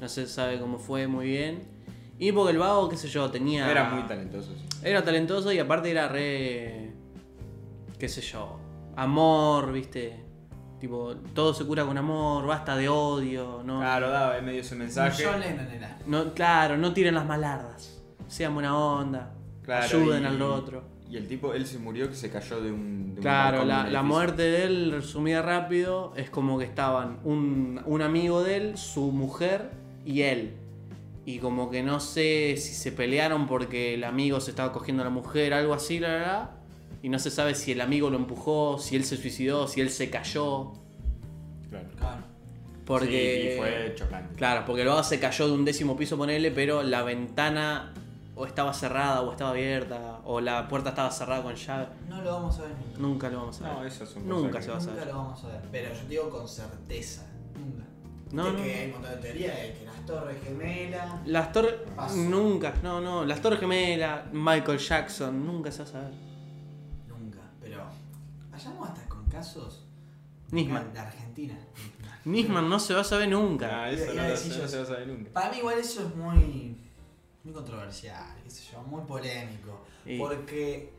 No 0.00 0.08
se 0.08 0.26
sabe 0.26 0.60
cómo 0.60 0.78
fue 0.78 1.06
muy 1.06 1.26
bien. 1.26 1.62
Y 2.18 2.32
porque 2.32 2.52
el 2.52 2.58
vago, 2.58 2.88
qué 2.88 2.96
sé 2.96 3.08
yo, 3.08 3.30
tenía. 3.30 3.70
Era 3.70 3.90
muy 3.90 4.02
talentoso, 4.06 4.52
sí. 4.54 4.64
Era 4.82 5.02
talentoso 5.04 5.52
y 5.52 5.58
aparte 5.58 5.90
era 5.90 6.08
re. 6.08 6.92
qué 7.98 8.08
sé 8.08 8.20
yo. 8.20 8.58
Amor, 8.96 9.72
viste. 9.72 10.24
Tipo, 10.80 11.16
todo 11.34 11.54
se 11.54 11.64
cura 11.64 11.84
con 11.84 11.96
amor, 11.98 12.46
basta 12.46 12.76
de 12.76 12.88
odio, 12.88 13.62
¿no? 13.64 13.80
Claro, 13.80 14.10
daba 14.10 14.38
en 14.38 14.44
medio 14.44 14.60
ese 14.60 14.76
mensaje. 14.76 15.24
John 15.24 15.40
Lennon 15.40 15.66
era. 15.70 15.98
no 16.06 16.34
claro, 16.34 16.76
no 16.76 16.92
tiren 16.92 17.14
las 17.14 17.26
malardas. 17.26 18.00
Sean 18.28 18.54
buena 18.54 18.76
onda. 18.78 19.34
Claro, 19.62 19.84
ayuden 19.84 20.22
y- 20.22 20.26
al 20.26 20.42
otro. 20.42 20.84
Y 21.10 21.16
el 21.16 21.26
tipo, 21.26 21.54
él 21.54 21.66
se 21.66 21.78
murió 21.78 22.08
que 22.08 22.14
se 22.14 22.30
cayó 22.30 22.60
de 22.60 22.70
un... 22.70 23.14
de 23.14 23.20
Claro, 23.22 23.64
la, 23.64 23.88
la 23.88 24.02
muerte 24.02 24.42
de 24.42 24.64
él, 24.64 24.92
resumida 24.92 25.40
rápido, 25.40 26.12
es 26.16 26.28
como 26.28 26.58
que 26.58 26.66
estaban 26.66 27.18
un, 27.24 27.80
un 27.86 28.02
amigo 28.02 28.42
de 28.42 28.56
él, 28.56 28.78
su 28.78 29.10
mujer 29.10 29.70
y 30.04 30.22
él. 30.22 30.54
Y 31.24 31.38
como 31.38 31.70
que 31.70 31.82
no 31.82 32.00
sé 32.00 32.56
si 32.56 32.74
se 32.74 32.92
pelearon 32.92 33.46
porque 33.46 33.94
el 33.94 34.04
amigo 34.04 34.40
se 34.40 34.50
estaba 34.50 34.72
cogiendo 34.72 35.02
a 35.02 35.04
la 35.04 35.10
mujer, 35.10 35.52
algo 35.52 35.74
así, 35.74 35.98
la 35.98 36.08
verdad. 36.08 36.50
Y 37.02 37.10
no 37.10 37.18
se 37.18 37.30
sabe 37.30 37.54
si 37.54 37.72
el 37.72 37.80
amigo 37.80 38.10
lo 38.10 38.16
empujó, 38.16 38.78
si 38.78 38.96
él 38.96 39.04
se 39.04 39.16
suicidó, 39.16 39.68
si 39.68 39.80
él 39.80 39.90
se 39.90 40.10
cayó. 40.10 40.72
Claro. 41.68 41.88
Claro. 41.96 42.22
Porque. 42.86 43.50
Sí, 43.50 43.54
y 43.54 43.58
fue 43.58 43.94
chocante. 43.94 44.34
Claro, 44.36 44.64
porque 44.66 44.84
luego 44.84 45.02
se 45.04 45.20
cayó 45.20 45.46
de 45.46 45.52
un 45.52 45.66
décimo 45.66 45.96
piso, 45.96 46.16
ponele, 46.16 46.50
pero 46.50 46.82
la 46.82 47.02
ventana 47.02 47.92
o 48.38 48.46
estaba 48.46 48.72
cerrada 48.72 49.20
o 49.22 49.32
estaba 49.32 49.50
abierta, 49.50 50.20
o 50.24 50.40
la 50.40 50.68
puerta 50.68 50.90
estaba 50.90 51.10
cerrada 51.10 51.42
con 51.42 51.54
llave. 51.56 51.88
No 52.08 52.22
lo 52.22 52.32
vamos 52.34 52.58
a 52.58 52.62
ver 52.62 52.70
nunca. 52.70 52.98
Nunca 52.98 53.28
lo 53.30 53.38
vamos 53.40 53.60
a 53.60 53.64
ver. 53.68 53.72
No, 53.78 53.84
esas 53.84 54.08
son 54.08 54.28
Nunca 54.28 54.62
se 54.62 54.68
va 54.70 54.76
a 54.76 54.78
Nunca 54.80 54.92
saber. 54.92 55.06
lo 55.08 55.18
vamos 55.18 55.44
a 55.44 55.48
ver. 55.48 55.60
Pero 55.72 55.94
yo 55.94 56.08
digo 56.08 56.30
con 56.30 56.48
certeza. 56.48 57.26
Nunca. 57.54 57.84
No, 58.30 58.44
Viste 58.44 58.58
no. 58.58 58.64
que 58.64 58.74
hay 58.74 58.86
un 58.86 58.92
montón 58.92 59.10
de 59.10 59.16
teorías 59.18 59.56
de 59.56 59.72
que 59.74 59.84
las 59.84 60.06
torres 60.06 60.36
gemelas. 60.44 61.26
Las 61.26 61.52
torres. 61.52 61.74
Paso. 61.96 62.16
Nunca, 62.16 62.74
no, 62.82 63.00
no. 63.00 63.24
Las 63.24 63.40
torres 63.42 63.58
gemelas, 63.60 64.32
Michael 64.32 64.78
Jackson, 64.78 65.44
nunca 65.46 65.72
se 65.72 65.78
va 65.82 65.88
a 65.88 65.92
saber. 65.92 66.12
Nunca. 67.08 67.38
Pero 67.60 67.82
vayamos 68.52 68.88
hasta 68.88 69.08
con 69.08 69.24
casos 69.26 69.84
Nisman. 70.50 70.92
de 70.92 70.98
Argentina. 71.00 71.58
Nisman 72.24 72.68
no 72.68 72.78
se 72.78 72.94
va 72.94 73.00
a 73.00 73.04
saber 73.04 73.28
nunca. 73.28 73.84
Ah, 73.84 73.90
eso 73.90 74.04
Iba- 74.04 74.06
no, 74.08 74.12
iba 74.14 74.22
a 74.24 74.28
lo- 74.28 74.34
decir 74.34 74.52
no 74.52 74.58
yo. 74.58 74.68
se 74.68 74.76
va 74.76 74.82
a 74.82 74.86
saber 74.86 75.06
nunca. 75.08 75.30
Para 75.32 75.50
mí 75.50 75.58
igual 75.58 75.78
eso 75.78 76.02
es 76.06 76.14
muy, 76.14 76.87
muy 77.44 77.52
controversial, 77.54 78.36
qué 78.44 78.50
sé 78.50 78.62
yo, 78.72 78.82
muy 78.82 79.02
polémico. 79.02 79.84
Y- 80.04 80.18
Porque 80.18 80.90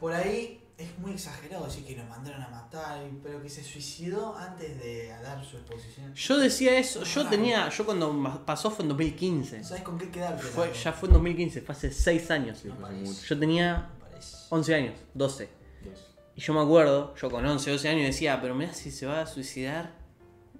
por 0.00 0.12
ahí 0.12 0.60
es 0.78 0.98
muy 0.98 1.12
exagerado 1.12 1.64
decir 1.64 1.84
que 1.86 1.96
lo 1.96 2.04
mandaron 2.04 2.42
a 2.42 2.48
matar, 2.48 3.02
y- 3.06 3.18
pero 3.22 3.42
que 3.42 3.48
se 3.48 3.62
suicidó 3.64 4.36
antes 4.36 4.78
de 4.82 5.08
dar 5.08 5.42
su 5.44 5.56
exposición. 5.56 6.12
Yo 6.14 6.38
decía 6.38 6.78
eso, 6.78 7.02
yo 7.04 7.22
Ah. 7.22 7.30
tenía, 7.30 7.68
yo 7.70 7.84
cuando 7.86 8.42
pasó 8.44 8.70
fue 8.70 8.82
en 8.82 8.88
2015. 8.90 9.64
¿Sabes 9.64 9.82
con 9.82 9.96
qué 9.98 10.10
quedarte? 10.10 10.42
Fue, 10.42 10.70
ya 10.74 10.92
fue 10.92 11.08
en 11.08 11.14
2015, 11.14 11.62
fue 11.62 11.74
hace 11.74 11.90
6 11.92 12.30
años. 12.30 12.58
Sí, 12.58 12.68
No. 12.68 12.88
Yo 13.04 13.38
tenía 13.38 13.90
Me 13.98 14.04
parece. 14.10 14.36
11 14.50 14.74
años, 14.74 14.94
12. 15.14 15.48
Dos. 15.82 16.06
Y 16.34 16.40
yo 16.42 16.52
me 16.52 16.60
acuerdo, 16.60 17.14
yo 17.16 17.30
con 17.30 17.46
11, 17.46 17.70
12 17.70 17.88
años 17.88 18.04
decía, 18.04 18.38
pero 18.42 18.54
mira 18.54 18.74
si 18.74 18.90
se 18.90 19.06
va 19.06 19.22
a 19.22 19.26
suicidar 19.26 19.94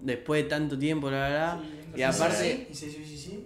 después 0.01 0.45
de 0.45 0.49
tanto 0.49 0.79
tiempo, 0.79 1.11
la 1.11 1.19
verdad. 1.29 1.61
y 1.95 2.01
¿Y 2.01 2.03
aparte... 2.03 2.69
¿Y 2.71 2.75
se 2.75 2.91
suicidó? 2.91 3.41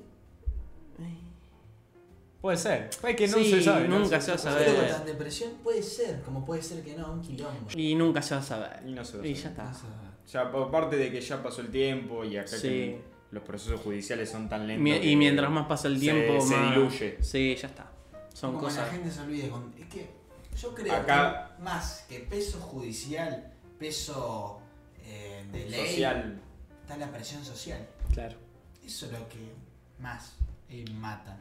Puede 2.40 2.56
ser. 2.56 2.88
Puede 3.00 3.16
que 3.16 3.28
no 3.28 3.36
Sí, 3.38 3.50
se 3.50 3.62
sabe. 3.62 3.86
¿no? 3.88 3.98
nunca 3.98 4.20
se 4.20 4.30
va 4.30 4.34
a 4.36 4.38
saber. 4.38 4.90
Con 4.96 5.04
depresión 5.06 5.52
puede 5.62 5.82
ser, 5.82 6.22
como 6.22 6.44
puede 6.44 6.62
ser 6.62 6.82
que 6.82 6.94
no, 6.96 7.12
un 7.12 7.20
quilombo. 7.20 7.68
Y 7.74 7.94
nunca 7.94 8.22
se 8.22 8.34
va 8.34 8.40
a 8.40 8.44
saber. 8.44 8.82
Y 8.86 8.92
no 8.92 9.04
se 9.04 9.18
va 9.18 9.24
a 9.24 9.26
Y 9.26 9.36
saber. 9.36 9.56
ya 9.56 9.64
está. 9.70 9.86
No. 9.88 10.10
Ya, 10.26 10.40
aparte 10.42 10.96
de 10.96 11.10
que 11.10 11.20
ya 11.20 11.42
pasó 11.42 11.60
el 11.60 11.70
tiempo 11.70 12.24
y 12.24 12.36
acá 12.38 12.56
Sí. 12.56 12.62
que 12.68 13.02
los 13.32 13.42
procesos 13.42 13.80
judiciales 13.80 14.30
son 14.30 14.48
tan 14.48 14.66
lentos. 14.66 14.82
Mi- 14.82 15.10
y 15.12 15.16
mientras 15.16 15.50
más 15.50 15.66
pasa 15.66 15.88
el 15.88 15.94
se- 15.94 16.00
tiempo, 16.00 16.40
se, 16.40 16.56
más... 16.56 16.74
diluye. 16.74 17.18
Sí, 17.20 17.56
ya 17.60 17.68
está. 17.68 17.90
Son 18.32 18.52
como 18.52 18.64
cosas... 18.64 18.86
la 18.86 18.92
gente 18.92 19.10
se 19.10 19.20
olvide. 19.20 19.48
con- 19.50 19.74
Es 19.78 19.86
que 19.88 20.08
yo 20.56 20.74
creo 20.74 20.94
Acá- 20.94 21.52
que 21.56 21.62
más 21.62 22.06
que 22.08 22.20
peso 22.20 22.58
judicial, 22.60 23.52
peso 23.78 24.60
eh, 25.04 25.44
de 25.52 25.68
ley, 25.68 25.88
Social. 25.90 26.40
está 26.82 26.96
la 26.96 27.10
presión 27.10 27.44
social. 27.44 27.86
Claro. 28.14 28.36
Eso 28.84 29.06
es 29.06 29.12
lo 29.12 29.28
que 29.28 29.52
más 29.98 30.36
eh, 30.68 30.84
mata. 30.94 31.36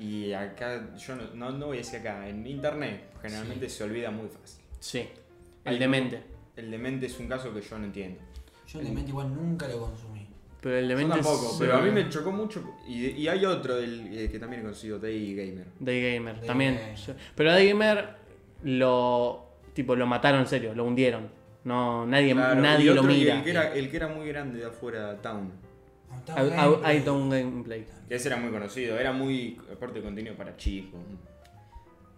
Y 0.00 0.32
acá, 0.32 0.96
yo 0.96 1.14
no, 1.16 1.22
no, 1.34 1.50
no 1.58 1.66
voy 1.66 1.76
a 1.76 1.80
decir 1.80 2.00
acá, 2.00 2.26
en 2.28 2.46
internet 2.46 3.10
generalmente 3.20 3.68
se 3.68 3.84
olvida 3.84 4.10
muy 4.10 4.28
fácil. 4.28 4.64
Sí. 4.78 4.98
Hay- 5.64 5.74
El 5.74 5.78
demente. 5.78 6.22
El 6.56 6.70
demente 6.70 7.06
es 7.06 7.18
un 7.18 7.28
caso 7.28 7.52
que 7.52 7.60
yo 7.60 7.78
no 7.78 7.84
entiendo. 7.84 8.18
Yo 8.66 8.80
el 8.80 8.92
mente 8.92 9.10
igual 9.10 9.34
nunca 9.34 9.68
lo 9.68 9.80
consumí. 9.80 10.26
Pero 10.62 10.76
el 10.78 10.84
Yo 10.84 10.88
demente 10.96 11.14
tampoco, 11.16 11.50
es- 11.52 11.56
pero 11.58 11.76
a 11.76 11.80
mí 11.82 11.90
me 11.90 12.08
chocó 12.08 12.30
mucho. 12.32 12.76
Y, 12.86 13.06
y 13.08 13.28
hay 13.28 13.44
otro 13.44 13.76
del, 13.76 14.08
eh, 14.18 14.30
que 14.30 14.38
también 14.38 14.60
he 14.60 14.64
conocido, 14.64 14.98
Day 14.98 15.34
Gamer. 15.34 15.66
Day 15.78 16.14
Gamer, 16.14 16.36
Day 16.38 16.46
también. 16.46 16.74
Gamer. 16.76 16.96
Yo- 16.96 17.14
Pero 17.34 17.50
a 17.50 17.52
Day 17.54 17.68
Gamer 17.68 18.08
lo... 18.64 19.46
Tipo, 19.74 19.94
lo 19.96 20.06
mataron 20.06 20.40
en 20.40 20.46
serio, 20.46 20.74
lo 20.74 20.84
hundieron. 20.84 21.28
No, 21.64 22.06
nadie, 22.06 22.32
Claro, 22.32 22.58
y 22.58 22.62
nadie 22.62 22.84
lo 22.86 23.00
otro, 23.02 23.04
mira. 23.12 23.36
El 23.36 23.44
que, 23.44 23.50
era, 23.50 23.74
el 23.74 23.90
que 23.90 23.96
era 23.96 24.08
muy 24.08 24.26
grande 24.28 24.58
de 24.60 24.66
afuera, 24.66 25.16
Town. 25.20 25.52
Don't 27.04 27.30
gameplay. 27.30 27.86
Que 28.08 28.14
ese 28.16 28.28
era 28.28 28.36
muy 28.36 28.50
conocido, 28.50 28.98
era 28.98 29.12
muy, 29.12 29.60
aparte 29.72 29.98
de 30.00 30.04
contenido 30.04 30.36
para 30.36 30.56
chicos. 30.56 31.00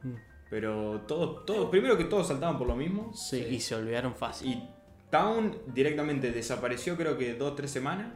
Mm. 0.02 0.14
Pero 0.50 1.00
todos, 1.06 1.46
todos, 1.46 1.70
primero 1.70 1.96
que 1.96 2.04
todos 2.04 2.28
saltaban 2.28 2.58
por 2.58 2.66
lo 2.66 2.76
mismo. 2.76 3.12
Sí, 3.14 3.42
Sí. 3.48 3.54
y 3.54 3.60
se 3.60 3.74
olvidaron 3.74 4.14
fácil. 4.14 4.48
Y 4.50 4.68
Town 5.10 5.56
directamente 5.74 6.30
desapareció 6.32 6.96
creo 6.96 7.16
que 7.16 7.34
dos 7.34 7.52
o 7.52 7.54
tres 7.54 7.70
semanas. 7.70 8.12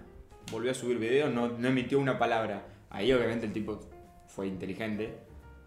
Volvió 0.50 0.70
a 0.70 0.74
subir 0.74 0.98
videos, 0.98 1.32
no, 1.32 1.48
no 1.48 1.68
emitió 1.68 1.98
una 1.98 2.18
palabra. 2.18 2.66
Ahí 2.90 3.12
obviamente 3.12 3.46
el 3.46 3.52
tipo 3.52 3.80
fue 4.28 4.46
inteligente. 4.46 5.14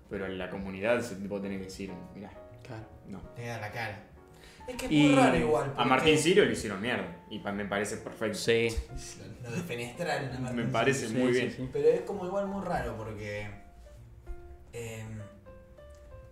Pero 0.10 0.26
en 0.26 0.38
la 0.40 0.50
comunidad 0.50 0.98
ese 1.00 1.16
tipo 1.16 1.40
tiene 1.40 1.58
que 1.60 1.66
decir, 1.66 1.92
mirá, 2.16 2.32
Claro. 2.64 2.84
no. 3.08 3.22
Le 3.38 3.46
da 3.48 3.60
la 3.60 3.72
cara. 3.72 4.09
Es 4.70 4.76
que 4.76 4.86
es 4.86 4.92
Y 4.92 5.00
muy 5.08 5.16
raro 5.16 5.36
igual. 5.38 5.74
A 5.78 5.86
Martín 5.86 6.18
Sirio 6.18 6.46
le 6.46 6.54
hicieron 6.54 6.80
mierda. 6.82 7.24
Y 7.30 7.40
pa- 7.40 7.52
me 7.52 7.66
parece 7.66 7.98
perfecto. 7.98 8.38
Sí. 8.38 8.70
Lo 9.44 9.52
defenestraron 9.52 10.36
a 10.36 10.40
Martín 10.40 10.66
Me 10.66 10.72
parece 10.72 11.08
Sirio. 11.08 11.24
muy 11.24 11.34
Sí, 11.34 11.40
bien. 11.40 11.52
sí, 11.52 11.58
sí. 11.58 11.70
Pero 11.74 11.88
es 11.90 12.02
como 12.02 12.26
igual 12.26 12.48
muy 12.48 12.64
raro 12.64 12.96
porque. 12.98 13.50
eh, 14.74 15.04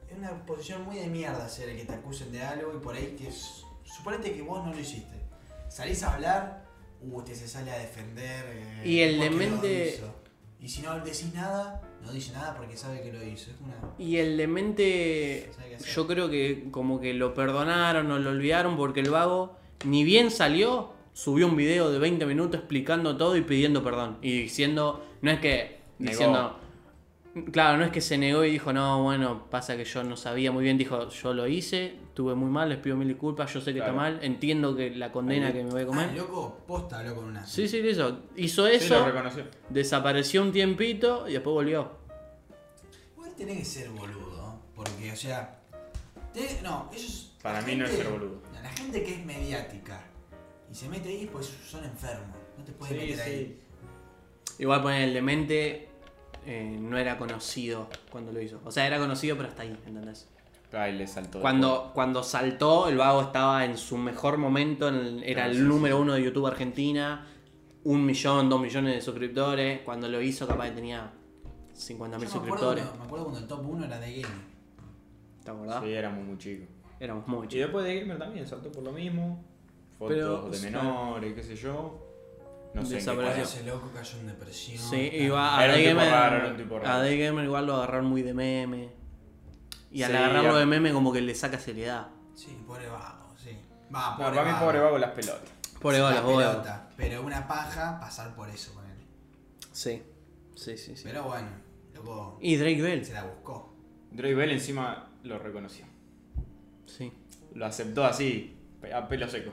es 0.09 0.17
una 0.17 0.45
posición 0.45 0.83
muy 0.83 0.97
de 0.97 1.07
mierda 1.07 1.47
ser 1.49 1.69
el 1.69 1.77
que 1.77 1.85
te 1.85 1.93
acusen 1.93 2.31
de 2.31 2.41
algo 2.41 2.73
y 2.75 2.79
por 2.79 2.95
ahí 2.95 3.15
que. 3.17 3.27
es- 3.29 3.63
Suponete 3.83 4.33
que 4.33 4.41
vos 4.41 4.63
no 4.65 4.73
lo 4.73 4.79
hiciste. 4.79 5.15
salís 5.69 6.03
a 6.03 6.13
hablar, 6.13 6.65
uh, 7.01 7.17
usted 7.17 7.33
se 7.33 7.47
sale 7.47 7.71
a 7.71 7.77
defender. 7.79 8.45
eh, 8.49 8.81
Y 8.85 8.99
el 8.99 9.17
¿por 9.17 9.23
qué 9.29 9.29
lo 9.31 9.39
demente- 9.39 9.87
hizo? 9.95 10.15
Y 10.59 10.67
si 10.69 10.81
no 10.81 10.99
decís 10.99 11.33
nada, 11.33 11.81
no 12.03 12.11
dice 12.11 12.33
nada 12.33 12.55
porque 12.55 12.77
sabe 12.77 13.01
que 13.01 13.11
lo 13.11 13.23
hizo. 13.23 13.51
Es 13.51 13.57
una. 13.63 13.75
Y 13.97 14.17
el 14.17 14.37
demente, 14.37 15.51
yo 15.93 16.07
creo 16.07 16.29
que 16.29 16.67
como 16.71 16.99
que 16.99 17.13
lo 17.13 17.33
perdonaron 17.33 18.09
o 18.11 18.19
lo 18.19 18.29
olvidaron 18.29 18.77
porque 18.77 19.01
el 19.01 19.09
vago, 19.09 19.57
ni 19.85 20.03
bien 20.03 20.31
salió, 20.31 20.91
subió 21.13 21.47
un 21.47 21.55
video 21.55 21.91
de 21.91 21.99
20 21.99 22.25
minutos 22.25 22.59
explicando 22.59 23.17
todo 23.17 23.35
y 23.35 23.41
pidiendo 23.41 23.83
perdón. 23.83 24.17
Y 24.21 24.43
diciendo, 24.43 25.05
no 25.21 25.31
es 25.31 25.39
que, 25.39 25.79
Negó. 25.99 26.11
diciendo, 26.11 26.59
claro, 27.45 27.77
no 27.77 27.83
es 27.85 27.91
que 27.91 28.01
se 28.01 28.17
negó 28.17 28.43
y 28.43 28.51
dijo, 28.51 28.71
no, 28.73 29.03
bueno, 29.03 29.45
pasa 29.49 29.75
que 29.77 29.85
yo 29.85 30.03
no 30.03 30.15
sabía 30.17 30.51
muy 30.51 30.63
bien, 30.63 30.77
dijo, 30.77 31.09
yo 31.09 31.33
lo 31.33 31.47
hice, 31.47 31.95
estuve 32.07 32.35
muy 32.35 32.49
mal, 32.49 32.69
les 32.69 32.77
pido 32.77 32.95
mil 32.95 33.07
disculpas, 33.07 33.53
yo 33.53 33.61
sé 33.61 33.73
que 33.73 33.79
Claro. 33.79 33.93
está 33.93 34.01
mal, 34.01 34.19
entiendo 34.23 34.75
que 34.75 34.89
la 34.91 35.11
condena 35.11 35.47
Ahí. 35.47 35.53
que 35.53 35.63
me 35.63 35.69
voy 35.71 35.81
a 35.81 35.83
Ah, 35.83 35.87
comer. 35.87 36.09
el 36.09 36.17
loco 36.17 36.59
posta 36.67 36.99
habló 36.99 37.15
con 37.15 37.25
una. 37.25 37.45
Sí, 37.45 37.67
sí, 37.67 37.79
eso. 37.87 38.19
Hizo 38.35 38.65
Sí, 38.67 38.73
eso, 38.75 38.99
lo 38.99 39.05
reconoció. 39.05 39.43
desapareció 39.69 40.41
un 40.41 40.51
tiempito 40.51 41.27
y 41.27 41.33
después 41.33 41.53
volvió. 41.53 41.91
Igual 43.15 43.33
tenés 43.35 43.57
que 43.59 43.65
ser 43.65 43.89
boludo. 43.89 44.59
Porque, 44.75 45.11
o 45.11 45.15
sea. 45.15 45.59
tenés- 46.33 46.61
no, 46.61 46.89
ellos. 46.93 47.35
Para 47.41 47.61
mí 47.61 47.75
no 47.75 47.85
es 47.85 47.91
ser 47.91 48.07
boludo. 48.09 48.41
La 48.61 48.69
gente 48.69 49.03
que 49.03 49.13
es 49.15 49.25
mediática 49.25 50.03
y 50.71 50.75
se 50.75 50.87
mete 50.89 51.09
ahí, 51.09 51.29
pues 51.31 51.47
son 51.67 51.83
enfermos. 51.83 52.35
No 52.57 52.63
te 52.63 52.71
puedes 52.73 52.95
Sí, 53.01 53.09
meter 53.11 53.21
ahí. 53.25 53.59
Igual 54.59 54.81
poner 54.81 55.07
el 55.07 55.13
demente 55.13 55.86
eh, 56.47 56.77
no 56.79 56.97
era 56.97 57.17
conocido 57.19 57.87
cuando 58.09 58.31
lo 58.31 58.41
hizo. 58.41 58.59
O 58.65 58.71
sea, 58.71 58.87
era 58.87 58.97
conocido 58.97 59.35
pero 59.37 59.49
hasta 59.49 59.61
ahí, 59.63 59.77
¿entendés? 59.85 60.27
Ahí 60.73 60.97
le 60.97 61.05
saltó. 61.07 61.39
Cuando, 61.39 61.91
cuando 61.93 62.23
saltó, 62.23 62.89
el 62.89 62.97
vago 62.97 63.21
estaba 63.21 63.63
en 63.65 63.77
su 63.77 63.97
mejor 63.97 64.37
momento, 64.37 64.87
en 64.89 64.95
el- 64.95 65.23
era 65.23 65.43
Claro, 65.43 65.51
el 65.51 65.57
sí, 65.57 65.63
número 65.63 65.99
uno 65.99 66.13
de 66.13 66.23
YouTube 66.23 66.47
Argentina, 66.47 67.25
un 67.83 68.05
millón, 68.05 68.49
dos 68.49 68.59
millones 68.59 68.95
de 68.95 69.01
suscriptores. 69.01 69.81
Cuando 69.81 70.09
lo 70.09 70.21
hizo, 70.21 70.45
capaz 70.47 70.65
que 70.69 70.71
tenía 70.75 71.11
50 71.73 72.17
mil 72.17 72.27
Yo 72.27 72.33
me 72.33 72.37
acuerdo, 72.47 72.55
suscriptores. 72.73 72.83
cuando, 72.85 72.99
me 72.99 73.05
acuerdo 73.05 73.25
cuando 73.25 73.41
el 73.41 73.47
top 73.47 73.69
1 73.69 73.85
era 73.85 73.99
de 73.99 74.21
Game. 74.21 74.33
¿Te 75.43 75.51
acordás? 75.51 75.83
Sí, 75.83 75.93
éramos 75.93 76.25
muy 76.25 76.37
chicos. 76.37 76.67
Éramos 76.99 77.27
muy 77.27 77.45
Y 77.45 77.49
chicos. 77.49 77.63
después 77.65 77.85
de 77.85 77.99
Gamer 78.01 78.17
también 78.17 78.47
saltó 78.47 78.71
por 78.71 78.83
lo 78.83 78.91
mismo. 78.91 79.43
Fotos 79.97 80.15
Pero, 80.15 80.49
de 80.49 80.59
menores, 80.59 81.33
qué 81.33 81.43
sé 81.43 81.55
yo. 81.55 82.03
No 82.81 82.85
sé. 82.85 82.93
en 82.99 83.05
qué 83.05 83.11
Desapareció. 83.11 83.43
Ese 83.43 83.63
loco 83.63 83.91
cayó 83.93 84.17
en 84.19 84.27
depresión. 84.27 84.77
Sí, 84.89 85.09
iba 85.13 85.55
a 85.57 85.67
raro. 86.79 86.89
A 86.89 86.99
igual 87.43 87.65
lo 87.67 87.75
agarraron 87.75 88.05
muy 88.05 88.21
de 88.21 88.33
meme. 88.33 88.89
Y 89.91 90.03
al 90.03 90.11
Sí, 90.11 90.17
agarrarlo 90.17 90.55
a- 90.55 90.59
de 90.59 90.65
meme, 90.65 90.91
como 90.93 91.11
que 91.13 91.21
le 91.21 91.33
saca 91.35 91.57
seriedad. 91.59 92.07
Sí, 92.35 92.57
pobre 92.67 92.87
vago, 92.87 93.33
sí. 93.37 93.57
Va, 93.93 94.11
No, 94.11 94.17
pobre 94.17 94.35
para 94.37 94.51
mí 94.53 94.59
pobre 94.59 94.79
vago 94.79 94.97
las 94.97 95.11
pelotas. 95.11 95.49
Pobre 95.81 95.99
vago, 96.01 96.15
los 96.15 96.25
huevos. 96.37 96.55
pelota, 96.55 96.89
Pero 96.97 97.21
una 97.23 97.47
paja 97.47 97.99
pasar 97.99 98.35
por 98.35 98.49
eso 98.49 98.73
con 98.73 98.85
él. 98.85 98.97
Sí, 99.71 100.03
sí, 100.55 100.77
sí. 100.77 100.95
sí. 100.95 101.03
Pero 101.03 101.23
bueno, 101.23 101.47
loco 101.93 102.37
Y 102.41 102.55
Drake 102.57 102.81
Bell. 102.81 103.05
se 103.05 103.13
la 103.13 103.23
buscó. 103.23 103.73
Drake 104.11 104.33
Bell 104.35 104.51
encima 104.51 105.09
lo 105.23 105.37
reconoció. 105.39 105.85
Sí. 106.85 107.11
Lo 107.53 107.65
aceptó 107.65 108.05
así, 108.05 108.57
a 108.93 109.07
pelo 109.07 109.27
seco. 109.27 109.51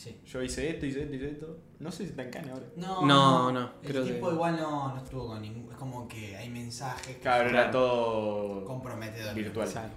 Sí. 0.00 0.18
Yo 0.24 0.42
hice 0.42 0.70
esto, 0.70 0.86
hice 0.86 1.02
esto, 1.02 1.14
hice 1.14 1.30
esto. 1.32 1.58
No 1.78 1.90
sé 1.92 2.04
si 2.04 2.10
está 2.10 2.22
en 2.22 2.30
cana 2.30 2.52
ahora. 2.54 2.66
No, 2.76 3.04
No, 3.06 3.52
no, 3.52 3.72
El 3.82 3.88
creo 3.90 4.04
tipo 4.04 4.28
que- 4.28 4.34
igual 4.34 4.56
no, 4.56 4.94
no 4.94 5.02
estuvo 5.02 5.26
con 5.26 5.42
ningún. 5.42 5.70
Es 5.70 5.76
como 5.76 6.08
que 6.08 6.36
hay 6.36 6.48
mensajes 6.48 7.16
que 7.16 7.20
Claro, 7.22 7.50
son 7.50 7.54
era 7.58 7.70
todo 7.70 8.64
comprometedores. 8.64 9.34
virtual. 9.34 9.68
Claro, 9.68 9.90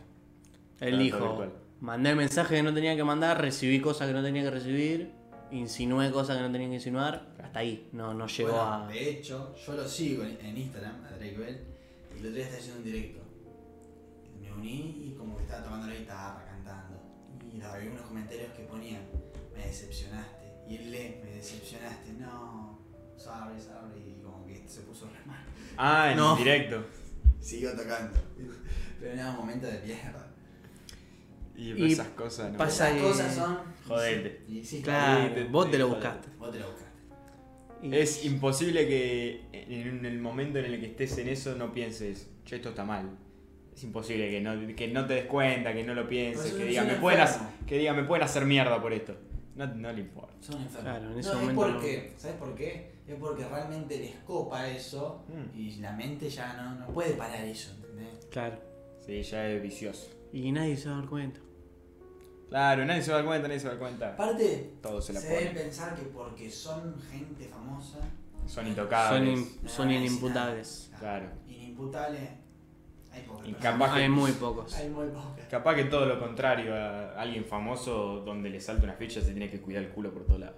Él 0.82 0.99
dijo, 0.99 1.20
virtual. 1.20 1.54
mandé 1.80 2.16
mensajes 2.16 2.58
que 2.58 2.64
no 2.64 2.74
tenía 2.74 2.97
que 2.97 3.04
mandar, 3.06 3.39
recibí 3.39 3.80
cosas 3.80 4.08
que 4.10 4.14
no 4.14 4.22
tenía 4.22 4.43
que 4.43 4.51
recibir, 4.51 5.14
insinué 5.51 6.12
cosas 6.12 6.36
que 6.36 6.43
no 6.43 6.51
tenía 6.51 6.68
que 6.68 6.74
insinuar, 6.76 7.34
hasta 7.41 7.60
ahí, 7.60 7.88
no, 7.93 8.14
no 8.14 8.28
llegó 8.28 8.49
Bueno, 8.51 8.74
a... 8.74 8.88
De 8.89 9.10
hecho, 9.10 9.56
yo 9.56 9.74
lo 9.74 9.88
sigo 9.88 10.24
en, 10.26 10.38
en 10.45 10.58
Instagram, 10.58 11.06
a 11.06 11.12
Drake 11.12 11.38
Bell, 11.38 11.62
y 12.14 12.20
el 12.20 12.26
otro 12.26 12.32
día 12.36 12.43
está 12.43 12.58
haciendo 12.58 12.80
un 12.80 12.84
directo. 12.86 13.22
Me 14.41 14.51
uní 14.51 15.06
y 15.08 15.16
como 15.18 15.38
que 15.38 15.43
estaba 15.43 15.64
tomando 15.64 15.88
la 15.88 15.95
guitarra, 15.95 16.43
cantando. 16.45 16.99
Y 17.56 17.62
había 17.62 17.89
unos 17.91 18.01
comentarios 18.01 18.51
que 18.51 18.64
ponían, 18.64 19.01
me 19.56 19.66
decepcionaste. 19.66 20.43
Y 20.70 20.76
él 20.78 20.91
lee, 20.91 21.16
me 21.24 21.32
decepcionaste, 21.36 22.14
no, 22.14 22.80
sorry, 23.18 23.60
sorry. 23.60 23.99
Y 24.18 24.22
como 24.24 24.45
que 24.45 24.64
se 24.68 24.82
puso 24.82 25.08
re 25.08 25.20
mal. 25.26 25.43
Ah, 25.78 26.12
en 26.12 26.18
No. 26.18 26.36
directo. 26.36 26.86
Siguió 27.39 27.72
tocando. 27.72 28.20
Pero 28.99 29.14
era 29.14 29.32
un 29.32 29.36
momento 29.38 29.68
de 29.68 29.80
mierda. 29.80 30.28
Y, 31.56 31.74
Y 31.74 31.91
esas 31.91 32.08
cosas 32.10 32.51
no. 32.51 32.58
pasa- 32.58 32.88
Esas 32.89 32.97
que- 33.01 33.08
cosas 33.08 33.36
son. 33.36 33.58
Jodete. 33.88 34.41
Y 34.47 34.64
sí, 34.64 34.82
Claro, 34.82 35.34
te- 35.34 35.43
vos 35.43 35.70
te 35.70 35.78
lo 35.78 35.89
buscaste. 35.89 36.30
Vos 36.39 36.51
te 36.51 36.60
lo 36.60 36.68
buscaste. 36.72 36.84
Es 38.01 38.24
imposible 38.24 38.88
que 38.88 39.41
en 39.51 40.06
el 40.06 40.20
momento 40.20 40.58
en 40.60 40.66
el 40.66 40.80
que 40.80 40.86
estés 40.88 41.18
en 41.18 41.28
eso 41.28 41.54
no 41.56 41.74
pienses, 41.74 42.30
che, 42.45 42.56
esto 42.56 42.70
está 42.70 42.86
mal. 42.86 43.10
Es 43.76 43.84
imposible 43.84 44.30
que 44.30 44.39
no, 44.39 44.54
que 44.76 44.88
no 44.88 45.06
te 45.06 45.16
des 45.16 45.26
cuenta, 45.26 45.74
que 45.74 45.84
no 45.84 45.93
lo 45.93 46.08
pienses, 46.08 46.54
que 46.54 46.66
diga, 46.66 46.84
me 46.86 46.95
pueden, 46.95 47.20
hacer, 47.22 47.41
que 47.68 47.78
diga, 47.80 47.93
me 47.93 48.04
pueden 48.04 48.24
hacer 48.24 48.45
mierda 48.45 48.82
por 48.82 48.93
esto. 48.93 49.16
No, 49.56 49.68
no 49.68 49.91
le 49.93 50.01
importa. 50.01 50.34
Son 50.41 50.56
enfermos. 50.62 50.82
Claro, 50.82 51.12
en 51.12 51.20
ese 51.20 51.30
no, 51.30 51.36
momento 51.41 51.62
es 51.66 51.68
no. 51.68 51.74
porque, 51.80 52.14
¿sabes 52.18 52.38
por 52.38 52.56
qué? 52.56 52.93
Es 53.08 53.16
porque 53.20 53.45
realmente 53.47 53.97
les 53.99 54.16
copa 54.26 54.68
eso 54.68 55.24
Mm. 55.28 55.58
y 55.60 55.76
la 55.78 55.91
mente 55.93 56.30
ya 56.30 56.54
no, 56.54 56.76
no 56.76 56.88
puede 56.88 57.14
parar 57.14 57.43
eso, 57.45 57.72
¿entendés? 57.76 58.26
Claro. 58.32 58.58
Sí, 59.06 59.22
ya 59.22 59.47
es 59.49 59.62
vicioso. 59.62 60.10
Y 60.32 60.51
nadie 60.51 60.76
se 60.78 60.89
va 60.89 60.95
a 60.95 60.99
dar 61.01 61.10
cuenta. 61.10 61.39
Claro, 62.49 62.86
nadie 62.86 63.01
se 63.01 63.10
va 63.12 63.18
a 63.18 63.20
dar 63.20 63.28
cuenta, 63.28 63.47
nadie 63.47 63.60
se 63.60 63.68
va 63.68 63.74
a 63.74 63.76
dar 63.76 63.82
cuenta. 63.82 64.14
Aparte, 64.14 64.74
Todo 64.82 65.01
se 65.01 65.14
la 65.14 65.20
se 65.20 65.28
debe 65.28 65.49
pensar 65.62 65.95
que 65.95 66.04
porque 66.04 66.49
son 66.49 66.95
gente 67.12 67.45
famosa, 67.47 67.99
Son 68.45 68.49
Son, 68.49 68.68
intocables. 68.68 69.39
in- 69.39 69.70
son 69.70 69.88
a 69.88 69.91
decir 69.91 70.06
inimputables. 70.08 70.91
Claro. 70.99 71.28
Inimputables, 71.47 72.30
hay 73.14 73.22
pocas 73.24 73.47
Y 73.47 73.51
personas. 73.53 73.74
capaz 73.80 73.93
que- 73.95 74.01
Hay 74.01 74.09
muy 74.09 74.32
pocos. 74.32 74.74
Hay 74.76 74.89
muy 74.89 75.07
pocas. 75.07 75.45
Capaz 75.49 75.76
que 75.76 75.84
todo 75.86 76.05
lo 76.05 76.20
contrario, 76.20 76.76
a 76.76 77.14
alguien 77.22 77.45
famoso 77.45 78.22
donde 78.26 78.49
le 78.49 78.59
salta 78.59 78.84
una 78.84 78.93
ficha 78.93 79.22
se 79.22 79.32
tiene 79.32 79.49
que 79.49 79.61
cuidar 79.61 79.84
el 79.84 79.89
culo 79.89 80.11
por 80.14 80.26
todos 80.26 80.39
lados. 80.39 80.57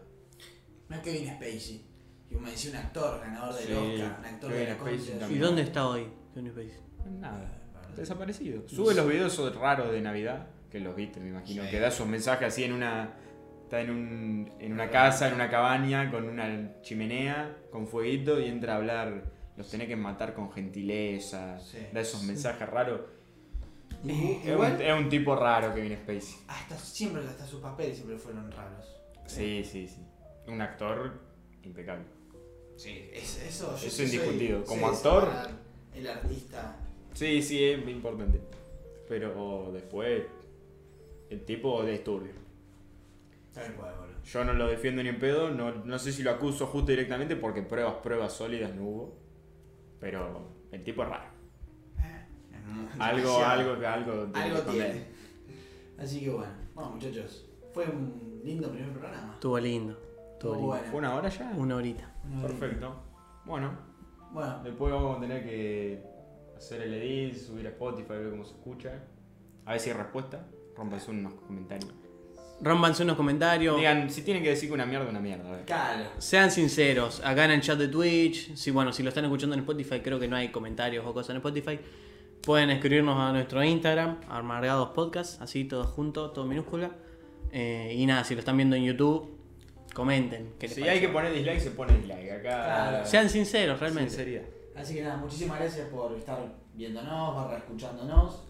No 0.89 0.95
es 0.95 1.01
Kevin 1.01 1.27
Spacey. 1.27 1.85
Y 2.31 2.35
me 2.35 2.51
decía 2.51 2.71
un 2.71 2.77
actor 2.77 3.19
ganador 3.21 3.53
del 3.55 3.67
Sí, 3.67 3.73
Oscar, 3.73 4.17
un 4.19 4.25
actor 4.25 4.49
Kevin 4.51 4.65
de 4.65 4.71
la 4.71 4.75
Spacey 4.79 5.11
concha. 5.19 5.31
¿Y 5.31 5.37
dónde 5.37 5.61
está 5.61 5.87
hoy 5.87 6.07
Kevin 6.33 6.51
Spacey? 6.51 6.79
Nada. 7.19 7.61
Desaparecido. 7.95 8.67
Sube 8.67 8.93
los 8.93 9.07
videos 9.07 9.55
raros 9.55 9.91
de 9.91 10.01
Navidad, 10.01 10.47
que 10.69 10.79
los 10.79 10.95
viste, 10.95 11.19
me 11.19 11.29
imagino. 11.29 11.63
Sí. 11.63 11.69
Que 11.69 11.79
da 11.79 11.89
sus 11.91 12.05
mensajes 12.07 12.47
así 12.49 12.63
en 12.63 12.73
una. 12.73 13.13
Está 13.63 13.81
en, 13.81 13.89
un, 13.89 14.51
en 14.59 14.73
una 14.73 14.89
casa, 14.89 15.27
en 15.27 15.33
una 15.33 15.49
cabaña, 15.49 16.11
con 16.11 16.27
una 16.29 16.81
chimenea, 16.81 17.55
con 17.71 17.87
fueguito, 17.87 18.39
y 18.39 18.45
entra 18.45 18.73
a 18.73 18.77
hablar. 18.77 19.23
Los 19.57 19.69
tenés 19.69 19.87
que 19.87 19.95
matar 19.95 20.33
con 20.33 20.51
gentileza. 20.51 21.59
Sí. 21.59 21.77
Da 21.93 22.01
esos 22.01 22.23
mensajes 22.23 22.67
raros. 22.69 23.01
Eh, 24.07 24.39
Es 24.41 24.45
un, 24.47 24.51
igual, 24.53 24.81
es 24.81 24.93
un 24.93 25.09
tipo 25.09 25.35
raro 25.35 25.73
Kevin 25.73 25.93
Spacey. 25.97 26.35
hasta 26.47 26.77
siempre 26.77 27.23
hasta 27.25 27.45
sus 27.45 27.61
papeles 27.61 27.95
siempre 27.95 28.17
fueron 28.17 28.51
raros. 28.51 28.85
Sí, 29.25 29.63
sí, 29.63 29.87
sí. 29.87 30.01
Un 30.47 30.61
actor 30.61 31.13
impecable. 31.63 32.05
Sí, 32.75 33.09
es, 33.13 33.41
eso 33.47 33.71
yo 33.77 33.87
Eso 33.87 34.03
es 34.03 34.13
indiscutido. 34.13 34.59
soy- 34.65 34.67
Como 34.67 34.87
actor- 34.91 35.29
El 35.95 36.07
artista. 36.07 36.75
Sí, 37.13 37.41
sí, 37.41 37.63
es 37.63 37.81
muy 37.81 37.93
importante. 37.93 38.41
Pero 39.07 39.71
después, 39.71 40.23
el 41.29 41.45
tipo 41.45 41.81
de 41.83 41.95
estudio. 41.95 42.33
Tal 43.53 43.73
cual, 43.75 43.95
boludo. 43.95 44.21
Yo 44.23 44.43
no 44.43 44.53
lo 44.53 44.67
defiendo 44.67 45.01
ni 45.01 45.09
en 45.09 45.19
pedo, 45.19 45.49
no, 45.51 45.71
no 45.71 45.97
sé 45.99 46.11
si 46.11 46.21
lo 46.23 46.31
acuso 46.31 46.67
justo 46.67 46.91
directamente 46.91 47.35
porque 47.37 47.61
pruebas, 47.61 47.95
pruebas 48.03 48.33
sólidas 48.33 48.75
no 48.75 48.83
hubo. 48.83 49.17
Pero 50.05 50.39
el 50.71 50.83
tipo 50.83 51.01
es 51.01 51.09
raro. 51.09 51.23
Muy- 52.67 52.87
Algo, 52.99 53.37
algo, 53.43 53.71
algo 53.87 54.27
Algo 54.35 54.59
tiene. 54.71 55.07
Así 55.97 56.19
que 56.23 56.29
bueno. 56.29 56.51
Bueno, 56.75 56.91
muchachos. 56.91 57.49
Fue 57.73 57.85
un 57.85 58.39
lindo 58.43 58.69
primer 58.69 58.91
programa. 58.93 59.33
Estuvo 59.33 59.57
lindo. 59.59 59.97
Estuvo 60.33 60.51
lindo. 60.53 60.67
bueno. 60.67 60.83
¿Fue 60.91 60.99
una 60.99 61.15
hora 61.15 61.29
ya? 61.29 61.51
Una 61.57 61.75
horita. 61.77 62.13
Una 62.23 62.43
horita. 62.45 62.59
Perfecto. 62.59 62.95
Bueno, 63.47 63.71
Bueno, 64.31 64.61
después 64.63 64.93
vamos 64.93 65.17
a 65.17 65.21
tener 65.21 65.43
que 65.43 66.03
hacer 66.55 66.81
el 66.83 66.93
edit, 66.93 67.35
subir 67.37 67.65
a 67.65 67.69
Spotify, 67.71 68.09
ver 68.09 68.29
cómo 68.29 68.45
se 68.45 68.53
escucha. 68.53 69.03
A 69.65 69.71
ver 69.71 69.79
si 69.79 69.89
hay 69.89 69.97
respuesta. 69.97 70.45
Rompanse 70.77 71.09
unos 71.09 71.33
comentarios. 71.33 71.91
Rómpanse 72.61 73.03
unos 73.03 73.17
comentarios. 73.17 73.77
Digan, 73.77 74.09
si 74.09 74.21
tienen 74.21 74.41
que 74.41 74.49
decir 74.49 74.69
que 74.69 74.75
una 74.75 74.85
mierda, 74.85 75.09
una 75.09 75.19
mierda. 75.19 75.63
Claro. 75.65 76.05
Sean 76.19 76.49
sinceros, 76.51 77.21
acá 77.23 77.45
en 77.45 77.51
el 77.51 77.61
chat 77.61 77.77
de 77.77 77.89
Twitch, 77.89 78.55
si 78.55 78.71
bueno, 78.71 78.93
si 78.93 79.03
lo 79.03 79.09
están 79.09 79.25
escuchando 79.25 79.55
en 79.55 79.61
Spotify, 79.61 79.99
creo 79.99 80.19
que 80.19 80.27
no 80.27 80.35
hay 80.35 80.49
comentarios 80.49 81.05
o 81.05 81.13
cosas 81.13 81.31
en 81.31 81.37
Spotify. 81.37 81.79
Pueden 82.41 82.69
escribirnos 82.69 83.19
a 83.19 83.33
nuestro 83.33 83.63
Instagram, 83.63 84.19
Amargados 84.29 84.89
Podcast, 84.89 85.41
así 85.41 85.65
todo 85.65 85.83
junto, 85.83 86.31
todo 86.31 86.45
minúscula. 86.45 86.91
Eh, 87.51 87.93
y 87.97 88.05
nada, 88.05 88.23
si 88.23 88.35
lo 88.35 88.39
están 88.39 88.55
viendo 88.55 88.75
en 88.75 88.83
YouTube, 88.83 89.37
comenten. 89.93 90.53
Si 90.67 90.83
hay 90.83 90.99
que 90.99 91.09
poner 91.09 91.33
dislike, 91.33 91.59
se 91.59 91.71
pone 91.71 91.97
dislike. 91.97 92.31
Acá. 92.31 92.41
Claro. 92.41 93.05
Sean 93.05 93.29
sinceros, 93.29 93.79
realmente. 93.79 94.11
Sinceridad. 94.11 94.43
Así 94.75 94.95
que 94.95 95.01
nada, 95.01 95.17
muchísimas 95.17 95.59
gracias 95.59 95.87
por 95.87 96.13
estar 96.13 96.37
viéndonos, 96.73 97.35
barra 97.35 97.57
escuchándonos. 97.57 98.43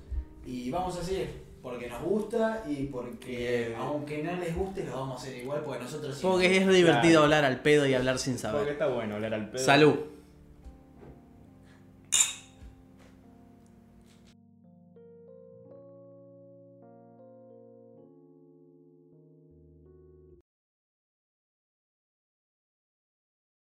Y 0.45 0.69
vamos 0.69 0.97
a 0.97 1.03
seguir 1.03 1.44
Porque 1.65 1.87
nos 1.89 2.01
gusta 2.03 2.63
y 2.67 2.85
porque 2.85 3.67
Bien. 3.69 3.75
aunque 3.79 4.21
no 4.21 4.35
les 4.35 4.55
guste 4.55 4.83
lo 4.85 4.91
vamos 4.99 5.19
a 5.19 5.23
hacer 5.23 5.37
igual 5.37 5.61
porque 5.65 5.83
nosotros 5.83 6.15
sí 6.15 6.21
Porque 6.21 6.47
nos 6.59 6.69
es 6.69 6.75
divertido 6.75 7.11
Claro. 7.13 7.23
hablar 7.23 7.43
al 7.45 7.59
pedo 7.61 7.87
y 7.87 7.95
hablar 7.95 8.19
sin 8.19 8.33
Porque 8.33 8.41
saber. 8.43 8.67
está 8.69 8.85
bueno 8.87 9.15
hablar 9.15 9.33
al 9.33 9.49
pedo. 9.49 9.63
Salud. 9.65 9.95